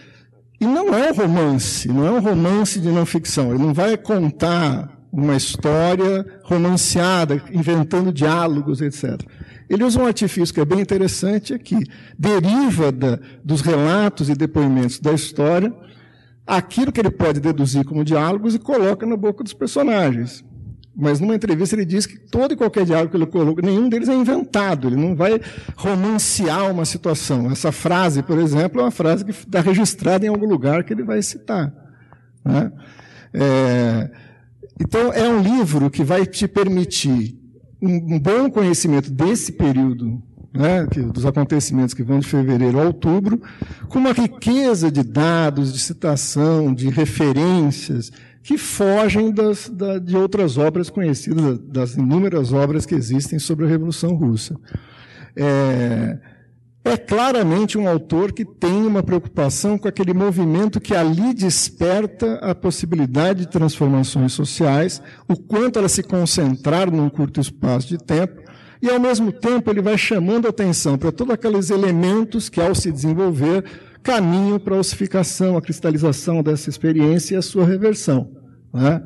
e 0.59 0.65
não 0.65 0.93
é 0.95 1.11
um 1.11 1.13
romance, 1.13 1.87
não 1.89 2.07
é 2.07 2.11
um 2.11 2.19
romance 2.19 2.79
de 2.79 2.89
não 2.89 3.05
ficção. 3.05 3.53
Ele 3.53 3.61
não 3.61 3.73
vai 3.73 3.97
contar 3.97 5.02
uma 5.13 5.35
história 5.35 6.25
romanceada, 6.43 7.39
inventando 7.51 8.11
diálogos, 8.11 8.81
etc. 8.81 9.21
Ele 9.69 9.83
usa 9.83 10.01
um 10.01 10.07
artifício 10.07 10.51
que 10.51 10.59
é 10.59 10.65
bem 10.65 10.79
interessante 10.79 11.53
aqui, 11.53 11.77
deriva 12.17 12.91
da, 12.91 13.19
dos 13.43 13.61
relatos 13.61 14.27
e 14.27 14.33
depoimentos 14.33 14.99
da 14.99 15.13
história, 15.13 15.71
aquilo 16.47 16.91
que 16.91 16.99
ele 16.99 17.11
pode 17.11 17.39
deduzir 17.39 17.85
como 17.85 18.03
diálogos 18.03 18.55
e 18.55 18.59
coloca 18.59 19.05
na 19.05 19.15
boca 19.15 19.43
dos 19.43 19.53
personagens. 19.53 20.43
Mas 20.95 21.19
numa 21.19 21.35
entrevista 21.35 21.75
ele 21.75 21.85
diz 21.85 22.07
que 22.07 22.19
todo 22.19 22.53
e 22.53 22.57
qualquer 22.57 22.83
diálogo 22.83 23.11
que 23.11 23.17
ele 23.17 23.27
coloca, 23.27 23.61
nenhum 23.61 23.89
deles 23.89 24.09
é 24.09 24.15
inventado, 24.15 24.87
ele 24.87 24.95
não 24.95 25.15
vai 25.15 25.39
romancear 25.75 26.71
uma 26.71 26.85
situação. 26.85 27.51
Essa 27.51 27.71
frase, 27.71 28.23
por 28.23 28.39
exemplo, 28.39 28.81
é 28.81 28.83
uma 28.83 28.91
frase 28.91 29.23
que 29.23 29.31
está 29.31 29.61
registrada 29.61 30.25
em 30.25 30.29
algum 30.29 30.47
lugar 30.47 30.83
que 30.83 30.91
ele 30.91 31.03
vai 31.03 31.21
citar. 31.21 31.71
Né? 32.43 32.71
É, 33.33 34.22
então, 34.83 35.13
é 35.13 35.29
um 35.29 35.41
livro 35.41 35.89
que 35.89 36.03
vai 36.03 36.25
te 36.25 36.45
permitir 36.45 37.39
um, 37.81 38.19
bom 38.19 38.49
conhecimento 38.49 39.09
desse 39.09 39.53
período 39.53 40.21
né, 40.53 40.85
dos 41.13 41.25
acontecimentos 41.25 41.93
que 41.93 42.03
vão 42.03 42.19
de 42.19 42.27
fevereiro 42.27 42.77
a 42.77 42.83
outubro, 42.83 43.41
com 43.87 43.99
uma 43.99 44.11
riqueza 44.11 44.91
de 44.91 45.01
dados, 45.01 45.71
de 45.71 45.79
citação, 45.79 46.73
de 46.73 46.89
referências, 46.89 48.11
que 48.43 48.57
fogem 48.57 49.31
das, 49.31 49.69
da, 49.69 49.99
de 49.99 50.17
outras 50.17 50.57
obras 50.57 50.89
conhecidas, 50.89 51.59
das 51.59 51.95
inúmeras 51.95 52.51
obras 52.51 52.85
que 52.85 52.93
existem 52.93 53.39
sobre 53.39 53.65
a 53.65 53.69
Revolução 53.69 54.13
Russa. 54.15 54.53
É, 55.33 56.19
é 56.85 56.97
claramente 56.97 57.77
um 57.77 57.87
autor 57.87 58.33
que 58.33 58.43
tem 58.43 58.85
uma 58.85 59.01
preocupação 59.01 59.77
com 59.77 59.87
aquele 59.87 60.13
movimento 60.13 60.81
que 60.81 60.93
ali 60.93 61.33
desperta 61.33 62.35
a 62.35 62.53
possibilidade 62.53 63.41
de 63.41 63.51
transformações 63.51 64.33
sociais, 64.33 65.01
o 65.27 65.35
quanto 65.35 65.79
elas 65.79 65.93
se 65.93 66.03
concentraram 66.03 66.91
num 66.91 67.09
curto 67.09 67.39
espaço 67.39 67.87
de 67.87 67.97
tempo, 67.97 68.43
e, 68.81 68.89
ao 68.89 68.99
mesmo 68.99 69.31
tempo, 69.31 69.71
ele 69.71 69.81
vai 69.81 69.97
chamando 69.97 70.45
atenção 70.45 70.97
para 70.97 71.09
todos 71.09 71.33
aqueles 71.33 71.69
elementos 71.69 72.49
que, 72.49 72.59
ao 72.59 72.75
se 72.75 72.91
desenvolver, 72.91 73.63
caminham 74.03 74.59
para 74.59 74.75
a 74.75 74.79
ossificação, 74.79 75.55
a 75.55 75.61
cristalização 75.61 76.43
dessa 76.43 76.69
experiência 76.69 77.35
e 77.35 77.37
a 77.37 77.41
sua 77.41 77.65
reversão. 77.65 78.29
Né? 78.73 79.01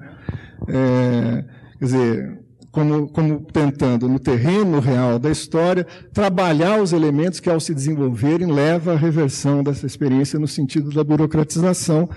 É, 0.68 1.46
quer 1.78 1.86
dizer, 1.86 2.40
como, 2.78 3.08
como, 3.08 3.40
tentando, 3.40 4.08
no 4.08 4.20
terreno 4.20 4.80
real 4.80 5.18
da 5.18 5.32
história, 5.32 5.84
trabalhar 6.14 6.80
os 6.80 6.94
elementos 6.94 7.40
que, 7.40 7.50
ao 7.50 7.60
se 7.60 7.74
desenvolverem, 7.74 8.52
leva 8.52 8.94
à 8.94 8.96
reversão 8.96 9.64
dessa 9.64 9.88
experiência 9.88 10.38
no 10.38 10.48
sentido 10.48 10.92
da 10.92 11.04
burocratização, 11.04 12.08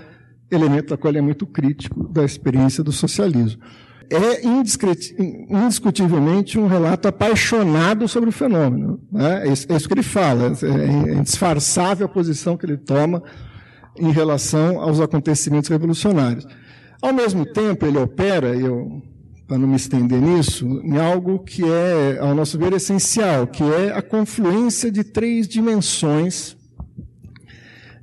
elemento 0.51 0.91
da 0.91 0.97
qual 0.97 1.15
é 1.15 1.19
muito 1.19 1.47
crítico 1.47 2.07
da 2.07 2.23
experiência 2.23 2.83
do 2.83 2.91
socialismo 2.91 3.59
é 4.13 4.45
indiscutivelmente 4.45 6.59
um 6.59 6.67
relato 6.67 7.07
apaixonado 7.07 8.09
sobre 8.09 8.27
o 8.27 8.31
fenômeno. 8.33 8.99
Né? 9.09 9.47
É, 9.47 9.53
isso, 9.53 9.65
é, 9.69 9.79
que 9.79 9.93
ele 9.93 10.03
fala, 10.03 10.51
é, 10.61 11.11
é 11.11 11.13
indisfarçável 11.13 12.07
a 12.07 12.09
posição 12.09 12.57
que 12.57 12.65
ele 12.65 12.75
toma 12.75 13.23
em 13.97 14.11
relação 14.11 14.81
aos 14.81 14.99
acontecimentos 14.99 15.69
revolucionários. 15.69 16.45
Ao 17.01 17.13
mesmo 17.13 17.45
tempo, 17.45 17.85
ele 17.85 17.99
opera, 17.99 18.53
eu, 18.53 19.01
para 19.51 19.59
não 19.59 19.67
me 19.67 19.75
estender 19.75 20.21
nisso, 20.21 20.65
em 20.81 20.97
algo 20.97 21.39
que 21.39 21.61
é, 21.61 22.19
ao 22.19 22.33
nosso 22.33 22.57
ver, 22.57 22.71
essencial, 22.71 23.45
que 23.45 23.61
é 23.61 23.91
a 23.91 24.01
confluência 24.01 24.89
de 24.89 25.03
três 25.03 25.45
dimensões 25.45 26.55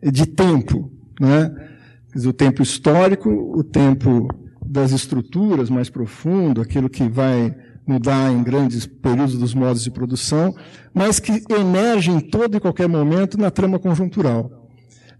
de 0.03 0.27
tempo. 0.27 0.93
Né? 1.19 1.51
Dizer, 2.15 2.29
o 2.29 2.35
tempo 2.35 2.63
histórico, 2.63 3.31
o 3.31 3.65
tempo 3.65 4.29
das 4.63 4.93
estruturas 4.93 5.71
mais 5.71 5.89
profundo, 5.89 6.61
aquilo 6.61 6.91
que 6.91 7.09
vai 7.09 7.57
mudar 7.87 8.31
em 8.31 8.43
grandes 8.43 8.85
períodos 8.85 9.39
dos 9.39 9.55
modos 9.55 9.83
de 9.83 9.91
produção, 9.91 10.55
mas 10.93 11.19
que 11.19 11.43
emerge 11.49 12.11
em 12.11 12.21
todo 12.21 12.59
e 12.59 12.61
qualquer 12.61 12.91
momento 12.91 13.39
na 13.39 13.51
trama 13.51 13.79
conjuntural. 13.79 14.58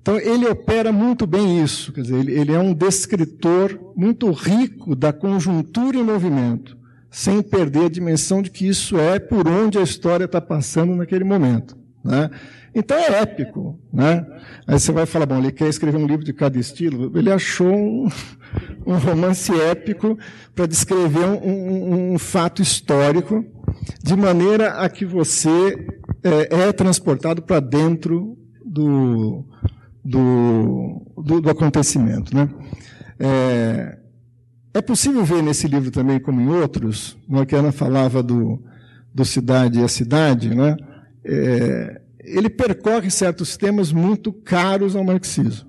Então, 0.01 0.19
ele 0.19 0.47
opera 0.47 0.91
muito 0.91 1.27
bem 1.27 1.63
isso, 1.63 1.93
quer 1.93 2.03
dizer, 2.03 2.17
ele, 2.17 2.33
ele 2.33 2.53
é 2.53 2.59
um 2.59 2.73
descritor 2.73 3.79
muito 3.95 4.31
rico 4.31 4.97
da 4.97 5.13
conjuntura 5.13 5.97
em 5.99 6.03
movimento, 6.03 6.77
sem 7.11 7.43
perder 7.43 7.87
a 7.87 7.91
dimensão 7.91 8.41
de 8.41 8.51
que 8.51 8.67
isso 8.67 8.99
é 8.99 9.19
por 9.19 9.47
onde 9.47 9.79
a 9.79 9.83
história 9.83 10.25
está 10.25 10.41
passando 10.41 10.95
naquele 10.95 11.25
momento. 11.25 11.77
Né? 12.03 12.31
Então 12.75 12.97
é 12.97 13.21
épico. 13.21 13.79
Né? 13.93 14.25
Aí 14.67 14.79
você 14.79 14.93
vai 14.93 15.05
falar, 15.05 15.27
bom, 15.27 15.39
ele 15.39 15.53
quer 15.53 15.69
escrever 15.69 15.99
um 15.99 16.07
livro 16.07 16.25
de 16.25 16.33
cada 16.33 16.59
estilo. 16.59 17.17
Ele 17.19 17.31
achou 17.31 17.75
um, 17.75 18.09
um 18.87 18.97
romance 18.97 19.53
épico 19.53 20.19
para 20.55 20.67
descrever 20.67 21.25
um, 21.25 21.45
um, 21.45 22.13
um, 22.15 22.19
fato 22.19 22.63
histórico, 22.63 23.45
de 24.03 24.17
maneira 24.17 24.75
a 24.75 24.89
que 24.89 25.05
você 25.05 25.87
é, 26.23 26.69
é 26.69 26.73
transportado 26.73 27.43
para 27.43 27.61
dentro 27.61 28.39
do, 28.65 29.45
do, 30.09 31.03
do, 31.19 31.41
do 31.43 31.51
acontecimento. 31.51 32.35
Né? 32.35 32.49
É, 33.21 33.99
é, 34.73 34.81
possível 34.81 35.23
ver 35.23 35.43
nesse 35.43 35.69
livro 35.69 35.91
também, 35.91 36.19
como 36.19 36.41
em 36.41 36.49
outros, 36.49 37.17
que 37.47 37.55
a 37.55 37.59
Ana 37.59 37.73
falava 37.73 38.23
do, 38.23 38.63
do 39.15 39.25
Cidade 39.25 39.81
e 39.81 39.85
a 39.85 39.89
Cidade, 39.89 40.55
né? 40.55 40.77
É, 41.25 42.01
ele 42.21 42.49
percorre 42.49 43.11
certos 43.11 43.57
temas 43.57 43.93
muito 43.93 44.33
caros 44.33 44.97
ao 44.97 45.05
marxismo. 45.05 45.69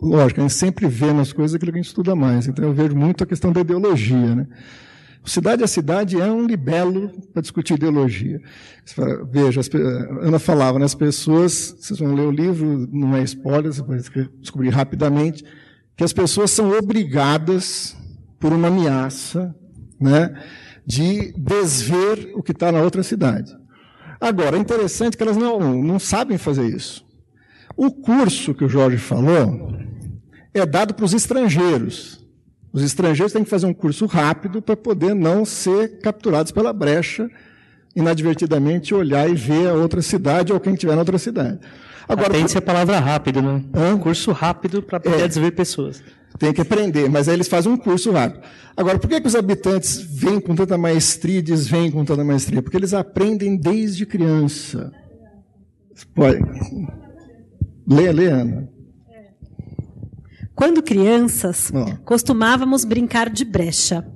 Lógico, 0.00 0.40
a 0.40 0.42
gente 0.42 0.54
sempre 0.54 0.86
vê 0.86 1.12
nas 1.12 1.32
coisas 1.32 1.54
aquilo 1.54 1.72
que 1.72 1.78
a 1.78 1.82
gente 1.82 1.88
estuda 1.88 2.16
mais, 2.16 2.46
então 2.46 2.64
eu 2.64 2.72
vejo 2.72 2.96
muito 2.96 3.22
a 3.24 3.26
questão 3.26 3.52
da 3.52 3.60
ideologia. 3.60 4.34
Né? 4.34 4.46
Cidade 5.24 5.62
a 5.62 5.66
Cidade 5.66 6.20
é 6.20 6.24
um 6.30 6.46
libelo 6.46 7.10
para 7.32 7.42
discutir 7.42 7.74
ideologia. 7.74 8.40
Veja, 9.30 9.60
Ana 10.22 10.38
falava, 10.38 10.78
né, 10.78 10.84
as 10.84 10.94
pessoas, 10.94 11.76
vocês 11.78 11.98
vão 11.98 12.14
ler 12.14 12.26
o 12.26 12.30
livro, 12.30 12.88
não 12.90 13.14
é 13.16 13.22
spoiler, 13.22 13.72
você 13.72 13.82
pode 13.82 14.30
descobrir 14.40 14.70
rapidamente, 14.70 15.44
que 15.96 16.02
as 16.02 16.12
pessoas 16.12 16.50
são 16.50 16.70
obrigadas, 16.76 17.96
por 18.40 18.52
uma 18.52 18.68
ameaça, 18.68 19.54
né, 20.00 20.34
de 20.86 21.32
desver 21.36 22.32
o 22.34 22.42
que 22.42 22.52
está 22.52 22.72
na 22.72 22.80
outra 22.80 23.02
cidade. 23.02 23.54
Agora, 24.18 24.56
é 24.56 24.60
interessante 24.60 25.16
que 25.16 25.22
elas 25.22 25.36
não, 25.36 25.82
não 25.82 25.98
sabem 25.98 26.38
fazer 26.38 26.66
isso. 26.74 27.04
O 27.76 27.90
curso 27.90 28.54
que 28.54 28.64
o 28.64 28.68
Jorge 28.68 28.98
falou 28.98 29.72
é 30.52 30.66
dado 30.66 30.94
para 30.94 31.04
os 31.04 31.12
estrangeiros. 31.12 32.26
Os 32.72 32.82
estrangeiros 32.82 33.32
têm 33.32 33.42
que 33.42 33.50
fazer 33.50 33.66
um 33.66 33.74
curso 33.74 34.06
rápido 34.06 34.62
para 34.62 34.76
poder 34.76 35.14
não 35.14 35.44
ser 35.44 35.98
capturados 36.00 36.52
pela 36.52 36.72
brecha, 36.72 37.28
inadvertidamente 37.94 38.94
olhar 38.94 39.28
e 39.28 39.34
ver 39.34 39.68
a 39.68 39.74
outra 39.74 40.00
cidade 40.00 40.52
ou 40.52 40.60
quem 40.60 40.74
estiver 40.74 40.94
na 40.94 41.00
outra 41.00 41.18
cidade. 41.18 41.58
Agora, 42.08 42.30
tem 42.30 42.44
que 42.44 42.50
ser 42.50 42.60
palavra 42.60 42.98
rápida, 42.98 43.40
né? 43.40 43.62
Hã? 43.74 43.98
Curso 43.98 44.32
rápido 44.32 44.82
para 44.82 44.98
poder 45.00 45.20
é. 45.20 45.28
desver 45.28 45.52
pessoas. 45.52 46.02
Tem 46.38 46.52
que 46.52 46.60
aprender, 46.60 47.08
mas 47.08 47.28
aí 47.28 47.34
eles 47.34 47.48
fazem 47.48 47.70
um 47.70 47.76
curso 47.76 48.10
rápido. 48.12 48.42
Agora, 48.76 48.98
por 48.98 49.08
que, 49.08 49.20
que 49.20 49.26
os 49.26 49.34
habitantes 49.34 49.96
vêm 49.96 50.40
com 50.40 50.54
tanta 50.54 50.78
maestria 50.78 51.38
e 51.38 51.42
desvêm 51.42 51.90
com 51.90 52.04
tanta 52.04 52.24
maestria? 52.24 52.62
Porque 52.62 52.76
eles 52.76 52.94
aprendem 52.94 53.56
desde 53.56 54.06
criança. 54.06 54.92
Pode. 56.14 56.40
Leia, 57.86 58.12
leia, 58.12 58.34
Ana. 58.34 58.68
Quando 60.60 60.82
crianças, 60.82 61.72
costumávamos 62.04 62.84
brincar 62.84 63.30
de 63.30 63.46
brecha. 63.46 64.06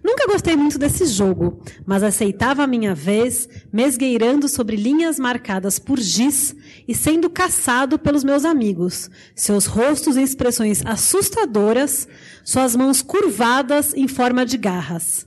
Nunca 0.00 0.28
gostei 0.28 0.54
muito 0.54 0.78
desse 0.78 1.04
jogo, 1.06 1.60
mas 1.84 2.04
aceitava 2.04 2.62
a 2.62 2.68
minha 2.68 2.94
vez, 2.94 3.48
mesgueirando 3.72 4.48
sobre 4.48 4.76
linhas 4.76 5.18
marcadas 5.18 5.80
por 5.80 5.98
giz 5.98 6.54
e 6.86 6.94
sendo 6.94 7.28
caçado 7.28 7.98
pelos 7.98 8.22
meus 8.22 8.44
amigos, 8.44 9.10
seus 9.34 9.66
rostos 9.66 10.16
em 10.16 10.22
expressões 10.22 10.86
assustadoras, 10.86 12.06
suas 12.44 12.76
mãos 12.76 13.02
curvadas 13.02 13.92
em 13.92 14.06
forma 14.06 14.46
de 14.46 14.56
garras. 14.56 15.26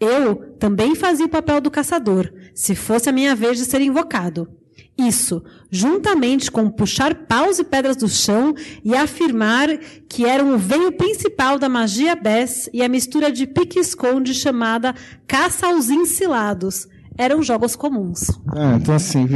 Eu 0.00 0.34
também 0.58 0.96
fazia 0.96 1.26
o 1.26 1.30
papel 1.30 1.60
do 1.60 1.70
caçador, 1.70 2.32
se 2.52 2.74
fosse 2.74 3.08
a 3.08 3.12
minha 3.12 3.36
vez 3.36 3.56
de 3.56 3.64
ser 3.64 3.80
invocado. 3.80 4.57
Isso, 4.98 5.44
juntamente 5.70 6.50
com 6.50 6.68
puxar 6.68 7.14
paus 7.14 7.60
e 7.60 7.64
pedras 7.64 7.96
do 7.96 8.08
chão 8.08 8.52
e 8.84 8.96
afirmar 8.96 9.68
que 10.08 10.24
eram 10.24 10.54
o 10.54 10.58
veio 10.58 10.90
principal 10.90 11.56
da 11.56 11.68
magia 11.68 12.16
Bess 12.16 12.68
e 12.72 12.82
a 12.82 12.88
mistura 12.88 13.30
de 13.30 13.46
pique-esconde 13.46 14.34
chamada 14.34 14.92
caça 15.24 15.68
aos 15.68 15.88
encilados. 15.88 16.88
Eram 17.16 17.42
jogos 17.44 17.76
comuns. 17.76 18.28
Ah, 18.48 18.76
então 18.76 18.94
assim. 18.94 19.26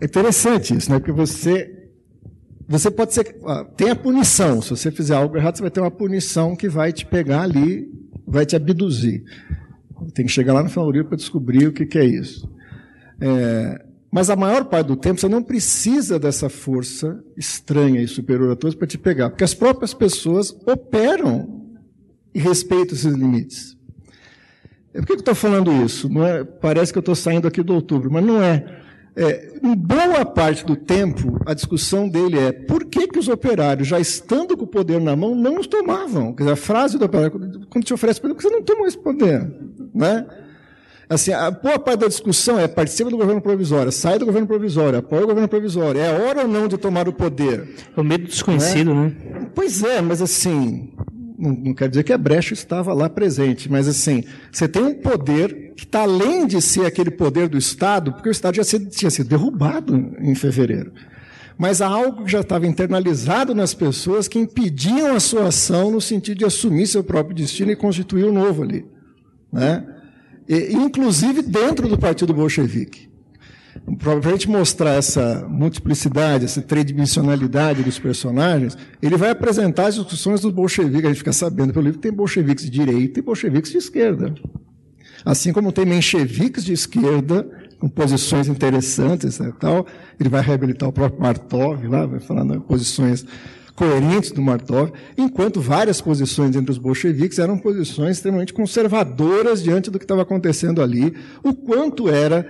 É 0.00 0.04
interessante 0.04 0.76
isso, 0.76 0.90
né? 0.90 0.98
Porque 1.00 1.12
você 1.12 1.74
você 2.68 2.90
pode 2.90 3.14
ser. 3.14 3.36
Tem 3.76 3.90
a 3.90 3.96
punição. 3.96 4.60
Se 4.60 4.70
você 4.70 4.90
fizer 4.92 5.14
algo 5.14 5.36
errado, 5.36 5.56
você 5.56 5.62
vai 5.62 5.70
ter 5.70 5.80
uma 5.80 5.90
punição 5.90 6.54
que 6.54 6.68
vai 6.68 6.92
te 6.92 7.06
pegar 7.06 7.42
ali, 7.42 7.90
vai 8.26 8.44
te 8.44 8.54
abduzir. 8.54 9.24
Tem 10.14 10.26
que 10.26 10.30
chegar 10.30 10.52
lá 10.52 10.62
no 10.62 10.68
final 10.68 10.92
para 11.04 11.16
descobrir 11.16 11.66
o 11.66 11.72
que, 11.72 11.86
que 11.86 11.98
é 11.98 12.04
isso. 12.04 12.48
É, 13.20 13.87
mas 14.10 14.30
a 14.30 14.36
maior 14.36 14.64
parte 14.64 14.86
do 14.86 14.96
tempo 14.96 15.20
você 15.20 15.28
não 15.28 15.42
precisa 15.42 16.18
dessa 16.18 16.48
força 16.48 17.22
estranha 17.36 18.00
e 18.00 18.08
superior 18.08 18.52
a 18.52 18.56
todos 18.56 18.74
para 18.74 18.86
te 18.86 18.96
pegar, 18.96 19.30
porque 19.30 19.44
as 19.44 19.54
próprias 19.54 19.92
pessoas 19.92 20.50
operam 20.66 21.76
e 22.34 22.38
respeitam 22.38 22.94
esses 22.94 23.12
limites. 23.12 23.76
Por 24.92 25.06
que 25.06 25.12
eu 25.12 25.16
estou 25.16 25.34
falando 25.34 25.70
isso? 25.84 26.10
É, 26.22 26.44
parece 26.44 26.92
que 26.92 26.98
eu 26.98 27.00
estou 27.00 27.14
saindo 27.14 27.46
aqui 27.46 27.62
do 27.62 27.74
outubro, 27.74 28.10
mas 28.10 28.24
não 28.24 28.42
é. 28.42 28.64
é. 29.14 29.58
Em 29.62 29.76
boa 29.76 30.24
parte 30.24 30.64
do 30.64 30.74
tempo, 30.74 31.40
a 31.46 31.52
discussão 31.52 32.08
dele 32.08 32.38
é 32.38 32.52
por 32.52 32.86
que, 32.86 33.06
que 33.06 33.18
os 33.18 33.28
operários, 33.28 33.86
já 33.86 34.00
estando 34.00 34.56
com 34.56 34.64
o 34.64 34.68
poder 34.68 35.00
na 35.00 35.14
mão, 35.14 35.34
não 35.34 35.60
os 35.60 35.66
tomavam? 35.66 36.32
Quer 36.32 36.44
dizer, 36.44 36.52
a 36.52 36.56
frase 36.56 36.98
do 36.98 37.04
operário, 37.04 37.66
quando 37.68 37.84
te 37.84 37.94
oferece 37.94 38.20
poder, 38.20 38.34
você 38.34 38.48
não 38.48 38.62
toma 38.62 38.88
esse 38.88 38.98
poder? 38.98 39.46
Né? 39.94 40.26
Assim, 41.08 41.32
a 41.32 41.50
boa 41.50 41.78
parte 41.78 42.00
da 42.00 42.06
discussão 42.06 42.58
é 42.58 42.68
participa 42.68 43.08
do 43.08 43.16
governo 43.16 43.40
provisório, 43.40 43.90
sai 43.90 44.18
do 44.18 44.26
governo 44.26 44.46
provisório, 44.46 44.98
apoia 44.98 45.24
o 45.24 45.26
governo 45.26 45.48
provisório. 45.48 46.00
É 46.00 46.12
hora 46.12 46.42
ou 46.42 46.48
não 46.48 46.68
de 46.68 46.76
tomar 46.76 47.08
o 47.08 47.12
poder? 47.12 47.66
É 47.96 48.00
o 48.00 48.04
medo 48.04 48.24
desconhecido, 48.24 48.94
né? 48.94 49.14
né? 49.24 49.46
Pois 49.54 49.82
é, 49.82 50.02
mas 50.02 50.20
assim, 50.20 50.92
não, 51.38 51.52
não 51.52 51.74
quer 51.74 51.88
dizer 51.88 52.02
que 52.02 52.12
a 52.12 52.18
brecha 52.18 52.52
estava 52.52 52.92
lá 52.92 53.08
presente, 53.08 53.70
mas 53.70 53.88
assim, 53.88 54.22
você 54.52 54.68
tem 54.68 54.82
um 54.82 54.94
poder 54.94 55.72
que 55.76 55.84
está 55.84 56.02
além 56.02 56.46
de 56.46 56.60
ser 56.60 56.84
aquele 56.84 57.10
poder 57.10 57.48
do 57.48 57.56
Estado, 57.56 58.12
porque 58.12 58.28
o 58.28 58.32
Estado 58.32 58.56
já 58.56 58.64
tinha 58.64 59.10
sido 59.10 59.28
derrubado 59.28 60.14
em 60.20 60.34
fevereiro. 60.34 60.92
Mas 61.56 61.80
há 61.80 61.88
algo 61.88 62.24
que 62.24 62.30
já 62.30 62.40
estava 62.40 62.66
internalizado 62.66 63.54
nas 63.54 63.72
pessoas 63.72 64.28
que 64.28 64.38
impediam 64.38 65.16
a 65.16 65.20
sua 65.20 65.48
ação 65.48 65.90
no 65.90 66.00
sentido 66.00 66.38
de 66.38 66.44
assumir 66.44 66.86
seu 66.86 67.02
próprio 67.02 67.34
destino 67.34 67.72
e 67.72 67.76
constituir 67.76 68.24
o 68.24 68.30
um 68.30 68.32
novo 68.32 68.62
ali. 68.62 68.86
Né? 69.52 69.84
Inclusive 70.48 71.42
dentro 71.42 71.88
do 71.88 71.98
partido 71.98 72.32
bolchevique. 72.32 73.08
Para 73.98 74.14
a 74.14 74.32
gente 74.32 74.48
mostrar 74.48 74.94
essa 74.94 75.46
multiplicidade, 75.48 76.44
essa 76.44 76.60
tridimensionalidade 76.60 77.82
dos 77.82 77.98
personagens, 77.98 78.76
ele 79.00 79.16
vai 79.16 79.30
apresentar 79.30 79.86
as 79.86 79.94
discussões 79.94 80.40
dos 80.40 80.52
bolcheviques. 80.52 81.04
A 81.04 81.08
gente 81.08 81.18
fica 81.18 81.32
sabendo 81.32 81.72
pelo 81.72 81.84
livro 81.84 82.00
que 82.00 82.08
tem 82.08 82.12
bolcheviques 82.12 82.64
de 82.64 82.70
direita 82.70 83.20
e 83.20 83.22
bolcheviques 83.22 83.70
de 83.70 83.78
esquerda. 83.78 84.34
Assim 85.24 85.52
como 85.52 85.72
tem 85.72 85.86
mencheviques 85.86 86.64
de 86.64 86.72
esquerda, 86.72 87.46
com 87.78 87.88
posições 87.88 88.48
interessantes 88.48 89.38
né, 89.38 89.52
tal. 89.58 89.86
Ele 90.18 90.28
vai 90.28 90.42
reabilitar 90.42 90.88
o 90.88 90.92
próprio 90.92 91.20
Martov 91.20 91.86
lá, 91.86 92.06
vai 92.06 92.20
falar 92.20 92.44
nas 92.44 92.62
posições 92.62 93.24
coerentes 93.78 94.32
do 94.32 94.42
Martov, 94.42 94.90
enquanto 95.16 95.60
várias 95.60 96.00
posições 96.00 96.56
entre 96.56 96.72
os 96.72 96.78
bolcheviques 96.78 97.38
eram 97.38 97.56
posições 97.56 98.16
extremamente 98.16 98.52
conservadoras 98.52 99.62
diante 99.62 99.88
do 99.88 100.00
que 100.00 100.04
estava 100.04 100.22
acontecendo 100.22 100.82
ali, 100.82 101.14
o 101.44 101.54
quanto 101.54 102.08
era 102.08 102.44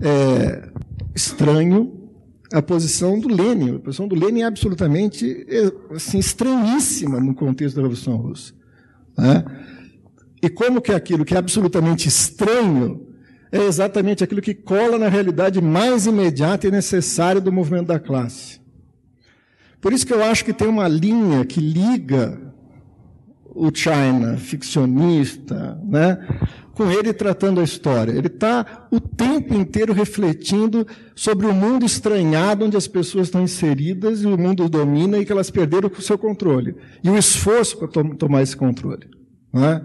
é, 0.00 0.68
estranho 1.12 2.08
a 2.52 2.62
posição 2.62 3.18
do 3.18 3.26
Lenin. 3.26 3.74
A 3.74 3.78
posição 3.80 4.06
do 4.06 4.14
Lenin 4.14 4.42
é 4.42 4.44
absolutamente 4.44 5.44
assim, 5.90 6.20
estranhíssima 6.20 7.18
no 7.18 7.34
contexto 7.34 7.74
da 7.74 7.82
Revolução 7.82 8.16
Russa. 8.16 8.52
Né? 9.18 9.44
E 10.40 10.48
como 10.48 10.80
que 10.80 10.92
aquilo 10.92 11.24
que 11.24 11.34
é 11.34 11.38
absolutamente 11.38 12.06
estranho 12.06 13.08
é 13.50 13.58
exatamente 13.58 14.22
aquilo 14.22 14.40
que 14.40 14.54
cola 14.54 14.98
na 14.98 15.08
realidade 15.08 15.60
mais 15.60 16.06
imediata 16.06 16.68
e 16.68 16.70
necessária 16.70 17.40
do 17.40 17.50
movimento 17.50 17.88
da 17.88 17.98
classe. 17.98 18.63
Por 19.84 19.92
isso 19.92 20.06
que 20.06 20.14
eu 20.14 20.24
acho 20.24 20.46
que 20.46 20.54
tem 20.54 20.66
uma 20.66 20.88
linha 20.88 21.44
que 21.44 21.60
liga 21.60 22.40
o 23.54 23.70
China, 23.70 24.38
ficcionista, 24.38 25.78
né, 25.84 26.26
com 26.72 26.90
ele 26.90 27.12
tratando 27.12 27.60
a 27.60 27.64
história. 27.64 28.12
Ele 28.12 28.28
está 28.28 28.88
o 28.90 28.98
tempo 28.98 29.52
inteiro 29.52 29.92
refletindo 29.92 30.86
sobre 31.14 31.46
o 31.46 31.52
mundo 31.52 31.84
estranhado 31.84 32.64
onde 32.64 32.78
as 32.78 32.88
pessoas 32.88 33.26
estão 33.26 33.42
inseridas 33.42 34.22
e 34.22 34.26
o 34.26 34.38
mundo 34.38 34.70
domina 34.70 35.18
e 35.18 35.26
que 35.26 35.32
elas 35.32 35.50
perderam 35.50 35.90
o 35.94 36.00
seu 36.00 36.16
controle. 36.16 36.74
E 37.02 37.10
o 37.10 37.18
esforço 37.18 37.76
para 37.76 37.88
to 37.88 38.02
tomar 38.14 38.40
esse 38.40 38.56
controle. 38.56 39.06
Né? 39.52 39.82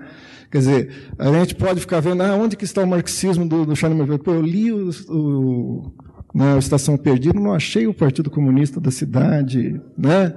Quer 0.50 0.60
dizer, 0.60 1.12
a 1.20 1.30
gente 1.34 1.56
pode 1.56 1.82
ficar 1.82 2.00
vendo, 2.00 2.24
ah, 2.24 2.38
onde 2.38 2.56
que 2.56 2.64
está 2.64 2.82
o 2.82 2.88
marxismo 2.88 3.46
do, 3.46 3.66
do 3.66 3.76
China? 3.76 4.08
Eu 4.26 4.42
li 4.42 4.72
o, 4.72 4.92
o 5.10 5.92
na 6.34 6.58
Estação 6.58 6.98
Perdida, 6.98 7.40
não 7.40 7.54
achei 7.54 7.88
o 7.88 7.94
Partido 7.94 8.30
Comunista 8.30 8.80
da 8.80 8.92
cidade. 8.92 9.80
Né? 9.98 10.34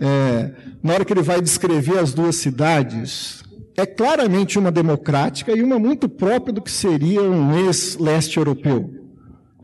É, 0.00 0.50
na 0.82 0.94
hora 0.94 1.04
que 1.04 1.12
ele 1.12 1.22
vai 1.22 1.40
descrever 1.40 1.98
as 1.98 2.12
duas 2.12 2.36
cidades, 2.36 3.42
é 3.76 3.86
claramente 3.86 4.58
uma 4.58 4.70
democrática 4.70 5.52
e 5.52 5.62
uma 5.62 5.78
muito 5.78 6.08
própria 6.08 6.52
do 6.52 6.60
que 6.60 6.70
seria 6.70 7.22
um 7.22 7.66
ex-leste 7.66 8.36
europeu. 8.36 9.02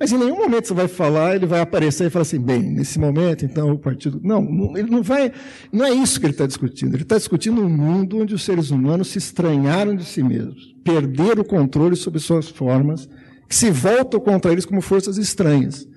Mas 0.00 0.12
em 0.12 0.18
nenhum 0.18 0.36
momento 0.36 0.68
você 0.68 0.74
vai 0.74 0.86
falar, 0.86 1.34
ele 1.34 1.46
vai 1.46 1.60
aparecer 1.60 2.06
e 2.06 2.10
falar 2.10 2.22
assim, 2.22 2.38
bem, 2.38 2.62
nesse 2.62 3.00
momento, 3.00 3.44
então, 3.44 3.72
o 3.72 3.78
partido. 3.78 4.20
Não, 4.22 4.76
ele 4.76 4.88
não 4.88 5.02
vai. 5.02 5.32
Não 5.72 5.84
é 5.84 5.90
isso 5.90 6.20
que 6.20 6.26
ele 6.26 6.34
está 6.34 6.46
discutindo. 6.46 6.94
Ele 6.94 7.02
está 7.02 7.16
discutindo 7.16 7.60
um 7.60 7.68
mundo 7.68 8.18
onde 8.18 8.32
os 8.32 8.44
seres 8.44 8.70
humanos 8.70 9.08
se 9.08 9.18
estranharam 9.18 9.96
de 9.96 10.04
si 10.04 10.22
mesmos, 10.22 10.72
perderam 10.84 11.42
o 11.42 11.44
controle 11.44 11.96
sobre 11.96 12.20
suas 12.20 12.48
formas 12.48 13.08
que 13.48 13.56
se 13.56 13.70
voltam 13.70 14.20
contra 14.20 14.52
eles 14.52 14.66
como 14.66 14.80
forças 14.80 15.16
estranhas. 15.16 15.88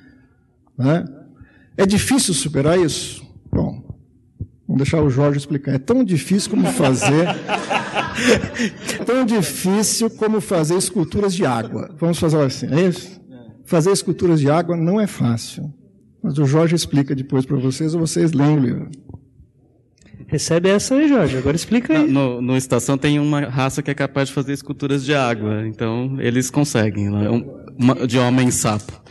Né? 0.77 1.05
É 1.75 1.85
difícil 1.85 2.33
superar 2.33 2.79
isso? 2.79 3.21
Bom, 3.51 3.83
vamos 4.67 4.83
deixar 4.83 5.01
o 5.01 5.09
Jorge 5.09 5.39
explicar. 5.39 5.75
É 5.75 5.79
tão 5.79 6.03
difícil 6.03 6.49
como 6.49 6.65
fazer. 6.67 7.27
tão 9.05 9.25
difícil 9.25 10.09
como 10.11 10.39
fazer 10.39 10.75
esculturas 10.75 11.33
de 11.33 11.45
água. 11.45 11.93
Vamos 11.99 12.19
fazer 12.19 12.39
assim, 12.41 12.67
é 12.67 12.87
isso? 12.87 13.19
Fazer 13.65 13.91
esculturas 13.91 14.39
de 14.39 14.49
água 14.49 14.77
não 14.77 14.99
é 14.99 15.07
fácil. 15.07 15.73
Mas 16.23 16.37
o 16.37 16.45
Jorge 16.45 16.75
explica 16.75 17.15
depois 17.15 17.45
para 17.45 17.57
vocês, 17.57 17.93
ou 17.93 18.01
vocês 18.01 18.31
leem 18.31 18.57
o 18.57 18.59
livro. 18.59 18.89
Recebe 20.31 20.69
essa 20.69 20.95
aí, 20.95 21.09
Jorge. 21.09 21.37
Agora 21.37 21.57
explica 21.57 21.91
aí. 21.91 22.07
No, 22.07 22.41
no 22.41 22.55
Estação 22.55 22.97
tem 22.97 23.19
uma 23.19 23.41
raça 23.41 23.83
que 23.83 23.91
é 23.91 23.93
capaz 23.93 24.29
de 24.29 24.33
fazer 24.33 24.53
esculturas 24.53 25.03
de 25.03 25.13
água. 25.13 25.67
Então, 25.67 26.15
eles 26.19 26.49
conseguem. 26.49 27.09
Lá. 27.09 27.29
Um, 27.29 27.61
uma, 27.77 28.07
de 28.07 28.17
homem-sapo. 28.17 29.01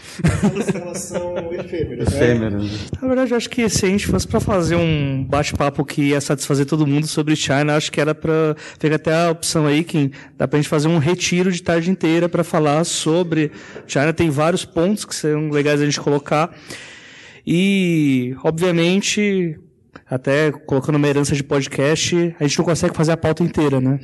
Elas 0.73 0.99
são 0.99 1.53
efêmeras, 1.53 2.09
né? 2.09 2.17
efêmeras. 2.17 2.91
Na 3.03 3.07
verdade, 3.07 3.35
acho 3.35 3.51
que 3.51 3.69
se 3.69 3.85
a 3.85 3.89
gente 3.91 4.07
fosse 4.07 4.27
para 4.27 4.41
fazer 4.41 4.77
um 4.77 5.23
bate-papo 5.23 5.85
que 5.85 6.01
ia 6.01 6.23
satisfazer 6.23 6.65
todo 6.65 6.87
mundo 6.87 7.07
sobre 7.07 7.37
China, 7.37 7.77
acho 7.77 7.93
que 7.93 8.01
era 8.01 8.15
para 8.15 8.57
pegar 8.79 8.97
até 8.97 9.13
a 9.13 9.31
opção 9.31 9.67
aí 9.67 9.85
que 9.85 10.11
dá 10.39 10.49
para 10.49 10.59
a 10.59 10.63
gente 10.63 10.71
fazer 10.71 10.89
um 10.89 10.97
retiro 10.97 11.53
de 11.53 11.63
tarde 11.63 11.91
inteira 11.91 12.31
para 12.31 12.43
falar 12.43 12.83
sobre 12.85 13.53
China. 13.87 14.11
Tem 14.15 14.31
vários 14.31 14.65
pontos 14.65 15.05
que 15.05 15.15
são 15.15 15.51
legais 15.51 15.83
a 15.83 15.85
gente 15.85 16.01
colocar. 16.01 16.51
E, 17.47 18.35
obviamente, 18.43 19.59
até 20.07 20.51
colocando 20.51 20.97
uma 20.97 21.09
herança 21.09 21.35
de 21.35 21.43
podcast, 21.43 22.35
a 22.39 22.45
gente 22.45 22.59
não 22.59 22.65
consegue 22.65 22.97
fazer 22.97 23.13
a 23.13 23.17
pauta 23.17 23.43
inteira, 23.43 23.81
né? 23.81 24.01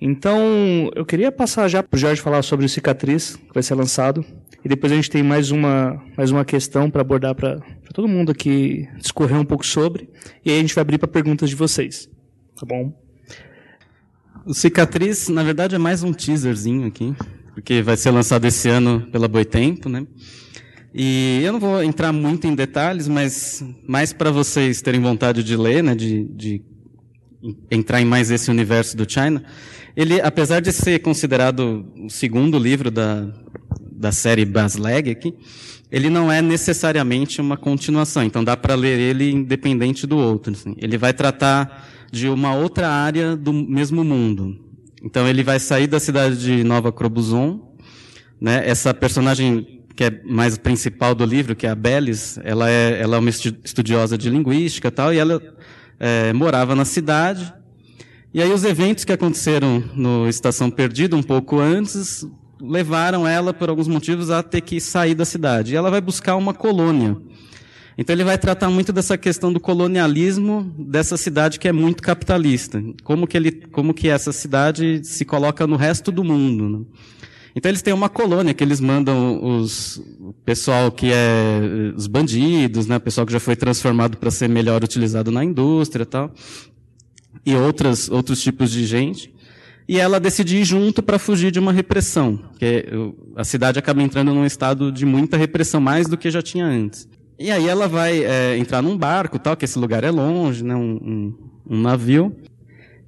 Então, 0.00 0.90
eu 0.94 1.04
queria 1.04 1.30
passar 1.30 1.68
já 1.68 1.82
para 1.82 1.96
o 1.96 2.00
Jorge 2.00 2.20
falar 2.20 2.42
sobre 2.42 2.66
o 2.66 2.68
Cicatriz, 2.68 3.36
que 3.36 3.54
vai 3.54 3.62
ser 3.62 3.74
lançado. 3.74 4.24
E 4.64 4.68
depois 4.68 4.92
a 4.92 4.94
gente 4.96 5.10
tem 5.10 5.22
mais 5.22 5.50
uma, 5.50 6.02
mais 6.16 6.30
uma 6.30 6.44
questão 6.44 6.88
para 6.90 7.00
abordar 7.00 7.34
para 7.34 7.60
todo 7.92 8.06
mundo 8.06 8.30
aqui 8.30 8.88
discorrer 8.98 9.38
um 9.38 9.44
pouco 9.44 9.66
sobre. 9.66 10.08
E 10.44 10.50
aí 10.50 10.58
a 10.58 10.60
gente 10.60 10.74
vai 10.74 10.82
abrir 10.82 10.98
para 10.98 11.08
perguntas 11.08 11.50
de 11.50 11.56
vocês. 11.56 12.08
Tá 12.58 12.64
bom? 12.64 12.92
O 14.46 14.54
Cicatriz, 14.54 15.28
na 15.28 15.42
verdade, 15.42 15.74
é 15.74 15.78
mais 15.78 16.02
um 16.02 16.12
teaserzinho 16.12 16.86
aqui, 16.86 17.14
porque 17.54 17.82
vai 17.82 17.96
ser 17.96 18.10
lançado 18.10 18.44
esse 18.44 18.68
ano 18.68 19.08
pela 19.12 19.28
Boitempo, 19.28 19.88
né? 19.88 20.06
E 20.94 21.40
eu 21.42 21.52
não 21.52 21.60
vou 21.60 21.82
entrar 21.82 22.12
muito 22.12 22.46
em 22.46 22.54
detalhes, 22.54 23.08
mas 23.08 23.64
mais 23.86 24.12
para 24.12 24.30
vocês 24.30 24.82
terem 24.82 25.00
vontade 25.00 25.42
de 25.42 25.56
ler, 25.56 25.82
né, 25.82 25.94
de, 25.94 26.24
de 26.24 26.62
entrar 27.70 28.00
em 28.00 28.04
mais 28.04 28.30
esse 28.30 28.50
universo 28.50 28.96
do 28.96 29.10
China, 29.10 29.42
ele, 29.96 30.20
apesar 30.20 30.60
de 30.60 30.72
ser 30.72 31.00
considerado 31.00 31.86
o 31.96 32.10
segundo 32.10 32.58
livro 32.58 32.90
da, 32.90 33.26
da 33.90 34.12
série 34.12 34.44
Basleg 34.44 35.10
aqui, 35.10 35.34
ele 35.90 36.08
não 36.08 36.32
é 36.32 36.40
necessariamente 36.40 37.40
uma 37.40 37.56
continuação. 37.56 38.22
Então 38.22 38.42
dá 38.42 38.56
para 38.56 38.74
ler 38.74 38.98
ele 38.98 39.30
independente 39.30 40.06
do 40.06 40.16
outro. 40.16 40.52
Assim. 40.52 40.74
Ele 40.78 40.96
vai 40.96 41.12
tratar 41.12 41.86
de 42.10 42.28
uma 42.28 42.54
outra 42.54 42.88
área 42.88 43.36
do 43.36 43.52
mesmo 43.52 44.02
mundo. 44.02 44.58
Então 45.02 45.28
ele 45.28 45.42
vai 45.42 45.58
sair 45.58 45.86
da 45.86 46.00
cidade 46.00 46.38
de 46.38 46.64
Nova 46.64 46.90
Crobuzon, 46.90 47.76
né? 48.40 48.62
Essa 48.66 48.94
personagem 48.94 49.81
que 49.94 50.04
é 50.04 50.20
mais 50.24 50.56
principal 50.56 51.14
do 51.14 51.24
livro, 51.24 51.54
que 51.54 51.66
é 51.66 51.70
a 51.70 51.74
Belis, 51.74 52.38
ela 52.42 52.70
é, 52.70 53.00
ela 53.00 53.16
é 53.16 53.18
uma 53.18 53.30
estudiosa 53.30 54.16
de 54.16 54.30
linguística 54.30 54.88
e 54.88 54.90
tal, 54.90 55.12
e 55.12 55.18
ela 55.18 55.40
é, 55.98 56.32
morava 56.32 56.74
na 56.74 56.84
cidade. 56.84 57.52
E 58.34 58.40
aí 58.40 58.50
os 58.50 58.64
eventos 58.64 59.04
que 59.04 59.12
aconteceram 59.12 59.84
no 59.94 60.28
Estação 60.28 60.70
Perdida 60.70 61.14
um 61.14 61.22
pouco 61.22 61.58
antes 61.60 62.26
levaram 62.60 63.26
ela, 63.26 63.52
por 63.52 63.68
alguns 63.68 63.88
motivos, 63.88 64.30
a 64.30 64.42
ter 64.42 64.60
que 64.60 64.80
sair 64.80 65.14
da 65.14 65.24
cidade. 65.24 65.72
E 65.72 65.76
ela 65.76 65.90
vai 65.90 66.00
buscar 66.00 66.36
uma 66.36 66.54
colônia. 66.54 67.16
Então 67.98 68.14
ele 68.14 68.24
vai 68.24 68.38
tratar 68.38 68.70
muito 68.70 68.92
dessa 68.92 69.18
questão 69.18 69.52
do 69.52 69.60
colonialismo 69.60 70.72
dessa 70.78 71.16
cidade 71.16 71.58
que 71.58 71.68
é 71.68 71.72
muito 71.72 72.02
capitalista. 72.02 72.82
Como 73.04 73.26
que, 73.26 73.36
ele, 73.36 73.52
como 73.52 73.92
que 73.92 74.08
essa 74.08 74.32
cidade 74.32 75.02
se 75.04 75.24
coloca 75.24 75.66
no 75.66 75.76
resto 75.76 76.10
do 76.10 76.24
mundo. 76.24 76.68
Né? 76.70 76.84
Então 77.54 77.70
eles 77.70 77.82
têm 77.82 77.92
uma 77.92 78.08
colônia 78.08 78.54
que 78.54 78.64
eles 78.64 78.80
mandam 78.80 79.42
os 79.42 79.98
o 80.20 80.32
pessoal 80.44 80.90
que 80.90 81.10
é 81.12 81.92
os 81.94 82.06
bandidos, 82.06 82.86
né, 82.86 82.96
o 82.96 83.00
pessoal 83.00 83.26
que 83.26 83.32
já 83.32 83.40
foi 83.40 83.54
transformado 83.54 84.16
para 84.16 84.30
ser 84.30 84.48
melhor 84.48 84.82
utilizado 84.82 85.30
na 85.30 85.44
indústria, 85.44 86.06
tal, 86.06 86.32
e 87.44 87.54
outras 87.54 88.08
outros 88.10 88.40
tipos 88.42 88.70
de 88.70 88.86
gente. 88.86 89.32
E 89.88 89.98
ela 89.98 90.18
decide 90.20 90.56
ir 90.58 90.64
junto 90.64 91.02
para 91.02 91.18
fugir 91.18 91.50
de 91.50 91.58
uma 91.58 91.72
repressão, 91.72 92.38
que 92.58 92.86
a 93.36 93.44
cidade 93.44 93.78
acaba 93.78 94.02
entrando 94.02 94.32
num 94.32 94.46
estado 94.46 94.92
de 94.92 95.04
muita 95.04 95.36
repressão 95.36 95.80
mais 95.80 96.06
do 96.08 96.16
que 96.16 96.30
já 96.30 96.40
tinha 96.40 96.64
antes. 96.64 97.08
E 97.38 97.50
aí 97.50 97.66
ela 97.66 97.88
vai 97.88 98.24
é, 98.24 98.56
entrar 98.56 98.80
num 98.80 98.96
barco, 98.96 99.38
tal, 99.38 99.56
que 99.56 99.64
esse 99.64 99.78
lugar 99.78 100.04
é 100.04 100.10
longe, 100.10 100.62
né, 100.62 100.76
um, 100.76 100.80
um, 100.94 101.34
um 101.70 101.80
navio. 101.80 102.34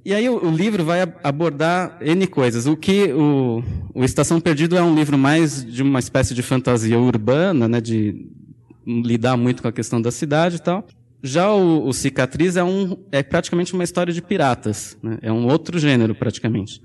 E 0.05 0.13
aí 0.13 0.29
o, 0.29 0.45
o, 0.45 0.55
livro 0.55 0.85
vai 0.85 1.01
abordar 1.23 1.97
N 1.99 2.27
coisas. 2.27 2.67
O 2.67 2.77
que 2.77 3.11
o, 3.11 3.63
o 3.91 4.03
Estação 4.03 4.39
Perdido 4.39 4.77
é 4.77 4.83
um 4.83 4.93
livro 4.93 5.17
mais 5.17 5.65
de 5.65 5.81
uma 5.81 5.97
espécie 5.97 6.35
de 6.35 6.43
fantasia 6.43 6.99
urbana, 6.99 7.67
né, 7.67 7.81
de 7.81 8.27
lidar 8.85 9.35
muito 9.35 9.63
com 9.63 9.67
a 9.67 9.71
questão 9.71 9.99
da 9.99 10.11
cidade 10.11 10.57
e 10.57 10.59
tal. 10.59 10.85
Já 11.23 11.51
o, 11.51 11.87
o 11.87 11.91
Cicatriz 11.91 12.55
é, 12.55 12.63
um, 12.63 12.95
é 13.11 13.23
praticamente 13.23 13.73
uma 13.73 13.83
história 13.83 14.13
de 14.13 14.21
piratas. 14.21 14.95
Né? 15.01 15.17
É 15.23 15.31
um 15.31 15.47
outro 15.47 15.79
gênero, 15.79 16.13
praticamente. 16.13 16.79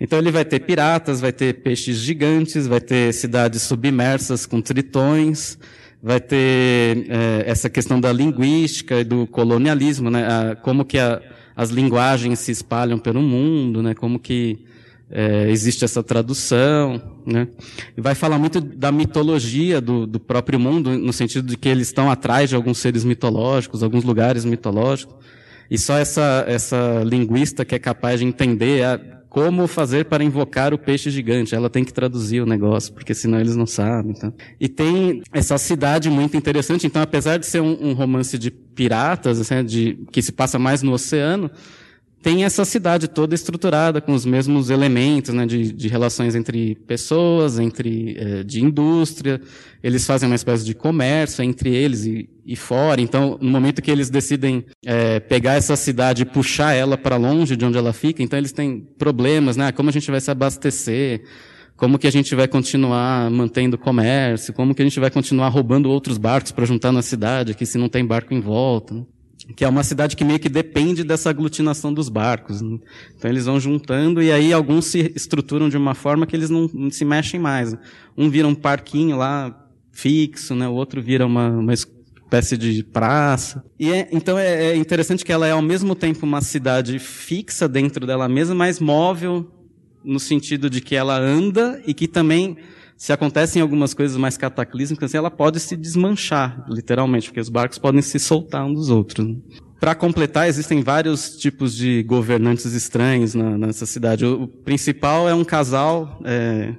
Então 0.00 0.18
ele 0.18 0.32
vai 0.32 0.44
ter 0.44 0.58
piratas, 0.58 1.20
vai 1.20 1.32
ter 1.32 1.62
peixes 1.62 1.98
gigantes, 1.98 2.66
vai 2.66 2.80
ter 2.80 3.14
cidades 3.14 3.62
submersas 3.62 4.46
com 4.46 4.60
tritões, 4.60 5.56
vai 6.02 6.20
ter 6.20 7.06
é, 7.08 7.44
essa 7.46 7.70
questão 7.70 8.00
da 8.00 8.12
linguística 8.12 8.98
e 9.00 9.04
do 9.04 9.28
colonialismo, 9.28 10.10
né? 10.10 10.26
A, 10.26 10.56
como 10.56 10.84
que 10.84 10.98
a, 10.98 11.22
as 11.58 11.70
linguagens 11.70 12.38
se 12.38 12.52
espalham 12.52 13.00
pelo 13.00 13.20
mundo, 13.20 13.82
né? 13.82 13.92
Como 13.92 14.16
que 14.16 14.60
é, 15.10 15.50
existe 15.50 15.84
essa 15.84 16.04
tradução, 16.04 17.02
né? 17.26 17.48
E 17.96 18.00
vai 18.00 18.14
falar 18.14 18.38
muito 18.38 18.60
da 18.60 18.92
mitologia 18.92 19.80
do, 19.80 20.06
do 20.06 20.20
próprio 20.20 20.60
mundo, 20.60 20.96
no 20.96 21.12
sentido 21.12 21.48
de 21.48 21.56
que 21.56 21.68
eles 21.68 21.88
estão 21.88 22.08
atrás 22.08 22.48
de 22.48 22.54
alguns 22.54 22.78
seres 22.78 23.02
mitológicos, 23.02 23.82
alguns 23.82 24.04
lugares 24.04 24.44
mitológicos. 24.44 25.16
E 25.68 25.76
só 25.76 25.98
essa, 25.98 26.44
essa 26.46 27.02
linguista 27.04 27.64
que 27.64 27.74
é 27.74 27.78
capaz 27.80 28.20
de 28.20 28.26
entender 28.26 28.84
a, 28.84 29.17
como 29.38 29.68
fazer 29.68 30.06
para 30.06 30.24
invocar 30.24 30.74
o 30.74 30.78
peixe 30.78 31.10
gigante. 31.10 31.54
Ela 31.54 31.70
tem 31.70 31.84
que 31.84 31.92
traduzir 31.92 32.40
o 32.40 32.46
negócio, 32.46 32.92
porque 32.92 33.14
senão 33.14 33.38
eles 33.38 33.54
não 33.54 33.66
sabem. 33.66 34.10
Então. 34.10 34.34
E 34.58 34.68
tem 34.68 35.22
essa 35.32 35.56
cidade 35.56 36.10
muito 36.10 36.36
interessante. 36.36 36.88
Então, 36.88 37.00
apesar 37.00 37.38
de 37.38 37.46
ser 37.46 37.60
um, 37.60 37.90
um 37.90 37.92
romance 37.92 38.36
de 38.36 38.50
piratas, 38.50 39.38
assim, 39.38 39.64
de, 39.64 39.96
que 40.10 40.20
se 40.20 40.32
passa 40.32 40.58
mais 40.58 40.82
no 40.82 40.92
oceano, 40.92 41.48
tem 42.28 42.44
essa 42.44 42.62
cidade 42.62 43.08
toda 43.08 43.34
estruturada 43.34 44.02
com 44.02 44.12
os 44.12 44.26
mesmos 44.26 44.68
elementos 44.68 45.32
né, 45.32 45.46
de, 45.46 45.72
de 45.72 45.88
relações 45.88 46.34
entre 46.34 46.74
pessoas, 46.86 47.58
entre 47.58 48.18
eh, 48.18 48.44
de 48.44 48.62
indústria. 48.62 49.40
Eles 49.82 50.06
fazem 50.06 50.28
uma 50.28 50.34
espécie 50.34 50.62
de 50.62 50.74
comércio 50.74 51.42
entre 51.42 51.74
eles 51.74 52.04
e, 52.04 52.28
e 52.44 52.54
fora. 52.54 53.00
Então, 53.00 53.38
no 53.40 53.50
momento 53.50 53.80
que 53.80 53.90
eles 53.90 54.10
decidem 54.10 54.66
eh, 54.84 55.20
pegar 55.20 55.54
essa 55.54 55.74
cidade 55.74 56.20
e 56.20 56.26
puxar 56.26 56.74
ela 56.74 56.98
para 56.98 57.16
longe 57.16 57.56
de 57.56 57.64
onde 57.64 57.78
ela 57.78 57.94
fica, 57.94 58.22
então 58.22 58.38
eles 58.38 58.52
têm 58.52 58.86
problemas, 58.98 59.56
né? 59.56 59.72
Como 59.72 59.88
a 59.88 59.92
gente 59.92 60.10
vai 60.10 60.20
se 60.20 60.30
abastecer? 60.30 61.22
Como 61.78 61.98
que 61.98 62.06
a 62.06 62.12
gente 62.12 62.34
vai 62.34 62.46
continuar 62.46 63.30
mantendo 63.30 63.78
comércio? 63.78 64.52
Como 64.52 64.74
que 64.74 64.82
a 64.82 64.84
gente 64.84 65.00
vai 65.00 65.10
continuar 65.10 65.48
roubando 65.48 65.88
outros 65.88 66.18
barcos 66.18 66.52
para 66.52 66.66
juntar 66.66 66.92
na 66.92 67.00
cidade, 67.00 67.52
aqui 67.52 67.64
se 67.64 67.78
não 67.78 67.88
tem 67.88 68.04
barco 68.04 68.34
em 68.34 68.40
volta? 68.40 69.02
Que 69.56 69.64
é 69.64 69.68
uma 69.68 69.82
cidade 69.82 70.14
que 70.14 70.24
meio 70.24 70.38
que 70.38 70.48
depende 70.48 71.02
dessa 71.02 71.30
aglutinação 71.30 71.92
dos 71.92 72.08
barcos. 72.08 72.60
Então 72.60 73.30
eles 73.30 73.46
vão 73.46 73.58
juntando 73.58 74.22
e 74.22 74.30
aí 74.30 74.52
alguns 74.52 74.86
se 74.86 75.12
estruturam 75.16 75.68
de 75.68 75.76
uma 75.76 75.94
forma 75.94 76.26
que 76.26 76.36
eles 76.36 76.50
não, 76.50 76.70
não 76.72 76.90
se 76.90 77.04
mexem 77.04 77.40
mais. 77.40 77.74
Um 78.16 78.28
vira 78.28 78.46
um 78.46 78.54
parquinho 78.54 79.16
lá 79.16 79.66
fixo, 79.90 80.54
né? 80.54 80.68
o 80.68 80.74
outro 80.74 81.02
vira 81.02 81.26
uma, 81.26 81.48
uma 81.48 81.72
espécie 81.72 82.56
de 82.56 82.84
praça. 82.84 83.64
E 83.80 83.90
é, 83.90 84.08
então 84.12 84.38
é, 84.38 84.66
é, 84.66 84.76
interessante 84.76 85.24
que 85.24 85.32
ela 85.32 85.46
é 85.46 85.52
ao 85.52 85.62
mesmo 85.62 85.94
tempo 85.94 86.24
uma 86.26 86.40
cidade 86.40 86.98
fixa 86.98 87.66
dentro 87.66 88.06
dela 88.06 88.28
mesma, 88.28 88.54
mas 88.54 88.78
móvel 88.78 89.50
no 90.04 90.20
sentido 90.20 90.70
de 90.70 90.80
que 90.80 90.94
ela 90.94 91.18
anda 91.18 91.82
e 91.86 91.92
que 91.92 92.06
também 92.06 92.56
se 92.98 93.12
acontecem 93.12 93.62
algumas 93.62 93.94
coisas 93.94 94.16
mais 94.16 94.36
cataclísmicas, 94.36 95.14
ela 95.14 95.30
pode 95.30 95.60
se 95.60 95.76
desmanchar, 95.76 96.66
literalmente, 96.68 97.28
porque 97.28 97.38
os 97.38 97.48
barcos 97.48 97.78
podem 97.78 98.02
se 98.02 98.18
soltar 98.18 98.66
um 98.66 98.74
dos 98.74 98.90
outros. 98.90 99.36
Para 99.78 99.94
completar, 99.94 100.48
existem 100.48 100.82
vários 100.82 101.36
tipos 101.36 101.76
de 101.76 102.02
governantes 102.02 102.72
estranhos 102.72 103.36
na, 103.36 103.56
nessa 103.56 103.86
cidade. 103.86 104.26
O, 104.26 104.42
o, 104.42 104.48
principal 104.48 105.28
é 105.28 105.34
um 105.34 105.44
casal 105.44 106.20
é, 106.24 106.74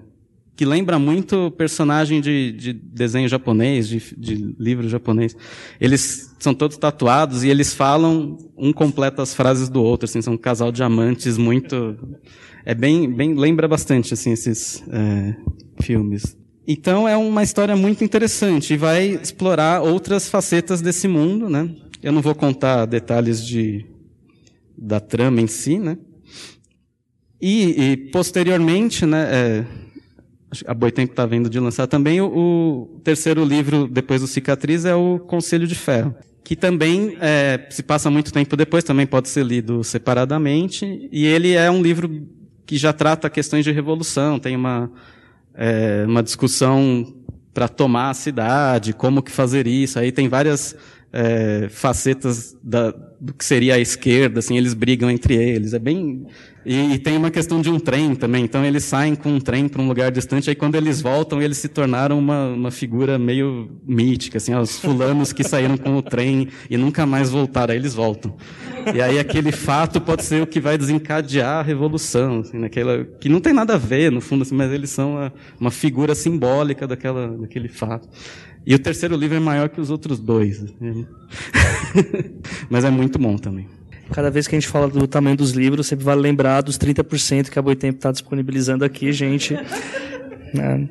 que 0.57 0.65
lembra 0.65 0.99
muito 0.99 1.51
personagem 1.51 2.19
de, 2.19 2.51
de 2.51 2.73
desenho 2.73 3.29
japonês, 3.29 3.87
de, 3.87 3.99
de, 4.17 4.55
livro 4.59 4.89
japonês. 4.89 5.33
Eles 5.79 6.35
são 6.37 6.53
todos 6.53 6.75
tatuados 6.75 7.45
e 7.45 7.47
eles 7.47 7.73
falam, 7.73 8.37
um 8.57 8.73
completa 8.73 9.21
as 9.21 9.33
frases 9.33 9.69
do 9.69 9.81
outro, 9.81 10.03
assim, 10.03 10.21
são 10.21 10.33
um 10.33 10.37
casal 10.37 10.69
de 10.69 10.83
amantes 10.83 11.37
muito... 11.37 11.97
É 12.65 12.75
bem, 12.75 13.09
bem 13.09 13.35
lembra 13.35 13.69
bastante, 13.69 14.13
assim, 14.13 14.33
esses... 14.33 14.83
É, 14.91 15.35
filmes. 15.81 16.37
Então 16.67 17.07
é 17.07 17.17
uma 17.17 17.41
história 17.41 17.75
muito 17.75 18.03
interessante 18.03 18.73
e 18.73 18.77
vai 18.77 19.07
explorar 19.07 19.81
outras 19.81 20.29
facetas 20.29 20.81
desse 20.81 21.07
mundo, 21.07 21.49
né? 21.49 21.69
Eu 22.01 22.11
não 22.11 22.21
vou 22.21 22.35
contar 22.35 22.85
detalhes 22.85 23.45
de 23.45 23.85
da 24.77 24.99
trama 24.99 25.41
em 25.41 25.47
si, 25.47 25.77
né? 25.79 25.97
E, 27.41 27.91
e 27.91 27.97
posteriormente, 28.11 29.05
né? 29.05 29.27
É, 29.31 29.65
a 30.65 30.73
Boitempo 30.73 31.13
está 31.13 31.25
vendo 31.25 31.49
de 31.49 31.59
lançar 31.59 31.87
também 31.87 32.21
o, 32.21 32.25
o, 32.25 32.99
terceiro 33.03 33.43
livro 33.43 33.87
depois 33.87 34.21
do 34.21 34.27
Cicatriz 34.27 34.85
é 34.85 34.95
o 34.95 35.19
Conselho 35.19 35.67
de 35.67 35.75
Ferro, 35.75 36.15
que 36.43 36.55
também 36.55 37.17
é, 37.21 37.67
se 37.69 37.83
passa 37.83 38.09
muito 38.09 38.33
tempo 38.33 38.57
depois, 38.57 38.83
também 38.83 39.05
pode 39.05 39.29
ser 39.29 39.45
lido 39.45 39.83
separadamente 39.83 41.07
e 41.11 41.25
ele 41.25 41.53
é 41.53 41.69
um 41.69 41.81
livro 41.81 42.27
que 42.65 42.77
já 42.77 42.93
trata 42.93 43.29
questões 43.29 43.63
de 43.63 43.71
revolução, 43.71 44.39
tem 44.39 44.55
uma 44.55 44.91
é, 45.61 46.05
uma 46.07 46.23
discussão 46.23 47.13
para 47.53 47.67
tomar 47.67 48.11
a 48.11 48.13
cidade, 48.13 48.93
como 48.93 49.21
que 49.21 49.29
fazer 49.29 49.67
isso. 49.67 49.99
Aí 49.99 50.09
tem 50.09 50.29
várias 50.29 50.73
é, 51.11 51.67
facetas 51.69 52.55
da, 52.63 52.91
do 53.19 53.33
que 53.33 53.43
seria 53.43 53.75
a 53.75 53.79
esquerda, 53.79 54.39
assim, 54.39 54.57
eles 54.57 54.73
brigam 54.73 55.09
entre 55.09 55.35
eles. 55.35 55.73
É 55.73 55.79
bem 55.79 56.25
e, 56.65 56.93
e, 56.93 56.99
tem 56.99 57.17
uma 57.17 57.31
questão 57.31 57.61
de 57.61 57.69
um 57.69 57.79
trem 57.79 58.13
também. 58.13 58.43
Então 58.43 58.63
eles 58.63 58.83
saem 58.83 59.15
com 59.15 59.29
um 59.29 59.39
trem 59.39 59.67
para 59.67 59.81
um 59.81 59.87
lugar 59.87 60.11
distante. 60.11 60.49
Aí 60.49 60.55
quando 60.55 60.75
eles 60.75 61.01
voltam, 61.01 61.41
eles 61.41 61.57
se 61.57 61.67
tornaram 61.67 62.19
uma, 62.19 62.47
uma 62.49 62.71
figura 62.71 63.17
meio 63.17 63.71
mítica, 63.87 64.37
assim, 64.37 64.53
os 64.53 64.77
fulanos 64.77 65.31
que 65.33 65.43
saíram 65.43 65.77
com 65.77 65.95
o 65.97 66.01
trem 66.01 66.47
e 66.69 66.77
nunca 66.77 67.05
mais 67.05 67.29
voltaram. 67.29 67.71
Aí 67.71 67.79
eles 67.79 67.93
voltam. 67.93 68.35
E 68.93 69.01
aí 69.01 69.17
aquele 69.17 69.51
fato 69.51 70.01
pode 70.01 70.23
ser 70.23 70.41
o 70.43 70.47
que 70.47 70.59
vai 70.59 70.77
desencadear 70.77 71.59
a 71.59 71.61
revolução, 71.61 72.41
assim, 72.41 72.57
naquela 72.57 73.03
que 73.19 73.29
não 73.29 73.39
tem 73.39 73.53
nada 73.53 73.75
a 73.75 73.77
ver 73.77 74.11
no 74.11 74.21
fundo, 74.21 74.43
assim, 74.43 74.55
mas 74.55 74.71
eles 74.71 74.89
são 74.89 75.13
uma, 75.13 75.33
uma 75.59 75.71
figura 75.71 76.13
simbólica 76.13 76.85
daquela, 76.85 77.29
daquele 77.29 77.67
fato. 77.67 78.07
E 78.65 78.75
o 78.75 78.79
terceiro 78.79 79.15
livro 79.15 79.37
é 79.37 79.39
maior 79.39 79.69
que 79.69 79.81
os 79.81 79.89
outros 79.89 80.19
dois. 80.19 80.63
Assim. 80.63 81.05
mas 82.69 82.83
é 82.83 82.89
muito 82.89 83.17
bom 83.17 83.37
também. 83.37 83.67
Cada 84.11 84.29
vez 84.31 84.47
que 84.47 84.55
a 84.55 84.59
gente 84.59 84.67
fala 84.67 84.87
do 84.87 85.07
tamanho 85.07 85.37
dos 85.37 85.51
livros, 85.51 85.87
sempre 85.87 86.03
vale 86.03 86.21
lembrar 86.21 86.61
dos 86.61 86.77
30% 86.77 87.49
que 87.49 87.59
a 87.59 87.61
Boitempo 87.61 87.97
está 87.97 88.11
disponibilizando 88.11 88.83
aqui, 88.83 89.11
gente. 89.11 89.53
É, 89.55 90.87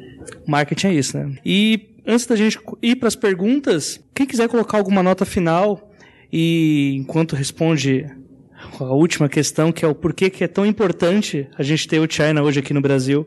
marketing 0.46 0.86
é 0.88 0.94
isso, 0.94 1.18
né? 1.18 1.36
E 1.44 1.94
antes 2.06 2.26
da 2.26 2.36
gente 2.36 2.58
ir 2.80 2.96
para 2.96 3.08
as 3.08 3.16
perguntas, 3.16 4.00
quem 4.14 4.26
quiser 4.26 4.48
colocar 4.48 4.78
alguma 4.78 5.02
nota 5.02 5.24
final 5.24 5.92
e 6.32 6.94
enquanto 6.96 7.34
responde 7.34 8.06
a 8.80 8.92
última 8.92 9.28
questão, 9.28 9.72
que 9.72 9.84
é 9.84 9.88
o 9.88 9.94
porquê 9.94 10.30
que 10.30 10.44
é 10.44 10.48
tão 10.48 10.66
importante 10.66 11.46
a 11.56 11.62
gente 11.62 11.86
ter 11.86 12.00
o 12.00 12.10
China 12.10 12.42
hoje 12.42 12.60
aqui 12.60 12.74
no 12.74 12.80
Brasil, 12.80 13.26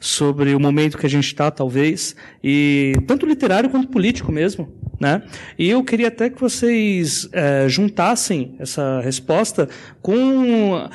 sobre 0.00 0.54
o 0.54 0.60
momento 0.60 0.96
que 0.96 1.06
a 1.06 1.10
gente 1.10 1.26
está, 1.26 1.50
talvez, 1.50 2.16
e 2.42 2.94
tanto 3.06 3.26
literário 3.26 3.68
quanto 3.68 3.88
político 3.88 4.32
mesmo. 4.32 4.68
Né? 4.98 5.22
E 5.58 5.70
eu 5.70 5.82
queria 5.82 6.08
até 6.08 6.28
que 6.28 6.38
vocês 6.38 7.28
é, 7.32 7.66
juntassem 7.68 8.54
essa 8.58 9.00
resposta 9.00 9.68
com 10.02 10.88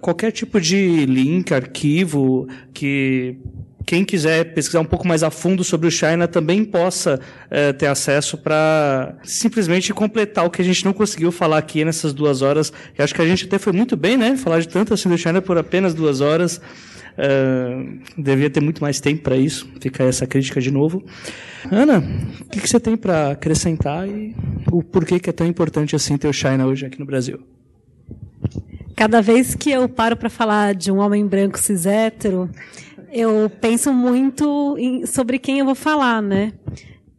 qualquer 0.00 0.30
tipo 0.30 0.60
de 0.60 1.04
link, 1.06 1.52
arquivo 1.52 2.48
que 2.72 3.36
quem 3.90 4.04
quiser 4.04 4.54
pesquisar 4.54 4.78
um 4.78 4.84
pouco 4.84 5.04
mais 5.04 5.24
a 5.24 5.32
fundo 5.32 5.64
sobre 5.64 5.88
o 5.88 5.90
China 5.90 6.28
também 6.28 6.64
possa 6.64 7.18
é, 7.50 7.72
ter 7.72 7.88
acesso 7.88 8.38
para 8.38 9.16
simplesmente 9.24 9.92
completar 9.92 10.46
o 10.46 10.50
que 10.50 10.62
a 10.62 10.64
gente 10.64 10.84
não 10.84 10.92
conseguiu 10.92 11.32
falar 11.32 11.58
aqui 11.58 11.84
nessas 11.84 12.12
duas 12.12 12.40
horas. 12.40 12.72
Eu 12.96 13.02
acho 13.02 13.12
que 13.12 13.20
a 13.20 13.26
gente 13.26 13.46
até 13.46 13.58
foi 13.58 13.72
muito 13.72 13.96
bem, 13.96 14.16
né? 14.16 14.36
Falar 14.36 14.60
de 14.60 14.68
tanto 14.68 14.94
assim 14.94 15.08
do 15.08 15.18
China 15.18 15.42
por 15.42 15.58
apenas 15.58 15.92
duas 15.92 16.20
horas. 16.20 16.58
Uh, 16.58 17.98
devia 18.16 18.48
ter 18.48 18.60
muito 18.60 18.80
mais 18.80 19.00
tempo 19.00 19.22
para 19.22 19.36
isso. 19.36 19.68
Fica 19.80 20.04
essa 20.04 20.24
crítica 20.24 20.60
de 20.60 20.70
novo. 20.70 21.04
Ana, 21.68 21.98
o 22.42 22.48
que, 22.48 22.60
que 22.60 22.68
você 22.68 22.78
tem 22.78 22.96
para 22.96 23.32
acrescentar 23.32 24.08
e 24.08 24.36
o 24.70 24.84
porquê 24.84 25.18
que 25.18 25.30
é 25.30 25.32
tão 25.32 25.48
importante 25.48 25.96
assim 25.96 26.16
ter 26.16 26.28
o 26.28 26.32
China 26.32 26.64
hoje 26.64 26.86
aqui 26.86 27.00
no 27.00 27.06
Brasil? 27.06 27.40
Cada 28.94 29.22
vez 29.22 29.54
que 29.54 29.70
eu 29.70 29.88
paro 29.88 30.14
para 30.14 30.28
falar 30.28 30.74
de 30.74 30.92
um 30.92 30.98
homem 30.98 31.26
branco 31.26 31.58
cis 31.58 31.86
hétero, 31.86 32.50
eu 33.12 33.50
penso 33.60 33.92
muito 33.92 34.76
em, 34.78 35.06
sobre 35.06 35.38
quem 35.38 35.58
eu 35.58 35.64
vou 35.64 35.74
falar, 35.74 36.22
né? 36.22 36.52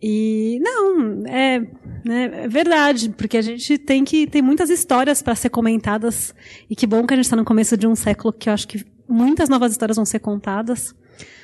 E 0.01 0.59
não, 0.61 1.25
é, 1.27 1.59
né, 2.03 2.43
é 2.43 2.47
verdade, 2.47 3.09
porque 3.09 3.37
a 3.37 3.41
gente 3.41 3.77
tem 3.77 4.03
que 4.03 4.25
tem 4.25 4.41
muitas 4.41 4.69
histórias 4.69 5.21
para 5.21 5.35
ser 5.35 5.49
comentadas 5.49 6.33
e 6.69 6.75
que 6.75 6.87
bom 6.87 7.05
que 7.05 7.13
a 7.13 7.17
gente 7.17 7.25
está 7.25 7.35
no 7.35 7.45
começo 7.45 7.77
de 7.77 7.85
um 7.85 7.95
século 7.95 8.33
que 8.33 8.49
eu 8.49 8.53
acho 8.53 8.67
que 8.67 8.83
muitas 9.07 9.47
novas 9.47 9.71
histórias 9.71 9.97
vão 9.97 10.05
ser 10.05 10.19
contadas 10.19 10.95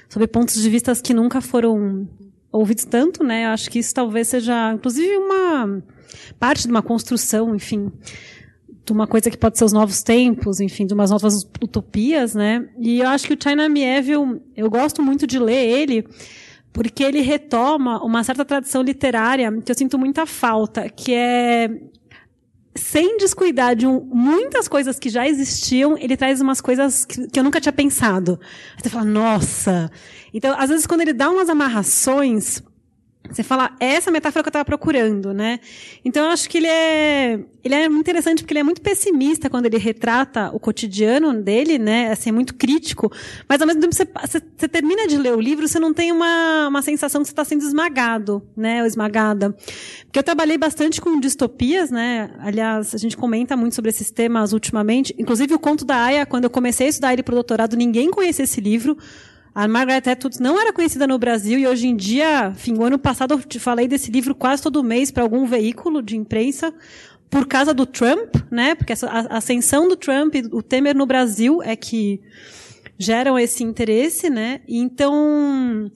sobre 0.10 0.28
pontos 0.28 0.60
de 0.60 0.70
vista 0.70 0.96
que 0.96 1.14
nunca 1.14 1.40
foram 1.40 2.08
ouvidos 2.52 2.86
tanto, 2.86 3.24
né? 3.24 3.46
Eu 3.46 3.50
acho 3.50 3.70
que 3.70 3.80
isso 3.80 3.94
talvez 3.94 4.28
seja, 4.28 4.74
inclusive, 4.74 5.16
uma 5.18 5.84
parte 6.40 6.64
de 6.64 6.70
uma 6.70 6.82
construção, 6.82 7.56
enfim, 7.56 7.92
de 8.88 8.94
uma 8.94 9.06
coisa 9.06 9.30
que 9.30 9.38
pode 9.38 9.58
ser 9.58 9.66
os 9.66 9.74
novos 9.74 10.02
tempos, 10.02 10.62
enfim, 10.62 10.86
de 10.86 10.94
umas 10.94 11.12
novas 11.12 11.44
utopias, 11.62 12.34
né? 12.34 12.70
E 12.80 13.00
eu 13.00 13.08
acho 13.10 13.28
que 13.28 13.34
o 13.34 13.38
China 13.42 13.68
Mieville, 13.68 14.42
eu 14.56 14.70
gosto 14.70 15.04
muito 15.04 15.28
de 15.28 15.38
ler 15.38 15.68
ele, 15.68 16.08
porque 16.72 17.04
ele 17.04 17.20
retoma 17.20 18.02
uma 18.02 18.24
certa 18.24 18.46
tradição 18.46 18.82
literária 18.82 19.52
que 19.62 19.70
eu 19.70 19.76
sinto 19.76 20.00
muita 20.00 20.26
falta, 20.26 20.88
que 20.90 21.14
é 21.14 21.70
sem 22.76 23.18
descuidar 23.18 23.76
de 23.76 23.86
um, 23.86 24.00
muitas 24.00 24.68
coisas 24.68 24.98
que 24.98 25.10
já 25.10 25.28
existiam, 25.28 25.98
ele 25.98 26.16
traz 26.16 26.40
umas 26.40 26.62
coisas 26.62 27.04
que, 27.04 27.28
que 27.28 27.40
eu 27.40 27.44
nunca 27.44 27.60
tinha 27.60 27.74
pensado. 27.74 28.40
Aí 28.76 28.84
você 28.84 28.90
fala, 28.90 29.04
nossa. 29.04 29.92
Então, 30.34 30.56
às 30.58 30.70
vezes, 30.70 30.88
quando 30.88 31.02
ele 31.02 31.14
dá 31.14 31.30
umas 31.30 31.50
amarrações, 31.50 32.62
você 33.30 33.44
fala, 33.44 33.76
essa 33.80 34.10
metáfora 34.10 34.44
que 34.44 34.48
eu 34.48 34.52
estava 34.52 34.66
procurando, 34.66 35.34
né? 35.34 35.60
Então 36.04 36.26
eu 36.26 36.32
acho 36.32 36.50
que 36.50 36.58
ele 36.58 36.68
é, 36.68 37.40
ele 37.64 37.76
é 37.76 37.90
muito 37.90 38.02
interessante 38.02 38.42
porque 38.42 38.54
ele 38.54 38.60
é 38.60 38.64
muito 38.64 38.82
pessimista 38.82 39.50
quando 39.50 39.66
ele 39.66 39.78
retrata 39.78 40.50
o 40.54 40.60
cotidiano 40.60 41.34
dele, 41.42 41.78
né? 41.78 42.12
Assim, 42.12 42.30
é 42.30 42.32
muito 42.32 42.56
crítico. 42.56 43.12
Mas 43.48 43.62
ao 43.62 43.68
mesmo 43.68 43.82
tempo 43.82 43.94
você, 43.94 44.06
você, 44.06 44.42
você 44.56 44.68
termina 44.68 45.08
de 45.08 45.18
ler 45.18 45.34
o 45.34 45.42
livro, 45.42 45.68
você 45.68 45.80
não 45.80 45.94
tem 45.94 46.12
uma, 46.12 46.68
uma 46.70 46.82
sensação 46.82 47.22
que 47.22 47.28
você 47.28 47.34
está 47.34 47.44
sendo 47.44 47.64
esmagado, 47.64 48.42
né? 48.56 48.82
Ou 48.82 48.88
esmagada. 48.88 49.56
Porque 50.06 50.20
eu 50.20 50.24
trabalhei 50.24 50.58
bastante 50.58 51.02
com 51.02 51.20
distopias, 51.20 51.92
né? 51.92 52.32
Aliás, 52.40 52.96
a 52.96 52.98
gente 52.98 53.18
comenta 53.18 53.58
muito 53.58 53.76
sobre 53.76 53.90
esses 53.90 54.10
temas 54.10 54.54
ultimamente. 54.54 55.14
Inclusive 55.18 55.54
o 55.54 55.60
conto 55.60 55.84
da 55.84 55.98
Aya, 56.06 56.26
quando 56.26 56.46
eu 56.46 56.50
comecei 56.50 56.88
a 56.88 56.90
estudar 56.90 57.14
ele 57.14 57.24
para 57.24 57.34
o 57.34 57.36
doutorado, 57.36 57.76
ninguém 57.76 58.10
conhecia 58.10 58.46
esse 58.46 58.62
livro. 58.62 58.98
A 59.58 59.68
Margaret 59.68 60.08
Atwood 60.08 60.40
não 60.40 60.62
era 60.62 60.72
conhecida 60.72 61.08
no 61.08 61.18
Brasil 61.18 61.58
e 61.58 61.68
hoje 61.68 61.88
em 61.88 61.96
dia, 61.96 62.50
enfim, 62.56 62.78
o 62.78 62.84
ano 62.84 63.00
passado 63.00 63.34
eu 63.34 63.40
te 63.40 63.58
falei 63.58 63.88
desse 63.88 64.12
livro 64.12 64.36
quase 64.36 64.62
todo 64.62 64.84
mês 64.84 65.10
para 65.10 65.24
algum 65.24 65.48
veículo 65.48 66.00
de 66.04 66.16
imprensa 66.16 66.72
por 67.28 67.48
causa 67.48 67.74
do 67.74 67.84
Trump, 67.84 68.36
né? 68.52 68.76
Porque 68.76 68.94
a 68.94 69.36
ascensão 69.36 69.88
do 69.88 69.96
Trump, 69.96 70.36
o 70.52 70.62
Temer 70.62 70.96
no 70.96 71.08
Brasil 71.08 71.60
é 71.64 71.76
que 71.76 72.22
geram 73.00 73.40
esse 73.40 73.64
interesse, 73.64 74.30
né? 74.30 74.62
Então, 74.68 75.90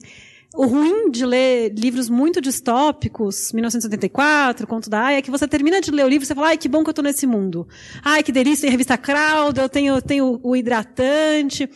o 0.54 0.66
ruim 0.66 1.10
de 1.10 1.24
ler 1.24 1.72
livros 1.74 2.10
muito 2.10 2.38
distópicos, 2.38 3.52
1984, 3.52 4.66
Conto 4.66 4.90
da 4.90 5.06
Aya, 5.06 5.18
é 5.18 5.22
que 5.22 5.30
você 5.30 5.48
termina 5.48 5.80
de 5.80 5.90
ler 5.90 6.04
o 6.04 6.08
livro 6.08 6.24
e 6.24 6.26
você 6.26 6.34
fala, 6.34 6.48
ai, 6.48 6.58
que 6.58 6.68
bom 6.68 6.82
que 6.82 6.90
eu 6.90 6.92
estou 6.92 7.02
nesse 7.02 7.26
mundo. 7.26 7.66
Ai, 8.04 8.22
que 8.22 8.30
delícia, 8.30 8.62
tem 8.62 8.70
revista 8.70 8.98
Crowd, 8.98 9.58
eu 9.58 9.68
tenho, 9.68 10.02
tenho 10.02 10.38
o 10.42 10.54
hidratante. 10.54 11.68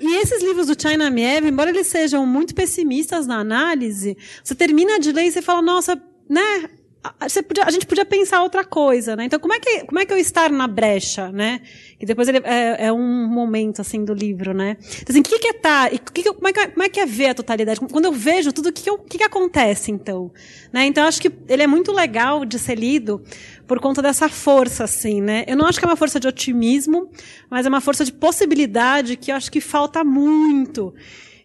E 0.00 0.16
esses 0.16 0.42
livros 0.42 0.66
do 0.66 0.80
China 0.80 1.10
Mieve, 1.10 1.48
embora 1.48 1.70
eles 1.70 1.86
sejam 1.86 2.24
muito 2.24 2.54
pessimistas 2.54 3.26
na 3.26 3.38
análise, 3.38 4.16
você 4.42 4.54
termina 4.54 4.98
de 4.98 5.12
ler 5.12 5.26
e 5.26 5.30
você 5.30 5.42
fala, 5.42 5.60
nossa, 5.60 6.00
né, 6.28 6.70
Podia, 7.48 7.64
a 7.64 7.70
gente 7.70 7.86
podia 7.86 8.04
pensar 8.04 8.42
outra 8.42 8.62
coisa, 8.62 9.16
né? 9.16 9.24
Então, 9.24 9.40
como 9.40 9.54
é 9.54 9.58
que, 9.58 9.84
como 9.86 9.98
é 9.98 10.04
que 10.04 10.12
eu 10.12 10.18
estar 10.18 10.50
na 10.50 10.66
brecha, 10.66 11.32
né? 11.32 11.62
E 11.98 12.04
depois 12.04 12.28
ele, 12.28 12.42
é, 12.44 12.86
é 12.86 12.92
um 12.92 13.26
momento, 13.26 13.80
assim, 13.80 14.04
do 14.04 14.12
livro, 14.12 14.52
né? 14.52 14.76
Então, 15.00 15.06
assim, 15.08 15.20
o 15.20 15.22
que, 15.22 15.38
que 15.38 15.48
é 15.48 15.50
estar? 15.50 15.90
Tá, 15.90 15.98
que 15.98 16.22
que, 16.22 16.32
como, 16.34 16.48
é 16.48 16.52
que, 16.52 16.68
como 16.68 16.82
é 16.82 16.88
que 16.90 17.00
é 17.00 17.06
ver 17.06 17.28
a 17.28 17.34
totalidade? 17.34 17.80
Quando 17.80 18.04
eu 18.04 18.12
vejo 18.12 18.52
tudo, 18.52 18.68
o 18.68 18.72
que, 18.72 18.82
que, 18.82 18.98
que, 18.98 19.18
que 19.18 19.24
acontece, 19.24 19.90
então? 19.90 20.30
Né? 20.70 20.84
Então, 20.84 21.04
eu 21.04 21.08
acho 21.08 21.22
que 21.22 21.32
ele 21.48 21.62
é 21.62 21.66
muito 21.66 21.90
legal 21.90 22.44
de 22.44 22.58
ser 22.58 22.74
lido 22.74 23.22
por 23.66 23.80
conta 23.80 24.02
dessa 24.02 24.28
força, 24.28 24.84
assim, 24.84 25.22
né? 25.22 25.44
Eu 25.46 25.56
não 25.56 25.64
acho 25.64 25.78
que 25.78 25.86
é 25.86 25.88
uma 25.88 25.96
força 25.96 26.20
de 26.20 26.28
otimismo, 26.28 27.10
mas 27.48 27.64
é 27.64 27.68
uma 27.70 27.80
força 27.80 28.04
de 28.04 28.12
possibilidade 28.12 29.16
que 29.16 29.32
eu 29.32 29.36
acho 29.36 29.50
que 29.50 29.60
falta 29.60 30.04
muito. 30.04 30.92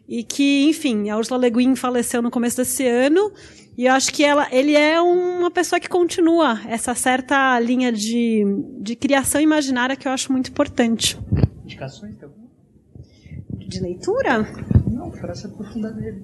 E 0.08 0.24
que, 0.24 0.68
enfim, 0.68 1.10
a 1.10 1.18
Ursula 1.18 1.40
Le 1.40 1.50
Guin 1.50 1.76
faleceu 1.76 2.22
no 2.22 2.30
começo 2.30 2.58
desse 2.58 2.86
ano, 2.86 3.32
e 3.78 3.86
eu 3.86 3.94
acho 3.94 4.12
que 4.14 4.24
ela, 4.24 4.48
ele 4.52 4.76
é 4.76 5.00
uma 5.02 5.52
pessoa 5.52 5.80
que 5.80 5.90
continua 5.90 6.62
essa 6.68 6.96
certa 6.96 7.60
linha 7.60 7.92
de, 7.92 8.44
de 8.80 8.96
criação 8.96 9.42
imaginária 9.42 9.96
que 9.96 10.08
eu 10.08 10.12
acho 10.12 10.32
muito 10.32 10.50
importante. 10.50 11.20
Indicações 11.64 12.16
de 12.16 13.68
De 13.68 13.80
leitura? 13.82 14.48
Não, 14.90 15.12
para 15.12 15.36
se 15.36 15.48
aprofundar 15.48 15.94
nele. 15.94 16.24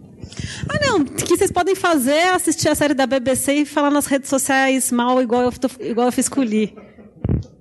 Ah, 0.69 0.79
não. 0.87 0.99
O 1.01 1.05
que 1.05 1.35
vocês 1.35 1.51
podem 1.51 1.75
fazer 1.75 2.13
é 2.13 2.29
assistir 2.33 2.69
a 2.69 2.75
série 2.75 2.93
da 2.93 3.05
BBC 3.05 3.53
e 3.53 3.65
falar 3.65 3.91
nas 3.91 4.05
redes 4.05 4.29
sociais 4.29 4.91
mal, 4.91 5.21
igual 5.21 5.43
eu, 5.43 5.51
igual 5.81 6.07
eu 6.07 6.11
fiz 6.11 6.29
com 6.29 6.41
o 6.41 6.43
Lee. 6.43 6.73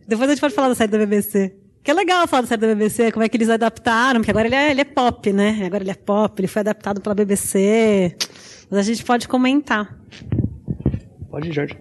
Depois 0.07 0.29
a 0.29 0.33
gente 0.33 0.41
pode 0.41 0.55
falar 0.55 0.69
da 0.69 0.75
série 0.75 0.91
da 0.93 0.99
BBC. 0.99 1.55
Que 1.83 1.91
é 1.91 1.95
legal 1.95 2.29
falar 2.29 2.43
da 2.43 2.49
série 2.49 2.61
da 2.61 2.67
BBC, 2.69 3.11
como 3.11 3.25
é 3.25 3.29
que 3.29 3.37
eles 3.37 3.49
adaptaram, 3.49 4.21
porque 4.21 4.31
agora 4.31 4.47
ele 4.47 4.55
é, 4.55 4.71
ele 4.71 4.83
é 4.83 4.85
pop, 4.85 5.33
né? 5.33 5.63
Agora 5.65 5.83
ele 5.83 5.91
é 5.91 5.95
pop, 5.95 6.39
ele 6.39 6.47
foi 6.47 6.61
adaptado 6.61 7.01
pela 7.01 7.15
BBC. 7.15 8.15
Mas 8.71 8.81
a 8.81 8.83
gente 8.83 9.05
pode 9.05 9.27
comentar. 9.27 9.99
Pode 11.31 11.51
Jorge. 11.53 11.77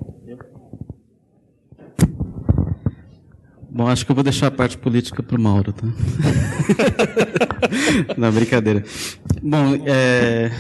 Bom, 3.72 3.88
acho 3.88 4.06
que 4.06 4.12
eu 4.12 4.16
vou 4.16 4.24
deixar 4.24 4.48
a 4.48 4.52
parte 4.52 4.78
política 4.78 5.22
para 5.22 5.38
o 5.38 5.42
Mauro, 5.42 5.72
tá? 5.72 5.88
Não, 8.18 8.32
brincadeira. 8.32 8.84
Bom, 9.42 9.76
é, 9.86 10.52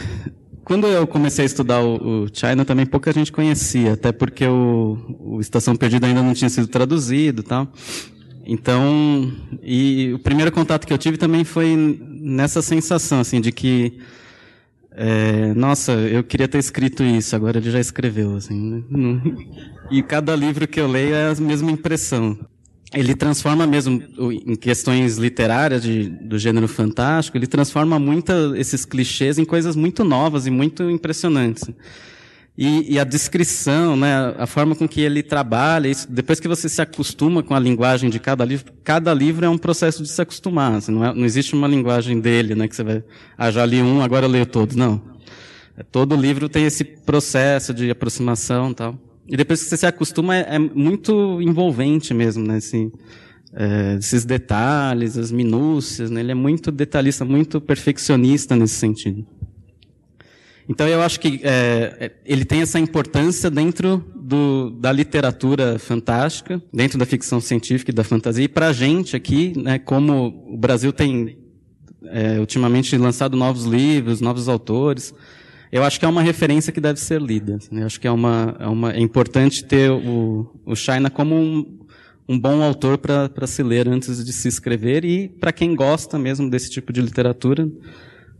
quando 0.63 0.87
eu 0.87 1.07
comecei 1.07 1.43
a 1.43 1.45
estudar 1.45 1.81
o, 1.81 2.23
o, 2.23 2.27
China, 2.31 2.63
também 2.63 2.85
pouca 2.85 3.11
gente 3.11 3.31
conhecia, 3.31 3.93
até 3.93 4.11
porque 4.11 4.45
o, 4.45 4.97
o 5.19 5.41
Estação 5.41 5.75
Perdida 5.75 6.07
ainda 6.07 6.21
não 6.21 6.33
tinha 6.33 6.49
sido 6.49 6.67
traduzido 6.67 7.41
tal. 7.41 7.67
Então, 8.45 9.33
e 9.61 10.13
o 10.13 10.19
primeiro 10.19 10.51
contato 10.51 10.85
que 10.87 10.93
eu 10.93 10.97
tive 10.97 11.17
também 11.17 11.43
foi 11.43 11.75
nessa 11.75 12.61
sensação, 12.61 13.19
assim, 13.19 13.41
de 13.41 13.51
que 13.51 13.99
é, 15.01 15.53
nossa, 15.53 15.93
eu 15.93 16.21
queria 16.25 16.45
ter 16.45 16.57
escrito 16.57 17.03
isso, 17.03 17.33
agora 17.33 17.57
ele 17.57 17.71
já 17.71 17.79
escreveu, 17.79 18.35
assim. 18.35 18.83
Né? 18.89 19.21
E 19.89 20.03
cada 20.03 20.35
livro 20.35 20.67
que 20.67 20.77
eu 20.77 20.87
leio 20.87 21.15
é 21.15 21.31
a 21.31 21.35
mesma 21.35 21.71
impressão. 21.71 22.37
Ele 22.93 23.15
transforma 23.15 23.65
mesmo, 23.65 24.03
em 24.45 24.57
questões 24.57 25.17
literárias 25.17 25.83
de, 25.83 26.09
do 26.09 26.37
gênero 26.37 26.67
fantástico, 26.67 27.37
ele 27.37 27.47
transforma 27.47 27.97
muito 27.97 28.53
esses 28.57 28.83
clichês 28.83 29.37
em 29.37 29.45
coisas 29.45 29.73
muito 29.73 30.03
novas 30.03 30.45
e 30.45 30.51
muito 30.51 30.89
impressionantes. 30.89 31.63
E, 32.61 32.95
e, 32.95 32.99
a 32.99 33.05
descrição, 33.05 33.95
né, 33.95 34.35
a 34.37 34.45
forma 34.45 34.75
com 34.75 34.85
que 34.85 34.99
ele 34.99 35.23
trabalha, 35.23 35.87
isso, 35.87 36.11
depois 36.11 36.41
que 36.41 36.47
você 36.49 36.67
se 36.67 36.81
acostuma 36.81 37.41
com 37.41 37.55
a 37.55 37.59
linguagem 37.59 38.09
de 38.09 38.19
cada 38.19 38.43
livro, 38.43 38.73
cada 38.83 39.13
livro 39.13 39.45
é 39.45 39.49
um 39.49 39.57
processo 39.57 40.03
de 40.03 40.09
se 40.09 40.21
acostumar. 40.21 40.73
Assim, 40.73 40.91
não, 40.91 41.05
é, 41.05 41.15
não, 41.15 41.23
existe 41.23 41.55
uma 41.55 41.69
linguagem 41.69 42.19
dele, 42.19 42.55
né, 42.55 42.67
que 42.67 42.75
você 42.75 42.83
vai, 42.83 43.01
ah, 43.37 43.49
já 43.49 43.65
li 43.65 43.81
um, 43.81 44.01
agora 44.01 44.25
eu 44.25 44.29
leio 44.29 44.45
todos. 44.45 44.75
Não. 44.75 45.01
É, 45.77 45.83
todo 45.83 46.17
livro 46.17 46.49
tem 46.49 46.65
esse 46.65 46.83
processo 46.83 47.73
de 47.73 47.89
aproximação, 47.89 48.73
tal. 48.73 48.99
E 49.25 49.37
depois 49.37 49.63
que 49.63 49.69
você 49.69 49.77
se 49.77 49.85
acostuma, 49.85 50.35
é, 50.35 50.55
é 50.55 50.59
muito 50.59 51.41
envolvente 51.41 52.13
mesmo, 52.13 52.45
né, 52.45 52.57
assim, 52.57 52.91
é, 53.53 53.95
esses 53.97 54.25
detalhes, 54.25 55.17
as 55.17 55.31
minúcias, 55.31 56.11
né, 56.11 56.19
ele 56.19 56.31
é 56.33 56.35
muito 56.35 56.73
detalhista, 56.73 57.23
muito 57.23 57.61
perfeccionista 57.61 58.53
nesse 58.53 58.75
sentido. 58.75 59.25
Então 60.69 60.87
eu 60.87 61.01
acho 61.01 61.19
que 61.19 61.41
é, 61.43 61.97
é, 61.99 62.11
ele 62.23 62.45
tem 62.45 62.61
essa 62.61 62.79
importância 62.79 63.49
dentro 63.49 64.05
do, 64.15 64.69
da 64.69 64.91
literatura 64.91 65.79
fantástica, 65.79 66.61
dentro 66.71 66.99
da 66.99 67.07
ficção 67.07 67.41
científica 67.41 67.89
e 67.89 67.93
da 67.93 68.03
fantasia. 68.03 68.45
E 68.45 68.47
para 68.47 68.67
a 68.67 68.73
gente 68.73 69.15
aqui, 69.15 69.51
né, 69.57 69.79
como 69.79 70.45
o 70.47 70.55
Brasil 70.55 70.93
tem 70.93 71.39
é, 72.05 72.39
ultimamente 72.39 72.95
lançado 72.97 73.35
novos 73.35 73.65
livros, 73.65 74.21
novos 74.21 74.47
autores, 74.47 75.11
eu 75.71 75.83
acho 75.83 75.99
que 75.99 76.05
é 76.05 76.07
uma 76.07 76.21
referência 76.21 76.71
que 76.71 76.79
deve 76.79 76.99
ser 76.99 77.19
lida. 77.19 77.57
Né? 77.71 77.81
Eu 77.81 77.85
acho 77.87 77.99
que 77.99 78.07
é, 78.07 78.11
uma, 78.11 78.55
é, 78.59 78.67
uma, 78.67 78.91
é 78.93 78.99
importante 78.99 79.65
ter 79.65 79.89
o, 79.89 80.53
o 80.63 80.75
China 80.75 81.09
como 81.09 81.33
um, 81.33 81.79
um 82.27 82.39
bom 82.39 82.61
autor 82.61 82.99
para 82.99 83.47
se 83.47 83.63
ler 83.63 83.87
antes 83.87 84.23
de 84.23 84.31
se 84.31 84.47
escrever 84.47 85.03
e 85.03 85.29
para 85.29 85.51
quem 85.51 85.75
gosta 85.75 86.19
mesmo 86.19 86.47
desse 86.47 86.69
tipo 86.69 86.93
de 86.93 87.01
literatura, 87.01 87.67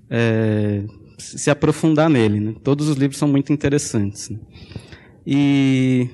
é, 0.07 0.83
se 1.19 1.49
aprofundar 1.49 2.09
nele. 2.09 2.39
Né? 2.39 2.55
Todos 2.63 2.87
os 2.87 2.97
livros 2.97 3.17
são 3.17 3.27
muito 3.27 3.53
interessantes. 3.53 4.29
Né? 4.29 4.39
E 5.25 6.09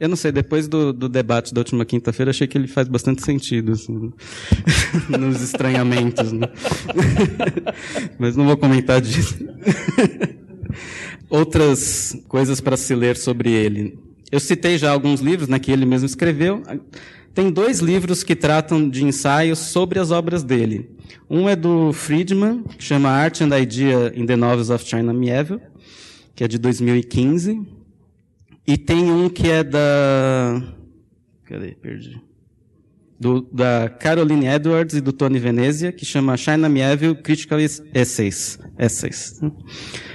eu 0.00 0.08
não 0.08 0.16
sei, 0.16 0.32
depois 0.32 0.66
do, 0.66 0.92
do 0.92 1.08
debate 1.08 1.52
da 1.52 1.60
última 1.60 1.84
quinta-feira, 1.84 2.30
achei 2.30 2.46
que 2.46 2.56
ele 2.56 2.66
faz 2.66 2.88
bastante 2.88 3.22
sentido 3.22 3.72
assim, 3.72 4.12
nos 5.18 5.42
estranhamentos. 5.42 6.32
Né? 6.32 6.48
Mas 8.18 8.34
não 8.34 8.46
vou 8.46 8.56
comentar 8.56 9.00
disso. 9.00 9.36
Outras 11.28 12.16
coisas 12.28 12.60
para 12.60 12.76
se 12.76 12.94
ler 12.94 13.16
sobre 13.16 13.52
ele. 13.52 13.98
Eu 14.32 14.40
citei 14.40 14.78
já 14.78 14.90
alguns 14.90 15.20
livros 15.20 15.48
né, 15.48 15.58
que 15.58 15.70
ele 15.70 15.84
mesmo 15.84 16.06
escreveu. 16.06 16.62
Tem 17.34 17.50
dois 17.50 17.78
livros 17.80 18.22
que 18.22 18.34
tratam 18.34 18.88
de 18.88 19.04
ensaios 19.04 19.58
sobre 19.58 19.98
as 19.98 20.10
obras 20.10 20.42
dele. 20.42 20.90
Um 21.28 21.48
é 21.48 21.54
do 21.54 21.92
Friedman, 21.92 22.64
que 22.76 22.82
chama 22.82 23.08
Art 23.08 23.40
and 23.40 23.56
Idea 23.56 24.12
in 24.14 24.26
the 24.26 24.36
Novels 24.36 24.70
of 24.70 24.84
China 24.84 25.12
Mieville, 25.12 25.60
que 26.34 26.42
é 26.42 26.48
de 26.48 26.58
2015. 26.58 27.60
E 28.66 28.76
tem 28.76 29.10
um 29.10 29.28
que 29.28 29.48
é 29.48 29.62
da. 29.62 30.62
Cadê? 31.44 31.72
Perdi. 31.72 32.20
Do, 33.18 33.42
da 33.52 33.88
Caroline 33.88 34.46
Edwards 34.46 34.96
e 34.96 35.00
do 35.00 35.12
Tony 35.12 35.38
Venezia, 35.38 35.92
que 35.92 36.06
chama 36.06 36.36
China 36.38 36.70
Mieville 36.70 37.14
Critical 37.16 37.60
Essays, 37.60 38.58
Essays 38.78 39.38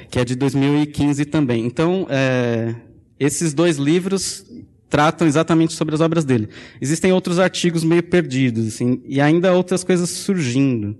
que 0.09 0.19
é 0.19 0.23
de 0.23 0.35
2015 0.35 1.25
também. 1.25 1.65
Então, 1.65 2.07
é, 2.09 2.73
esses 3.19 3.53
dois 3.53 3.75
livros 3.77 4.45
tratam 4.89 5.27
exatamente 5.27 5.73
sobre 5.73 5.95
as 5.95 6.01
obras 6.01 6.23
dele. 6.23 6.49
Existem 6.79 7.11
outros 7.11 7.39
artigos 7.39 7.83
meio 7.83 8.03
perdidos, 8.03 8.67
assim, 8.67 9.01
e 9.05 9.19
ainda 9.19 9.53
outras 9.53 9.83
coisas 9.83 10.09
surgindo. 10.09 10.95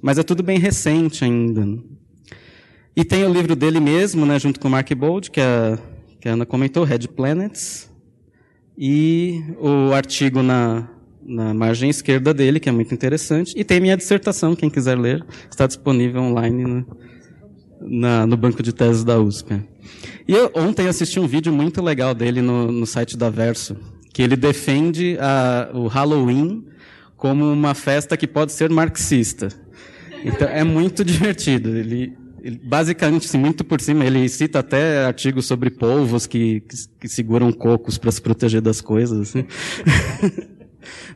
Mas 0.00 0.18
é 0.18 0.22
tudo 0.22 0.42
bem 0.42 0.58
recente 0.58 1.24
ainda. 1.24 1.78
E 2.96 3.04
tem 3.04 3.24
o 3.24 3.32
livro 3.32 3.56
dele 3.56 3.80
mesmo, 3.80 4.24
né, 4.24 4.38
junto 4.38 4.60
com 4.60 4.68
o 4.68 4.70
Mark 4.70 4.92
Bold, 4.94 5.30
que 5.30 5.40
a, 5.40 5.78
que 6.20 6.28
a 6.28 6.32
Ana 6.34 6.46
comentou, 6.46 6.84
Red 6.84 7.08
Planets, 7.08 7.90
e 8.78 9.42
o 9.58 9.92
artigo 9.92 10.42
na, 10.42 10.88
na 11.24 11.52
margem 11.54 11.90
esquerda 11.90 12.32
dele, 12.32 12.60
que 12.60 12.68
é 12.68 12.72
muito 12.72 12.94
interessante, 12.94 13.52
e 13.56 13.64
tem 13.64 13.80
minha 13.80 13.96
dissertação, 13.96 14.54
quem 14.54 14.70
quiser 14.70 14.98
ler, 14.98 15.24
está 15.50 15.66
disponível 15.66 16.22
online 16.22 16.64
no, 16.64 16.86
na, 17.84 18.26
no 18.26 18.36
banco 18.36 18.62
de 18.62 18.72
teses 18.72 19.04
da 19.04 19.18
USP. 19.18 19.62
E 20.26 20.32
eu 20.32 20.50
ontem 20.54 20.88
assisti 20.88 21.20
um 21.20 21.26
vídeo 21.26 21.52
muito 21.52 21.82
legal 21.82 22.14
dele 22.14 22.40
no, 22.40 22.72
no 22.72 22.86
site 22.86 23.16
da 23.16 23.28
Verso, 23.28 23.76
que 24.12 24.22
ele 24.22 24.36
defende 24.36 25.16
a, 25.20 25.70
o 25.74 25.86
Halloween 25.86 26.64
como 27.16 27.50
uma 27.52 27.74
festa 27.74 28.16
que 28.16 28.26
pode 28.26 28.52
ser 28.52 28.70
marxista. 28.70 29.48
Então 30.24 30.48
é 30.48 30.64
muito 30.64 31.04
divertido. 31.04 31.76
Ele, 31.76 32.16
ele 32.42 32.60
basicamente, 32.62 33.26
assim, 33.26 33.38
muito 33.38 33.64
por 33.64 33.80
cima, 33.80 34.04
ele 34.04 34.28
cita 34.28 34.60
até 34.60 35.04
artigos 35.04 35.46
sobre 35.46 35.70
polvos 35.70 36.26
que, 36.26 36.60
que, 36.60 36.76
que 37.00 37.08
seguram 37.08 37.52
cocos 37.52 37.98
para 37.98 38.10
se 38.10 38.20
proteger 38.20 38.60
das 38.60 38.80
coisas. 38.80 39.28
Assim. 39.28 39.46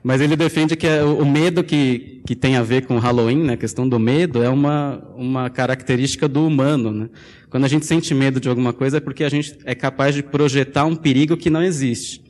Mas 0.03 0.21
ele 0.21 0.37
defende 0.37 0.77
que 0.77 0.87
é 0.87 1.03
o 1.03 1.25
medo 1.25 1.63
que, 1.65 2.23
que 2.27 2.35
tem 2.35 2.57
a 2.57 2.63
ver 2.63 2.87
com 2.87 2.99
Halloween, 2.99 3.45
né, 3.45 3.53
a 3.55 3.57
questão 3.57 3.89
do 3.89 3.99
medo, 3.99 4.43
é 4.43 4.49
uma, 4.49 5.03
uma 5.17 5.51
característica 5.51 6.29
do 6.29 6.47
humano. 6.47 6.93
Né? 6.93 7.09
Quando 7.51 7.65
a 7.65 7.69
gente 7.69 7.87
sente 7.87 8.15
medo 8.15 8.41
de 8.41 8.49
alguma 8.49 8.73
coisa 8.73 8.99
é 8.99 9.01
porque 9.01 9.25
a 9.25 9.29
gente 9.29 9.59
é 9.65 9.75
capaz 9.75 10.15
de 10.15 10.23
projetar 10.23 10.85
um 10.85 10.97
perigo 10.97 11.37
que 11.37 11.51
não 11.51 11.63
existe. 11.63 12.23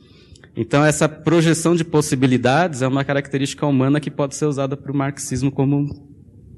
Então, 0.55 0.83
essa 0.83 1.07
projeção 1.07 1.75
de 1.75 1.83
possibilidades 1.83 2.81
é 2.81 2.87
uma 2.87 3.05
característica 3.05 3.65
humana 3.65 3.99
que 3.99 4.11
pode 4.11 4.35
ser 4.35 4.45
usada 4.45 4.75
para 4.75 4.91
o 4.91 4.95
marxismo 4.95 5.51
como 5.51 5.87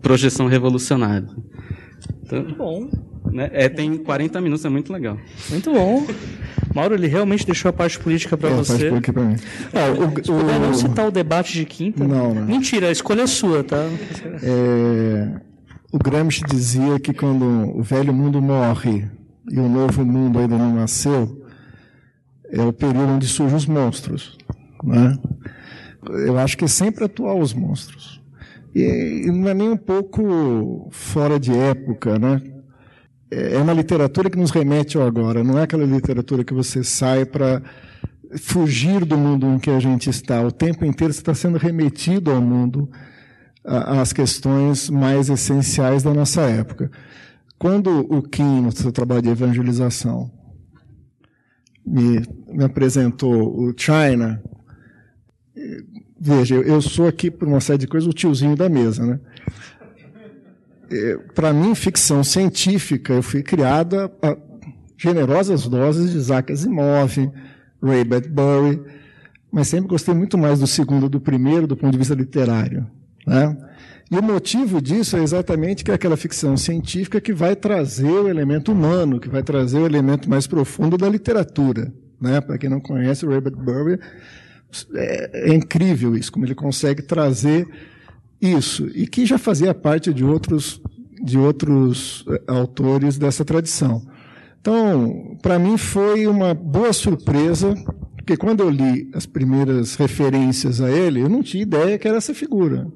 projeção 0.01 0.47
revolucionária. 0.47 1.27
Então, 2.23 2.39
muito 2.39 2.55
bom. 2.55 2.89
Né, 3.31 3.49
é, 3.53 3.69
tem 3.69 3.97
40 3.97 4.41
minutos, 4.41 4.65
é 4.65 4.69
muito 4.69 4.91
legal. 4.91 5.17
Muito 5.49 5.71
bom. 5.71 6.05
Mauro, 6.73 6.95
ele 6.95 7.07
realmente 7.07 7.45
deixou 7.45 7.69
a 7.69 7.73
parte 7.73 7.99
política 7.99 8.35
para 8.35 8.49
é, 8.49 8.53
você. 8.53 8.71
A 8.71 8.75
parte 8.75 8.89
política 8.89 9.13
para 9.13 9.23
mim. 9.23 9.35
Ah, 9.73 9.91
o, 9.91 10.25
Se 10.25 10.31
o, 10.31 10.59
não 10.59 10.73
citar 10.73 11.07
o 11.07 11.11
debate 11.11 11.53
de 11.53 11.65
quinta. 11.65 12.05
Não, 12.05 12.33
não. 12.33 12.45
Mentira, 12.45 12.87
a 12.87 12.91
escolha 12.91 13.21
é 13.21 13.27
sua, 13.27 13.63
tá? 13.63 13.85
É, 14.41 15.41
o 15.91 15.97
Gramsci 15.97 16.41
dizia 16.49 16.99
que 16.99 17.13
quando 17.13 17.45
o 17.77 17.83
velho 17.83 18.13
mundo 18.13 18.41
morre 18.41 19.05
e 19.49 19.59
o 19.59 19.67
novo 19.67 20.05
mundo 20.05 20.39
ainda 20.39 20.57
não 20.57 20.73
nasceu, 20.73 21.45
é 22.49 22.61
o 22.61 22.71
período 22.71 23.13
onde 23.13 23.27
surgem 23.27 23.57
os 23.57 23.65
monstros. 23.65 24.37
Né? 24.83 25.17
Eu 26.25 26.37
acho 26.37 26.57
que 26.57 26.65
é 26.65 26.67
sempre 26.67 27.03
atual 27.03 27.39
os 27.39 27.53
monstros. 27.53 28.20
E, 28.73 29.31
não 29.31 29.49
é 29.49 29.53
nem 29.53 29.69
um 29.69 29.77
pouco 29.77 30.87
fora 30.91 31.39
de 31.39 31.51
época, 31.51 32.17
né? 32.17 32.41
é 33.31 33.57
uma 33.57 33.71
literatura 33.71 34.29
que 34.29 34.37
nos 34.37 34.51
remete 34.51 34.97
ao 34.97 35.07
agora, 35.07 35.41
não 35.41 35.57
é 35.57 35.63
aquela 35.63 35.85
literatura 35.85 36.43
que 36.43 36.53
você 36.53 36.83
sai 36.83 37.25
para 37.25 37.63
fugir 38.37 39.05
do 39.05 39.17
mundo 39.17 39.47
em 39.47 39.57
que 39.57 39.69
a 39.69 39.79
gente 39.79 40.09
está. 40.09 40.41
O 40.41 40.51
tempo 40.51 40.83
inteiro 40.83 41.13
você 41.13 41.21
está 41.21 41.33
sendo 41.33 41.57
remetido 41.57 42.29
ao 42.29 42.41
mundo, 42.41 42.89
às 43.63 44.11
questões 44.11 44.89
mais 44.89 45.29
essenciais 45.29 46.03
da 46.03 46.13
nossa 46.13 46.41
época. 46.41 46.91
Quando 47.57 47.99
o 47.99 48.21
Kim, 48.21 48.61
no 48.61 48.71
seu 48.71 48.91
trabalho 48.91 49.21
de 49.21 49.29
evangelização, 49.29 50.29
me, 51.85 52.21
me 52.49 52.63
apresentou 52.63 53.57
o 53.57 53.73
China, 53.77 54.41
veja, 56.21 56.55
eu 56.55 56.79
sou 56.81 57.07
aqui, 57.07 57.31
por 57.31 57.47
uma 57.47 57.59
série 57.59 57.79
de 57.79 57.87
coisas, 57.87 58.07
o 58.07 58.13
tiozinho 58.13 58.55
da 58.55 58.69
mesa, 58.69 59.03
né? 59.03 59.19
É, 60.91 61.17
para 61.33 61.51
mim, 61.51 61.73
ficção 61.73 62.23
científica, 62.23 63.13
eu 63.13 63.23
fui 63.23 63.41
criada 63.41 64.11
a 64.21 64.37
generosas 64.97 65.67
doses 65.67 66.11
de 66.11 66.17
Isaac 66.17 66.51
Asimov, 66.51 67.31
Ray 67.81 68.03
Bradbury, 68.03 68.81
mas 69.51 69.67
sempre 69.67 69.89
gostei 69.89 70.13
muito 70.13 70.37
mais 70.37 70.59
do 70.59 70.67
segundo 70.67 71.09
do 71.09 71.19
primeiro, 71.19 71.65
do 71.65 71.75
ponto 71.75 71.91
de 71.91 71.97
vista 71.97 72.13
literário. 72.13 72.85
Né? 73.25 73.57
E 74.11 74.17
o 74.17 74.21
motivo 74.21 74.79
disso 74.79 75.17
é 75.17 75.23
exatamente 75.23 75.83
que 75.83 75.89
é 75.89 75.95
aquela 75.95 76.17
ficção 76.17 76.55
científica 76.55 77.19
que 77.19 77.33
vai 77.33 77.55
trazer 77.55 78.11
o 78.11 78.27
elemento 78.27 78.71
humano, 78.71 79.19
que 79.19 79.29
vai 79.29 79.41
trazer 79.41 79.79
o 79.79 79.85
elemento 79.85 80.29
mais 80.29 80.45
profundo 80.45 80.97
da 80.97 81.09
literatura. 81.09 81.91
Né? 82.19 82.39
Para 82.39 82.57
quem 82.59 82.69
não 82.69 82.79
conhece, 82.79 83.25
o 83.25 83.29
Ray 83.29 83.41
Bradbury, 83.41 83.99
é, 84.93 85.51
é 85.51 85.53
incrível 85.53 86.15
isso, 86.15 86.31
como 86.31 86.45
ele 86.45 86.55
consegue 86.55 87.01
trazer 87.01 87.67
isso, 88.41 88.87
e 88.95 89.05
que 89.05 89.25
já 89.25 89.37
fazia 89.37 89.73
parte 89.73 90.13
de 90.13 90.23
outros, 90.23 90.81
de 91.21 91.37
outros 91.37 92.25
eh, 92.27 92.41
autores 92.47 93.17
dessa 93.17 93.45
tradição. 93.45 94.01
Então, 94.59 95.37
para 95.41 95.59
mim 95.59 95.77
foi 95.77 96.25
uma 96.25 96.53
boa 96.53 96.91
surpresa, 96.91 97.75
porque 98.15 98.35
quando 98.37 98.61
eu 98.61 98.69
li 98.69 99.09
as 99.13 99.25
primeiras 99.25 99.95
referências 99.95 100.81
a 100.81 100.89
ele, 100.89 101.21
eu 101.21 101.29
não 101.29 101.43
tinha 101.43 101.63
ideia 101.63 101.97
que 101.97 102.07
era 102.07 102.17
essa 102.17 102.33
figura. 102.33 102.87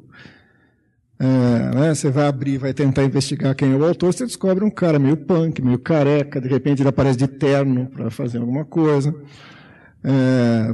É, 1.18 1.76
né, 1.76 1.96
você 1.96 2.10
vai 2.10 2.28
abrir, 2.28 2.58
vai 2.58 2.74
tentar 2.74 3.04
investigar 3.04 3.56
quem 3.56 3.72
é 3.72 3.76
o 3.76 3.86
autor, 3.86 4.14
você 4.14 4.26
descobre 4.26 4.66
um 4.66 4.70
cara 4.70 5.00
meio 5.00 5.16
punk, 5.16 5.62
meio 5.62 5.80
careca, 5.80 6.42
de 6.42 6.48
repente 6.50 6.82
ele 6.82 6.90
aparece 6.90 7.18
de 7.18 7.28
terno 7.28 7.88
para 7.88 8.12
fazer 8.12 8.40
alguma 8.40 8.66
coisa, 8.66 9.16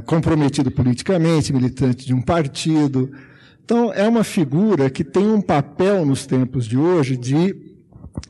comprometido 0.06 0.70
politicamente, 0.70 1.52
militante 1.52 2.06
de 2.06 2.12
um 2.12 2.20
partido, 2.20 3.10
então, 3.64 3.92
é 3.92 4.06
uma 4.06 4.24
figura 4.24 4.90
que 4.90 5.04
tem 5.04 5.26
um 5.26 5.40
papel 5.40 6.04
nos 6.04 6.26
tempos 6.26 6.66
de 6.66 6.76
hoje 6.76 7.16
de 7.16 7.56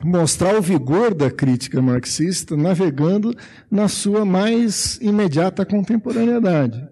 mostrar 0.03 0.55
o 0.55 0.61
vigor 0.61 1.13
da 1.13 1.29
crítica 1.29 1.81
marxista 1.81 2.55
navegando 2.55 3.35
na 3.69 3.87
sua 3.87 4.23
mais 4.23 4.97
imediata 5.01 5.65
contemporaneidade. 5.65 6.87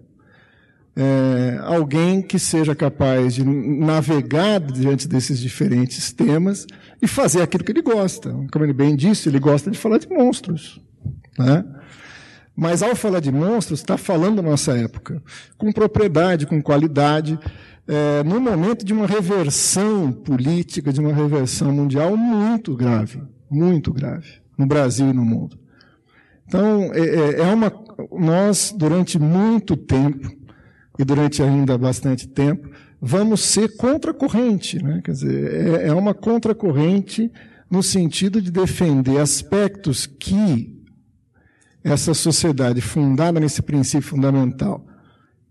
É, 0.94 1.58
alguém 1.62 2.20
que 2.20 2.38
seja 2.38 2.74
capaz 2.74 3.34
de 3.34 3.42
navegar 3.42 4.60
diante 4.60 5.08
desses 5.08 5.40
diferentes 5.40 6.12
temas 6.12 6.66
e 7.00 7.06
fazer 7.06 7.40
aquilo 7.40 7.64
que 7.64 7.72
ele 7.72 7.80
gosta. 7.80 8.30
Como 8.52 8.64
ele 8.64 8.74
bem 8.74 8.94
disse, 8.94 9.30
ele 9.30 9.38
gosta 9.38 9.70
de 9.70 9.78
falar 9.78 9.96
de 9.96 10.08
monstros. 10.10 10.78
Né? 11.38 11.64
Mas 12.54 12.82
ao 12.82 12.94
falar 12.94 13.20
de 13.20 13.32
monstros, 13.32 13.80
está 13.80 13.96
falando 13.96 14.36
da 14.36 14.42
nossa 14.42 14.76
época, 14.76 15.22
com 15.56 15.72
propriedade, 15.72 16.46
com 16.46 16.60
qualidade 16.62 17.38
é, 17.88 18.22
no 18.22 18.40
momento 18.40 18.84
de 18.84 18.92
uma 18.92 19.06
reversão 19.06 20.12
política, 20.12 20.92
de 20.92 21.00
uma 21.00 21.12
reversão 21.12 21.72
mundial 21.72 22.16
muito 22.16 22.76
grave, 22.76 23.22
muito 23.50 23.92
grave. 23.92 24.42
no 24.56 24.66
Brasil 24.66 25.08
e 25.08 25.12
no 25.12 25.24
mundo. 25.24 25.58
Então, 26.46 26.92
é, 26.92 27.00
é, 27.00 27.40
é 27.40 27.54
uma, 27.54 27.72
nós, 28.12 28.72
durante 28.76 29.18
muito 29.18 29.76
tempo, 29.76 30.30
e 30.98 31.04
durante 31.04 31.42
ainda 31.42 31.76
bastante 31.78 32.28
tempo, 32.28 32.68
vamos 33.00 33.40
ser 33.40 33.76
contracorrente. 33.76 34.82
Né? 34.82 35.00
Quer 35.02 35.12
dizer, 35.12 35.54
é, 35.54 35.88
é 35.88 35.94
uma 35.94 36.14
contracorrente 36.14 37.32
no 37.70 37.82
sentido 37.82 38.40
de 38.40 38.50
defender 38.50 39.18
aspectos 39.18 40.06
que 40.06 40.81
essa 41.84 42.14
sociedade 42.14 42.80
fundada 42.80 43.40
nesse 43.40 43.60
princípio 43.62 44.08
fundamental, 44.08 44.84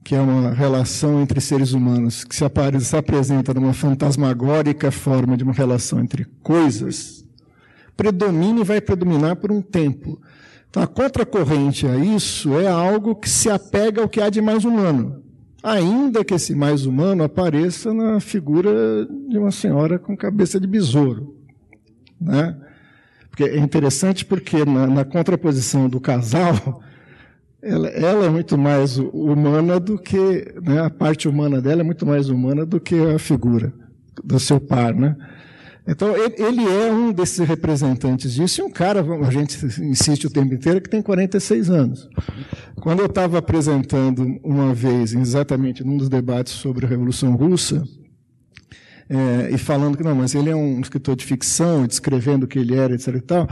que 0.04 0.16
é 0.16 0.22
uma 0.22 0.52
relação 0.52 1.22
entre 1.22 1.42
seres 1.42 1.74
humanos, 1.74 2.24
que 2.24 2.36
se, 2.36 2.44
se 2.82 2.96
apresenta 2.96 3.54
numa 3.54 3.74
fantasmagórica 3.74 4.92
forma 4.92 5.36
de 5.36 5.44
uma 5.44 5.54
relação 5.54 6.00
entre 6.00 6.26
coisas, 6.42 7.26
predomina 7.96 8.62
e 8.62 8.64
vai 8.64 8.82
predominar 8.82 9.36
por 9.36 9.52
um 9.52 9.62
tempo. 9.62 10.20
Então, 10.70 10.82
a 10.82 10.88
contracorrente 10.88 11.86
a 11.86 11.98
isso 11.98 12.58
é 12.58 12.68
algo 12.68 13.16
que 13.16 13.30
se 13.30 13.50
apega 13.50 14.02
ao 14.02 14.10
que 14.10 14.22
há 14.22 14.30
de 14.30 14.42
mais 14.42 14.64
humano. 14.64 15.22
Ainda 15.62 16.24
que 16.24 16.34
esse 16.34 16.56
mais 16.56 16.86
humano 16.86 17.24
apareça 17.24 17.94
na 17.94 18.20
figura 18.20 19.06
de 19.30 19.38
uma 19.38 19.52
senhora 19.52 20.00
com 20.00 20.18
cabeça 20.18 20.60
de 20.60 20.66
besouro. 20.66 21.36
Né? 22.20 22.56
Porque 23.32 23.46
é 23.46 23.58
interessante 23.58 24.26
porque 24.26 24.64
na, 24.66 24.86
na 24.86 25.06
contraposição 25.06 25.90
do 25.90 26.00
casal, 26.00 26.84
ela, 27.64 27.88
ela, 27.88 28.26
é 28.26 28.30
muito 28.30 28.58
mais 28.58 28.98
humana 28.98 29.80
do 29.80 29.98
que 29.98 30.54
né, 30.62 30.82
a 30.82 30.90
parte 30.90 31.30
humana 31.30 31.62
dela 31.62 31.82
é 31.82 31.84
muito 31.84 32.06
mais 32.06 32.30
humana 32.30 32.66
do 32.66 32.80
que 32.80 32.96
a 32.96 33.18
figura 33.18 33.74
do 34.22 34.38
seu 34.38 34.60
par, 34.60 34.94
né? 34.94 35.16
Então 35.88 36.14
ele 36.16 36.64
é 36.64 36.92
um 36.92 37.12
desses 37.12 37.40
representantes 37.48 38.34
disso 38.34 38.62
e 38.62 38.64
um 38.64 38.70
cara, 38.70 39.02
a 39.02 39.32
gente 39.32 39.58
insiste 39.82 40.28
o 40.28 40.30
tempo 40.30 40.54
inteiro, 40.54 40.80
que 40.80 40.90
tem 40.90 41.02
46 41.02 41.70
anos. 41.72 42.10
Quando 42.80 43.00
eu 43.00 43.08
estava 43.08 43.40
apresentando 43.40 44.40
uma 44.44 44.76
vez, 44.76 45.14
exatamente 45.14 45.84
num 45.84 45.98
dos 45.98 46.08
debates 46.08 46.54
sobre 46.54 46.86
a 46.86 46.90
Revolução 46.90 47.36
Russa, 47.36 47.84
é, 49.14 49.54
e 49.54 49.58
falando 49.58 49.98
que 49.98 50.04
não, 50.04 50.16
mas 50.16 50.34
ele 50.34 50.50
é 50.50 50.56
um 50.56 50.80
escritor 50.80 51.18
de 51.18 51.26
ficção, 51.26 51.86
descrevendo 51.86 52.46
o 52.46 52.48
que 52.48 52.58
ele 52.58 52.78
era, 52.78 52.96
etc. 52.96 53.16
E 53.16 53.20
tal, 53.20 53.50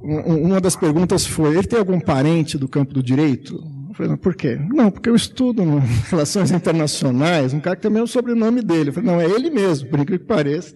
uma 0.00 0.60
das 0.60 0.76
perguntas 0.76 1.26
foi: 1.26 1.56
ele 1.56 1.66
tem 1.66 1.76
algum 1.76 1.98
parente 1.98 2.56
do 2.56 2.68
campo 2.68 2.94
do 2.94 3.02
direito? 3.02 3.54
Eu 3.88 3.94
falei, 3.94 4.10
não, 4.10 4.16
por 4.16 4.36
quê? 4.36 4.56
Não, 4.72 4.88
porque 4.88 5.08
eu 5.08 5.16
estudo 5.16 5.62
relações 6.08 6.52
internacionais, 6.52 7.52
um 7.52 7.58
cara 7.58 7.74
que 7.74 7.82
tem 7.82 7.90
o 7.90 7.94
mesmo 7.94 8.06
sobrenome 8.06 8.62
dele. 8.62 8.90
Eu 8.90 8.92
falei, 8.92 9.10
não, 9.10 9.20
é 9.20 9.24
ele 9.24 9.50
mesmo, 9.50 9.88
por 9.88 9.98
incrível 9.98 10.24
que 10.24 10.32
pareça. 10.32 10.72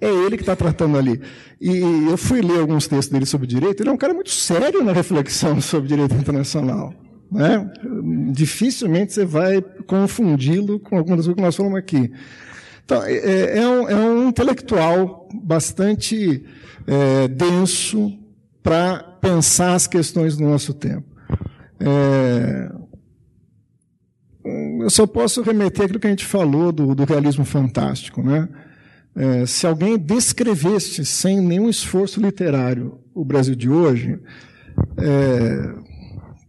É 0.00 0.08
ele 0.08 0.36
que 0.36 0.42
está 0.42 0.56
tratando 0.56 0.98
ali. 0.98 1.20
E 1.60 1.78
eu 2.10 2.16
fui 2.16 2.42
ler 2.42 2.58
alguns 2.58 2.88
textos 2.88 3.12
dele 3.12 3.26
sobre 3.26 3.46
direito, 3.46 3.80
ele 3.80 3.90
é 3.90 3.92
um 3.92 3.96
cara 3.96 4.12
muito 4.12 4.30
sério 4.30 4.82
na 4.82 4.92
reflexão 4.92 5.60
sobre 5.62 5.88
direito 5.88 6.16
internacional. 6.16 6.92
Né? 7.30 7.70
Dificilmente 8.32 9.12
você 9.12 9.24
vai 9.24 9.62
confundi-lo 9.86 10.80
com 10.80 10.96
algumas 10.96 11.18
das 11.18 11.26
coisas 11.26 11.36
que 11.36 11.42
nós 11.42 11.56
falamos 11.56 11.78
aqui. 11.78 12.10
Então, 12.86 13.02
é, 13.02 13.14
é, 13.14 13.58
é, 13.58 13.68
um, 13.68 13.88
é 13.88 13.96
um, 13.96 14.28
intelectual 14.28 15.28
bastante 15.42 16.44
é, 16.86 17.26
denso 17.26 18.16
para 18.62 18.98
pensar 19.20 19.74
as 19.74 19.88
questões 19.88 20.36
do 20.36 20.44
nosso 20.44 20.72
tempo. 20.72 21.04
É, 21.80 22.70
eu 24.80 24.88
só 24.88 25.04
posso 25.04 25.42
remeter 25.42 25.84
aquilo 25.84 25.98
que 25.98 26.06
a 26.06 26.10
gente 26.10 26.24
falou 26.24 26.70
do, 26.70 26.94
do 26.94 27.02
realismo 27.02 27.44
fantástico. 27.44 28.22
Né? 28.22 28.48
É, 29.16 29.46
se 29.46 29.66
alguém 29.66 29.98
descrevesse 29.98 31.04
sem 31.04 31.40
nenhum 31.40 31.68
esforço 31.68 32.20
literário 32.20 33.00
o 33.12 33.24
Brasil 33.24 33.56
de 33.56 33.68
hoje, 33.68 34.20
é, 34.96 35.74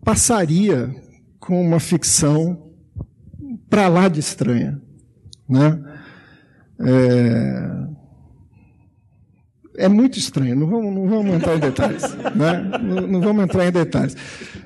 passaria 0.05 0.95
com 1.39 1.59
uma 1.59 1.79
ficção 1.79 2.69
para 3.67 3.87
lá 3.87 4.07
de 4.07 4.19
estranha. 4.19 4.79
Né? 5.49 5.96
É, 6.79 7.87
é 9.77 9.87
muito 9.87 10.17
estranho, 10.17 10.55
não 10.55 10.67
vamos, 10.67 10.93
não 10.93 11.07
vamos 11.07 11.35
entrar 11.35 11.55
em 11.55 11.59
detalhes. 11.59 12.03
Né? 12.35 12.79
Não, 12.83 13.07
não, 13.07 13.21
vamos 13.21 13.43
entrar 13.43 13.67
em 13.67 13.71
detalhes. 13.71 14.15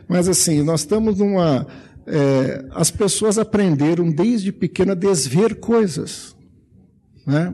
Mas, 0.08 0.28
assim, 0.28 0.64
nós 0.64 0.82
estamos 0.82 1.20
numa. 1.20 1.68
É, 2.06 2.66
as 2.72 2.90
pessoas 2.90 3.38
aprenderam 3.38 4.10
desde 4.10 4.52
pequena 4.52 4.94
a 4.94 4.96
desver 4.96 5.56
coisas. 5.56 6.36
Né? 7.26 7.54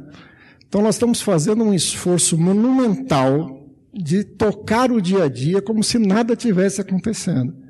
Então, 0.67 0.81
nós 0.81 0.95
estamos 0.95 1.21
fazendo 1.21 1.63
um 1.63 1.73
esforço 1.73 2.38
monumental 2.38 3.65
de 3.93 4.23
tocar 4.23 4.91
o 4.91 5.01
dia 5.01 5.23
a 5.23 5.29
dia 5.29 5.61
como 5.61 5.84
se 5.84 5.97
nada 5.99 6.35
tivesse 6.35 6.81
acontecendo. 6.81 7.66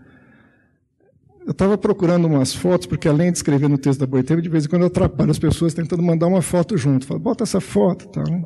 Eu 1.48 1.52
estava 1.52 1.78
procurando 1.78 2.26
umas 2.26 2.54
fotos, 2.54 2.86
porque 2.86 3.08
além 3.08 3.32
de 3.32 3.38
escrever 3.38 3.70
no 3.70 3.78
texto 3.78 4.02
da 4.02 4.06
Boitempo, 4.06 4.42
de 4.42 4.50
vez 4.50 4.66
em 4.66 4.68
quando 4.68 4.82
eu 4.82 4.90
atrapalho 4.90 5.32
as 5.32 5.40
pessoas 5.40 5.74
tentando 5.74 6.04
mandar 6.04 6.28
uma 6.28 6.42
foto 6.42 6.76
junto. 6.76 7.06
Falo, 7.06 7.22
bota 7.22 7.46
essa 7.46 7.62
foto. 7.62 8.10
Tá, 8.10 8.22
né? 8.30 8.44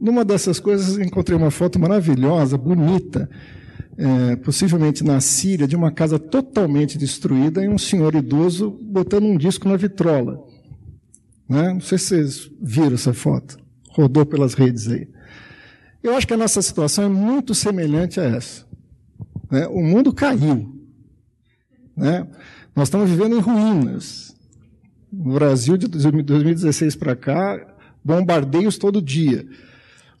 Numa 0.00 0.24
dessas 0.24 0.60
coisas, 0.60 0.96
encontrei 0.96 1.36
uma 1.36 1.50
foto 1.50 1.76
maravilhosa, 1.76 2.56
bonita, 2.56 3.28
é, 3.98 4.36
possivelmente 4.36 5.02
na 5.02 5.18
Síria, 5.18 5.66
de 5.66 5.74
uma 5.74 5.90
casa 5.90 6.16
totalmente 6.16 6.96
destruída 6.96 7.64
e 7.64 7.68
um 7.68 7.76
senhor 7.76 8.14
idoso 8.14 8.70
botando 8.70 9.24
um 9.24 9.36
disco 9.36 9.68
na 9.68 9.76
vitrola. 9.76 10.40
Né? 11.48 11.72
Não 11.72 11.80
sei 11.80 11.98
se 11.98 12.04
vocês 12.04 12.50
viram 12.62 12.94
essa 12.94 13.12
foto. 13.12 13.58
Rodou 13.88 14.24
pelas 14.24 14.54
redes 14.54 14.86
aí. 14.86 15.08
Eu 16.00 16.14
acho 16.14 16.28
que 16.28 16.34
a 16.34 16.36
nossa 16.36 16.62
situação 16.62 17.06
é 17.06 17.08
muito 17.08 17.56
semelhante 17.56 18.20
a 18.20 18.22
essa. 18.22 18.64
Né? 19.50 19.66
O 19.66 19.82
mundo 19.82 20.12
caiu. 20.12 20.73
Né? 21.96 22.26
Nós 22.74 22.88
estamos 22.88 23.08
vivendo 23.08 23.36
em 23.36 23.40
ruínas. 23.40 24.34
No 25.12 25.34
Brasil, 25.34 25.76
de 25.76 25.86
2016 25.86 26.96
para 26.96 27.14
cá, 27.14 27.60
bombardeios 28.04 28.76
todo 28.76 29.00
dia. 29.00 29.46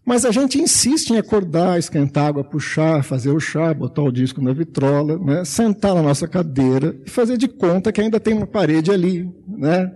Mas 0.04 0.26
a 0.26 0.30
gente 0.30 0.60
insiste 0.60 1.10
em 1.10 1.16
acordar, 1.16 1.78
esquentar 1.78 2.26
água, 2.26 2.44
puxar, 2.44 3.02
fazer 3.02 3.30
o 3.30 3.40
chá, 3.40 3.72
botar 3.72 4.02
o 4.02 4.12
disco 4.12 4.40
na 4.42 4.52
vitrola, 4.52 5.18
né? 5.18 5.44
sentar 5.44 5.94
na 5.94 6.02
nossa 6.02 6.28
cadeira 6.28 6.94
e 7.06 7.10
fazer 7.10 7.38
de 7.38 7.48
conta 7.48 7.90
que 7.90 8.02
ainda 8.02 8.20
tem 8.20 8.34
uma 8.34 8.46
parede 8.46 8.90
ali, 8.90 9.32
né? 9.48 9.90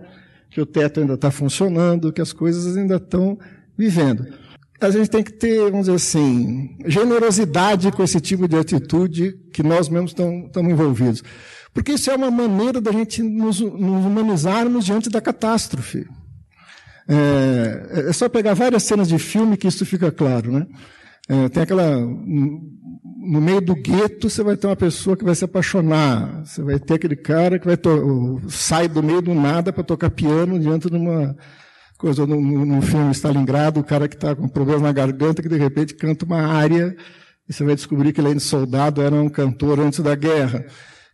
que 0.49 0.59
o 0.59 0.65
teto 0.65 0.99
ainda 0.99 1.13
está 1.13 1.29
funcionando, 1.29 2.11
que 2.11 2.21
as 2.21 2.33
coisas 2.33 2.75
ainda 2.75 2.95
estão 2.95 3.37
vivendo. 3.77 4.25
A 4.81 4.89
gente 4.89 5.09
tem 5.09 5.21
que 5.21 5.33
ter, 5.33 5.69
vamos 5.69 5.85
dizer 5.85 5.95
assim, 5.95 6.75
generosidade 6.85 7.91
com 7.91 8.01
esse 8.01 8.19
tipo 8.19 8.47
de 8.47 8.55
atitude 8.55 9.37
que 9.53 9.61
nós 9.61 9.89
mesmos 9.89 10.11
estamos 10.11 10.71
envolvidos. 10.71 11.21
Porque 11.73 11.93
isso 11.93 12.09
é 12.09 12.15
uma 12.15 12.31
maneira 12.31 12.81
da 12.81 12.91
gente 12.91 13.21
nos, 13.21 13.59
nos 13.59 14.05
humanizarmos 14.05 14.85
diante 14.85 15.09
da 15.09 15.21
catástrofe. 15.21 16.07
É, 17.07 18.09
é, 18.09 18.13
só 18.13 18.29
pegar 18.29 18.53
várias 18.53 18.83
cenas 18.83 19.07
de 19.07 19.17
filme 19.17 19.57
que 19.57 19.67
isso 19.67 19.85
fica 19.85 20.11
claro, 20.11 20.51
né? 20.51 20.67
É, 21.27 21.49
tem 21.49 21.63
aquela 21.63 21.99
no 21.99 23.41
meio 23.41 23.61
do 23.61 23.75
gueto 23.75 24.29
você 24.29 24.41
vai 24.41 24.55
ter 24.55 24.67
uma 24.67 24.75
pessoa 24.75 25.15
que 25.15 25.23
vai 25.23 25.35
se 25.35 25.45
apaixonar, 25.45 26.43
você 26.45 26.63
vai 26.63 26.79
ter 26.79 26.95
aquele 26.95 27.15
cara 27.15 27.59
que 27.59 27.65
vai 27.65 27.77
sai 28.47 28.87
do 28.87 29.03
meio 29.03 29.21
do 29.21 29.35
nada 29.35 29.71
para 29.71 29.83
tocar 29.83 30.09
piano 30.09 30.59
diante 30.59 30.89
de 30.89 30.95
uma 30.95 31.35
coisa 31.97 32.25
no, 32.25 32.39
no 32.39 32.81
filme 32.81 33.11
Stalingrado, 33.11 33.79
o 33.79 33.83
cara 33.83 34.07
que 34.07 34.15
está 34.15 34.35
com 34.35 34.47
problemas 34.47 34.83
na 34.83 34.91
garganta 34.91 35.41
que 35.41 35.49
de 35.49 35.57
repente 35.57 35.93
canta 35.95 36.25
uma 36.25 36.41
área 36.41 36.95
e 37.47 37.53
você 37.53 37.63
vai 37.63 37.75
descobrir 37.75 38.13
que 38.13 38.21
ele 38.21 38.31
é 38.31 38.39
soldado, 38.39 39.01
era 39.01 39.13
um 39.13 39.29
cantor 39.29 39.79
antes 39.79 39.99
da 39.99 40.15
guerra. 40.15 40.65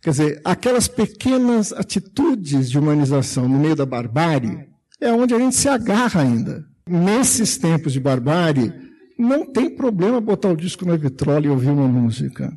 Quer 0.06 0.10
dizer, 0.10 0.40
aquelas 0.44 0.86
pequenas 0.86 1.72
atitudes 1.72 2.70
de 2.70 2.78
humanização 2.78 3.48
no 3.48 3.58
meio 3.58 3.74
da 3.74 3.84
barbárie 3.84 4.68
é 5.00 5.10
onde 5.10 5.34
a 5.34 5.38
gente 5.40 5.56
se 5.56 5.68
agarra 5.68 6.20
ainda. 6.20 6.64
Nesses 6.88 7.58
tempos 7.58 7.92
de 7.92 7.98
barbárie, 7.98 8.72
não 9.18 9.44
tem 9.44 9.68
problema 9.68 10.20
botar 10.20 10.50
o 10.50 10.56
disco 10.56 10.86
na 10.86 10.94
vitrola 10.94 11.46
e 11.46 11.48
ouvir 11.48 11.70
uma 11.70 11.88
música. 11.88 12.52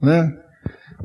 Né? 0.00 0.34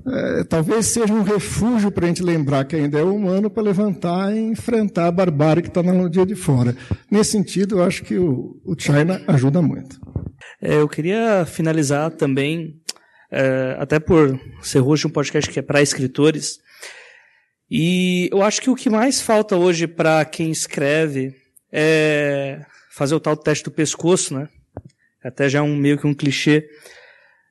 É, 0.08 0.46
talvez 0.46 0.86
seja 0.86 1.14
um 1.14 1.22
refúgio 1.22 1.92
para 1.92 2.06
a 2.06 2.08
gente 2.08 2.24
lembrar 2.24 2.64
que 2.64 2.78
ainda 2.78 3.00
é 3.00 3.04
humano 3.04 3.50
para 3.50 3.64
levantar 3.64 4.34
e 4.34 4.40
enfrentar 4.40 5.08
a 5.08 5.12
barbárie 5.12 5.64
que 5.64 5.68
está 5.68 5.84
no 5.84 6.10
dia 6.10 6.26
de 6.26 6.36
fora. 6.36 6.74
Nesse 7.12 7.32
sentido, 7.32 7.80
eu 7.80 7.84
acho 7.84 8.04
que 8.04 8.18
o, 8.18 8.56
o 8.64 8.74
China 8.80 9.22
ajuda 9.28 9.62
muito. 9.62 10.00
É, 10.62 10.76
eu 10.78 10.88
queria 10.88 11.46
finalizar 11.46 12.10
também 12.12 12.82
é, 13.34 13.76
até 13.80 14.00
por 14.00 14.40
ser 14.62 14.80
hoje 14.80 15.08
um 15.08 15.10
podcast 15.10 15.50
que 15.50 15.58
é 15.58 15.64
para 15.64 15.82
escritores. 15.82 16.60
E 17.70 18.30
eu 18.32 18.44
acho 18.44 18.62
que 18.62 18.70
o 18.70 18.76
que 18.76 18.92
mais 18.92 19.22
falta 19.22 19.58
hoje 19.58 19.88
para 19.88 20.24
quem 20.24 20.52
escreve 20.52 21.36
é 21.72 22.64
fazer 22.92 23.16
o 23.16 23.20
tal 23.20 23.36
teste 23.36 23.64
do 23.64 23.72
pescoço, 23.72 24.36
né? 24.36 24.48
Até 25.24 25.50
já 25.50 25.60
é 25.60 25.62
um 25.64 25.76
meio 25.76 25.98
que 25.98 26.06
um 26.06 26.14
clichê. 26.14 26.68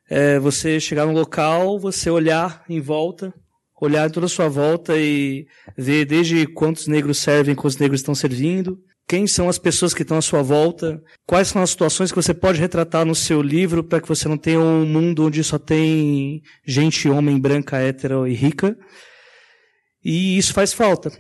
É 0.09 0.39
você 0.39 0.79
chegar 0.79 1.05
no 1.05 1.13
local, 1.13 1.81
você 1.81 2.09
olhar 2.09 2.65
em 2.69 2.81
volta, 2.81 3.35
olhar 3.81 4.09
toda 4.09 4.27
a 4.27 4.29
sua 4.29 4.49
volta 4.49 4.97
e 4.97 5.49
ver 5.77 6.05
desde 6.05 6.47
quantos 6.47 6.87
negros 6.87 7.19
servem, 7.19 7.57
quantos 7.57 7.79
negros 7.79 8.01
estão 8.01 8.15
servindo, 8.15 8.79
quem 9.09 9.27
são 9.27 9.49
as 9.49 9.59
pessoas 9.59 9.93
que 9.93 10.03
estão 10.03 10.17
à 10.17 10.23
sua 10.23 10.43
volta, 10.43 11.03
quais 11.27 11.49
são 11.49 11.63
as 11.63 11.71
situações 11.71 12.11
que 12.11 12.17
você 12.17 12.33
pode 12.33 12.61
retratar 12.61 13.05
no 13.05 13.15
seu 13.15 13.43
livro 13.43 13.85
para 13.85 14.01
que 14.01 14.09
você 14.09 14.29
não 14.29 14.39
tenha 14.39 14.61
um 14.61 14.87
mundo 14.87 15.27
onde 15.27 15.43
só 15.45 15.59
tem 15.59 16.43
gente, 16.67 17.09
homem, 17.09 17.39
branca, 17.39 17.79
hétero 17.79 18.27
e 18.27 18.35
rica. 18.35 18.77
E 20.05 20.39
isso 20.39 20.53
faz 20.53 20.73
falta. 20.73 21.13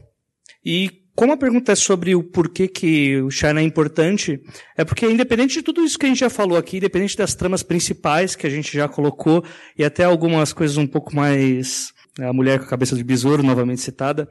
E 0.65 0.91
como 1.15 1.33
a 1.33 1.37
pergunta 1.37 1.73
é 1.73 1.75
sobre 1.75 2.15
o 2.15 2.23
porquê 2.23 2.67
que 2.67 3.21
o 3.21 3.31
China 3.31 3.61
é 3.61 3.63
importante, 3.63 4.41
é 4.77 4.85
porque 4.85 5.07
independente 5.07 5.55
de 5.55 5.63
tudo 5.63 5.83
isso 5.83 5.99
que 5.99 6.07
a 6.07 6.09
gente 6.09 6.21
já 6.21 6.31
falou 6.31 6.57
aqui, 6.57 6.79
independente 6.79 7.17
das 7.17 7.35
tramas 7.35 7.63
principais 7.63 8.35
que 8.35 8.47
a 8.47 8.51
gente 8.51 8.73
já 8.75 8.89
colocou, 8.89 9.45
e 9.77 9.85
até 9.85 10.05
algumas 10.05 10.53
coisas 10.53 10.77
um 10.77 10.87
pouco 10.87 11.15
mais... 11.15 11.93
Né, 12.19 12.29
a 12.29 12.33
Mulher 12.33 12.59
com 12.59 12.65
a 12.65 12.69
Cabeça 12.69 12.97
de 12.97 13.05
Besouro, 13.05 13.43
novamente 13.43 13.81
citada, 13.81 14.29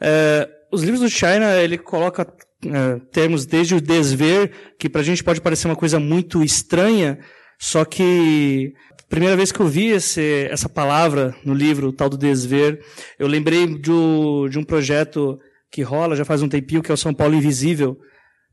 é, 0.00 0.48
os 0.72 0.82
livros 0.82 1.00
do 1.00 1.08
China, 1.08 1.56
ele 1.60 1.78
coloca 1.78 2.26
é, 2.66 3.00
termos 3.12 3.46
desde 3.46 3.74
o 3.74 3.80
desver, 3.80 4.50
que 4.78 4.88
pra 4.88 5.02
gente 5.02 5.24
pode 5.24 5.40
parecer 5.40 5.66
uma 5.66 5.76
coisa 5.76 5.98
muito 5.98 6.42
estranha, 6.42 7.18
só 7.58 7.84
que 7.84 8.72
primeira 9.12 9.36
vez 9.36 9.52
que 9.52 9.60
eu 9.60 9.66
vi 9.66 9.88
esse, 9.88 10.48
essa 10.50 10.70
palavra 10.70 11.36
no 11.44 11.52
livro, 11.52 11.88
o 11.88 11.92
tal 11.92 12.08
do 12.08 12.16
desver, 12.16 12.82
eu 13.18 13.28
lembrei 13.28 13.66
do, 13.66 14.48
de 14.48 14.58
um 14.58 14.64
projeto 14.64 15.38
que 15.70 15.82
rola 15.82 16.16
já 16.16 16.24
faz 16.24 16.40
um 16.40 16.48
tempinho, 16.48 16.82
que 16.82 16.90
é 16.90 16.94
o 16.94 16.96
São 16.96 17.12
Paulo 17.12 17.34
Invisível, 17.34 17.98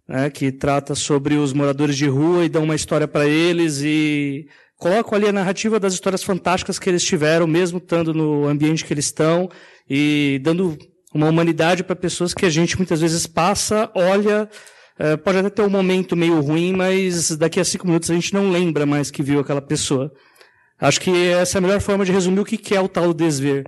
né, 0.06 0.30
que 0.30 0.52
trata 0.52 0.95
sobre 0.95 1.36
os 1.36 1.53
moradores 1.53 1.95
de 1.95 2.07
rua 2.07 2.44
e 2.44 2.49
dão 2.49 2.65
uma 2.65 2.76
história 2.76 3.07
para 3.07 3.26
eles 3.26 3.81
e 3.81 4.48
colocam 4.77 5.18
ali 5.18 5.30
a 5.30 5.34
narrativa 5.34 5.80
das 5.80 5.94
histórias 5.94 6.23
fantásticas 6.23 6.77
que 6.77 6.90
eles 6.90 7.06
tiveram, 7.06 7.48
mesmo 7.48 7.77
estando 7.77 8.14
no 8.14 8.45
ambiente 8.45 8.84
que 8.84 8.91
eles 8.91 9.06
estão 9.06 9.49
e 9.90 10.41
dando 10.44 10.77
uma 11.14 11.27
humanidade 11.27 11.84
para 11.84 11.95
pessoas 11.95 12.34
que 12.34 12.45
a 12.45 12.49
gente 12.49 12.77
muitas 12.77 13.02
vezes 13.02 13.26
passa, 13.26 13.90
olha, 13.95 14.49
é, 14.98 15.15
pode 15.18 15.38
até 15.40 15.49
ter 15.49 15.61
um 15.61 15.69
momento 15.69 16.15
meio 16.15 16.40
ruim, 16.41 16.73
mas 16.73 17.36
daqui 17.38 17.60
a 17.60 17.65
cinco 17.65 17.88
minutos 17.88 18.11
a 18.11 18.14
gente 18.14 18.34
não 18.34 18.52
lembra 18.52 18.86
mais 18.86 19.10
que 19.10 19.23
viu 19.23 19.40
aquela 19.40 19.61
pessoa. 19.61 20.11
Acho 20.80 21.02
que 21.02 21.30
essa 21.30 21.57
é 21.57 21.60
a 21.60 21.61
melhor 21.61 21.81
forma 21.81 22.06
de 22.06 22.11
resumir 22.11 22.40
o 22.40 22.45
que 22.45 22.76
é 22.76 22.81
o 22.81 22.88
tal 22.88 23.14
desver. 23.14 23.65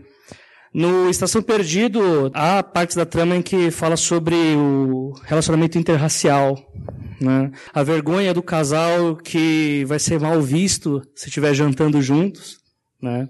No 0.74 1.10
Estação 1.10 1.42
Perdido, 1.42 2.32
há 2.34 2.64
partes 2.64 2.96
da 2.96 3.06
trama 3.06 3.36
em 3.36 3.42
que 3.42 3.70
fala 3.72 3.98
sobre 3.98 4.36
o 4.56 5.14
relacionamento 5.24 5.78
interracial. 5.78 6.58
Né? 7.20 7.52
A 7.74 7.84
vergonha 7.84 8.34
do 8.34 8.42
casal 8.42 9.18
que 9.18 9.84
vai 9.86 10.00
ser 10.00 10.20
mal 10.20 10.42
visto 10.42 11.02
se 11.14 11.28
estiver 11.28 11.54
jantando 11.54 12.02
juntos. 12.02 12.58
Né? 13.02 13.28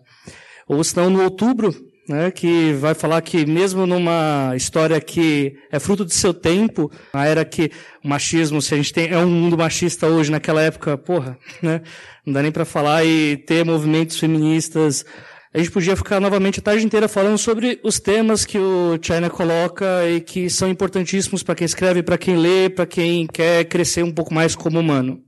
Ou 0.68 0.84
senão, 0.84 1.10
no 1.10 1.24
outubro, 1.24 1.74
né, 2.08 2.32
que 2.32 2.74
vai 2.74 2.94
falar 2.94 3.22
que 3.22 3.46
mesmo 3.46 3.86
numa 3.86 4.54
história 4.56 5.00
que 5.00 5.56
é 5.72 5.80
fruto 5.80 6.04
do 6.04 6.12
seu 6.12 6.34
tempo, 6.34 6.92
a 7.14 7.26
era 7.26 7.46
que 7.46 7.72
o 8.04 8.08
machismo, 8.08 8.62
se 8.62 8.74
a 8.74 8.78
gente 8.78 8.94
tem, 8.94 9.10
é 9.10 9.18
um 9.18 9.30
mundo 9.30 9.58
machista 9.58 10.08
hoje, 10.08 10.32
naquela 10.32 10.62
época, 10.62 10.98
porra, 10.98 11.38
né, 11.62 11.82
não 12.26 12.34
dá 12.34 12.42
nem 12.42 12.52
para 12.52 12.66
falar 12.66 13.06
e 13.06 13.38
ter 13.38 13.66
movimentos 13.66 14.20
feministas, 14.20 15.06
a 15.54 15.58
gente 15.58 15.72
podia 15.72 15.98
ficar 15.98 16.22
novamente 16.22 16.60
a 16.60 16.64
tarde 16.64 16.86
inteira 16.86 17.10
falando 17.10 17.38
sobre 17.38 17.80
os 17.84 18.00
temas 18.00 18.46
que 18.46 18.58
o 18.58 18.98
China 19.02 19.30
coloca 19.30 20.08
e 20.10 20.22
que 20.22 20.50
são 20.50 20.70
importantíssimos 20.70 21.44
para 21.44 21.56
quem 21.56 21.66
escreve, 21.66 22.02
para 22.02 22.18
quem 22.18 22.38
lê, 22.38 22.70
para 22.70 22.86
quem 22.86 23.28
quer 23.28 23.66
crescer 23.66 24.04
um 24.04 24.14
pouco 24.14 24.34
mais 24.34 24.56
como 24.56 24.80
humano. 24.80 25.22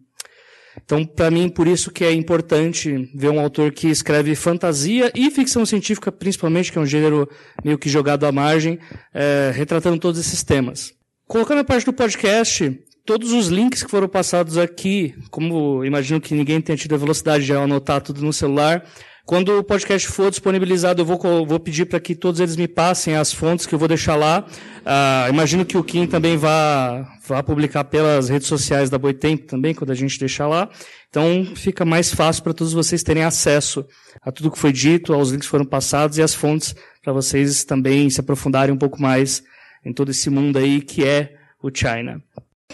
Então, 0.84 1.06
para 1.06 1.30
mim, 1.30 1.50
por 1.50 1.68
isso 1.68 1.92
que 1.92 2.04
é 2.04 2.12
importante 2.12 3.10
ver 3.14 3.30
um 3.30 3.40
autor 3.40 3.72
que 3.72 3.88
escreve 3.88 4.36
fantasia 4.36 5.12
e 5.14 5.30
ficção 5.30 5.66
científica, 5.66 6.12
principalmente, 6.12 6.72
que 6.72 6.78
é 6.78 6.82
um 6.82 6.86
gênero 6.86 7.30
meio 7.64 7.78
que 7.78 7.90
jogado 7.90 8.26
à 8.26 8.32
margem, 8.32 8.80
é, 9.14 9.52
retratando 9.54 10.00
todos 10.00 10.20
esses 10.20 10.44
temas. 10.44 10.94
Colocando 11.28 11.60
a 11.60 11.64
parte 11.64 11.86
do 11.86 11.94
podcast, 11.94 12.80
todos 13.06 13.32
os 13.32 13.48
links 13.48 13.84
que 13.84 13.92
foram 13.92 14.08
passados 14.08 14.58
aqui, 14.58 15.16
como 15.30 15.84
imagino 15.86 16.20
que 16.20 16.34
ninguém 16.34 16.62
tenha 16.62 16.78
tido 16.78 16.96
a 16.96 16.98
velocidade 16.98 17.46
de 17.46 17.54
anotar 17.54 18.02
tudo 18.02 18.22
no 18.22 18.34
celular, 18.34 18.84
quando 19.26 19.58
o 19.58 19.64
podcast 19.64 20.08
for 20.10 20.30
disponibilizado, 20.30 21.02
eu 21.02 21.06
vou, 21.06 21.46
vou 21.46 21.60
pedir 21.60 21.86
para 21.86 22.00
que 22.00 22.14
todos 22.14 22.42
eles 22.42 22.58
me 22.58 22.68
passem 22.68 23.16
as 23.16 23.32
fontes 23.32 23.66
que 23.66 23.74
eu 23.74 23.80
vou 23.80 23.88
deixar 23.88 24.16
lá. 24.16 24.46
Uh, 24.82 25.30
imagino 25.30 25.66
que 25.66 25.78
o 25.78 25.84
Kim 25.84 26.06
também 26.06 26.36
vá, 26.36 27.08
vá 27.26 27.42
publicar 27.42 27.86
pelas 27.86 28.28
redes 28.28 28.48
sociais 28.48 28.90
da 28.90 28.98
Boitempo 28.98 29.46
também, 29.46 29.74
quando 29.74 29.92
a 29.92 29.96
gente 29.96 30.20
deixar 30.20 30.48
lá. 30.48 30.70
Então 31.10 31.46
fica 31.56 31.86
mais 31.86 32.14
fácil 32.14 32.44
para 32.44 32.54
todos 32.54 32.74
vocês 32.74 33.02
terem 33.02 33.24
acesso 33.24 33.86
a 34.22 34.32
tudo 34.32 34.52
que 34.52 34.60
foi 34.60 34.74
dito, 34.74 35.14
aos 35.14 35.30
links 35.30 35.48
que 35.48 35.52
foram 35.52 35.66
passados 35.66 36.18
e 36.18 36.22
as 36.22 36.34
fontes 36.34 36.76
para 37.02 37.14
vocês 37.14 37.64
também 37.64 38.10
se 38.10 38.20
aprofundarem 38.20 38.74
um 38.74 38.78
pouco 38.78 39.02
mais 39.02 39.42
em 39.86 39.94
todo 39.94 40.12
esse 40.12 40.30
mundo 40.30 40.58
aí 40.58 40.82
que 40.82 41.06
é 41.06 41.36
o 41.62 41.70
China. 41.74 42.22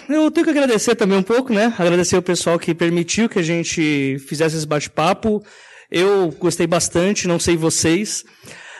Eu 0.08 0.32
tenho 0.32 0.46
que 0.46 0.52
agradecer 0.52 0.96
também 0.96 1.18
um 1.18 1.24
pouco, 1.24 1.54
né? 1.54 1.74
Agradecer 1.78 2.18
o 2.18 2.22
pessoal 2.22 2.58
que 2.58 2.74
permitiu 2.74 3.30
que 3.30 3.38
a 3.38 3.44
gente 3.44 4.18
fizesse 4.28 4.56
esse 4.56 4.66
bate-papo. 4.66 5.44
Eu 5.92 6.32
gostei 6.40 6.68
bastante, 6.68 7.28
não 7.28 7.40
sei 7.40 7.58
vocês. 7.58 8.24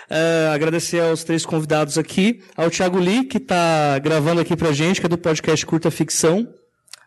Uh, 0.10 0.54
agradecer 0.54 1.00
aos 1.00 1.24
três 1.24 1.46
convidados 1.46 1.98
aqui, 1.98 2.42
ao 2.56 2.70
Thiago 2.70 2.98
Lee, 2.98 3.26
que 3.26 3.38
está 3.38 4.00
gravando 4.00 4.42
aqui 4.42 4.56
para 4.56 4.72
gente, 4.72 5.00
que 5.00 5.06
é 5.06 5.10
do 5.10 5.18
podcast 5.18 5.66
Curta 5.66 5.92
Ficção. 5.92 6.48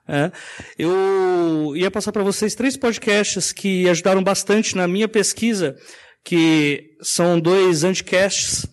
É. 0.08 0.32
Eu 0.78 1.72
ia 1.76 1.90
passar 1.90 2.12
para 2.12 2.24
vocês 2.24 2.54
três 2.54 2.76
podcasts 2.76 3.52
que 3.52 3.88
ajudaram 3.88 4.22
bastante 4.22 4.76
na 4.76 4.88
minha 4.88 5.08
pesquisa, 5.08 5.76
que 6.24 6.90
são 7.00 7.40
dois 7.40 7.84
anticasts, 7.84 8.66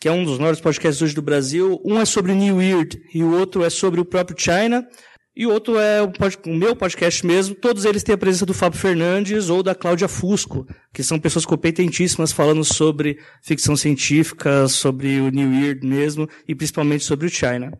que 0.00 0.08
é 0.08 0.12
um 0.12 0.24
dos 0.24 0.38
maiores 0.38 0.60
podcasts 0.60 1.02
hoje 1.02 1.14
do 1.14 1.22
Brasil. 1.22 1.80
Um 1.84 2.00
é 2.00 2.04
sobre 2.04 2.32
New 2.32 2.56
Weird 2.56 3.00
e 3.12 3.22
o 3.22 3.36
outro 3.36 3.64
é 3.64 3.70
sobre 3.70 4.00
o 4.00 4.04
próprio 4.04 4.36
China. 4.38 4.86
E 5.34 5.46
outro 5.46 5.78
é 5.78 6.02
o, 6.02 6.10
pod, 6.10 6.36
o, 6.44 6.54
meu 6.54 6.74
podcast 6.74 7.24
mesmo. 7.24 7.54
Todos 7.54 7.84
eles 7.84 8.02
têm 8.02 8.14
a 8.14 8.18
presença 8.18 8.44
do 8.44 8.52
Fábio 8.52 8.78
Fernandes 8.78 9.48
ou 9.48 9.62
da 9.62 9.74
Cláudia 9.74 10.08
Fusco, 10.08 10.66
que 10.92 11.02
são 11.02 11.20
pessoas 11.20 11.46
competentíssimas 11.46 12.32
falando 12.32 12.64
sobre 12.64 13.18
ficção 13.42 13.76
científica, 13.76 14.66
sobre 14.66 15.20
o 15.20 15.30
New 15.30 15.52
Year 15.52 15.78
mesmo, 15.82 16.28
e 16.48 16.54
principalmente 16.54 17.04
sobre 17.04 17.26
o 17.26 17.30
China. 17.30 17.72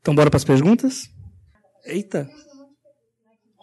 Então, 0.00 0.14
bora 0.14 0.30
para 0.30 0.36
as 0.36 0.44
perguntas? 0.44 1.08
Eita! 1.86 2.28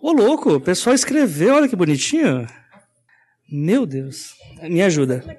Ô, 0.01 0.11
louco! 0.11 0.55
O 0.55 0.61
pessoal 0.61 0.95
escreveu, 0.95 1.55
olha 1.55 1.69
que 1.69 1.75
bonitinho. 1.75 2.47
Meu 3.51 3.85
Deus. 3.85 4.33
Me 4.63 4.81
ajuda. 4.81 5.23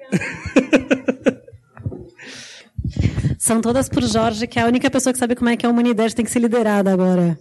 São 3.37 3.59
todas 3.59 3.89
por 3.89 4.03
Jorge, 4.03 4.47
que 4.47 4.57
é 4.57 4.61
a 4.61 4.67
única 4.67 4.89
pessoa 4.89 5.11
que 5.11 5.19
sabe 5.19 5.35
como 5.35 5.49
é 5.49 5.57
que 5.57 5.65
a 5.65 5.69
humanidade 5.69 6.15
tem 6.15 6.23
que 6.23 6.31
ser 6.31 6.39
liderada 6.39 6.93
agora. 6.93 7.37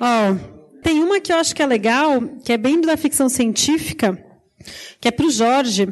Ó, 0.00 0.36
tem 0.82 1.02
uma 1.02 1.20
que 1.20 1.32
eu 1.32 1.36
acho 1.36 1.54
que 1.54 1.62
é 1.62 1.66
legal, 1.66 2.20
que 2.44 2.52
é 2.52 2.56
bem 2.56 2.80
da 2.80 2.96
ficção 2.96 3.28
científica, 3.28 4.18
que 5.00 5.08
é 5.08 5.10
para 5.10 5.26
o 5.26 5.30
Jorge. 5.30 5.88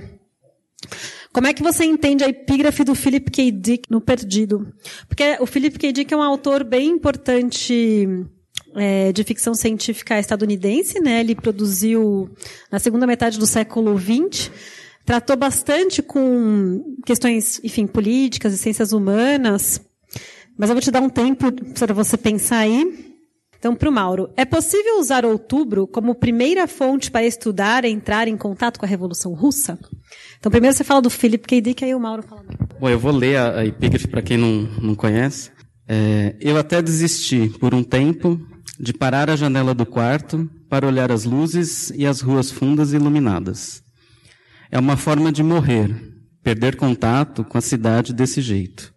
Como 1.32 1.46
é 1.46 1.54
que 1.54 1.62
você 1.62 1.84
entende 1.84 2.24
a 2.24 2.28
epígrafe 2.28 2.82
do 2.82 2.94
Philip 2.94 3.30
K. 3.30 3.52
Dick 3.52 3.90
no 3.90 4.00
Perdido? 4.00 4.72
Porque 5.06 5.36
o 5.40 5.46
Philip 5.46 5.78
K. 5.78 5.92
Dick 5.92 6.12
é 6.12 6.16
um 6.16 6.22
autor 6.22 6.64
bem 6.64 6.88
importante 6.88 8.08
é, 8.74 9.12
de 9.12 9.22
ficção 9.22 9.54
científica 9.54 10.18
estadunidense, 10.18 10.98
né? 11.00 11.20
Ele 11.20 11.36
produziu 11.36 12.30
na 12.70 12.80
segunda 12.80 13.06
metade 13.06 13.38
do 13.38 13.46
século 13.46 13.96
XX, 13.96 14.50
tratou 15.04 15.36
bastante 15.36 16.02
com 16.02 16.96
questões, 17.06 17.60
enfim, 17.62 17.86
políticas 17.86 18.52
e 18.52 18.58
ciências 18.58 18.92
humanas. 18.92 19.80
Mas 20.58 20.68
eu 20.68 20.74
vou 20.74 20.82
te 20.82 20.90
dar 20.90 21.00
um 21.00 21.08
tempo 21.08 21.52
para 21.78 21.94
você 21.94 22.16
pensar 22.16 22.58
aí. 22.58 23.09
Então, 23.60 23.76
para 23.76 23.90
o 23.90 23.92
Mauro, 23.92 24.30
é 24.38 24.46
possível 24.46 24.98
usar 24.98 25.26
outubro 25.26 25.86
como 25.86 26.14
primeira 26.14 26.66
fonte 26.66 27.10
para 27.10 27.26
estudar 27.26 27.84
e 27.84 27.90
entrar 27.90 28.26
em 28.26 28.34
contato 28.34 28.80
com 28.80 28.86
a 28.86 28.88
Revolução 28.88 29.34
Russa? 29.34 29.78
Então, 30.38 30.50
primeiro 30.50 30.74
você 30.74 30.82
fala 30.82 31.02
do 31.02 31.10
Philip 31.10 31.46
K. 31.46 31.60
Dick, 31.60 31.84
aí 31.84 31.94
o 31.94 32.00
Mauro 32.00 32.22
fala. 32.22 32.42
Bom, 32.80 32.88
eu 32.88 32.98
vou 32.98 33.12
ler 33.12 33.36
a, 33.36 33.58
a 33.58 33.66
epígrafe 33.66 34.08
para 34.08 34.22
quem 34.22 34.38
não, 34.38 34.62
não 34.80 34.94
conhece. 34.94 35.50
É, 35.86 36.34
eu 36.40 36.56
até 36.56 36.80
desisti, 36.80 37.50
por 37.60 37.74
um 37.74 37.82
tempo, 37.82 38.40
de 38.78 38.94
parar 38.94 39.28
a 39.28 39.36
janela 39.36 39.74
do 39.74 39.84
quarto 39.84 40.48
para 40.66 40.86
olhar 40.86 41.12
as 41.12 41.26
luzes 41.26 41.92
e 41.94 42.06
as 42.06 42.22
ruas 42.22 42.50
fundas 42.50 42.94
iluminadas. 42.94 43.82
É 44.70 44.78
uma 44.78 44.96
forma 44.96 45.30
de 45.30 45.42
morrer, 45.42 45.94
perder 46.42 46.76
contato 46.76 47.44
com 47.44 47.58
a 47.58 47.60
cidade 47.60 48.14
desse 48.14 48.40
jeito. 48.40 48.90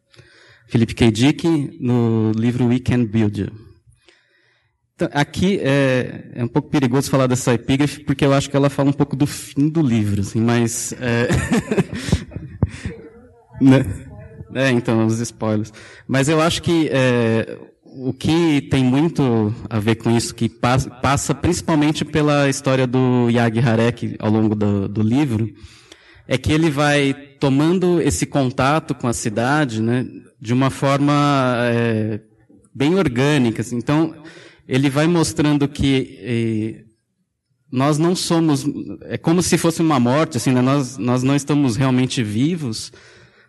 Philip 0.68 0.95
K. 0.95 1.11
Dick, 1.11 1.77
no 1.81 2.31
livro 2.31 2.68
We 2.68 2.80
Can 2.80 3.03
Build 3.03 3.41
You. 3.41 3.73
Então, 4.95 5.10
aqui 5.11 5.60
é, 5.60 6.32
é, 6.36 6.44
um 6.44 6.48
pouco 6.48 6.70
perigoso 6.70 7.10
falar 7.10 7.26
dessa 7.26 7.53
epígrafe, 7.53 8.03
porque 8.03 8.24
eu 8.24 8.34
acho 8.34 8.49
que 8.49 8.56
ela 8.56 8.70
fala 8.70 8.90
um 8.90 8.94
pouco 8.94 9.15
do 9.15 9.26
fim 9.26 9.68
do 9.68 9.82
livro, 9.82 10.22
assim, 10.22 10.40
mas. 10.40 10.94
É... 10.99 11.28
né? 13.60 13.86
é, 14.53 14.70
então, 14.70 15.06
os 15.07 15.20
spoilers. 15.20 15.74
Mas 16.07 16.30
eu 16.30 16.40
acho 16.40 16.61
que 16.61 16.90
é, 16.91 17.57
o 17.84 18.14
que 18.14 18.61
tem 18.70 18.84
muito 18.84 19.53
a 19.68 19.80
ver 19.80 19.95
com 19.95 20.15
isso, 20.15 20.34
que 20.34 20.48
passa, 20.48 20.90
passa 20.90 21.34
principalmente 21.34 22.06
pela 22.06 22.48
história 22.48 22.86
do 22.86 23.30
Yag 23.32 23.60
Harek 23.60 24.15
ao 24.20 24.32
longo 24.32 24.53
do, 24.53 24.88
do 24.88 25.02
livro, 25.02 25.52
é 26.28 26.38
que 26.38 26.52
ele 26.52 26.70
vai 26.70 27.14
tomando 27.40 27.99
esse 27.99 28.26
contato 28.26 28.94
com 28.94 29.07
a 29.07 29.14
cidade, 29.14 29.82
né, 29.82 30.06
de 30.40 30.53
uma 30.53 30.70
forma 30.70 31.56
é, 31.61 32.20
bem 32.74 32.95
orgânicas. 32.95 33.74
Então, 33.74 34.15
ele 34.68 34.90
vai 34.90 35.07
mostrando 35.07 35.68
que 35.68 36.19
eh, 36.22 36.84
nós 37.72 37.98
não 37.98 38.15
somos, 38.15 38.65
é 39.03 39.18
como 39.18 39.41
se 39.41 39.57
fosse 39.57 39.81
uma 39.81 39.99
morte, 39.99 40.38
assim, 40.38 40.52
né? 40.52 40.61
nós, 40.61 40.98
nós 40.98 41.23
não 41.23 41.35
estamos 41.35 41.76
realmente 41.76 42.23
vivos 42.23 42.91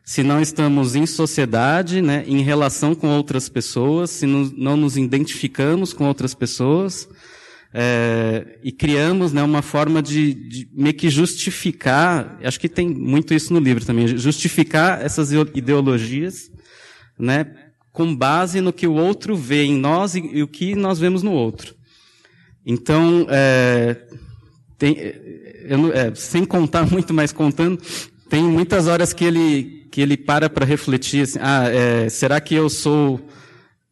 se 0.05 0.23
não 0.23 0.41
estamos 0.41 0.95
em 0.95 1.07
sociedade, 1.07 2.03
né, 2.03 2.25
em 2.27 2.43
relação 2.43 2.95
com 2.95 3.09
outras 3.09 3.49
pessoas, 3.49 4.11
se 4.11 4.27
não, 4.27 4.53
não 4.55 4.77
nos 4.77 4.99
identificamos 4.99 5.95
com 5.95 6.07
outras 6.07 6.35
pessoas, 6.35 7.09
é, 7.73 8.59
e 8.63 8.71
criamos 8.71 9.33
né, 9.33 9.43
uma 9.43 9.63
forma 9.63 10.03
de, 10.03 10.35
de 10.35 10.69
meio 10.75 10.95
que 10.95 11.09
justificar, 11.09 12.39
acho 12.45 12.61
que 12.61 12.69
tem 12.69 12.87
muito 12.87 13.33
isso 13.33 13.53
no 13.53 13.59
livro 13.59 13.85
também, 13.85 14.07
justificar 14.07 15.03
essas 15.03 15.33
ideologias, 15.33 16.51
né, 17.19 17.47
com 17.95 18.15
base 18.15 18.61
no 18.61 18.73
que 18.73 18.89
o 18.89 18.93
outro 18.93 19.37
vê 19.37 19.63
em 19.63 19.79
nós 19.79 20.17
e, 20.17 20.19
e 20.19 20.43
o 20.43 20.49
que 20.49 20.75
nós 20.75 20.99
vemos 20.99 21.23
no 21.23 21.31
outro. 21.31 21.77
Então, 22.67 23.25
é, 23.31 23.97
tem, 24.77 24.97
eu, 25.63 25.93
é, 25.93 26.13
sem 26.13 26.45
contar 26.45 26.85
muito, 26.91 27.15
mais 27.15 27.31
contando, 27.31 27.81
tem 28.29 28.43
muitas 28.43 28.89
horas 28.89 29.13
que 29.13 29.25
ele, 29.25 29.87
que 29.93 30.01
ele 30.01 30.17
para 30.17 30.51
para 30.51 30.67
refletir, 30.67 31.23
assim, 31.23 31.39
ah, 31.41 31.69
é, 31.69 32.09
será 32.09 32.41
que 32.41 32.57
eu 32.57 32.69
sou 32.69 33.21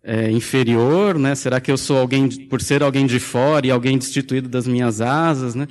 é, 0.03 0.33
inferior, 0.33 1.17
né? 1.17 1.37
Será 1.37 1.61
que 1.61 1.71
eu 1.71 1.79
sou 1.79 1.97
alguém, 1.97 2.29
por 2.49 2.61
ser 2.61 2.83
alguém 2.83 3.07
de 3.07 3.21
fora 3.21 3.69
e 3.69 3.71
alguém 3.71 3.97
destituído 3.97 4.49
das 4.49 4.67
minhas 4.67 5.01
asas, 5.01 5.55
né? 5.55 5.69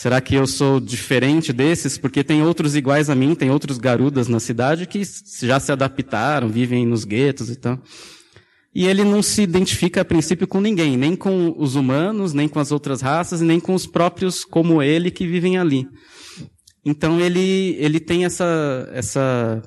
Será 0.00 0.18
que 0.18 0.34
eu 0.34 0.46
sou 0.46 0.80
diferente 0.80 1.52
desses? 1.52 1.98
Porque 1.98 2.24
tem 2.24 2.42
outros 2.42 2.74
iguais 2.74 3.10
a 3.10 3.14
mim, 3.14 3.34
tem 3.34 3.50
outros 3.50 3.76
garudas 3.76 4.28
na 4.28 4.40
cidade 4.40 4.86
que 4.86 5.02
já 5.42 5.60
se 5.60 5.70
adaptaram, 5.70 6.48
vivem 6.48 6.86
nos 6.86 7.04
guetos 7.04 7.50
e 7.50 7.56
tal. 7.56 7.78
E 8.74 8.86
ele 8.86 9.04
não 9.04 9.22
se 9.22 9.42
identifica 9.42 10.00
a 10.00 10.04
princípio 10.04 10.48
com 10.48 10.58
ninguém, 10.58 10.96
nem 10.96 11.14
com 11.14 11.54
os 11.54 11.74
humanos, 11.74 12.32
nem 12.32 12.48
com 12.48 12.58
as 12.58 12.72
outras 12.72 13.02
raças, 13.02 13.42
nem 13.42 13.60
com 13.60 13.74
os 13.74 13.86
próprios 13.86 14.42
como 14.42 14.82
ele 14.82 15.10
que 15.10 15.26
vivem 15.26 15.58
ali. 15.58 15.86
Então 16.82 17.20
ele, 17.20 17.76
ele 17.78 18.00
tem 18.00 18.24
essa, 18.24 18.90
essa, 18.94 19.60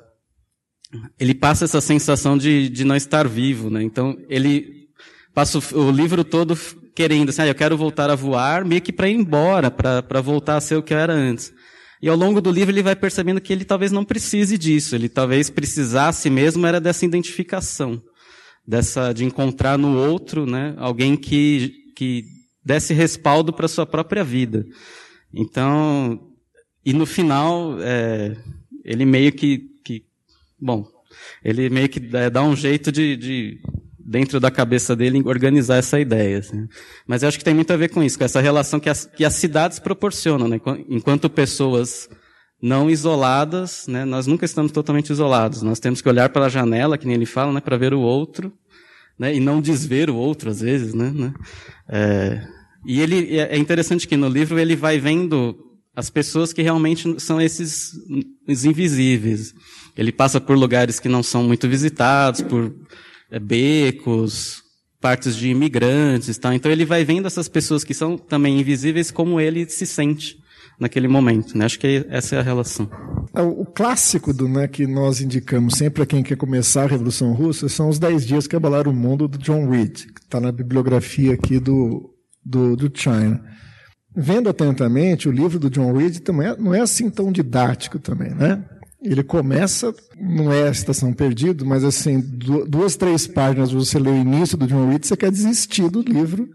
ele 1.16 1.36
passa 1.36 1.64
essa 1.64 1.80
sensação 1.80 2.36
de, 2.36 2.68
de 2.70 2.82
não 2.82 2.96
estar 2.96 3.28
vivo, 3.28 3.70
né? 3.70 3.84
Então 3.84 4.18
ele 4.28 4.88
passa 5.32 5.60
o, 5.60 5.78
o 5.78 5.90
livro 5.92 6.24
todo 6.24 6.58
querendo, 6.94 7.30
assim, 7.30 7.42
ah, 7.42 7.46
eu 7.46 7.54
quero 7.54 7.76
voltar 7.76 8.10
a 8.10 8.14
voar, 8.14 8.64
meio 8.64 8.80
que 8.80 8.92
para 8.92 9.08
ir 9.08 9.14
embora, 9.14 9.70
para 9.70 10.20
voltar 10.20 10.56
a 10.56 10.60
ser 10.60 10.76
o 10.76 10.82
que 10.82 10.94
eu 10.94 10.98
era 10.98 11.12
antes. 11.12 11.52
E 12.00 12.08
ao 12.08 12.16
longo 12.16 12.40
do 12.40 12.50
livro 12.50 12.72
ele 12.72 12.82
vai 12.82 12.94
percebendo 12.94 13.40
que 13.40 13.52
ele 13.52 13.64
talvez 13.64 13.90
não 13.90 14.04
precise 14.04 14.58
disso, 14.58 14.94
ele 14.94 15.08
talvez 15.08 15.50
precisasse 15.50 16.28
mesmo 16.28 16.66
era 16.66 16.80
dessa 16.80 17.04
identificação, 17.04 18.00
dessa 18.66 19.12
de 19.12 19.24
encontrar 19.24 19.78
no 19.78 19.96
outro, 19.96 20.46
né, 20.46 20.74
alguém 20.76 21.16
que 21.16 21.72
que 21.96 22.24
desse 22.64 22.92
respaldo 22.92 23.52
para 23.52 23.68
sua 23.68 23.86
própria 23.86 24.24
vida. 24.24 24.66
Então, 25.32 26.32
e 26.84 26.92
no 26.92 27.06
final, 27.06 27.76
é, 27.80 28.36
ele 28.84 29.04
meio 29.04 29.32
que, 29.32 29.70
que, 29.84 30.04
bom, 30.60 30.86
ele 31.42 31.68
meio 31.68 31.88
que 31.88 32.00
dá 32.00 32.42
um 32.42 32.56
jeito 32.56 32.90
de, 32.90 33.16
de 33.16 33.60
dentro 34.04 34.38
da 34.38 34.50
cabeça 34.50 34.94
dele, 34.94 35.22
organizar 35.24 35.76
essa 35.76 35.98
ideia. 35.98 36.38
Assim. 36.38 36.68
Mas 37.06 37.22
eu 37.22 37.28
acho 37.28 37.38
que 37.38 37.44
tem 37.44 37.54
muito 37.54 37.72
a 37.72 37.76
ver 37.76 37.88
com 37.88 38.02
isso, 38.02 38.18
com 38.18 38.24
essa 38.24 38.40
relação 38.40 38.78
que 38.78 38.90
as, 38.90 39.06
que 39.06 39.24
as 39.24 39.34
cidades 39.34 39.78
proporcionam. 39.78 40.46
Né? 40.46 40.60
Enquanto 40.88 41.30
pessoas 41.30 42.08
não 42.60 42.90
isoladas, 42.90 43.86
né? 43.88 44.04
nós 44.04 44.26
nunca 44.26 44.44
estamos 44.44 44.72
totalmente 44.72 45.10
isolados. 45.10 45.62
Nós 45.62 45.80
temos 45.80 46.02
que 46.02 46.08
olhar 46.08 46.28
pela 46.28 46.48
janela, 46.48 46.98
que 46.98 47.06
nem 47.06 47.16
ele 47.16 47.26
fala, 47.26 47.52
né? 47.52 47.60
para 47.60 47.76
ver 47.76 47.94
o 47.94 48.00
outro, 48.00 48.52
né? 49.18 49.34
e 49.34 49.40
não 49.40 49.60
desver 49.60 50.10
o 50.10 50.16
outro, 50.16 50.50
às 50.50 50.60
vezes. 50.60 50.92
Né? 50.92 51.10
né? 51.14 51.32
É... 51.88 52.46
E 52.86 53.00
ele, 53.00 53.38
é 53.38 53.56
interessante 53.56 54.06
que 54.06 54.16
no 54.16 54.28
livro 54.28 54.58
ele 54.58 54.76
vai 54.76 54.98
vendo 54.98 55.56
as 55.96 56.10
pessoas 56.10 56.52
que 56.52 56.60
realmente 56.60 57.18
são 57.18 57.40
esses 57.40 57.92
invisíveis. 58.46 59.54
Ele 59.96 60.12
passa 60.12 60.40
por 60.40 60.56
lugares 60.56 61.00
que 61.00 61.08
não 61.08 61.22
são 61.22 61.44
muito 61.44 61.66
visitados, 61.68 62.42
por 62.42 62.64
é, 62.66 62.70
becos, 63.38 64.62
partes 65.00 65.36
de 65.36 65.48
imigrantes, 65.48 66.38
tá? 66.38 66.54
Então 66.54 66.72
ele 66.72 66.84
vai 66.84 67.04
vendo 67.04 67.26
essas 67.26 67.48
pessoas 67.48 67.84
que 67.84 67.92
são 67.92 68.16
também 68.16 68.58
invisíveis 68.58 69.10
como 69.10 69.38
ele 69.38 69.68
se 69.68 69.84
sente 69.86 70.38
naquele 70.78 71.08
momento, 71.08 71.56
né? 71.56 71.66
Acho 71.66 71.78
que 71.78 72.06
essa 72.08 72.36
é 72.36 72.38
a 72.38 72.42
relação. 72.42 72.90
É, 73.34 73.42
o 73.42 73.64
clássico 73.64 74.32
do 74.32 74.48
né, 74.48 74.66
que 74.66 74.86
nós 74.86 75.20
indicamos 75.20 75.74
sempre 75.74 76.02
a 76.02 76.06
quem 76.06 76.22
quer 76.22 76.36
começar 76.36 76.84
a 76.84 76.88
Revolução 76.88 77.32
Russa 77.32 77.68
são 77.68 77.88
os 77.88 77.98
Dez 77.98 78.26
Dias 78.26 78.46
que 78.46 78.56
Abalaram 78.56 78.90
o 78.90 78.94
Mundo 78.94 79.28
do 79.28 79.38
John 79.38 79.68
Reed, 79.68 79.92
que 79.92 80.20
está 80.20 80.40
na 80.40 80.50
bibliografia 80.50 81.34
aqui 81.34 81.58
do, 81.58 82.10
do, 82.44 82.76
do 82.76 82.90
China. 82.98 83.42
Vendo 84.16 84.48
atentamente, 84.48 85.28
o 85.28 85.32
livro 85.32 85.58
do 85.58 85.68
John 85.68 85.92
Reed 85.92 86.18
também 86.20 86.48
é, 86.48 86.56
não 86.56 86.72
é 86.72 86.80
assim 86.80 87.10
tão 87.10 87.32
didático 87.32 87.98
também, 87.98 88.32
né? 88.32 88.64
Ele 89.04 89.22
começa, 89.22 89.94
não 90.18 90.50
é 90.50 90.66
a 90.66 90.70
Estação 90.70 91.12
Perdido, 91.12 91.66
mas 91.66 91.84
assim, 91.84 92.20
duas, 92.20 92.96
três 92.96 93.26
páginas 93.26 93.70
você 93.70 93.98
lê 93.98 94.10
o 94.10 94.16
início 94.16 94.56
do 94.56 94.66
John 94.66 94.88
Reed, 94.88 95.04
você 95.04 95.16
quer 95.16 95.30
desistir 95.30 95.90
do 95.90 96.00
livro, 96.00 96.48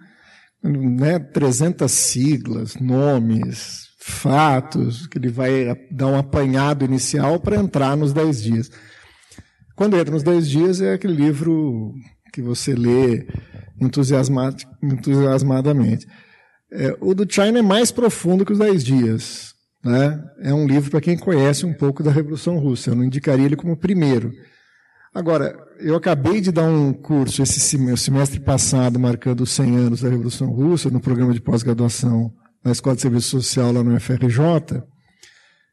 né? 0.64 1.20
300 1.20 1.92
siglas, 1.92 2.76
nomes, 2.76 3.90
fatos, 4.00 5.06
que 5.06 5.20
ele 5.20 5.30
vai 5.30 5.76
dar 5.92 6.08
um 6.08 6.18
apanhado 6.18 6.84
inicial 6.84 7.40
para 7.40 7.58
entrar 7.58 7.96
nos 7.96 8.14
dez 8.14 8.42
dias. 8.42 8.72
Quando 9.76 9.96
entra 9.96 10.12
nos 10.12 10.24
dez 10.24 10.50
dias, 10.50 10.82
é 10.82 10.94
aquele 10.94 11.14
livro 11.14 11.94
que 12.34 12.42
você 12.42 12.74
lê 12.74 13.28
entusiasmadamente. 13.80 16.08
É, 16.72 16.96
o 17.00 17.14
do 17.14 17.32
China 17.32 17.60
é 17.60 17.62
mais 17.62 17.92
profundo 17.92 18.44
que 18.46 18.52
os 18.52 18.60
Dez 18.60 18.84
Dias. 18.84 19.54
Né? 19.84 20.22
É 20.42 20.54
um 20.54 20.68
livro 20.68 20.92
para 20.92 21.02
quem 21.02 21.18
conhece 21.18 21.66
um 21.66 21.74
pouco 21.74 22.04
da 22.04 22.12
Revolução 22.12 22.58
Russa. 22.58 22.92
Eu 22.92 22.96
não 22.96 23.04
indicaria 23.04 23.46
ele 23.46 23.56
como 23.56 23.78
primeiro. 23.78 24.32
Agora, 25.14 25.58
eu 25.80 25.96
acabei 25.96 26.40
de 26.40 26.52
dar 26.52 26.70
um 26.70 26.94
curso 26.94 27.42
esse 27.42 27.60
semestre 27.60 28.40
passado, 28.40 29.00
marcando 29.00 29.42
os 29.42 29.52
100 29.52 29.76
anos 29.76 30.02
da 30.02 30.10
Revolução 30.10 30.50
Russa, 30.50 30.90
no 30.90 31.00
programa 31.00 31.34
de 31.34 31.42
pós-graduação 31.42 32.32
na 32.64 32.72
Escola 32.72 32.96
de 32.96 33.02
Serviço 33.02 33.30
Social 33.30 33.72
lá 33.72 33.84
no 33.84 34.00
FRJ, 34.00 34.84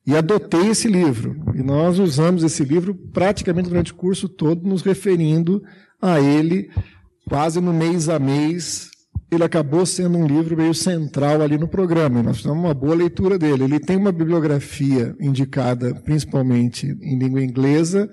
e 0.06 0.16
adotei 0.16 0.68
esse 0.68 0.88
livro. 0.88 1.36
E 1.54 1.62
nós 1.62 1.98
usamos 1.98 2.44
esse 2.44 2.64
livro 2.64 2.94
praticamente 2.94 3.68
durante 3.68 3.92
o 3.92 3.96
curso 3.96 4.28
todo, 4.28 4.66
nos 4.66 4.82
referindo 4.82 5.62
a 6.00 6.20
ele 6.20 6.70
quase 7.28 7.60
no 7.60 7.72
mês 7.72 8.08
a 8.08 8.18
mês 8.18 8.88
ele 9.30 9.42
acabou 9.42 9.84
sendo 9.84 10.16
um 10.18 10.26
livro 10.26 10.56
meio 10.56 10.74
central 10.74 11.42
ali 11.42 11.58
no 11.58 11.66
programa. 11.66 12.22
Nós 12.22 12.38
fizemos 12.38 12.58
uma 12.58 12.74
boa 12.74 12.94
leitura 12.94 13.38
dele. 13.38 13.64
Ele 13.64 13.80
tem 13.80 13.96
uma 13.96 14.12
bibliografia 14.12 15.16
indicada 15.20 15.94
principalmente 15.94 16.86
em 17.02 17.18
língua 17.18 17.42
inglesa, 17.42 18.08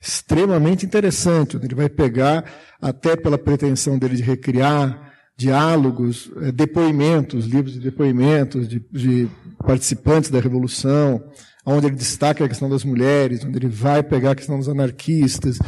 extremamente 0.00 0.86
interessante. 0.86 1.56
Ele 1.56 1.74
vai 1.74 1.88
pegar, 1.88 2.44
até 2.80 3.16
pela 3.16 3.36
pretensão 3.36 3.98
dele 3.98 4.16
de 4.16 4.22
recriar 4.22 5.12
diálogos, 5.36 6.30
eh, 6.40 6.52
depoimentos, 6.52 7.44
livros 7.46 7.74
de 7.74 7.80
depoimentos 7.80 8.68
de, 8.68 8.82
de 8.90 9.28
participantes 9.58 10.30
da 10.30 10.40
Revolução, 10.40 11.22
onde 11.66 11.88
ele 11.88 11.96
destaca 11.96 12.44
a 12.44 12.48
questão 12.48 12.70
das 12.70 12.84
mulheres, 12.84 13.44
onde 13.44 13.58
ele 13.58 13.68
vai 13.68 14.02
pegar 14.02 14.30
a 14.30 14.34
questão 14.36 14.56
dos 14.56 14.68
anarquistas. 14.68 15.58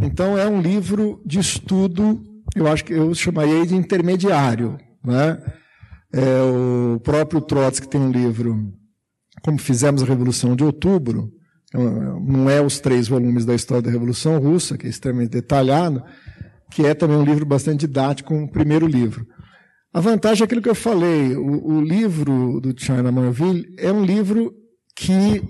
Então, 0.00 0.38
é 0.38 0.46
um 0.46 0.62
livro 0.62 1.20
de 1.26 1.40
estudo 1.40 2.29
eu 2.54 2.66
acho 2.66 2.84
que 2.84 2.92
eu 2.92 3.14
chamaria 3.14 3.66
de 3.66 3.74
intermediário. 3.74 4.78
Né? 5.04 5.38
É, 6.12 6.42
o 6.94 7.00
próprio 7.00 7.40
Trotsky 7.40 7.88
tem 7.88 8.00
um 8.00 8.10
livro, 8.10 8.72
Como 9.42 9.58
Fizemos 9.58 10.02
a 10.02 10.06
Revolução 10.06 10.56
de 10.56 10.64
Outubro, 10.64 11.32
é 11.72 11.78
não 11.78 12.50
é 12.50 12.60
os 12.60 12.80
três 12.80 13.06
volumes 13.08 13.44
da 13.44 13.54
história 13.54 13.82
da 13.82 13.90
Revolução 13.90 14.38
Russa, 14.38 14.76
que 14.76 14.86
é 14.86 14.90
extremamente 14.90 15.30
detalhado, 15.30 16.02
que 16.70 16.84
é 16.84 16.94
também 16.94 17.16
um 17.16 17.24
livro 17.24 17.46
bastante 17.46 17.80
didático, 17.80 18.34
um 18.34 18.46
primeiro 18.46 18.86
livro. 18.86 19.26
A 19.92 20.00
vantagem 20.00 20.42
é 20.42 20.44
aquilo 20.44 20.62
que 20.62 20.68
eu 20.68 20.74
falei, 20.74 21.36
o, 21.36 21.74
o 21.74 21.80
livro 21.80 22.60
do 22.60 22.74
China 22.76 23.10
Manville 23.10 23.74
é 23.78 23.92
um 23.92 24.04
livro 24.04 24.52
que 25.00 25.42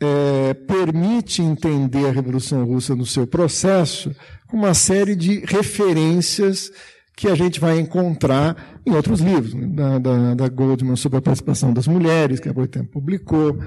é, 0.00 0.54
permite 0.54 1.40
entender 1.40 2.06
a 2.06 2.10
Revolução 2.10 2.64
Russa 2.64 2.96
no 2.96 3.06
seu 3.06 3.28
processo 3.28 4.10
uma 4.52 4.74
série 4.74 5.14
de 5.14 5.44
referências 5.46 6.72
que 7.14 7.28
a 7.28 7.34
gente 7.36 7.60
vai 7.60 7.78
encontrar 7.78 8.80
em 8.84 8.90
outros 8.90 9.20
livros, 9.20 9.54
né? 9.54 9.68
da, 9.68 9.98
da, 10.00 10.34
da 10.34 10.48
Goldman 10.48 10.96
sobre 10.96 11.18
a 11.18 11.22
participação 11.22 11.72
das 11.72 11.86
mulheres, 11.86 12.40
que 12.40 12.48
a 12.48 12.52
Boitempo 12.52 12.90
publicou, 12.90 13.60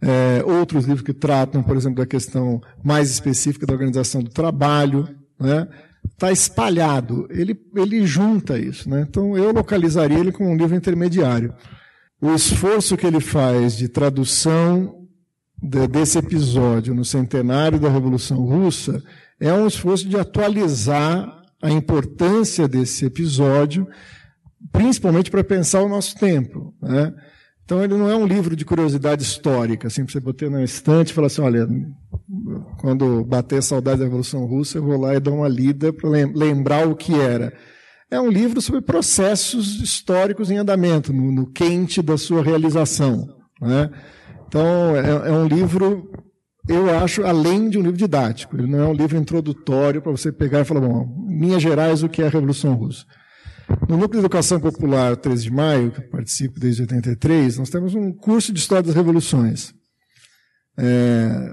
é, 0.00 0.44
outros 0.44 0.84
livros 0.84 1.04
que 1.04 1.12
tratam, 1.12 1.60
por 1.60 1.76
exemplo, 1.76 1.98
da 1.98 2.06
questão 2.06 2.60
mais 2.84 3.10
específica 3.10 3.66
da 3.66 3.72
organização 3.72 4.22
do 4.22 4.30
trabalho, 4.30 5.08
né? 5.40 5.66
Está 6.12 6.30
espalhado, 6.30 7.26
ele, 7.30 7.60
ele 7.74 8.06
junta 8.06 8.56
isso. 8.56 8.88
Né? 8.88 9.04
Então, 9.08 9.36
eu 9.36 9.52
localizaria 9.52 10.18
ele 10.18 10.32
como 10.32 10.50
um 10.50 10.56
livro 10.56 10.76
intermediário. 10.76 11.52
O 12.20 12.34
esforço 12.34 12.96
que 12.96 13.06
ele 13.06 13.20
faz 13.20 13.76
de 13.76 13.88
tradução 13.88 15.06
de, 15.62 15.86
desse 15.86 16.18
episódio 16.18 16.94
no 16.94 17.04
centenário 17.04 17.78
da 17.78 17.88
Revolução 17.88 18.38
Russa 18.38 19.02
é 19.40 19.52
um 19.52 19.66
esforço 19.66 20.08
de 20.08 20.16
atualizar 20.16 21.42
a 21.62 21.70
importância 21.70 22.66
desse 22.66 23.04
episódio, 23.04 23.86
principalmente 24.72 25.30
para 25.30 25.44
pensar 25.44 25.82
o 25.82 25.88
nosso 25.88 26.16
tempo. 26.16 26.74
Né? 26.82 27.14
Então, 27.64 27.84
ele 27.84 27.94
não 27.94 28.08
é 28.08 28.16
um 28.16 28.26
livro 28.26 28.56
de 28.56 28.64
curiosidade 28.64 29.22
histórica, 29.22 29.88
assim, 29.88 30.04
para 30.04 30.12
você 30.12 30.20
botar 30.20 30.48
na 30.48 30.64
estante 30.64 31.10
e 31.10 31.12
falar 31.12 31.26
assim: 31.26 31.42
olha, 31.42 31.68
quando 32.78 33.24
bater 33.24 33.58
a 33.58 33.62
saudade 33.62 33.98
da 33.98 34.04
Revolução 34.04 34.46
Russa, 34.46 34.78
eu 34.78 34.82
vou 34.82 34.98
lá 34.98 35.14
e 35.14 35.20
dar 35.20 35.32
uma 35.32 35.48
lida 35.48 35.92
para 35.92 36.08
lembrar 36.08 36.88
o 36.88 36.96
que 36.96 37.14
era. 37.14 37.52
É 38.10 38.20
um 38.20 38.30
livro 38.30 38.60
sobre 38.60 38.80
processos 38.80 39.80
históricos 39.82 40.50
em 40.50 40.56
andamento, 40.56 41.12
no, 41.12 41.30
no 41.30 41.46
quente 41.46 42.00
da 42.00 42.16
sua 42.16 42.42
realização. 42.42 43.28
Né? 43.60 43.90
Então, 44.46 44.96
é, 44.96 45.28
é 45.28 45.32
um 45.32 45.46
livro 45.46 46.10
eu 46.68 46.90
acho, 46.98 47.24
além 47.24 47.70
de 47.70 47.78
um 47.78 47.82
livro 47.82 47.96
didático. 47.96 48.54
Ele 48.54 48.66
não 48.66 48.78
é 48.80 48.86
um 48.86 48.92
livro 48.92 49.16
introdutório 49.16 50.02
para 50.02 50.12
você 50.12 50.30
pegar 50.30 50.60
e 50.60 50.64
falar, 50.64 50.82
bom, 50.82 51.26
em 51.30 51.40
linhas 51.40 51.62
gerais, 51.62 52.02
o 52.02 52.08
que 52.08 52.22
é 52.22 52.26
a 52.26 52.30
Revolução 52.30 52.74
Russa. 52.74 53.06
No 53.88 53.96
Núcleo 53.96 54.20
de 54.20 54.26
Educação 54.26 54.60
Popular 54.60 55.16
13 55.16 55.44
de 55.44 55.50
Maio, 55.50 55.90
que 55.90 56.02
participo 56.02 56.60
desde 56.60 56.82
83, 56.82 57.58
nós 57.58 57.70
temos 57.70 57.94
um 57.94 58.12
curso 58.12 58.52
de 58.52 58.60
História 58.60 58.82
das 58.82 58.94
Revoluções. 58.94 59.74
É, 60.80 61.52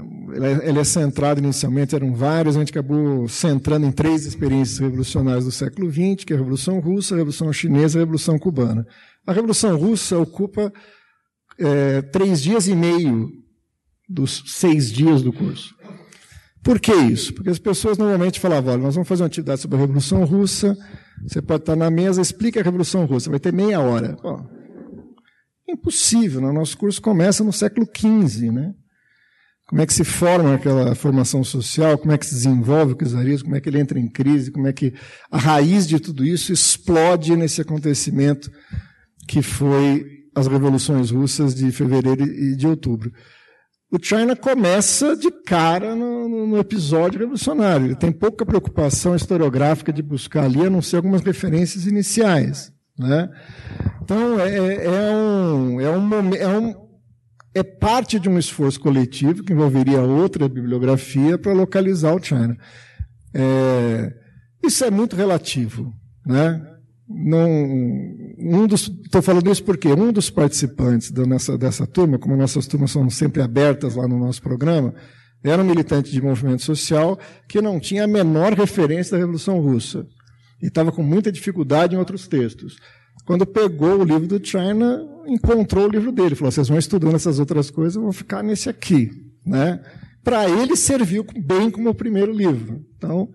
ele 0.68 0.80
é 0.80 0.84
centrado 0.84 1.40
inicialmente, 1.40 1.96
eram 1.96 2.14
vários, 2.14 2.56
a 2.56 2.60
gente 2.60 2.70
acabou 2.70 3.28
centrando 3.28 3.88
em 3.88 3.92
três 3.92 4.26
experiências 4.26 4.78
revolucionárias 4.78 5.46
do 5.46 5.52
século 5.52 5.90
XX, 5.90 6.24
que 6.24 6.34
é 6.34 6.36
a 6.36 6.40
Revolução 6.40 6.80
Russa, 6.80 7.16
a 7.16 7.18
Revolução 7.18 7.52
Chinesa 7.52 7.98
e 7.98 8.00
a 8.00 8.04
Revolução 8.04 8.38
Cubana. 8.38 8.86
A 9.26 9.34
Revolução 9.34 9.76
Russa 9.76 10.18
ocupa 10.20 10.72
é, 11.58 12.04
três 12.04 12.42
dias 12.42 12.68
e 12.68 12.76
meio 12.76 13.30
dos 14.08 14.44
seis 14.46 14.92
dias 14.92 15.24
do 15.24 15.34
curso. 15.34 15.74
Por 16.64 16.80
que 16.80 16.94
isso? 16.94 17.34
Porque 17.34 17.50
as 17.50 17.60
pessoas 17.60 17.98
normalmente 17.98 18.40
falavam, 18.40 18.74
olha, 18.74 18.84
nós 18.84 18.96
vamos 18.96 19.08
fazer 19.08 19.24
uma 19.24 19.28
atividade 19.28 19.62
sobre 19.62 19.78
a 19.78 19.82
Revolução 19.82 20.24
Russa, 20.24 20.78
você 21.26 21.42
pode 21.42 21.64
estar 21.64 21.76
na 21.76 21.90
mesa, 21.90 22.22
explica 22.22 22.60
a 22.60 22.64
Revolução 22.64 23.06
Russa, 23.06 23.30
vai 23.30 23.40
ter 23.40 23.54
meia 23.54 23.80
hora. 23.80 24.16
Pô, 24.18 24.40
impossível, 25.68 26.42
né? 26.42 26.52
nosso 26.52 26.78
curso 26.78 27.02
começa 27.02 27.44
no 27.44 27.52
século 27.52 27.88
XV, 27.88 28.52
né? 28.52 28.74
Como 29.68 29.82
é 29.82 29.86
que 29.86 29.94
se 29.94 30.04
forma 30.04 30.54
aquela 30.54 30.94
formação 30.94 31.44
social, 31.44 31.98
como 31.98 32.14
é 32.14 32.18
que 32.18 32.26
se 32.26 32.36
desenvolve 32.36 32.94
o 32.94 32.96
czarismo, 32.96 33.46
como 33.46 33.56
é 33.56 33.62
que 33.62 33.68
ele 33.68 33.80
entra 33.80 34.00
em 34.00 34.08
crise, 34.08 34.52
como 34.52 34.68
é 34.68 34.74
que 34.74 34.94
a 35.32 35.38
raiz 35.38 35.88
de 35.88 36.00
tudo 36.00 36.24
isso 36.24 36.54
explode 36.54 37.36
nesse 37.36 37.62
acontecimento 37.62 38.52
que 39.28 39.42
foi 39.42 40.06
as 40.36 40.48
revoluções 40.48 41.10
russas 41.10 41.56
de 41.56 41.72
fevereiro 41.72 42.24
e 42.24 42.56
de 42.56 42.68
outubro 42.68 43.12
o 43.92 44.00
China 44.02 44.36
começa 44.36 45.16
de 45.16 45.32
cara 45.32 45.96
no, 45.96 46.48
no, 46.48 46.58
episódio 46.58 47.20
revolucionário. 47.20 47.86
Ele 47.88 47.96
tem 47.96 48.12
pouca 48.12 48.46
preocupação 48.46 49.16
historiográfica 49.16 49.94
de 49.94 50.02
buscar 50.02 50.46
ali, 50.46 50.66
a 50.66 50.70
não 50.70 50.82
ser 50.82 50.98
algumas 50.98 51.22
referências 51.22 51.86
iniciais. 51.86 52.74
Né? 52.98 53.30
Então, 54.02 54.40
é, 54.40 54.58
é, 54.58 54.86
é 54.86 54.90
um, 54.90 55.82
é, 55.82 55.90
um, 55.90 56.36
é, 56.36 56.48
um, 56.48 56.85
é 57.56 57.64
parte 57.64 58.20
de 58.20 58.28
um 58.28 58.38
esforço 58.38 58.78
coletivo 58.82 59.42
que 59.42 59.54
envolveria 59.54 60.02
outra 60.02 60.50
bibliografia 60.50 61.38
para 61.38 61.54
localizar 61.54 62.14
o 62.14 62.22
China. 62.22 62.58
É, 63.34 64.14
isso 64.62 64.84
é 64.84 64.92
muito 64.92 65.16
relativo. 65.16 65.94
Né? 66.26 66.62
Não, 67.08 67.50
um 68.38 68.68
dos, 68.68 68.92
estou 69.06 69.22
falando 69.22 69.50
isso 69.50 69.64
porque 69.64 69.88
um 69.88 70.12
dos 70.12 70.30
participantes 70.30 71.12
da 71.12 71.24
dessa 71.56 71.88
turma, 71.88 72.20
como 72.20 72.36
nossas 72.36 72.68
turmas 72.68 72.92
são 72.92 73.10
sempre 73.10 73.42
abertas 73.42 73.96
lá 73.96 74.06
no 74.06 74.20
nosso 74.20 74.42
programa, 74.42 74.94
era 75.42 75.62
um 75.62 75.66
militante 75.66 76.12
de 76.12 76.22
movimento 76.22 76.64
social 76.64 77.18
que 77.48 77.62
não 77.62 77.80
tinha 77.80 78.04
a 78.04 78.08
menor 78.08 78.52
referência 78.54 79.12
da 79.12 79.20
Revolução 79.20 79.62
Russa 79.62 80.06
e 80.62 80.68
estava 80.68 80.92
com 80.92 81.04
muita 81.04 81.32
dificuldade 81.32 81.96
em 81.96 82.00
outros 82.00 82.28
textos. 82.28 82.76
Quando 83.26 83.46
pegou 83.46 84.00
o 84.00 84.04
livro 84.04 84.28
do 84.28 84.46
China, 84.46 85.15
encontrou 85.28 85.86
o 85.86 85.92
livro 85.92 86.12
dele, 86.12 86.36
falou: 86.36 86.52
vocês 86.52 86.68
vão 86.68 86.78
estudando 86.78 87.16
essas 87.16 87.40
outras 87.40 87.70
coisas, 87.70 87.96
eu 87.96 88.04
vou 88.04 88.12
ficar 88.12 88.44
nesse 88.44 88.70
aqui, 88.70 89.12
né? 89.46 89.82
Para 90.24 90.50
ele 90.50 90.76
serviu 90.76 91.26
bem 91.46 91.70
como 91.70 91.90
o 91.90 91.96
primeiro 91.96 92.32
livro. 92.32 92.84
Então, 92.98 93.30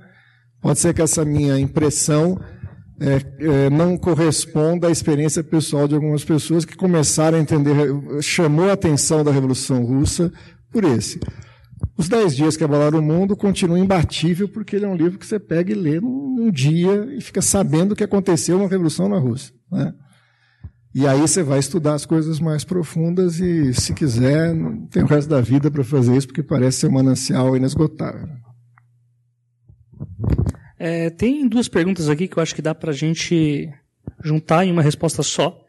pode 0.60 0.78
ser 0.78 0.92
que 0.92 1.02
essa 1.02 1.24
minha 1.24 1.58
impressão 1.58 2.38
é, 3.00 3.66
é, 3.66 3.70
não 3.70 3.96
corresponde 3.96 4.86
à 4.86 4.90
experiência 4.90 5.42
pessoal 5.42 5.88
de 5.88 5.94
algumas 5.94 6.24
pessoas 6.24 6.64
que 6.64 6.76
começaram 6.76 7.38
a 7.38 7.40
entender, 7.40 7.74
chamou 8.20 8.68
a 8.68 8.74
atenção 8.74 9.24
da 9.24 9.30
Revolução 9.30 9.84
Russa 9.84 10.32
por 10.70 10.84
esse. 10.84 11.18
Os 11.96 12.08
Dez 12.08 12.36
Dias 12.36 12.56
que 12.56 12.64
Abalaram 12.64 12.98
o 12.98 13.02
Mundo 13.02 13.36
continua 13.36 13.78
imbatível 13.78 14.48
porque 14.48 14.76
ele 14.76 14.84
é 14.84 14.88
um 14.88 14.96
livro 14.96 15.18
que 15.18 15.26
você 15.26 15.38
pega 15.38 15.72
e 15.72 15.74
lê 15.74 16.00
num 16.00 16.50
dia 16.50 17.08
e 17.16 17.20
fica 17.20 17.40
sabendo 17.40 17.92
o 17.92 17.96
que 17.96 18.04
aconteceu 18.04 18.58
na 18.58 18.66
Revolução 18.66 19.08
na 19.08 19.18
Rússia. 19.18 19.54
Né? 19.70 19.94
E 20.92 21.06
aí 21.06 21.20
você 21.20 21.42
vai 21.42 21.60
estudar 21.60 21.94
as 21.94 22.04
coisas 22.04 22.40
mais 22.40 22.64
profundas 22.64 23.38
e, 23.38 23.72
se 23.72 23.94
quiser, 23.94 24.52
tem 24.90 25.04
o 25.04 25.06
resto 25.06 25.28
da 25.28 25.40
vida 25.40 25.70
para 25.70 25.84
fazer 25.84 26.16
isso, 26.16 26.26
porque 26.26 26.42
parece 26.42 26.78
ser 26.80 26.88
um 26.88 26.92
manancial 26.92 27.56
inesgotável. 27.56 28.28
É, 30.76 31.10
tem 31.10 31.46
duas 31.46 31.68
perguntas 31.68 32.08
aqui 32.08 32.26
que 32.26 32.36
eu 32.36 32.42
acho 32.42 32.54
que 32.54 32.62
dá 32.62 32.74
para 32.74 32.90
a 32.90 32.94
gente 32.94 33.70
juntar 34.24 34.64
em 34.64 34.72
uma 34.72 34.82
resposta 34.82 35.22
só. 35.22 35.64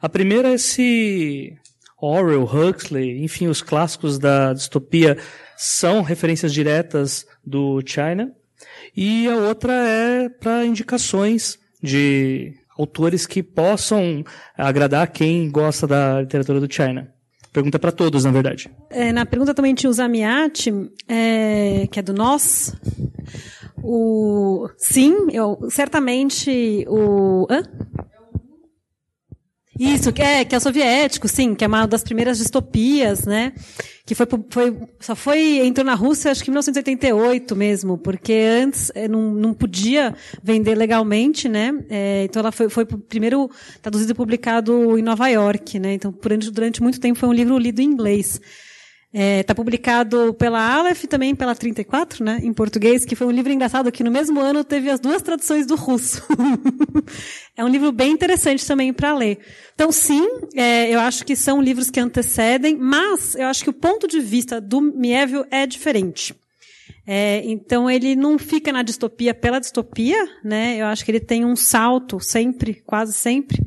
A 0.00 0.08
primeira 0.08 0.52
é 0.52 0.58
se 0.58 1.56
Orwell, 1.98 2.44
Huxley, 2.44 3.24
enfim, 3.24 3.46
os 3.46 3.62
clássicos 3.62 4.18
da 4.18 4.52
distopia 4.52 5.16
são 5.56 6.02
referências 6.02 6.52
diretas 6.52 7.26
do 7.44 7.80
China. 7.86 8.30
E 8.94 9.26
a 9.28 9.36
outra 9.36 9.72
é 9.72 10.28
para 10.28 10.66
indicações 10.66 11.58
de 11.82 12.54
autores 12.78 13.26
que 13.26 13.42
possam 13.42 14.24
agradar 14.56 15.10
quem 15.10 15.50
gosta 15.50 15.86
da 15.86 16.20
literatura 16.20 16.60
do 16.60 16.72
China. 16.72 17.12
Pergunta 17.52 17.78
para 17.78 17.90
todos, 17.90 18.24
na 18.24 18.30
verdade. 18.30 18.70
É, 18.90 19.12
na 19.12 19.24
pergunta 19.24 19.54
também 19.54 19.74
tinha 19.74 19.88
o 19.88 19.92
Zamiati, 19.92 20.70
é, 21.08 21.88
que 21.90 21.98
é 21.98 22.02
do 22.02 22.12
Nós. 22.12 22.74
O, 23.82 24.68
sim, 24.76 25.28
eu, 25.32 25.58
certamente 25.70 26.84
o. 26.88 27.46
Hã? 27.50 27.62
Isso, 29.78 30.12
que 30.12 30.22
é, 30.22 30.44
que 30.44 30.54
é 30.54 30.60
soviético, 30.60 31.28
sim, 31.28 31.54
que 31.54 31.64
é 31.64 31.66
uma 31.68 31.86
das 31.86 32.02
primeiras 32.02 32.38
distopias, 32.38 33.24
né? 33.24 33.52
Que 34.04 34.14
foi, 34.14 34.26
foi, 34.50 34.76
só 35.00 35.14
foi, 35.14 35.66
entrou 35.66 35.84
na 35.84 35.94
Rússia, 35.94 36.30
acho 36.30 36.42
que 36.42 36.50
em 36.50 36.52
1988 36.52 37.56
mesmo, 37.56 37.98
porque 37.98 38.32
antes 38.32 38.90
é, 38.94 39.08
não, 39.08 39.32
não 39.32 39.52
podia 39.52 40.14
vender 40.42 40.74
legalmente, 40.74 41.48
né? 41.48 41.72
É, 41.90 42.24
então 42.24 42.40
ela 42.40 42.52
foi, 42.52 42.68
foi 42.68 42.86
primeiro 42.86 43.50
traduzido 43.82 44.12
e 44.12 44.14
publicado 44.14 44.98
em 44.98 45.02
Nova 45.02 45.28
York, 45.28 45.78
né? 45.78 45.94
Então, 45.94 46.14
durante, 46.22 46.50
durante 46.50 46.82
muito 46.82 47.00
tempo 47.00 47.18
foi 47.18 47.28
um 47.28 47.32
livro 47.32 47.58
lido 47.58 47.80
em 47.80 47.84
inglês. 47.84 48.40
Está 49.16 49.24
é, 49.24 49.42
tá 49.42 49.54
publicado 49.54 50.34
pela 50.34 50.60
Aleph 50.60 51.04
e 51.04 51.06
também 51.06 51.34
pela 51.34 51.54
34, 51.54 52.22
né, 52.22 52.38
em 52.42 52.52
português, 52.52 53.02
que 53.02 53.16
foi 53.16 53.26
um 53.26 53.30
livro 53.30 53.50
engraçado 53.50 53.90
que 53.90 54.04
no 54.04 54.10
mesmo 54.10 54.38
ano 54.40 54.62
teve 54.62 54.90
as 54.90 55.00
duas 55.00 55.22
traduções 55.22 55.64
do 55.64 55.74
russo. 55.74 56.22
é 57.56 57.64
um 57.64 57.68
livro 57.68 57.90
bem 57.92 58.12
interessante 58.12 58.66
também 58.66 58.92
para 58.92 59.14
ler. 59.14 59.38
Então, 59.74 59.90
sim, 59.90 60.22
é, 60.54 60.94
eu 60.94 61.00
acho 61.00 61.24
que 61.24 61.34
são 61.34 61.62
livros 61.62 61.88
que 61.88 61.98
antecedem, 61.98 62.76
mas 62.76 63.34
eu 63.36 63.46
acho 63.46 63.64
que 63.64 63.70
o 63.70 63.72
ponto 63.72 64.06
de 64.06 64.20
vista 64.20 64.60
do 64.60 64.82
Mieville 64.82 65.46
é 65.50 65.66
diferente. 65.66 66.34
É, 67.06 67.40
então 67.46 67.90
ele 67.90 68.14
não 68.14 68.38
fica 68.38 68.70
na 68.70 68.82
distopia 68.82 69.32
pela 69.32 69.58
distopia, 69.58 70.28
né? 70.44 70.76
Eu 70.76 70.86
acho 70.86 71.02
que 71.02 71.10
ele 71.10 71.20
tem 71.20 71.42
um 71.42 71.56
salto 71.56 72.20
sempre, 72.20 72.82
quase 72.84 73.14
sempre, 73.14 73.62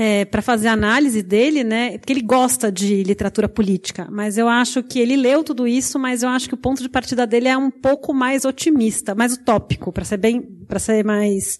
é, 0.00 0.24
para 0.24 0.40
fazer 0.40 0.68
a 0.68 0.74
análise 0.74 1.24
dele, 1.24 1.64
né? 1.64 1.98
Porque 1.98 2.12
ele 2.12 2.22
gosta 2.22 2.70
de 2.70 3.02
literatura 3.02 3.48
política, 3.48 4.06
mas 4.08 4.38
eu 4.38 4.48
acho 4.48 4.80
que 4.80 5.00
ele 5.00 5.16
leu 5.16 5.42
tudo 5.42 5.66
isso, 5.66 5.98
mas 5.98 6.22
eu 6.22 6.28
acho 6.28 6.46
que 6.48 6.54
o 6.54 6.58
ponto 6.58 6.80
de 6.80 6.88
partida 6.88 7.26
dele 7.26 7.48
é 7.48 7.56
um 7.56 7.68
pouco 7.68 8.14
mais 8.14 8.44
otimista, 8.44 9.12
mais 9.12 9.32
utópico, 9.34 9.92
para 9.92 10.04
ser 10.04 10.18
bem, 10.18 10.40
para 10.40 10.78
ser 10.78 11.04
mais 11.04 11.58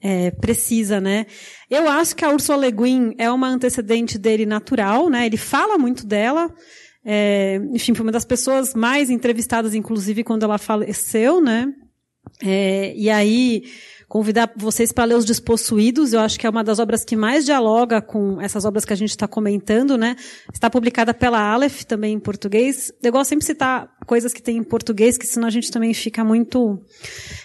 é, 0.00 0.30
precisa, 0.30 1.00
né? 1.00 1.26
Eu 1.68 1.88
acho 1.88 2.14
que 2.14 2.24
a 2.24 2.30
Ursula 2.30 2.66
Le 2.66 2.70
Guin 2.70 3.14
é 3.18 3.28
uma 3.28 3.48
antecedente 3.48 4.16
dele 4.16 4.46
natural, 4.46 5.10
né? 5.10 5.26
Ele 5.26 5.36
fala 5.36 5.76
muito 5.76 6.06
dela. 6.06 6.54
É, 7.04 7.60
enfim, 7.72 7.94
foi 7.94 8.06
uma 8.06 8.12
das 8.12 8.24
pessoas 8.24 8.74
mais 8.74 9.10
entrevistadas, 9.10 9.74
inclusive, 9.74 10.22
quando 10.22 10.44
ela 10.44 10.56
faleceu, 10.56 11.42
né? 11.42 11.66
É, 12.40 12.94
e 12.96 13.10
aí, 13.10 13.64
convidar 14.12 14.52
vocês 14.54 14.92
para 14.92 15.04
ler 15.04 15.14
Os 15.14 15.24
Despossuídos. 15.24 16.12
Eu 16.12 16.20
acho 16.20 16.38
que 16.38 16.46
é 16.46 16.50
uma 16.50 16.62
das 16.62 16.78
obras 16.78 17.02
que 17.02 17.16
mais 17.16 17.46
dialoga 17.46 18.02
com 18.02 18.38
essas 18.42 18.66
obras 18.66 18.84
que 18.84 18.92
a 18.92 18.96
gente 18.96 19.08
está 19.08 19.26
comentando, 19.26 19.96
né? 19.96 20.16
Está 20.52 20.68
publicada 20.68 21.14
pela 21.14 21.40
Aleph, 21.40 21.84
também 21.84 22.12
em 22.12 22.20
português. 22.20 22.92
Eu 23.02 23.10
gosto 23.10 23.30
sempre 23.30 23.40
de 23.40 23.46
citar 23.46 23.90
coisas 24.04 24.34
que 24.34 24.42
tem 24.42 24.58
em 24.58 24.62
português, 24.62 25.16
que 25.16 25.26
senão 25.26 25.48
a 25.48 25.50
gente 25.50 25.70
também 25.70 25.94
fica 25.94 26.22
muito... 26.22 26.78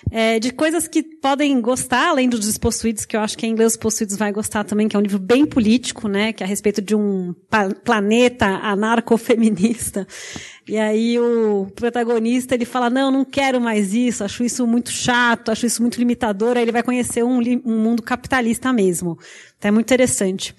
É, 0.09 0.39
de 0.39 0.51
coisas 0.51 0.87
que 0.87 1.03
podem 1.03 1.59
gostar, 1.59 2.09
além 2.09 2.29
dos 2.29 2.39
Despossuídos, 2.39 3.05
que 3.05 3.15
eu 3.15 3.19
acho 3.19 3.37
que 3.37 3.45
quem 3.45 3.55
lê 3.55 3.65
Os 3.65 3.75
Possuídos 3.75 4.15
vai 4.15 4.31
gostar 4.31 4.63
também, 4.63 4.87
que 4.87 4.95
é 4.95 4.99
um 4.99 5.01
livro 5.01 5.19
bem 5.19 5.45
político, 5.45 6.07
né? 6.07 6.31
Que 6.31 6.43
é 6.43 6.45
a 6.45 6.49
respeito 6.49 6.81
de 6.81 6.95
um 6.95 7.35
planeta 7.83 8.45
anarcofeminista 8.45 10.07
E 10.67 10.77
aí 10.77 11.19
o 11.19 11.67
protagonista 11.75 12.55
ele 12.55 12.65
fala: 12.65 12.89
Não, 12.89 13.11
não 13.11 13.25
quero 13.25 13.59
mais 13.59 13.93
isso, 13.93 14.23
acho 14.23 14.43
isso 14.43 14.65
muito 14.65 14.91
chato, 14.91 15.51
acho 15.51 15.65
isso 15.65 15.81
muito 15.81 15.97
limitador. 15.97 16.55
Aí 16.55 16.63
ele 16.63 16.71
vai 16.71 16.83
conhecer 16.83 17.23
um, 17.23 17.39
um 17.65 17.77
mundo 17.77 18.01
capitalista 18.01 18.71
mesmo. 18.71 19.17
Então 19.57 19.69
é 19.69 19.71
muito 19.71 19.87
interessante. 19.87 20.55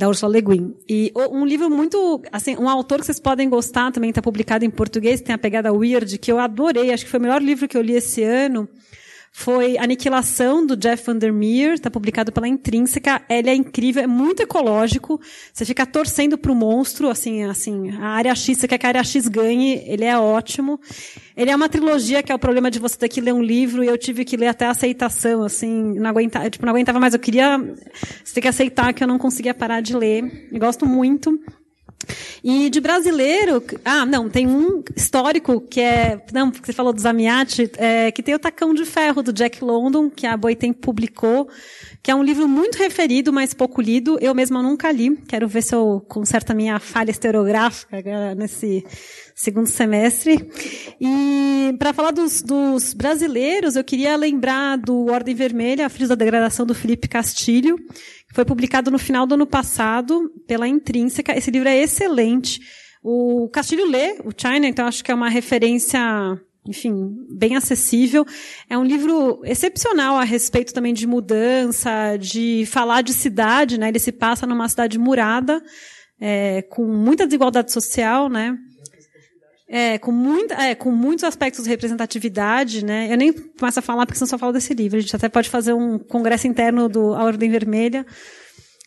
Da 0.00 0.08
Ursula 0.08 0.32
Le 0.32 0.40
Guin. 0.40 0.74
E 0.88 1.12
um 1.30 1.44
livro 1.44 1.68
muito, 1.68 2.22
assim, 2.32 2.56
um 2.56 2.70
autor 2.70 3.00
que 3.00 3.04
vocês 3.04 3.20
podem 3.20 3.50
gostar, 3.50 3.92
também 3.92 4.08
está 4.08 4.22
publicado 4.22 4.64
em 4.64 4.70
português, 4.70 5.20
tem 5.20 5.34
a 5.34 5.38
pegada 5.38 5.70
weird, 5.70 6.16
que 6.16 6.32
eu 6.32 6.38
adorei, 6.38 6.90
acho 6.90 7.04
que 7.04 7.10
foi 7.10 7.20
o 7.20 7.22
melhor 7.22 7.42
livro 7.42 7.68
que 7.68 7.76
eu 7.76 7.82
li 7.82 7.92
esse 7.92 8.22
ano, 8.22 8.66
foi 9.32 9.78
Aniquilação, 9.78 10.66
do 10.66 10.76
Jeff 10.76 11.06
Vandermeer, 11.06 11.74
está 11.74 11.90
publicado 11.90 12.32
pela 12.32 12.48
Intrínseca. 12.48 13.22
Ele 13.28 13.48
é 13.48 13.54
incrível, 13.54 14.02
é 14.02 14.06
muito 14.06 14.42
ecológico. 14.42 15.20
Você 15.52 15.64
fica 15.64 15.86
torcendo 15.86 16.36
para 16.36 16.50
o 16.50 16.54
monstro, 16.54 17.08
assim, 17.08 17.44
assim, 17.44 17.90
a 17.92 18.08
área 18.08 18.34
X, 18.34 18.58
você 18.58 18.68
quer 18.68 18.78
que 18.78 18.86
a 18.86 18.88
área 18.88 19.04
X 19.04 19.28
ganhe, 19.28 19.82
ele 19.86 20.04
é 20.04 20.18
ótimo. 20.18 20.80
Ele 21.36 21.50
é 21.50 21.56
uma 21.56 21.68
trilogia, 21.68 22.22
que 22.22 22.32
é 22.32 22.34
o 22.34 22.38
problema 22.38 22.70
de 22.70 22.78
você 22.78 22.98
ter 22.98 23.08
que 23.08 23.20
ler 23.20 23.32
um 23.32 23.42
livro, 23.42 23.84
e 23.84 23.86
eu 23.86 23.96
tive 23.96 24.24
que 24.24 24.36
ler 24.36 24.48
até 24.48 24.66
a 24.66 24.70
aceitação, 24.70 25.42
assim, 25.42 25.94
não 25.98 26.10
aguentava, 26.10 26.50
tipo, 26.50 26.66
não 26.66 26.72
aguentava 26.72 27.00
mais, 27.00 27.14
eu 27.14 27.20
queria, 27.20 27.56
você 28.22 28.34
tem 28.34 28.42
que 28.42 28.48
aceitar 28.48 28.92
que 28.92 29.02
eu 29.02 29.08
não 29.08 29.18
conseguia 29.18 29.54
parar 29.54 29.80
de 29.80 29.96
ler. 29.96 30.48
Eu 30.52 30.58
gosto 30.58 30.84
muito. 30.84 31.40
E 32.42 32.70
de 32.70 32.80
brasileiro, 32.80 33.62
ah, 33.84 34.06
não, 34.06 34.28
tem 34.28 34.46
um 34.46 34.82
histórico 34.96 35.60
que 35.60 35.80
é, 35.80 36.20
não, 36.32 36.50
porque 36.50 36.66
você 36.66 36.72
falou 36.72 36.92
do 36.92 37.00
Zamiati, 37.00 37.70
é, 37.76 38.10
que 38.10 38.22
tem 38.22 38.34
o 38.34 38.38
Tacão 38.38 38.72
de 38.72 38.84
Ferro, 38.84 39.22
do 39.22 39.32
Jack 39.32 39.62
London, 39.62 40.08
que 40.08 40.26
a 40.26 40.36
Boitempo 40.36 40.80
publicou, 40.80 41.48
que 42.02 42.10
é 42.10 42.14
um 42.14 42.22
livro 42.22 42.48
muito 42.48 42.78
referido, 42.78 43.32
mas 43.32 43.52
pouco 43.52 43.82
lido. 43.82 44.18
Eu 44.20 44.34
mesma 44.34 44.62
nunca 44.62 44.90
li. 44.90 45.16
Quero 45.28 45.46
ver 45.46 45.62
se 45.62 45.74
eu 45.74 46.04
conserto 46.08 46.50
a 46.50 46.54
minha 46.54 46.78
falha 46.78 47.10
historiográfica 47.10 48.34
nesse 48.34 48.84
segundo 49.40 49.66
semestre. 49.66 50.50
E 51.00 51.74
para 51.78 51.94
falar 51.94 52.10
dos, 52.10 52.42
dos, 52.42 52.92
brasileiros, 52.92 53.74
eu 53.74 53.82
queria 53.82 54.14
lembrar 54.14 54.76
do 54.76 55.06
Ordem 55.06 55.34
Vermelha, 55.34 55.86
a 55.86 55.88
Filhos 55.88 56.10
da 56.10 56.14
Degradação, 56.14 56.66
do 56.66 56.74
Felipe 56.74 57.08
Castilho, 57.08 57.76
foi 58.34 58.44
publicado 58.44 58.90
no 58.90 58.98
final 58.98 59.26
do 59.26 59.34
ano 59.34 59.46
passado 59.46 60.30
pela 60.46 60.68
Intrínseca. 60.68 61.36
Esse 61.36 61.50
livro 61.50 61.68
é 61.68 61.78
excelente. 61.78 62.60
O 63.02 63.48
Castilho 63.48 63.88
lê 63.88 64.18
o 64.24 64.30
China, 64.36 64.66
então 64.66 64.86
acho 64.86 65.02
que 65.02 65.10
é 65.10 65.14
uma 65.14 65.30
referência, 65.30 65.98
enfim, 66.68 66.92
bem 67.30 67.56
acessível. 67.56 68.26
É 68.68 68.76
um 68.76 68.84
livro 68.84 69.40
excepcional 69.44 70.16
a 70.16 70.24
respeito 70.24 70.74
também 70.74 70.92
de 70.92 71.06
mudança, 71.06 72.18
de 72.18 72.66
falar 72.66 73.00
de 73.00 73.14
cidade, 73.14 73.80
né? 73.80 73.88
Ele 73.88 73.98
se 73.98 74.12
passa 74.12 74.46
numa 74.46 74.68
cidade 74.68 74.98
murada, 74.98 75.62
é, 76.20 76.60
com 76.60 76.84
muita 76.84 77.24
desigualdade 77.24 77.72
social, 77.72 78.28
né? 78.28 78.54
É, 79.72 79.98
com, 79.98 80.10
muita, 80.10 80.54
é, 80.54 80.74
com 80.74 80.90
muitos 80.90 81.22
aspectos 81.22 81.62
de 81.62 81.70
representatividade, 81.70 82.84
né? 82.84 83.06
Eu 83.08 83.16
nem 83.16 83.32
começo 83.32 83.78
a 83.78 83.82
falar 83.82 84.04
porque 84.04 84.18
senão 84.18 84.26
só 84.26 84.36
falo 84.36 84.52
desse 84.52 84.74
livro. 84.74 84.98
A 84.98 85.00
gente 85.00 85.14
até 85.14 85.28
pode 85.28 85.48
fazer 85.48 85.72
um 85.72 85.96
congresso 85.96 86.48
interno 86.48 86.88
do 86.88 87.14
A 87.14 87.22
Ordem 87.22 87.48
Vermelha. 87.48 88.04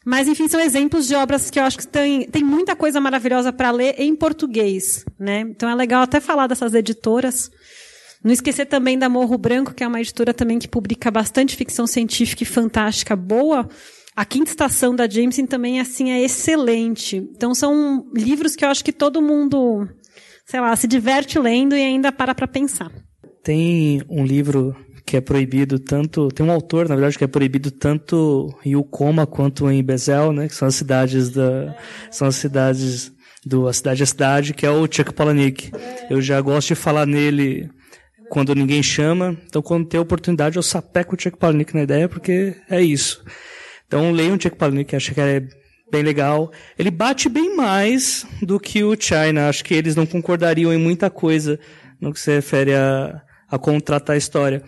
Mas, 0.06 0.28
enfim, 0.28 0.50
são 0.50 0.60
exemplos 0.60 1.08
de 1.08 1.16
obras 1.16 1.50
que 1.50 1.58
eu 1.58 1.64
acho 1.64 1.78
que 1.78 1.88
tem, 1.88 2.28
tem 2.28 2.44
muita 2.44 2.76
coisa 2.76 3.00
maravilhosa 3.00 3.54
para 3.54 3.72
ler 3.72 3.96
em 3.98 4.14
português, 4.14 5.06
né? 5.18 5.40
Então 5.40 5.70
é 5.70 5.76
legal 5.76 6.04
até 6.04 6.20
falar 6.20 6.48
dessas 6.48 6.74
editoras. 6.74 7.50
Não 8.22 8.34
esquecer 8.34 8.66
também 8.66 9.00
da 9.00 9.08
Morro 9.08 9.38
Branco, 9.38 9.74
que 9.74 9.86
é 9.86 9.88
uma 9.88 10.02
editora 10.02 10.34
também 10.34 10.60
que 10.60 10.68
publica 10.68 11.10
bastante 11.10 11.56
ficção 11.56 11.88
científica 11.88 12.44
e 12.44 12.46
fantástica 12.46 13.16
boa. 13.16 13.70
A 14.14 14.26
quinta 14.26 14.52
estação 14.52 14.94
da 14.94 15.08
Jameson 15.08 15.46
também, 15.46 15.80
assim, 15.80 16.12
é 16.12 16.22
excelente. 16.22 17.16
Então 17.16 17.56
são 17.56 18.06
livros 18.14 18.54
que 18.58 18.66
eu 18.66 18.70
acho 18.70 18.84
que 18.84 18.92
todo 18.92 19.22
mundo 19.22 19.88
sei 20.46 20.60
lá, 20.60 20.76
se 20.76 20.88
diverte 20.88 21.40
lendo 21.40 21.76
e 21.76 21.82
ainda 21.82 22.12
para 22.12 22.36
para 22.36 22.48
pensar. 22.48 22.92
Tem 23.44 24.02
um 24.10 24.26
livro 24.26 24.76
que 25.06 25.18
é 25.18 25.22
proibido 25.22 25.80
tanto, 25.80 26.30
tem 26.30 26.46
um 26.46 26.52
autor, 26.52 26.88
na 26.88 26.96
verdade, 26.96 27.18
que 27.18 27.24
é 27.24 27.28
proibido 27.28 27.70
tanto 27.72 28.54
em 28.64 28.76
Ucoma 28.76 29.28
quanto 29.28 29.70
em 29.70 29.84
Bezel, 29.84 30.32
né, 30.32 30.48
que 30.48 30.56
são 30.56 30.68
as 30.68 30.76
cidades 30.76 31.30
da 31.30 31.76
são 32.10 32.28
as 32.28 32.36
cidades 32.36 33.12
do 33.46 33.68
a 33.68 33.74
cidade 33.74 34.04
a 34.04 34.06
cidade, 34.06 34.54
que 34.54 34.66
é 34.66 34.70
o 34.70 34.88
Chuck 34.90 35.14
Palahniuk. 35.14 35.72
Eu 36.10 36.22
já 36.22 36.40
gosto 36.40 36.70
de 36.70 36.76
falar 36.76 37.06
nele 37.06 37.70
quando 38.30 38.56
ninguém 38.56 38.82
chama, 38.82 39.38
então 39.46 39.62
quando 39.62 39.88
tem 39.88 40.00
oportunidade 40.00 40.56
eu 40.56 40.64
sapeco 40.64 41.16
o 41.16 41.22
Chuck 41.22 41.38
Palahniuk 41.38 41.76
na 41.76 41.84
ideia, 41.84 42.08
porque 42.08 42.56
é 42.70 42.82
isso. 42.82 43.24
Então 43.86 44.12
leiam 44.12 44.38
o 44.38 44.42
Chuck 44.42 44.56
Palahniuk, 44.56 44.96
acho 44.96 45.14
que 45.14 45.20
é 45.20 45.44
bem 45.94 46.02
legal. 46.02 46.52
Ele 46.78 46.90
bate 46.90 47.30
bem 47.30 47.56
mais 47.56 48.26
do 48.42 48.60
que 48.60 48.84
o 48.84 49.00
China. 49.00 49.48
Acho 49.48 49.64
que 49.64 49.76
eles 49.76 49.96
não 49.96 50.08
concordariam 50.08 50.74
em 50.74 50.78
muita 50.78 51.08
coisa 51.10 51.60
no 52.02 52.12
que 52.12 52.20
se 52.20 52.34
refere 52.34 52.74
a, 52.74 53.22
a 53.48 53.60
contratar 53.60 54.16
a 54.16 54.18
história. 54.18 54.64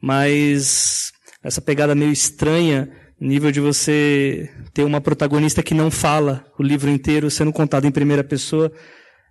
Mas 0.00 1.12
essa 1.44 1.60
pegada 1.60 1.94
meio 1.94 2.10
estranha, 2.10 2.90
nível 3.20 3.52
de 3.52 3.60
você 3.60 4.48
ter 4.72 4.82
uma 4.82 5.02
protagonista 5.02 5.62
que 5.62 5.74
não 5.74 5.90
fala 5.90 6.46
o 6.58 6.62
livro 6.62 6.88
inteiro 6.88 7.30
sendo 7.30 7.52
contado 7.52 7.86
em 7.86 7.90
primeira 7.90 8.24
pessoa, 8.24 8.72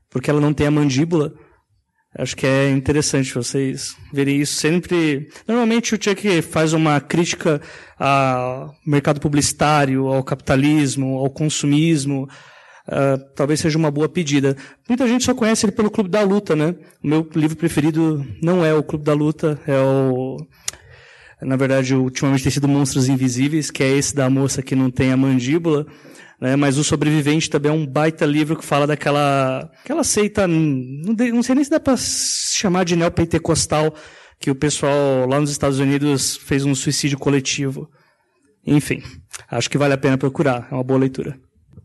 porque 0.07 0.29
ela 0.29 0.39
não 0.39 0.53
tem 0.53 0.67
a 0.67 0.71
mandíbula. 0.71 1.33
Acho 2.17 2.35
que 2.35 2.45
é 2.45 2.71
interessante 2.71 3.35
vocês 3.35 3.95
verem 4.11 4.41
isso 4.41 4.55
sempre. 4.55 5.29
Normalmente 5.47 5.93
o 5.93 6.03
Chuck 6.03 6.41
faz 6.41 6.73
uma 6.73 6.99
crítica 6.99 7.61
ao 7.99 8.73
mercado 8.85 9.19
publicitário, 9.19 10.07
ao 10.07 10.23
capitalismo, 10.23 11.17
ao 11.17 11.29
consumismo. 11.29 12.27
Uh, 12.87 13.19
talvez 13.35 13.59
seja 13.59 13.77
uma 13.77 13.91
boa 13.91 14.09
pedida. 14.09 14.57
Muita 14.87 15.07
gente 15.07 15.23
só 15.23 15.35
conhece 15.35 15.65
ele 15.65 15.71
pelo 15.71 15.91
Clube 15.91 16.09
da 16.09 16.23
Luta, 16.23 16.55
né? 16.55 16.73
O 17.03 17.07
meu 17.07 17.29
livro 17.35 17.55
preferido 17.55 18.25
não 18.41 18.65
é 18.65 18.73
o 18.73 18.81
Clube 18.81 19.05
da 19.05 19.13
Luta, 19.13 19.59
é 19.67 19.77
o. 19.79 20.37
Na 21.39 21.55
verdade, 21.55 21.93
ultimamente 21.93 22.41
tem 22.41 22.51
sido 22.51 22.67
Monstros 22.67 23.07
Invisíveis, 23.07 23.69
que 23.69 23.83
é 23.83 23.89
esse 23.91 24.15
da 24.15 24.27
moça 24.29 24.63
que 24.63 24.75
não 24.75 24.89
tem 24.89 25.11
a 25.11 25.17
mandíbula. 25.17 25.85
Né? 26.39 26.55
Mas 26.55 26.77
o 26.77 26.83
Sobrevivente 26.83 27.49
também 27.49 27.71
é 27.71 27.75
um 27.75 27.85
baita 27.85 28.25
livro 28.25 28.55
que 28.55 28.65
fala 28.65 28.87
daquela 28.87 29.69
aquela 29.83 30.03
seita, 30.03 30.47
não, 30.47 31.13
não 31.33 31.43
sei 31.43 31.55
nem 31.55 31.63
se 31.63 31.69
dá 31.69 31.79
para 31.79 31.97
chamar 31.97 32.85
de 32.85 32.95
neopentecostal, 32.95 33.93
que 34.39 34.49
o 34.49 34.55
pessoal 34.55 35.27
lá 35.27 35.39
nos 35.39 35.51
Estados 35.51 35.79
Unidos 35.79 36.37
fez 36.37 36.63
um 36.65 36.73
suicídio 36.73 37.17
coletivo. 37.17 37.89
Enfim, 38.65 39.01
acho 39.49 39.69
que 39.69 39.77
vale 39.77 39.93
a 39.93 39.97
pena 39.97 40.17
procurar, 40.17 40.67
é 40.71 40.75
uma 40.75 40.83
boa 40.83 40.99
leitura. 40.99 41.37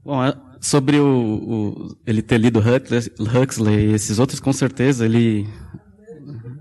Bom, 0.04 0.22
é, 0.22 0.34
sobre 0.60 0.98
o, 0.98 1.06
o 1.06 1.96
ele 2.06 2.22
ter 2.22 2.38
lido 2.38 2.60
Huxley 2.60 3.90
e 3.90 3.92
esses 3.94 4.18
outros, 4.18 4.38
com 4.38 4.52
certeza, 4.52 5.04
ele 5.04 5.48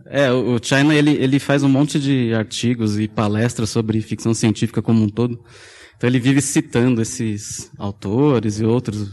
é, 0.06 0.32
o 0.32 0.60
China 0.62 0.94
ele, 0.94 1.12
ele 1.12 1.40
faz 1.40 1.64
um 1.64 1.70
monte 1.70 2.00
de 2.00 2.34
artigos 2.34 3.00
e 3.00 3.08
palestras 3.08 3.70
sobre 3.72 4.00
ficção 4.02 4.34
científica 4.34 4.82
como 4.82 5.04
um 5.04 5.10
todo. 5.10 5.44
Então 6.04 6.10
ele 6.10 6.20
vive 6.20 6.42
citando 6.42 7.02
esses 7.02 7.72
autores 7.78 8.60
e 8.60 8.66
outros. 8.66 9.10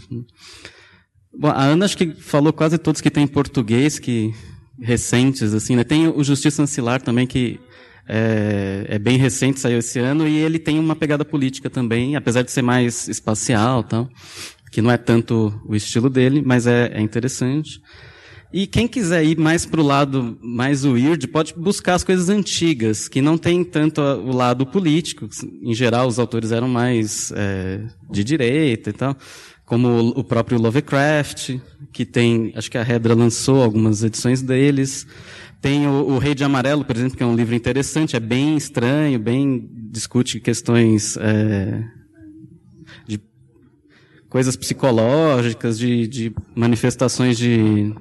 Bom, 1.33 1.47
a 1.47 1.63
Ana 1.63 1.85
acho 1.85 1.97
que 1.97 2.11
falou 2.15 2.53
quase 2.53 2.79
todos 2.79 3.01
que 3.01 3.09
tem 3.09 3.23
em 3.23 3.29
português, 3.29 4.01
que 4.01 4.35
recentes, 4.77 5.55
assim, 5.55 5.77
né? 5.77 5.85
Tem 5.85 6.09
o 6.09 6.25
Justiça 6.25 6.65
Ancilar 6.65 7.01
também, 7.01 7.29
que 7.29 7.61
é, 8.09 8.87
é, 8.89 8.99
bem 8.99 9.17
recente, 9.19 9.61
saiu 9.61 9.79
esse 9.79 10.01
ano, 10.01 10.27
e 10.27 10.37
ele 10.39 10.59
tem 10.59 10.81
uma 10.81 10.97
pegada 10.97 11.25
política 11.25 11.71
também, 11.71 12.17
apesar 12.17 12.43
de 12.43 12.51
ser 12.51 12.63
mais 12.63 13.07
espacial 13.07 13.85
tal, 13.85 14.11
que 14.73 14.83
não 14.83 14.91
é 14.91 14.97
tanto 14.97 15.63
o 15.65 15.77
estilo 15.77 16.11
dele, 16.11 16.43
mas 16.45 16.67
é, 16.67 16.91
é 16.93 17.01
interessante. 17.01 17.81
E 18.53 18.67
quem 18.67 18.89
quiser 18.89 19.25
ir 19.25 19.39
mais 19.39 19.65
para 19.65 19.81
o 19.81 19.85
lado 19.85 20.37
mais 20.43 20.85
weird, 20.85 21.29
pode 21.29 21.55
buscar 21.55 21.95
as 21.95 22.03
coisas 22.03 22.29
antigas, 22.29 23.07
que 23.07 23.23
não 23.23 23.39
tem 23.39 23.63
tanto 23.63 24.01
o 24.01 24.35
lado 24.35 24.67
político. 24.67 25.29
Em 25.63 25.73
geral, 25.73 26.09
os 26.09 26.19
autores 26.19 26.51
eram 26.51 26.69
mais 26.69 27.33
é, 27.37 27.81
de 28.11 28.25
direita 28.25 28.91
e 28.91 28.93
tal, 28.93 29.17
como 29.65 30.09
o 30.17 30.25
próprio 30.25 30.61
Lovecraft, 30.61 31.61
que 31.93 32.05
tem, 32.05 32.53
acho 32.57 32.69
que 32.69 32.77
a 32.77 32.83
Redra 32.83 33.15
lançou 33.15 33.63
algumas 33.63 34.03
edições 34.03 34.43
deles. 34.43 35.07
Tem 35.61 35.87
o, 35.87 36.09
o, 36.09 36.19
Rei 36.19 36.35
de 36.35 36.43
Amarelo, 36.43 36.85
por 36.85 36.97
exemplo, 36.97 37.17
que 37.17 37.23
é 37.23 37.27
um 37.27 37.37
livro 37.37 37.55
interessante, 37.55 38.17
é 38.17 38.21
bem 38.21 38.57
estranho, 38.57 39.17
bem 39.19 39.69
discute 39.93 40.41
questões 40.41 41.17
é, 41.19 41.85
de 43.07 43.21
coisas 44.29 44.57
psicológicas, 44.57 45.79
de, 45.79 46.09
de 46.09 46.33
manifestações 46.55 47.37
de 47.37 47.95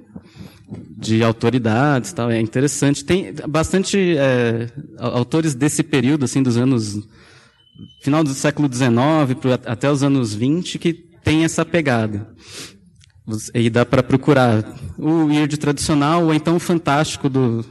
de 0.97 1.23
autoridades 1.23 2.13
tal 2.13 2.29
é 2.29 2.39
interessante. 2.39 3.03
Tem 3.03 3.33
bastante 3.47 4.15
é, 4.17 4.69
autores 4.97 5.55
desse 5.55 5.83
período 5.83 6.25
assim 6.25 6.43
dos 6.43 6.57
anos 6.57 6.99
final 8.01 8.23
do 8.23 8.33
século 8.33 8.71
XIX 8.71 8.89
até 9.65 9.89
os 9.89 10.03
anos 10.03 10.33
20 10.33 10.77
que 10.77 10.93
tem 11.23 11.43
essa 11.43 11.65
pegada. 11.65 12.27
E 13.53 13.69
dá 13.69 13.85
para 13.85 14.01
procurar 14.01 14.63
o 14.97 15.25
weird 15.25 15.55
tradicional 15.57 16.25
ou 16.25 16.33
então 16.33 16.55
o 16.55 16.59
fantástico 16.59 17.29
do 17.29 17.63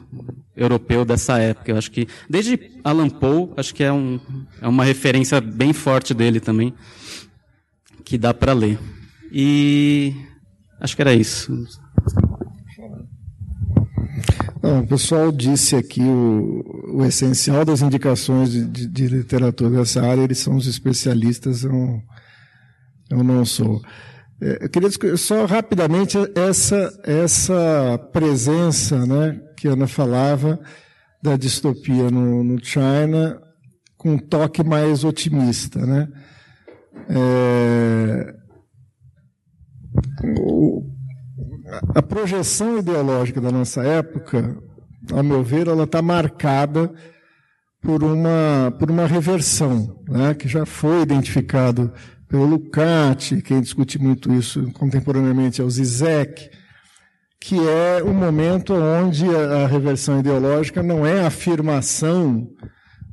europeu 0.57 1.05
dessa 1.05 1.39
época. 1.39 1.73
Eu 1.73 1.77
acho 1.77 1.91
que 1.91 2.07
desde 2.31 2.79
Alan 2.85 3.09
Poe 3.09 3.51
acho 3.57 3.75
que 3.75 3.83
é, 3.83 3.93
um, 3.93 4.21
é 4.61 4.69
uma 4.69 4.85
referência 4.85 5.41
bem 5.41 5.73
forte 5.73 6.15
dele 6.15 6.39
também 6.39 6.73
que 8.05 8.17
dá 8.17 8.33
para 8.33 8.53
ler. 8.53 8.79
E 9.33 10.15
acho 10.81 10.95
que 10.95 11.03
era 11.03 11.13
isso 11.13 11.53
Bom, 14.69 14.81
o 14.81 14.87
pessoal 14.87 15.33
disse 15.33 15.75
aqui 15.77 16.03
o, 16.03 16.63
o 16.93 17.05
essencial 17.05 17.65
das 17.65 17.81
indicações 17.81 18.53
de, 18.53 18.67
de, 18.67 18.87
de, 18.87 19.07
literatura 19.07 19.71
dessa 19.71 20.03
área, 20.03 20.21
eles 20.21 20.39
são 20.39 20.57
os 20.57 20.67
especialistas, 20.67 21.65
eu, 21.65 22.03
eu 23.11 23.25
não 23.25 23.47
sou. 23.47 23.81
É, 24.43 24.65
eu 24.65 24.69
queria 24.69 24.91
só 25.17 25.47
rapidamente 25.47 26.19
essa, 26.35 26.93
essa 27.03 27.99
presença 28.13 29.07
né, 29.07 29.41
que 29.57 29.67
a 29.69 29.73
Ana 29.73 29.87
falava 29.87 30.61
da 31.23 31.35
distopia 31.35 32.11
no, 32.11 32.45
no 32.45 32.63
China, 32.63 33.41
com 33.97 34.13
um 34.13 34.19
toque 34.19 34.63
mais 34.63 35.03
otimista. 35.03 35.85
Né? 35.87 36.09
É, 37.09 38.35
o, 40.39 40.98
a 41.95 42.03
projeção 42.03 42.79
ideológica 42.79 43.41
da 43.41 43.51
nossa 43.51 43.83
época, 43.83 44.57
ao 45.13 45.23
meu 45.23 45.43
ver, 45.43 45.69
ela 45.69 45.85
está 45.85 46.01
marcada 46.01 46.93
por 47.83 48.03
uma, 48.03 48.75
por 48.79 48.91
uma 48.91 49.07
reversão, 49.07 50.03
né, 50.09 50.35
que 50.35 50.49
já 50.49 50.67
foi 50.67 51.03
identificado 51.03 51.93
pelo 52.29 52.45
Lukács, 52.45 53.41
quem 53.43 53.61
discute 53.61 53.99
muito 53.99 54.33
isso 54.33 54.71
contemporaneamente 54.73 55.61
é 55.61 55.65
o 55.65 55.71
Zizek, 55.71 56.51
que 57.41 57.57
é 57.57 58.03
o 58.03 58.13
momento 58.13 58.75
onde 58.75 59.25
a 59.35 59.67
reversão 59.67 60.19
ideológica 60.19 60.83
não 60.83 61.07
é 61.07 61.23
a 61.23 61.29
afirmação 61.29 62.49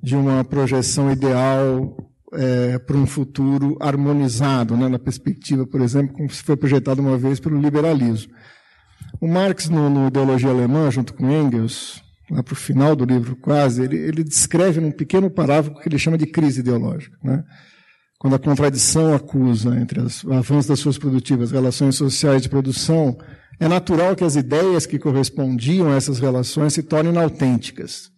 de 0.03 0.15
uma 0.15 0.43
projeção 0.43 1.11
ideal 1.11 1.95
é, 2.37 2.77
para 2.79 2.97
um 2.97 3.05
futuro 3.05 3.77
harmonizado, 3.79 4.75
né, 4.77 4.87
na 4.87 4.99
perspectiva, 4.99 5.65
por 5.65 5.81
exemplo, 5.81 6.13
como 6.13 6.29
se 6.29 6.43
foi 6.43 6.55
projetado 6.55 7.01
uma 7.01 7.17
vez 7.17 7.39
pelo 7.39 7.59
liberalismo. 7.59 8.33
O 9.19 9.27
Marx, 9.27 9.69
no, 9.69 9.89
no 9.89 10.07
Ideologia 10.07 10.49
Alemã, 10.49 10.89
junto 10.91 11.13
com 11.13 11.31
Engels, 11.31 12.03
lá 12.29 12.43
para 12.43 12.53
o 12.53 12.55
final 12.55 12.95
do 12.95 13.05
livro 13.05 13.35
quase, 13.35 13.83
ele, 13.83 13.97
ele, 13.97 14.23
descreve 14.23 14.79
num 14.81 14.91
pequeno 14.91 15.29
parágrafo 15.29 15.79
que 15.79 15.87
ele 15.87 15.97
chama 15.97 16.17
de 16.17 16.25
crise 16.25 16.59
ideológica. 16.59 17.17
Né? 17.23 17.43
Quando 18.19 18.35
a 18.35 18.39
contradição 18.39 19.13
acusa 19.13 19.77
entre 19.79 19.99
o 19.99 20.33
avanço 20.33 20.67
das 20.67 20.79
suas 20.79 20.97
produtivas, 20.97 21.51
relações 21.51 21.95
sociais 21.95 22.41
de 22.41 22.49
produção, 22.49 23.17
é 23.59 23.67
natural 23.67 24.15
que 24.15 24.23
as 24.23 24.35
ideias 24.35 24.85
que 24.85 24.99
correspondiam 24.99 25.91
a 25.91 25.95
essas 25.95 26.19
relações 26.19 26.73
se 26.73 26.83
tornem 26.83 27.11
inautênticas 27.11 28.09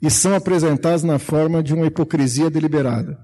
e 0.00 0.10
são 0.10 0.34
apresentadas 0.34 1.04
na 1.04 1.18
forma 1.18 1.62
de 1.62 1.72
uma 1.72 1.86
hipocrisia 1.86 2.50
deliberada. 2.50 3.18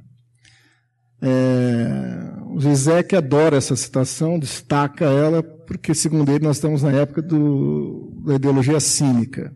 É, 1.21 2.33
o 2.47 2.61
Zizek 2.61 3.17
adora 3.17 3.57
essa 3.57 3.75
citação, 3.75 4.39
destaca 4.39 5.05
ela, 5.05 5.43
porque, 5.43 5.95
segundo 5.95 6.31
ele, 6.31 6.45
nós 6.45 6.57
estamos 6.57 6.83
na 6.83 6.93
época 6.93 7.23
do, 7.23 8.23
da 8.25 8.37
ideologia 8.37 8.81
cínica. 8.81 9.53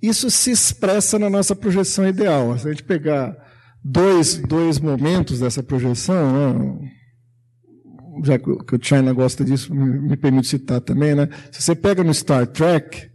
Isso 0.00 0.30
se 0.30 0.50
expressa 0.50 1.18
na 1.18 1.30
nossa 1.30 1.56
projeção 1.56 2.06
ideal. 2.06 2.56
Se 2.58 2.68
a 2.68 2.70
gente 2.70 2.84
pegar 2.84 3.34
dois, 3.82 4.36
dois 4.36 4.78
momentos 4.78 5.40
dessa 5.40 5.62
projeção, 5.62 6.32
né, 6.32 6.90
já 8.24 8.38
que 8.38 8.74
o 8.76 8.78
China 8.80 9.12
gosta 9.12 9.44
disso, 9.44 9.74
me, 9.74 10.00
me 10.00 10.16
permite 10.16 10.48
citar 10.48 10.80
também, 10.80 11.14
né? 11.14 11.28
Se 11.50 11.62
você 11.62 11.74
pega 11.74 12.04
no 12.04 12.12
Star 12.12 12.46
Trek, 12.46 13.10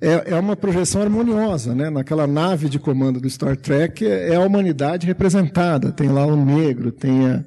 é, 0.00 0.32
é 0.32 0.38
uma 0.38 0.56
projeção 0.56 1.02
harmoniosa, 1.02 1.74
né? 1.74 1.90
Naquela 1.90 2.26
nave 2.26 2.68
de 2.68 2.78
comando 2.78 3.20
do 3.20 3.28
Star 3.28 3.56
Trek 3.56 4.06
é 4.06 4.34
a 4.34 4.40
humanidade 4.40 5.06
representada. 5.06 5.92
Tem 5.92 6.08
lá 6.08 6.24
o 6.24 6.36
negro, 6.36 6.90
tem, 6.90 7.28
a, 7.28 7.44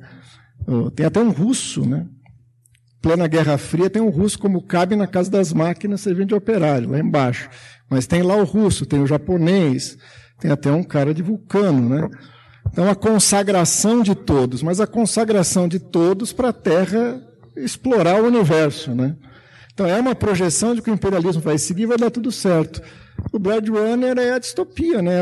tem 0.95 1.05
até 1.05 1.19
um 1.19 1.31
russo, 1.31 1.88
né? 1.88 2.05
Plena 3.01 3.27
Guerra 3.27 3.57
Fria 3.57 3.89
tem 3.89 4.01
um 4.01 4.09
russo 4.09 4.39
como 4.39 4.61
cabe 4.61 4.95
na 4.95 5.07
casa 5.07 5.30
das 5.30 5.51
máquinas 5.51 6.01
servindo 6.01 6.30
de 6.30 6.35
operário, 6.35 6.91
lá 6.91 6.99
embaixo. 6.99 7.49
Mas 7.89 8.07
tem 8.07 8.21
lá 8.21 8.35
o 8.35 8.45
russo, 8.45 8.85
tem 8.85 9.01
o 9.01 9.07
japonês, 9.07 9.97
tem 10.39 10.51
até 10.51 10.71
um 10.71 10.84
cara 10.84 11.13
de 11.13 11.21
vulcano, 11.21 11.89
né? 11.89 12.09
Então 12.71 12.89
a 12.89 12.95
consagração 12.95 14.01
de 14.03 14.15
todos, 14.15 14.63
mas 14.63 14.80
a 14.80 14.88
consagração 14.88 15.67
de 15.67 15.80
todos 15.80 16.31
para 16.31 16.49
a 16.49 16.53
Terra 16.53 17.21
explorar 17.57 18.21
o 18.21 18.27
universo, 18.27 18.95
né? 18.95 19.15
Então 19.74 19.88
é 19.88 20.00
uma 20.00 20.14
projeção 20.14 20.76
de 20.76 20.82
que 20.82 20.91
o 20.91 20.94
imperialismo 20.94 21.41
vai 21.41 21.58
seguir, 21.58 21.88
vai 21.88 21.98
dar 21.98 22.12
tudo 22.12 22.32
certo. 22.32 22.82
O 23.32 23.40
Blade 23.40 23.72
Runner 23.72 24.18
é 24.18 24.34
a 24.34 24.40
distopia, 24.40 25.02
né? 25.02 25.20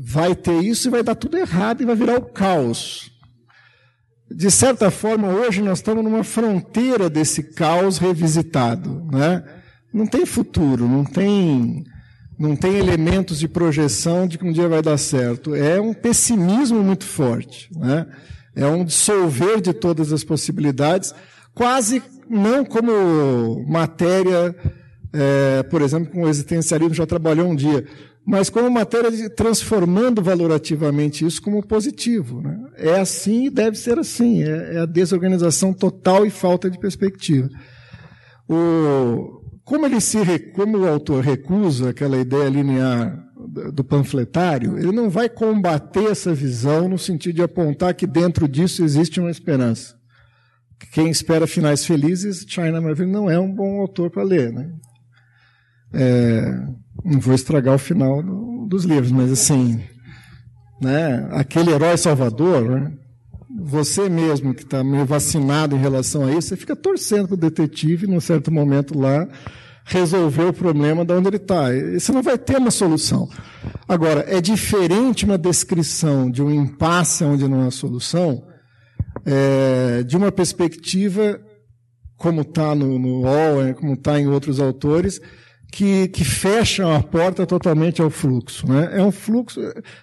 Vai 0.00 0.34
ter 0.34 0.62
isso 0.62 0.88
e 0.88 0.90
vai 0.90 1.02
dar 1.02 1.14
tudo 1.14 1.38
errado 1.38 1.82
e 1.82 1.86
vai 1.86 1.96
virar 1.96 2.18
o 2.18 2.26
caos. 2.26 3.10
De 4.30 4.50
certa 4.50 4.90
forma, 4.90 5.28
hoje 5.28 5.62
nós 5.62 5.78
estamos 5.78 6.04
numa 6.04 6.22
fronteira 6.22 7.08
desse 7.08 7.42
caos 7.42 7.96
revisitado, 7.96 9.06
né? 9.10 9.42
Não 9.92 10.06
tem 10.06 10.26
futuro, 10.26 10.86
não 10.86 11.04
tem 11.04 11.84
não 12.38 12.54
tem 12.54 12.76
elementos 12.76 13.38
de 13.38 13.48
projeção 13.48 14.28
de 14.28 14.38
que 14.38 14.44
um 14.44 14.52
dia 14.52 14.68
vai 14.68 14.80
dar 14.80 14.96
certo. 14.96 15.54
É 15.54 15.80
um 15.80 15.92
pessimismo 15.92 16.84
muito 16.84 17.04
forte, 17.04 17.68
né? 17.74 18.06
É 18.54 18.66
um 18.66 18.84
dissolver 18.84 19.60
de 19.60 19.72
todas 19.72 20.12
as 20.12 20.22
possibilidades, 20.22 21.12
quase 21.58 22.00
não 22.30 22.64
como 22.64 23.64
matéria, 23.66 24.54
é, 25.12 25.64
por 25.64 25.82
exemplo, 25.82 26.12
como 26.12 26.24
o 26.24 26.28
existencialismo 26.28 26.94
já 26.94 27.04
trabalhou 27.04 27.48
um 27.48 27.56
dia, 27.56 27.84
mas 28.24 28.48
como 28.48 28.70
matéria 28.70 29.10
de, 29.10 29.28
transformando 29.28 30.22
valorativamente 30.22 31.26
isso 31.26 31.42
como 31.42 31.66
positivo. 31.66 32.40
Né? 32.40 32.60
É 32.76 33.00
assim 33.00 33.46
e 33.46 33.50
deve 33.50 33.76
ser 33.76 33.98
assim. 33.98 34.44
É, 34.44 34.76
é, 34.76 34.78
a 34.82 34.86
desorganização 34.86 35.72
total 35.72 36.24
e 36.24 36.30
falta 36.30 36.70
de 36.70 36.78
perspectiva. 36.78 37.48
O, 38.48 39.42
como 39.64 39.84
ele 39.84 40.00
se, 40.00 40.38
como 40.54 40.78
o 40.78 40.88
autor 40.88 41.24
recusa 41.24 41.90
aquela 41.90 42.18
ideia 42.18 42.48
linear 42.48 43.18
do 43.72 43.82
panfletário, 43.82 44.78
ele 44.78 44.92
não 44.92 45.10
vai 45.10 45.28
combater 45.28 46.10
essa 46.10 46.32
visão 46.32 46.88
no 46.88 46.98
sentido 46.98 47.36
de 47.36 47.42
apontar 47.42 47.94
que 47.94 48.06
dentro 48.06 48.46
disso 48.46 48.84
existe 48.84 49.18
uma 49.18 49.30
esperança 49.30 49.97
quem 50.86 51.10
espera 51.10 51.46
finais 51.46 51.84
felizes, 51.84 52.44
China 52.48 52.80
Marvin 52.80 53.06
não 53.06 53.28
é 53.28 53.38
um 53.38 53.52
bom 53.52 53.80
autor 53.80 54.10
para 54.10 54.22
ler. 54.22 54.52
Né? 54.52 54.70
É, 55.92 56.66
não 57.04 57.20
vou 57.20 57.34
estragar 57.34 57.74
o 57.74 57.78
final 57.78 58.22
do, 58.22 58.66
dos 58.66 58.84
livros, 58.84 59.10
mas 59.10 59.30
assim, 59.30 59.80
né, 60.80 61.28
aquele 61.32 61.70
herói 61.70 61.96
salvador, 61.96 62.70
né, 62.70 62.92
você 63.60 64.08
mesmo 64.08 64.54
que 64.54 64.62
está 64.62 64.84
meio 64.84 65.04
vacinado 65.04 65.74
em 65.74 65.80
relação 65.80 66.24
a 66.24 66.32
isso, 66.32 66.48
você 66.48 66.56
fica 66.56 66.76
torcendo 66.76 67.28
para 67.28 67.34
o 67.34 67.38
detetive, 67.38 68.06
num 68.06 68.20
certo 68.20 68.52
momento 68.52 68.98
lá, 68.98 69.26
resolver 69.84 70.44
o 70.44 70.52
problema 70.52 71.04
de 71.04 71.12
onde 71.14 71.28
ele 71.28 71.36
está. 71.36 71.68
Você 71.98 72.12
não 72.12 72.22
vai 72.22 72.38
ter 72.38 72.58
uma 72.58 72.70
solução. 72.70 73.28
Agora, 73.88 74.24
é 74.28 74.40
diferente 74.40 75.24
uma 75.24 75.38
descrição 75.38 76.30
de 76.30 76.42
um 76.42 76.50
impasse 76.50 77.24
onde 77.24 77.48
não 77.48 77.66
há 77.66 77.70
solução 77.70 78.47
é, 79.30 80.02
de 80.02 80.16
uma 80.16 80.32
perspectiva, 80.32 81.38
como 82.16 82.40
está 82.40 82.74
no, 82.74 82.98
no 82.98 83.26
Owen, 83.26 83.74
como 83.74 83.92
está 83.92 84.18
em 84.18 84.26
outros 84.26 84.58
autores, 84.58 85.20
que, 85.70 86.08
que 86.08 86.24
fecham 86.24 86.94
a 86.94 87.02
porta 87.02 87.46
totalmente 87.46 88.00
ao 88.00 88.08
fluxo. 88.08 88.66
Né? 88.66 88.88
É 88.92 89.02
um 89.02 89.12
fluxo, 89.12 89.60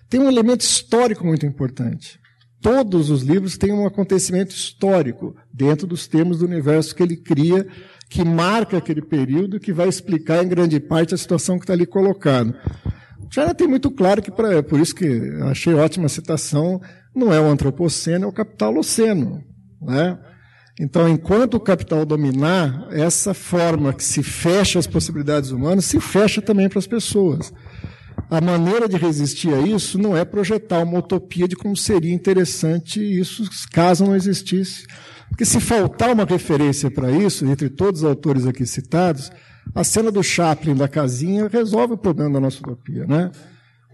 tem 0.08 0.20
um 0.20 0.30
elemento 0.30 0.62
histórico 0.62 1.26
muito 1.26 1.44
importante. 1.44 2.20
Todos 2.62 3.10
os 3.10 3.24
livros 3.24 3.58
têm 3.58 3.74
um 3.74 3.86
acontecimento 3.86 4.52
histórico 4.52 5.36
dentro 5.52 5.88
dos 5.88 6.08
termos 6.08 6.40
do 6.40 6.46
universo 6.46 6.96
que 6.96 7.02
ele 7.02 7.18
cria, 7.18 7.68
que 8.10 8.24
marca 8.24 8.78
aquele 8.78 9.02
período, 9.02 9.60
que 9.60 9.74
vai 9.74 9.88
explicar 9.88 10.44
em 10.44 10.48
grande 10.48 10.80
parte 10.80 11.16
a 11.16 11.18
situação 11.18 11.58
que 11.58 11.64
está 11.64 11.74
ali 11.74 11.86
colocado. 11.86 12.54
Já 13.32 13.54
tem 13.56 13.68
muito 13.68 13.90
claro 13.90 14.22
que, 14.22 14.32
pra, 14.32 14.62
por 14.62 14.80
isso 14.80 14.94
que 14.94 15.06
achei 15.44 15.74
ótima 15.74 16.06
a 16.06 16.10
citação 16.10 16.80
não 17.16 17.34
é 17.34 17.40
o 17.40 17.46
antropoceno, 17.46 18.26
é 18.26 18.28
o 18.28 18.34
capitaloceno. 18.34 19.44
Né? 19.82 20.18
Então, 20.80 21.08
enquanto 21.08 21.56
o 21.56 21.60
capital 21.60 22.06
dominar, 22.06 22.88
essa 22.92 23.34
forma 23.34 23.94
que 23.94 24.04
se 24.04 24.22
fecha 24.22 24.78
as 24.78 24.86
possibilidades 24.86 25.52
humanas, 25.52 25.86
se 25.86 26.00
fecha 26.00 26.42
também 26.42 26.68
para 26.68 26.80
as 26.80 26.88
pessoas. 26.88 27.54
A 28.30 28.42
maneira 28.42 28.88
de 28.90 28.98
resistir 28.98 29.54
a 29.54 29.62
isso 29.62 29.98
não 29.98 30.18
é 30.18 30.26
projetar 30.26 30.84
uma 30.84 31.00
utopia 31.00 31.48
de 31.48 31.56
como 31.56 31.78
seria 31.78 32.14
interessante 32.14 33.00
isso 33.00 33.48
caso 33.72 34.04
não 34.04 34.16
existisse. 34.16 34.86
Porque 35.30 35.46
se 35.46 35.60
faltar 35.60 36.12
uma 36.12 36.26
referência 36.26 36.90
para 36.90 37.12
isso, 37.12 37.46
entre 37.46 37.70
todos 37.70 38.02
os 38.02 38.10
autores 38.10 38.46
aqui 38.46 38.66
citados, 38.66 39.32
a 39.74 39.84
cena 39.84 40.12
do 40.12 40.24
Chaplin 40.24 40.76
da 40.76 40.88
casinha 40.88 41.48
resolve 41.48 41.94
o 41.94 41.98
problema 41.98 42.34
da 42.34 42.40
nossa 42.40 42.60
utopia, 42.60 43.06
né? 43.06 43.32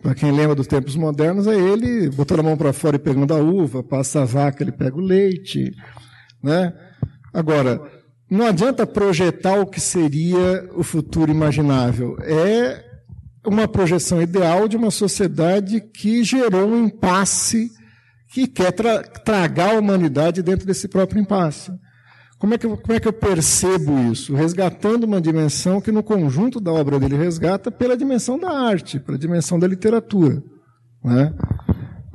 Para 0.01 0.15
quem 0.15 0.31
lembra 0.31 0.55
dos 0.55 0.67
tempos 0.67 0.95
modernos, 0.95 1.45
é 1.45 1.53
ele 1.55 2.09
botando 2.09 2.39
a 2.39 2.43
mão 2.43 2.57
para 2.57 2.73
fora 2.73 2.95
e 2.95 2.99
pegando 2.99 3.33
a 3.33 3.37
uva, 3.37 3.83
passa 3.83 4.21
a 4.21 4.25
vaca, 4.25 4.63
ele 4.63 4.71
pega 4.71 4.97
o 4.97 5.01
leite. 5.01 5.71
Né? 6.41 6.73
Agora, 7.31 7.81
não 8.29 8.47
adianta 8.47 8.87
projetar 8.87 9.59
o 9.59 9.67
que 9.67 9.79
seria 9.79 10.67
o 10.75 10.83
futuro 10.83 11.31
imaginável. 11.31 12.17
É 12.21 12.83
uma 13.45 13.67
projeção 13.67 14.21
ideal 14.21 14.67
de 14.67 14.77
uma 14.77 14.89
sociedade 14.89 15.81
que 15.81 16.23
gerou 16.23 16.67
um 16.67 16.85
impasse 16.85 17.69
que 18.29 18.47
quer 18.47 18.71
tra 18.71 19.03
tragar 19.03 19.75
a 19.75 19.79
humanidade 19.79 20.41
dentro 20.41 20.65
desse 20.65 20.87
próprio 20.87 21.21
impasse. 21.21 21.71
Como 22.41 22.55
é, 22.55 22.57
que 22.57 22.65
eu, 22.65 22.75
como 22.75 22.93
é 22.97 22.99
que 22.99 23.07
eu 23.07 23.13
percebo 23.13 24.11
isso? 24.11 24.33
Resgatando 24.33 25.03
uma 25.03 25.21
dimensão 25.21 25.79
que 25.79 25.91
no 25.91 26.01
conjunto 26.01 26.59
da 26.59 26.71
obra 26.71 26.99
dele 26.99 27.15
resgata 27.15 27.69
pela 27.69 27.95
dimensão 27.95 28.39
da 28.39 28.49
arte, 28.49 28.99
pela 28.99 29.15
dimensão 29.15 29.59
da 29.59 29.67
literatura. 29.67 30.41
Né? 31.05 31.31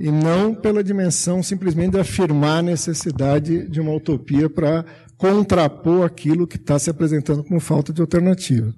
E 0.00 0.10
não 0.10 0.52
pela 0.52 0.82
dimensão 0.82 1.44
simplesmente 1.44 1.92
de 1.92 2.00
afirmar 2.00 2.58
a 2.58 2.62
necessidade 2.62 3.68
de 3.70 3.80
uma 3.80 3.94
utopia 3.94 4.50
para 4.50 4.84
contrapor 5.16 6.04
aquilo 6.04 6.44
que 6.44 6.56
está 6.56 6.76
se 6.76 6.90
apresentando 6.90 7.44
como 7.44 7.60
falta 7.60 7.92
de 7.92 8.00
alternativa. 8.00 8.74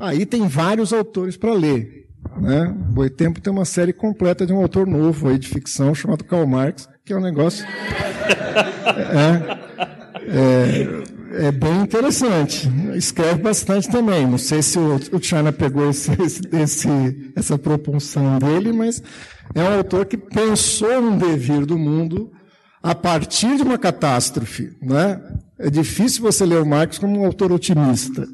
Aí 0.00 0.24
tem 0.24 0.48
vários 0.48 0.90
autores 0.90 1.36
para 1.36 1.52
ler. 1.52 2.06
Né? 2.40 2.74
Boitempo 2.94 3.42
tem 3.42 3.52
uma 3.52 3.66
série 3.66 3.92
completa 3.92 4.46
de 4.46 4.54
um 4.54 4.62
autor 4.62 4.86
novo 4.86 5.28
aí 5.28 5.38
de 5.38 5.48
ficção 5.48 5.94
chamado 5.94 6.24
Karl 6.24 6.46
Marx, 6.46 6.88
que 7.04 7.12
é 7.12 7.16
um 7.16 7.20
negócio. 7.20 7.66
é, 9.66 9.69
é, 10.26 11.46
é 11.48 11.52
bem 11.52 11.82
interessante. 11.82 12.68
Escreve 12.94 13.42
bastante 13.42 13.88
também. 13.88 14.26
Não 14.26 14.38
sei 14.38 14.62
se 14.62 14.78
o, 14.78 14.96
o 14.96 15.52
pegou 15.52 15.88
esse, 15.88 16.10
esse, 16.52 17.32
essa 17.36 17.58
propulsão 17.58 18.38
dele, 18.38 18.72
mas 18.72 19.02
é 19.54 19.62
um 19.62 19.76
autor 19.78 20.06
que 20.06 20.16
pensou 20.16 21.00
no 21.00 21.18
devir 21.18 21.64
do 21.64 21.78
mundo 21.78 22.30
a 22.82 22.94
partir 22.94 23.56
de 23.56 23.62
uma 23.62 23.78
catástrofe. 23.78 24.72
Né? 24.80 25.20
É 25.58 25.70
difícil 25.70 26.22
você 26.22 26.44
ler 26.44 26.62
o 26.62 26.66
Marx 26.66 26.98
como 26.98 27.20
um 27.20 27.24
autor 27.26 27.52
otimista. 27.52 28.26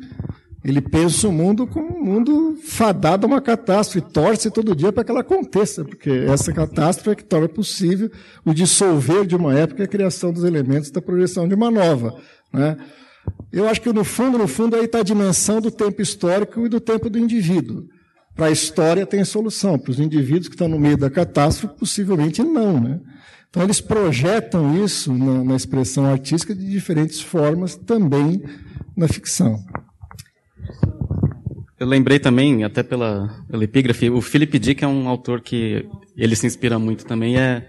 Ele 0.67 0.81
pensa 0.81 1.29
o 1.29 1.33
mundo 1.33 1.65
como 1.65 1.97
um 1.97 2.05
mundo 2.05 2.59
fadado 2.61 3.25
a 3.25 3.29
uma 3.29 3.41
catástrofe, 3.41 4.01
torce 4.11 4.51
todo 4.51 4.75
dia 4.75 4.93
para 4.93 5.05
que 5.05 5.13
ela 5.13 5.21
aconteça, 5.21 5.85
porque 5.85 6.11
essa 6.11 6.53
catástrofe 6.53 7.11
é 7.11 7.15
que 7.15 7.23
torna 7.23 7.49
possível 7.49 8.11
o 8.45 8.53
dissolver 8.53 9.25
de 9.27 9.37
uma 9.37 9.57
época 9.57 9.83
e 9.83 9.85
a 9.85 9.89
criação 9.89 10.33
dos 10.33 10.43
elementos 10.43 10.91
da 10.91 11.01
projeção 11.01 11.47
de 11.47 11.55
uma 11.55 11.71
nova. 11.71 12.21
Né? 12.53 12.77
Eu 13.53 13.69
acho 13.69 13.81
que 13.81 13.93
no 13.93 14.03
fundo, 14.03 14.39
no 14.39 14.49
fundo, 14.49 14.75
aí 14.75 14.87
está 14.87 14.99
a 14.99 15.05
dimensão 15.05 15.61
do 15.61 15.71
tempo 15.71 16.03
histórico 16.03 16.67
e 16.67 16.69
do 16.69 16.81
tempo 16.81 17.09
do 17.09 17.17
indivíduo. 17.17 17.85
Para 18.35 18.47
a 18.47 18.51
história 18.51 19.07
tem 19.07 19.23
solução, 19.23 19.79
para 19.79 19.93
os 19.93 20.01
indivíduos 20.01 20.49
que 20.49 20.57
estão 20.57 20.67
no 20.67 20.81
meio 20.81 20.97
da 20.97 21.09
catástrofe, 21.09 21.79
possivelmente 21.79 22.43
não. 22.43 22.81
Né? 22.81 22.99
Então 23.49 23.63
eles 23.63 23.81
projetam 23.81 24.85
isso 24.85 25.15
na, 25.15 25.45
na 25.45 25.55
expressão 25.55 26.07
artística 26.07 26.53
de 26.53 26.69
diferentes 26.69 27.21
formas 27.21 27.77
também 27.77 28.43
na 28.97 29.07
ficção. 29.07 29.63
Eu 31.79 31.87
lembrei 31.87 32.19
também, 32.19 32.65
até 32.65 32.83
pela, 32.83 33.29
pela 33.51 33.63
epígrafe, 33.63 34.09
o 34.09 34.21
Philip 34.21 34.59
Dick 34.59 34.83
é 34.83 34.89
um 34.89 35.09
autor 35.09 35.43
que 35.43 35.87
ele 36.17 36.35
se 36.35 36.47
inspira 36.47 36.79
muito 36.79 37.05
também. 37.05 37.37
É, 37.37 37.69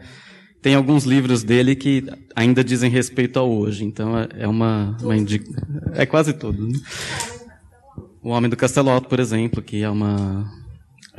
tem 0.61 0.75
alguns 0.75 1.03
livros 1.03 1.43
dele 1.43 1.75
que 1.75 2.05
ainda 2.35 2.63
dizem 2.63 2.89
respeito 2.89 3.37
ao 3.37 3.51
hoje. 3.51 3.83
Então 3.83 4.17
é, 4.17 4.29
é 4.39 4.47
uma, 4.47 4.95
uma 5.01 5.15
indica, 5.15 5.45
é 5.93 6.05
quase 6.05 6.33
tudo. 6.33 6.67
Né? 6.67 6.79
O 8.21 8.29
Homem 8.29 8.49
do 8.49 8.55
Castelo 8.55 8.89
Alto, 8.89 9.09
por 9.09 9.19
exemplo, 9.19 9.61
que 9.61 9.83
é 9.83 9.89
uma 9.89 10.49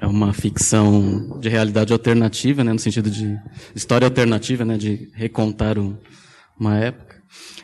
é 0.01 0.07
uma 0.07 0.33
ficção 0.33 1.41
de 1.41 1.49
realidade 1.49 1.93
alternativa, 1.93 2.63
né, 2.63 2.73
no 2.73 2.79
sentido 2.79 3.11
de 3.11 3.37
história 3.75 4.07
alternativa, 4.07 4.65
né, 4.65 4.77
de 4.79 5.11
recontar 5.13 5.77
um, 5.77 5.97
uma 6.59 6.79
época. 6.79 7.08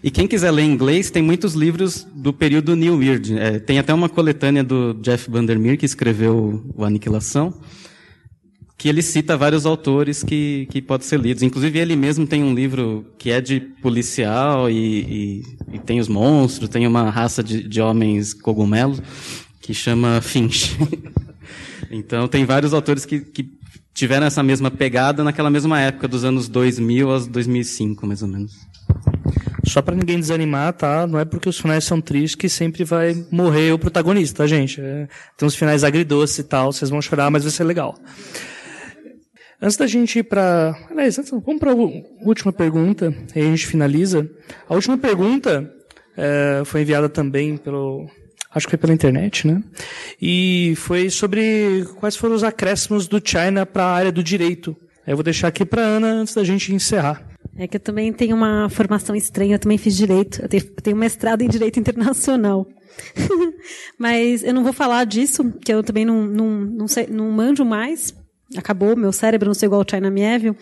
E 0.02 0.10
quem 0.10 0.26
quiser 0.26 0.50
ler 0.50 0.64
inglês, 0.64 1.10
tem 1.10 1.22
muitos 1.22 1.54
livros 1.54 2.06
do 2.14 2.32
período 2.32 2.76
New 2.76 2.98
Weird. 2.98 3.38
É, 3.38 3.58
tem 3.58 3.78
até 3.78 3.92
uma 3.94 4.08
coletânea 4.08 4.62
do 4.62 4.94
Jeff 4.94 5.30
Vandermeer, 5.30 5.78
que 5.78 5.86
escreveu 5.86 6.62
o 6.74 6.84
Aniquilação, 6.84 7.54
que 8.76 8.88
ele 8.88 9.00
cita 9.00 9.36
vários 9.36 9.64
autores 9.64 10.22
que, 10.22 10.68
que 10.70 10.82
podem 10.82 11.06
ser 11.06 11.18
lidos. 11.18 11.42
Inclusive, 11.42 11.78
ele 11.78 11.96
mesmo 11.96 12.26
tem 12.26 12.44
um 12.44 12.54
livro 12.54 13.06
que 13.18 13.30
é 13.30 13.40
de 13.40 13.60
policial 13.60 14.68
e, 14.68 14.74
e, 14.76 15.42
e 15.76 15.78
tem 15.78 16.00
os 16.00 16.08
monstros, 16.08 16.68
tem 16.68 16.86
uma 16.86 17.08
raça 17.08 17.42
de, 17.42 17.66
de 17.66 17.80
homens 17.80 18.34
cogumelos, 18.34 19.00
que 19.62 19.72
chama 19.72 20.20
Finch. 20.20 20.76
então, 21.90 22.28
tem 22.28 22.44
vários 22.44 22.74
autores 22.74 23.06
que, 23.06 23.20
que 23.20 23.48
tiveram 23.94 24.26
essa 24.26 24.42
mesma 24.42 24.70
pegada 24.70 25.24
naquela 25.24 25.48
mesma 25.48 25.80
época, 25.80 26.06
dos 26.06 26.24
anos 26.24 26.48
2000 26.48 27.10
aos 27.10 27.26
2005, 27.26 28.06
mais 28.06 28.20
ou 28.20 28.28
menos. 28.28 28.73
Só 29.66 29.80
para 29.80 29.94
ninguém 29.94 30.18
desanimar, 30.18 30.72
tá? 30.74 31.06
Não 31.06 31.18
é 31.18 31.24
porque 31.24 31.48
os 31.48 31.58
finais 31.58 31.84
são 31.84 32.00
tristes 32.00 32.34
que 32.34 32.48
sempre 32.48 32.84
vai 32.84 33.14
morrer 33.30 33.72
o 33.72 33.78
protagonista, 33.78 34.38
tá, 34.38 34.46
gente? 34.46 34.80
É, 34.80 35.08
tem 35.36 35.46
uns 35.46 35.56
finais 35.56 35.84
agridoces 35.84 36.38
e 36.38 36.44
tal, 36.44 36.72
vocês 36.72 36.90
vão 36.90 37.00
chorar, 37.00 37.30
mas 37.30 37.42
vai 37.42 37.52
ser 37.52 37.64
legal. 37.64 37.94
Antes 39.60 39.76
da 39.76 39.86
gente 39.86 40.18
ir 40.18 40.24
para. 40.24 40.76
Aliás, 40.90 41.18
vamos 41.30 41.58
para 41.58 41.72
a 41.72 41.74
última 41.74 42.52
pergunta, 42.52 43.14
aí 43.34 43.42
a 43.42 43.46
gente 43.46 43.66
finaliza. 43.66 44.28
A 44.68 44.74
última 44.74 44.98
pergunta 44.98 45.72
é, 46.16 46.62
foi 46.64 46.82
enviada 46.82 47.08
também 47.08 47.56
pelo. 47.56 48.06
Acho 48.54 48.66
que 48.66 48.72
foi 48.72 48.78
pela 48.78 48.92
internet, 48.92 49.46
né? 49.46 49.62
E 50.20 50.74
foi 50.76 51.10
sobre 51.10 51.84
quais 51.98 52.14
foram 52.14 52.34
os 52.34 52.44
acréscimos 52.44 53.08
do 53.08 53.20
China 53.24 53.66
para 53.66 53.84
a 53.84 53.94
área 53.94 54.12
do 54.12 54.22
direito. 54.22 54.76
Eu 55.06 55.16
vou 55.16 55.24
deixar 55.24 55.48
aqui 55.48 55.64
para 55.64 55.82
Ana 55.82 56.08
antes 56.08 56.34
da 56.34 56.44
gente 56.44 56.72
encerrar. 56.72 57.33
É 57.56 57.68
que 57.68 57.76
eu 57.76 57.80
também 57.80 58.12
tenho 58.12 58.34
uma 58.34 58.68
formação 58.68 59.14
estranha, 59.14 59.54
eu 59.54 59.58
também 59.58 59.78
fiz 59.78 59.96
direito, 59.96 60.42
eu 60.42 60.48
tenho 60.48 60.96
mestrado 60.96 61.42
em 61.42 61.48
direito 61.48 61.78
internacional. 61.78 62.66
Mas 63.98 64.42
eu 64.42 64.52
não 64.52 64.64
vou 64.64 64.72
falar 64.72 65.04
disso, 65.04 65.52
que 65.64 65.72
eu 65.72 65.82
também 65.82 66.04
não, 66.04 66.24
não, 66.24 66.48
não, 66.48 66.88
sei, 66.88 67.06
não 67.06 67.30
manjo 67.30 67.64
mais. 67.64 68.14
Acabou, 68.56 68.96
meu 68.96 69.12
cérebro 69.12 69.46
não 69.46 69.54
sei 69.54 69.66
igual 69.66 69.82
o 69.82 69.86
China 69.88 70.10
Mieville. 70.10 70.56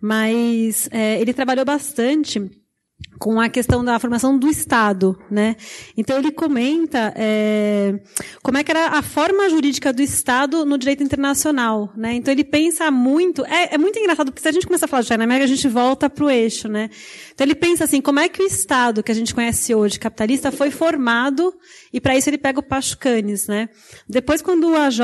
Mas 0.00 0.88
é, 0.92 1.20
ele 1.20 1.32
trabalhou 1.32 1.64
bastante 1.64 2.40
com 3.18 3.40
a 3.40 3.48
questão 3.48 3.84
da 3.84 3.98
formação 3.98 4.36
do 4.38 4.48
Estado, 4.48 5.18
né? 5.30 5.56
Então 5.96 6.18
ele 6.18 6.30
comenta 6.30 7.12
é, 7.16 7.98
como 8.42 8.58
é 8.58 8.64
que 8.64 8.70
era 8.70 8.98
a 8.98 9.02
forma 9.02 9.48
jurídica 9.48 9.92
do 9.92 10.02
Estado 10.02 10.64
no 10.64 10.76
direito 10.76 11.02
internacional, 11.02 11.92
né? 11.96 12.14
Então 12.14 12.32
ele 12.32 12.44
pensa 12.44 12.90
muito, 12.90 13.44
é, 13.46 13.74
é 13.74 13.78
muito 13.78 13.98
engraçado 13.98 14.30
porque 14.30 14.42
se 14.42 14.48
a 14.48 14.52
gente 14.52 14.66
começar 14.66 14.86
a 14.86 14.88
falar 14.88 15.02
de 15.02 15.12
America, 15.12 15.44
a 15.44 15.48
gente 15.48 15.68
volta 15.68 16.10
para 16.10 16.24
o 16.24 16.30
eixo, 16.30 16.68
né? 16.68 16.90
Então 17.32 17.46
ele 17.46 17.54
pensa 17.54 17.84
assim, 17.84 18.00
como 18.00 18.20
é 18.20 18.28
que 18.28 18.42
o 18.42 18.46
Estado 18.46 19.02
que 19.02 19.12
a 19.12 19.14
gente 19.14 19.34
conhece 19.34 19.74
hoje, 19.74 19.98
capitalista, 19.98 20.50
foi 20.50 20.70
formado 20.70 21.54
e 21.92 22.00
para 22.00 22.16
isso 22.16 22.28
ele 22.28 22.38
pega 22.38 22.60
o 22.60 22.62
Pachucanes, 22.62 23.46
né? 23.46 23.68
Depois 24.08 24.42
quando 24.42 24.70
o 24.70 24.76
AJ 24.76 25.00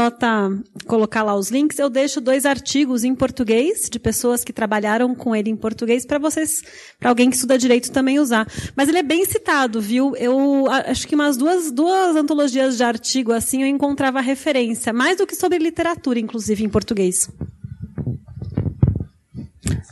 colocar 0.86 1.22
lá 1.22 1.34
os 1.34 1.50
links, 1.50 1.78
eu 1.78 1.89
deixo 1.89 2.20
dois 2.20 2.44
artigos 2.44 3.05
em 3.05 3.14
português 3.14 3.89
de 3.90 3.98
pessoas 3.98 4.44
que 4.44 4.52
trabalharam 4.52 5.14
com 5.14 5.34
ele 5.34 5.50
em 5.50 5.56
português 5.56 6.05
para 6.05 6.18
vocês, 6.18 6.62
para 6.98 7.08
alguém 7.08 7.30
que 7.30 7.36
estuda 7.36 7.56
direito 7.56 7.90
também 7.90 8.00
usar. 8.19 8.47
Mas 8.75 8.89
ele 8.89 8.99
é 8.99 9.03
bem 9.03 9.25
citado, 9.25 9.81
viu? 9.81 10.15
Eu 10.17 10.67
acho 10.70 11.07
que 11.07 11.15
umas 11.15 11.37
duas, 11.37 11.70
duas 11.70 12.17
antologias 12.17 12.77
de 12.77 12.85
artigo 12.85 13.33
assim 13.33 13.62
eu 13.62 13.69
encontrava 13.69 14.20
referência, 14.20 14.93
mais 14.93 15.19
do 15.19 15.27
que 15.27 15.35
sobre 15.35 15.59
literatura, 15.59 16.19
inclusive, 16.19 16.65
em 16.65 16.69
português. 16.69 17.31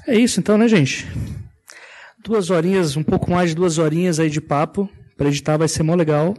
É 0.07 0.19
isso 0.19 0.41
então, 0.41 0.57
né, 0.57 0.67
gente? 0.69 1.07
Duas 2.25 2.51
horinhas, 2.51 2.97
um 2.97 3.03
pouco 3.03 3.31
mais 3.31 3.51
de 3.51 3.57
duas 3.57 3.79
horinhas 3.79 4.19
aí 4.19 4.31
de 4.31 4.41
papo. 4.41 4.89
Para 5.17 5.29
editar 5.29 5.57
vai 5.57 5.69
ser 5.69 5.83
mó 5.83 5.95
legal. 5.95 6.35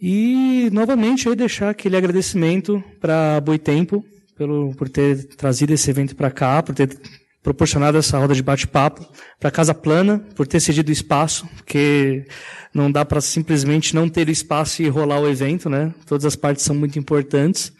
E 0.00 0.70
novamente 0.72 1.28
aí 1.28 1.36
deixar 1.36 1.70
aquele 1.70 1.96
agradecimento 1.96 2.82
para 2.98 3.40
Boitempo 3.40 4.04
pelo 4.34 4.74
por 4.74 4.88
ter 4.88 5.26
trazido 5.36 5.74
esse 5.74 5.90
evento 5.90 6.16
para 6.16 6.30
cá, 6.30 6.62
por 6.62 6.74
ter 6.74 6.98
proporcionado 7.42 7.96
essa 7.96 8.18
roda 8.18 8.34
de 8.34 8.42
bate-papo, 8.42 9.06
para 9.38 9.50
Casa 9.50 9.72
Plana, 9.72 10.24
por 10.34 10.46
ter 10.46 10.60
cedido 10.60 10.92
espaço, 10.92 11.46
porque 11.56 12.26
não 12.74 12.92
dá 12.92 13.04
para 13.04 13.20
simplesmente 13.20 13.94
não 13.94 14.08
ter 14.08 14.28
espaço 14.28 14.82
e 14.82 14.88
rolar 14.88 15.20
o 15.20 15.28
evento, 15.28 15.68
né? 15.68 15.94
Todas 16.06 16.26
as 16.26 16.36
partes 16.36 16.64
são 16.64 16.76
muito 16.76 16.98
importantes. 16.98 17.72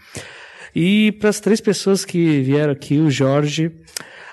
E 0.75 1.13
para 1.13 1.29
as 1.29 1.41
três 1.41 1.61
pessoas 1.61 2.05
que 2.05 2.41
vieram 2.43 2.73
aqui, 2.73 2.99
o 2.99 3.11
Jorge, 3.11 3.73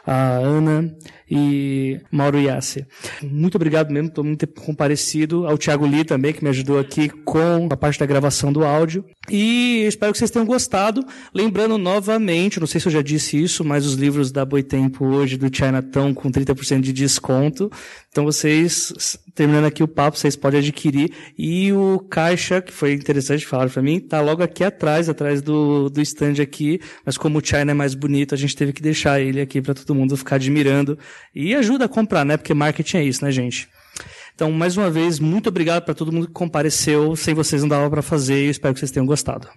a 0.06 0.38
Ana 0.38 0.96
e 1.30 2.00
Mauro 2.12 2.40
Yassi. 2.40 2.86
Muito 3.22 3.56
obrigado 3.56 3.92
mesmo 3.92 4.12
por 4.12 4.24
muito 4.24 4.46
ter 4.46 4.62
comparecido. 4.62 5.46
Ao 5.46 5.58
Thiago 5.58 5.86
Lee 5.86 6.06
também, 6.06 6.34
que 6.34 6.44
me 6.44 6.50
ajudou 6.50 6.80
aqui 6.80 7.10
com 7.10 7.68
a 7.70 7.78
parte 7.78 8.00
da 8.00 8.06
gravação 8.06 8.52
do 8.52 8.64
áudio. 8.64 9.04
E 9.30 9.84
espero 9.88 10.14
que 10.14 10.18
vocês 10.18 10.32
tenham 10.32 10.46
gostado. 10.46 11.06
Lembrando 11.34 11.78
novamente, 11.78 12.60
não 12.60 12.68
sei 12.68 12.80
se 12.80 12.88
eu 12.88 12.92
já 12.92 13.02
disse 13.02 13.42
isso, 13.42 13.64
mas 13.64 13.86
os 13.86 13.96
livros 13.96 14.32
da 14.32 14.46
Boitempo 14.46 15.06
hoje 15.06 15.38
do 15.38 15.54
Chinatown 15.54 16.14
com 16.14 16.32
30% 16.32 16.80
de 16.80 16.94
desconto. 16.94 17.70
Então 18.10 18.24
vocês, 18.24 19.18
terminando 19.36 19.66
aqui 19.66 19.84
o 19.84 19.88
papo, 19.88 20.18
vocês 20.18 20.36
podem 20.36 20.60
adquirir. 20.60 21.12
E 21.38 21.74
o 21.74 22.00
caixa, 22.10 22.62
que 22.62 22.72
foi 22.72 22.94
interessante 22.94 23.46
falar 23.46 23.70
para 23.70 23.82
mim, 23.82 24.00
tá 24.00 24.22
logo 24.22 24.42
aqui 24.42 24.64
atrás, 24.64 25.10
atrás 25.10 25.42
do, 25.42 25.90
do 25.90 26.02
stand 26.02 26.42
aqui. 26.42 26.80
Mas 27.06 27.18
como 27.18 27.40
o 27.40 27.46
China 27.46 27.72
é 27.72 27.74
mais 27.74 27.94
bonito, 27.94 28.34
a 28.34 28.38
gente 28.38 28.56
teve 28.56 28.72
que 28.72 28.82
deixar 28.82 29.20
ele 29.20 29.42
aqui 29.42 29.62
para 29.62 29.74
todo 29.74 29.94
mundo 29.94 30.16
ficar 30.16 30.38
admirando 30.38 30.98
e 31.34 31.56
ajuda 31.56 31.86
a 31.86 31.90
comprar, 31.90 32.26
né? 32.26 32.38
Porque 32.38 32.54
marketing 32.54 32.98
é 32.98 33.04
isso, 33.04 33.24
né, 33.24 33.32
gente? 33.32 33.68
Então, 34.36 34.52
mais 34.52 34.78
uma 34.78 34.90
vez, 34.90 35.20
muito 35.20 35.50
obrigado 35.50 35.84
para 35.84 35.96
todo 35.96 36.12
mundo 36.12 36.28
que 36.28 36.34
compareceu. 36.34 37.16
Sem 37.16 37.34
vocês 37.34 37.62
não 37.62 37.70
dava 37.70 37.90
para 37.90 38.02
fazer 38.02 38.46
e 38.46 38.50
espero 38.50 38.74
que 38.74 38.80
vocês 38.80 38.92
tenham 38.92 39.06
gostado. 39.06 39.48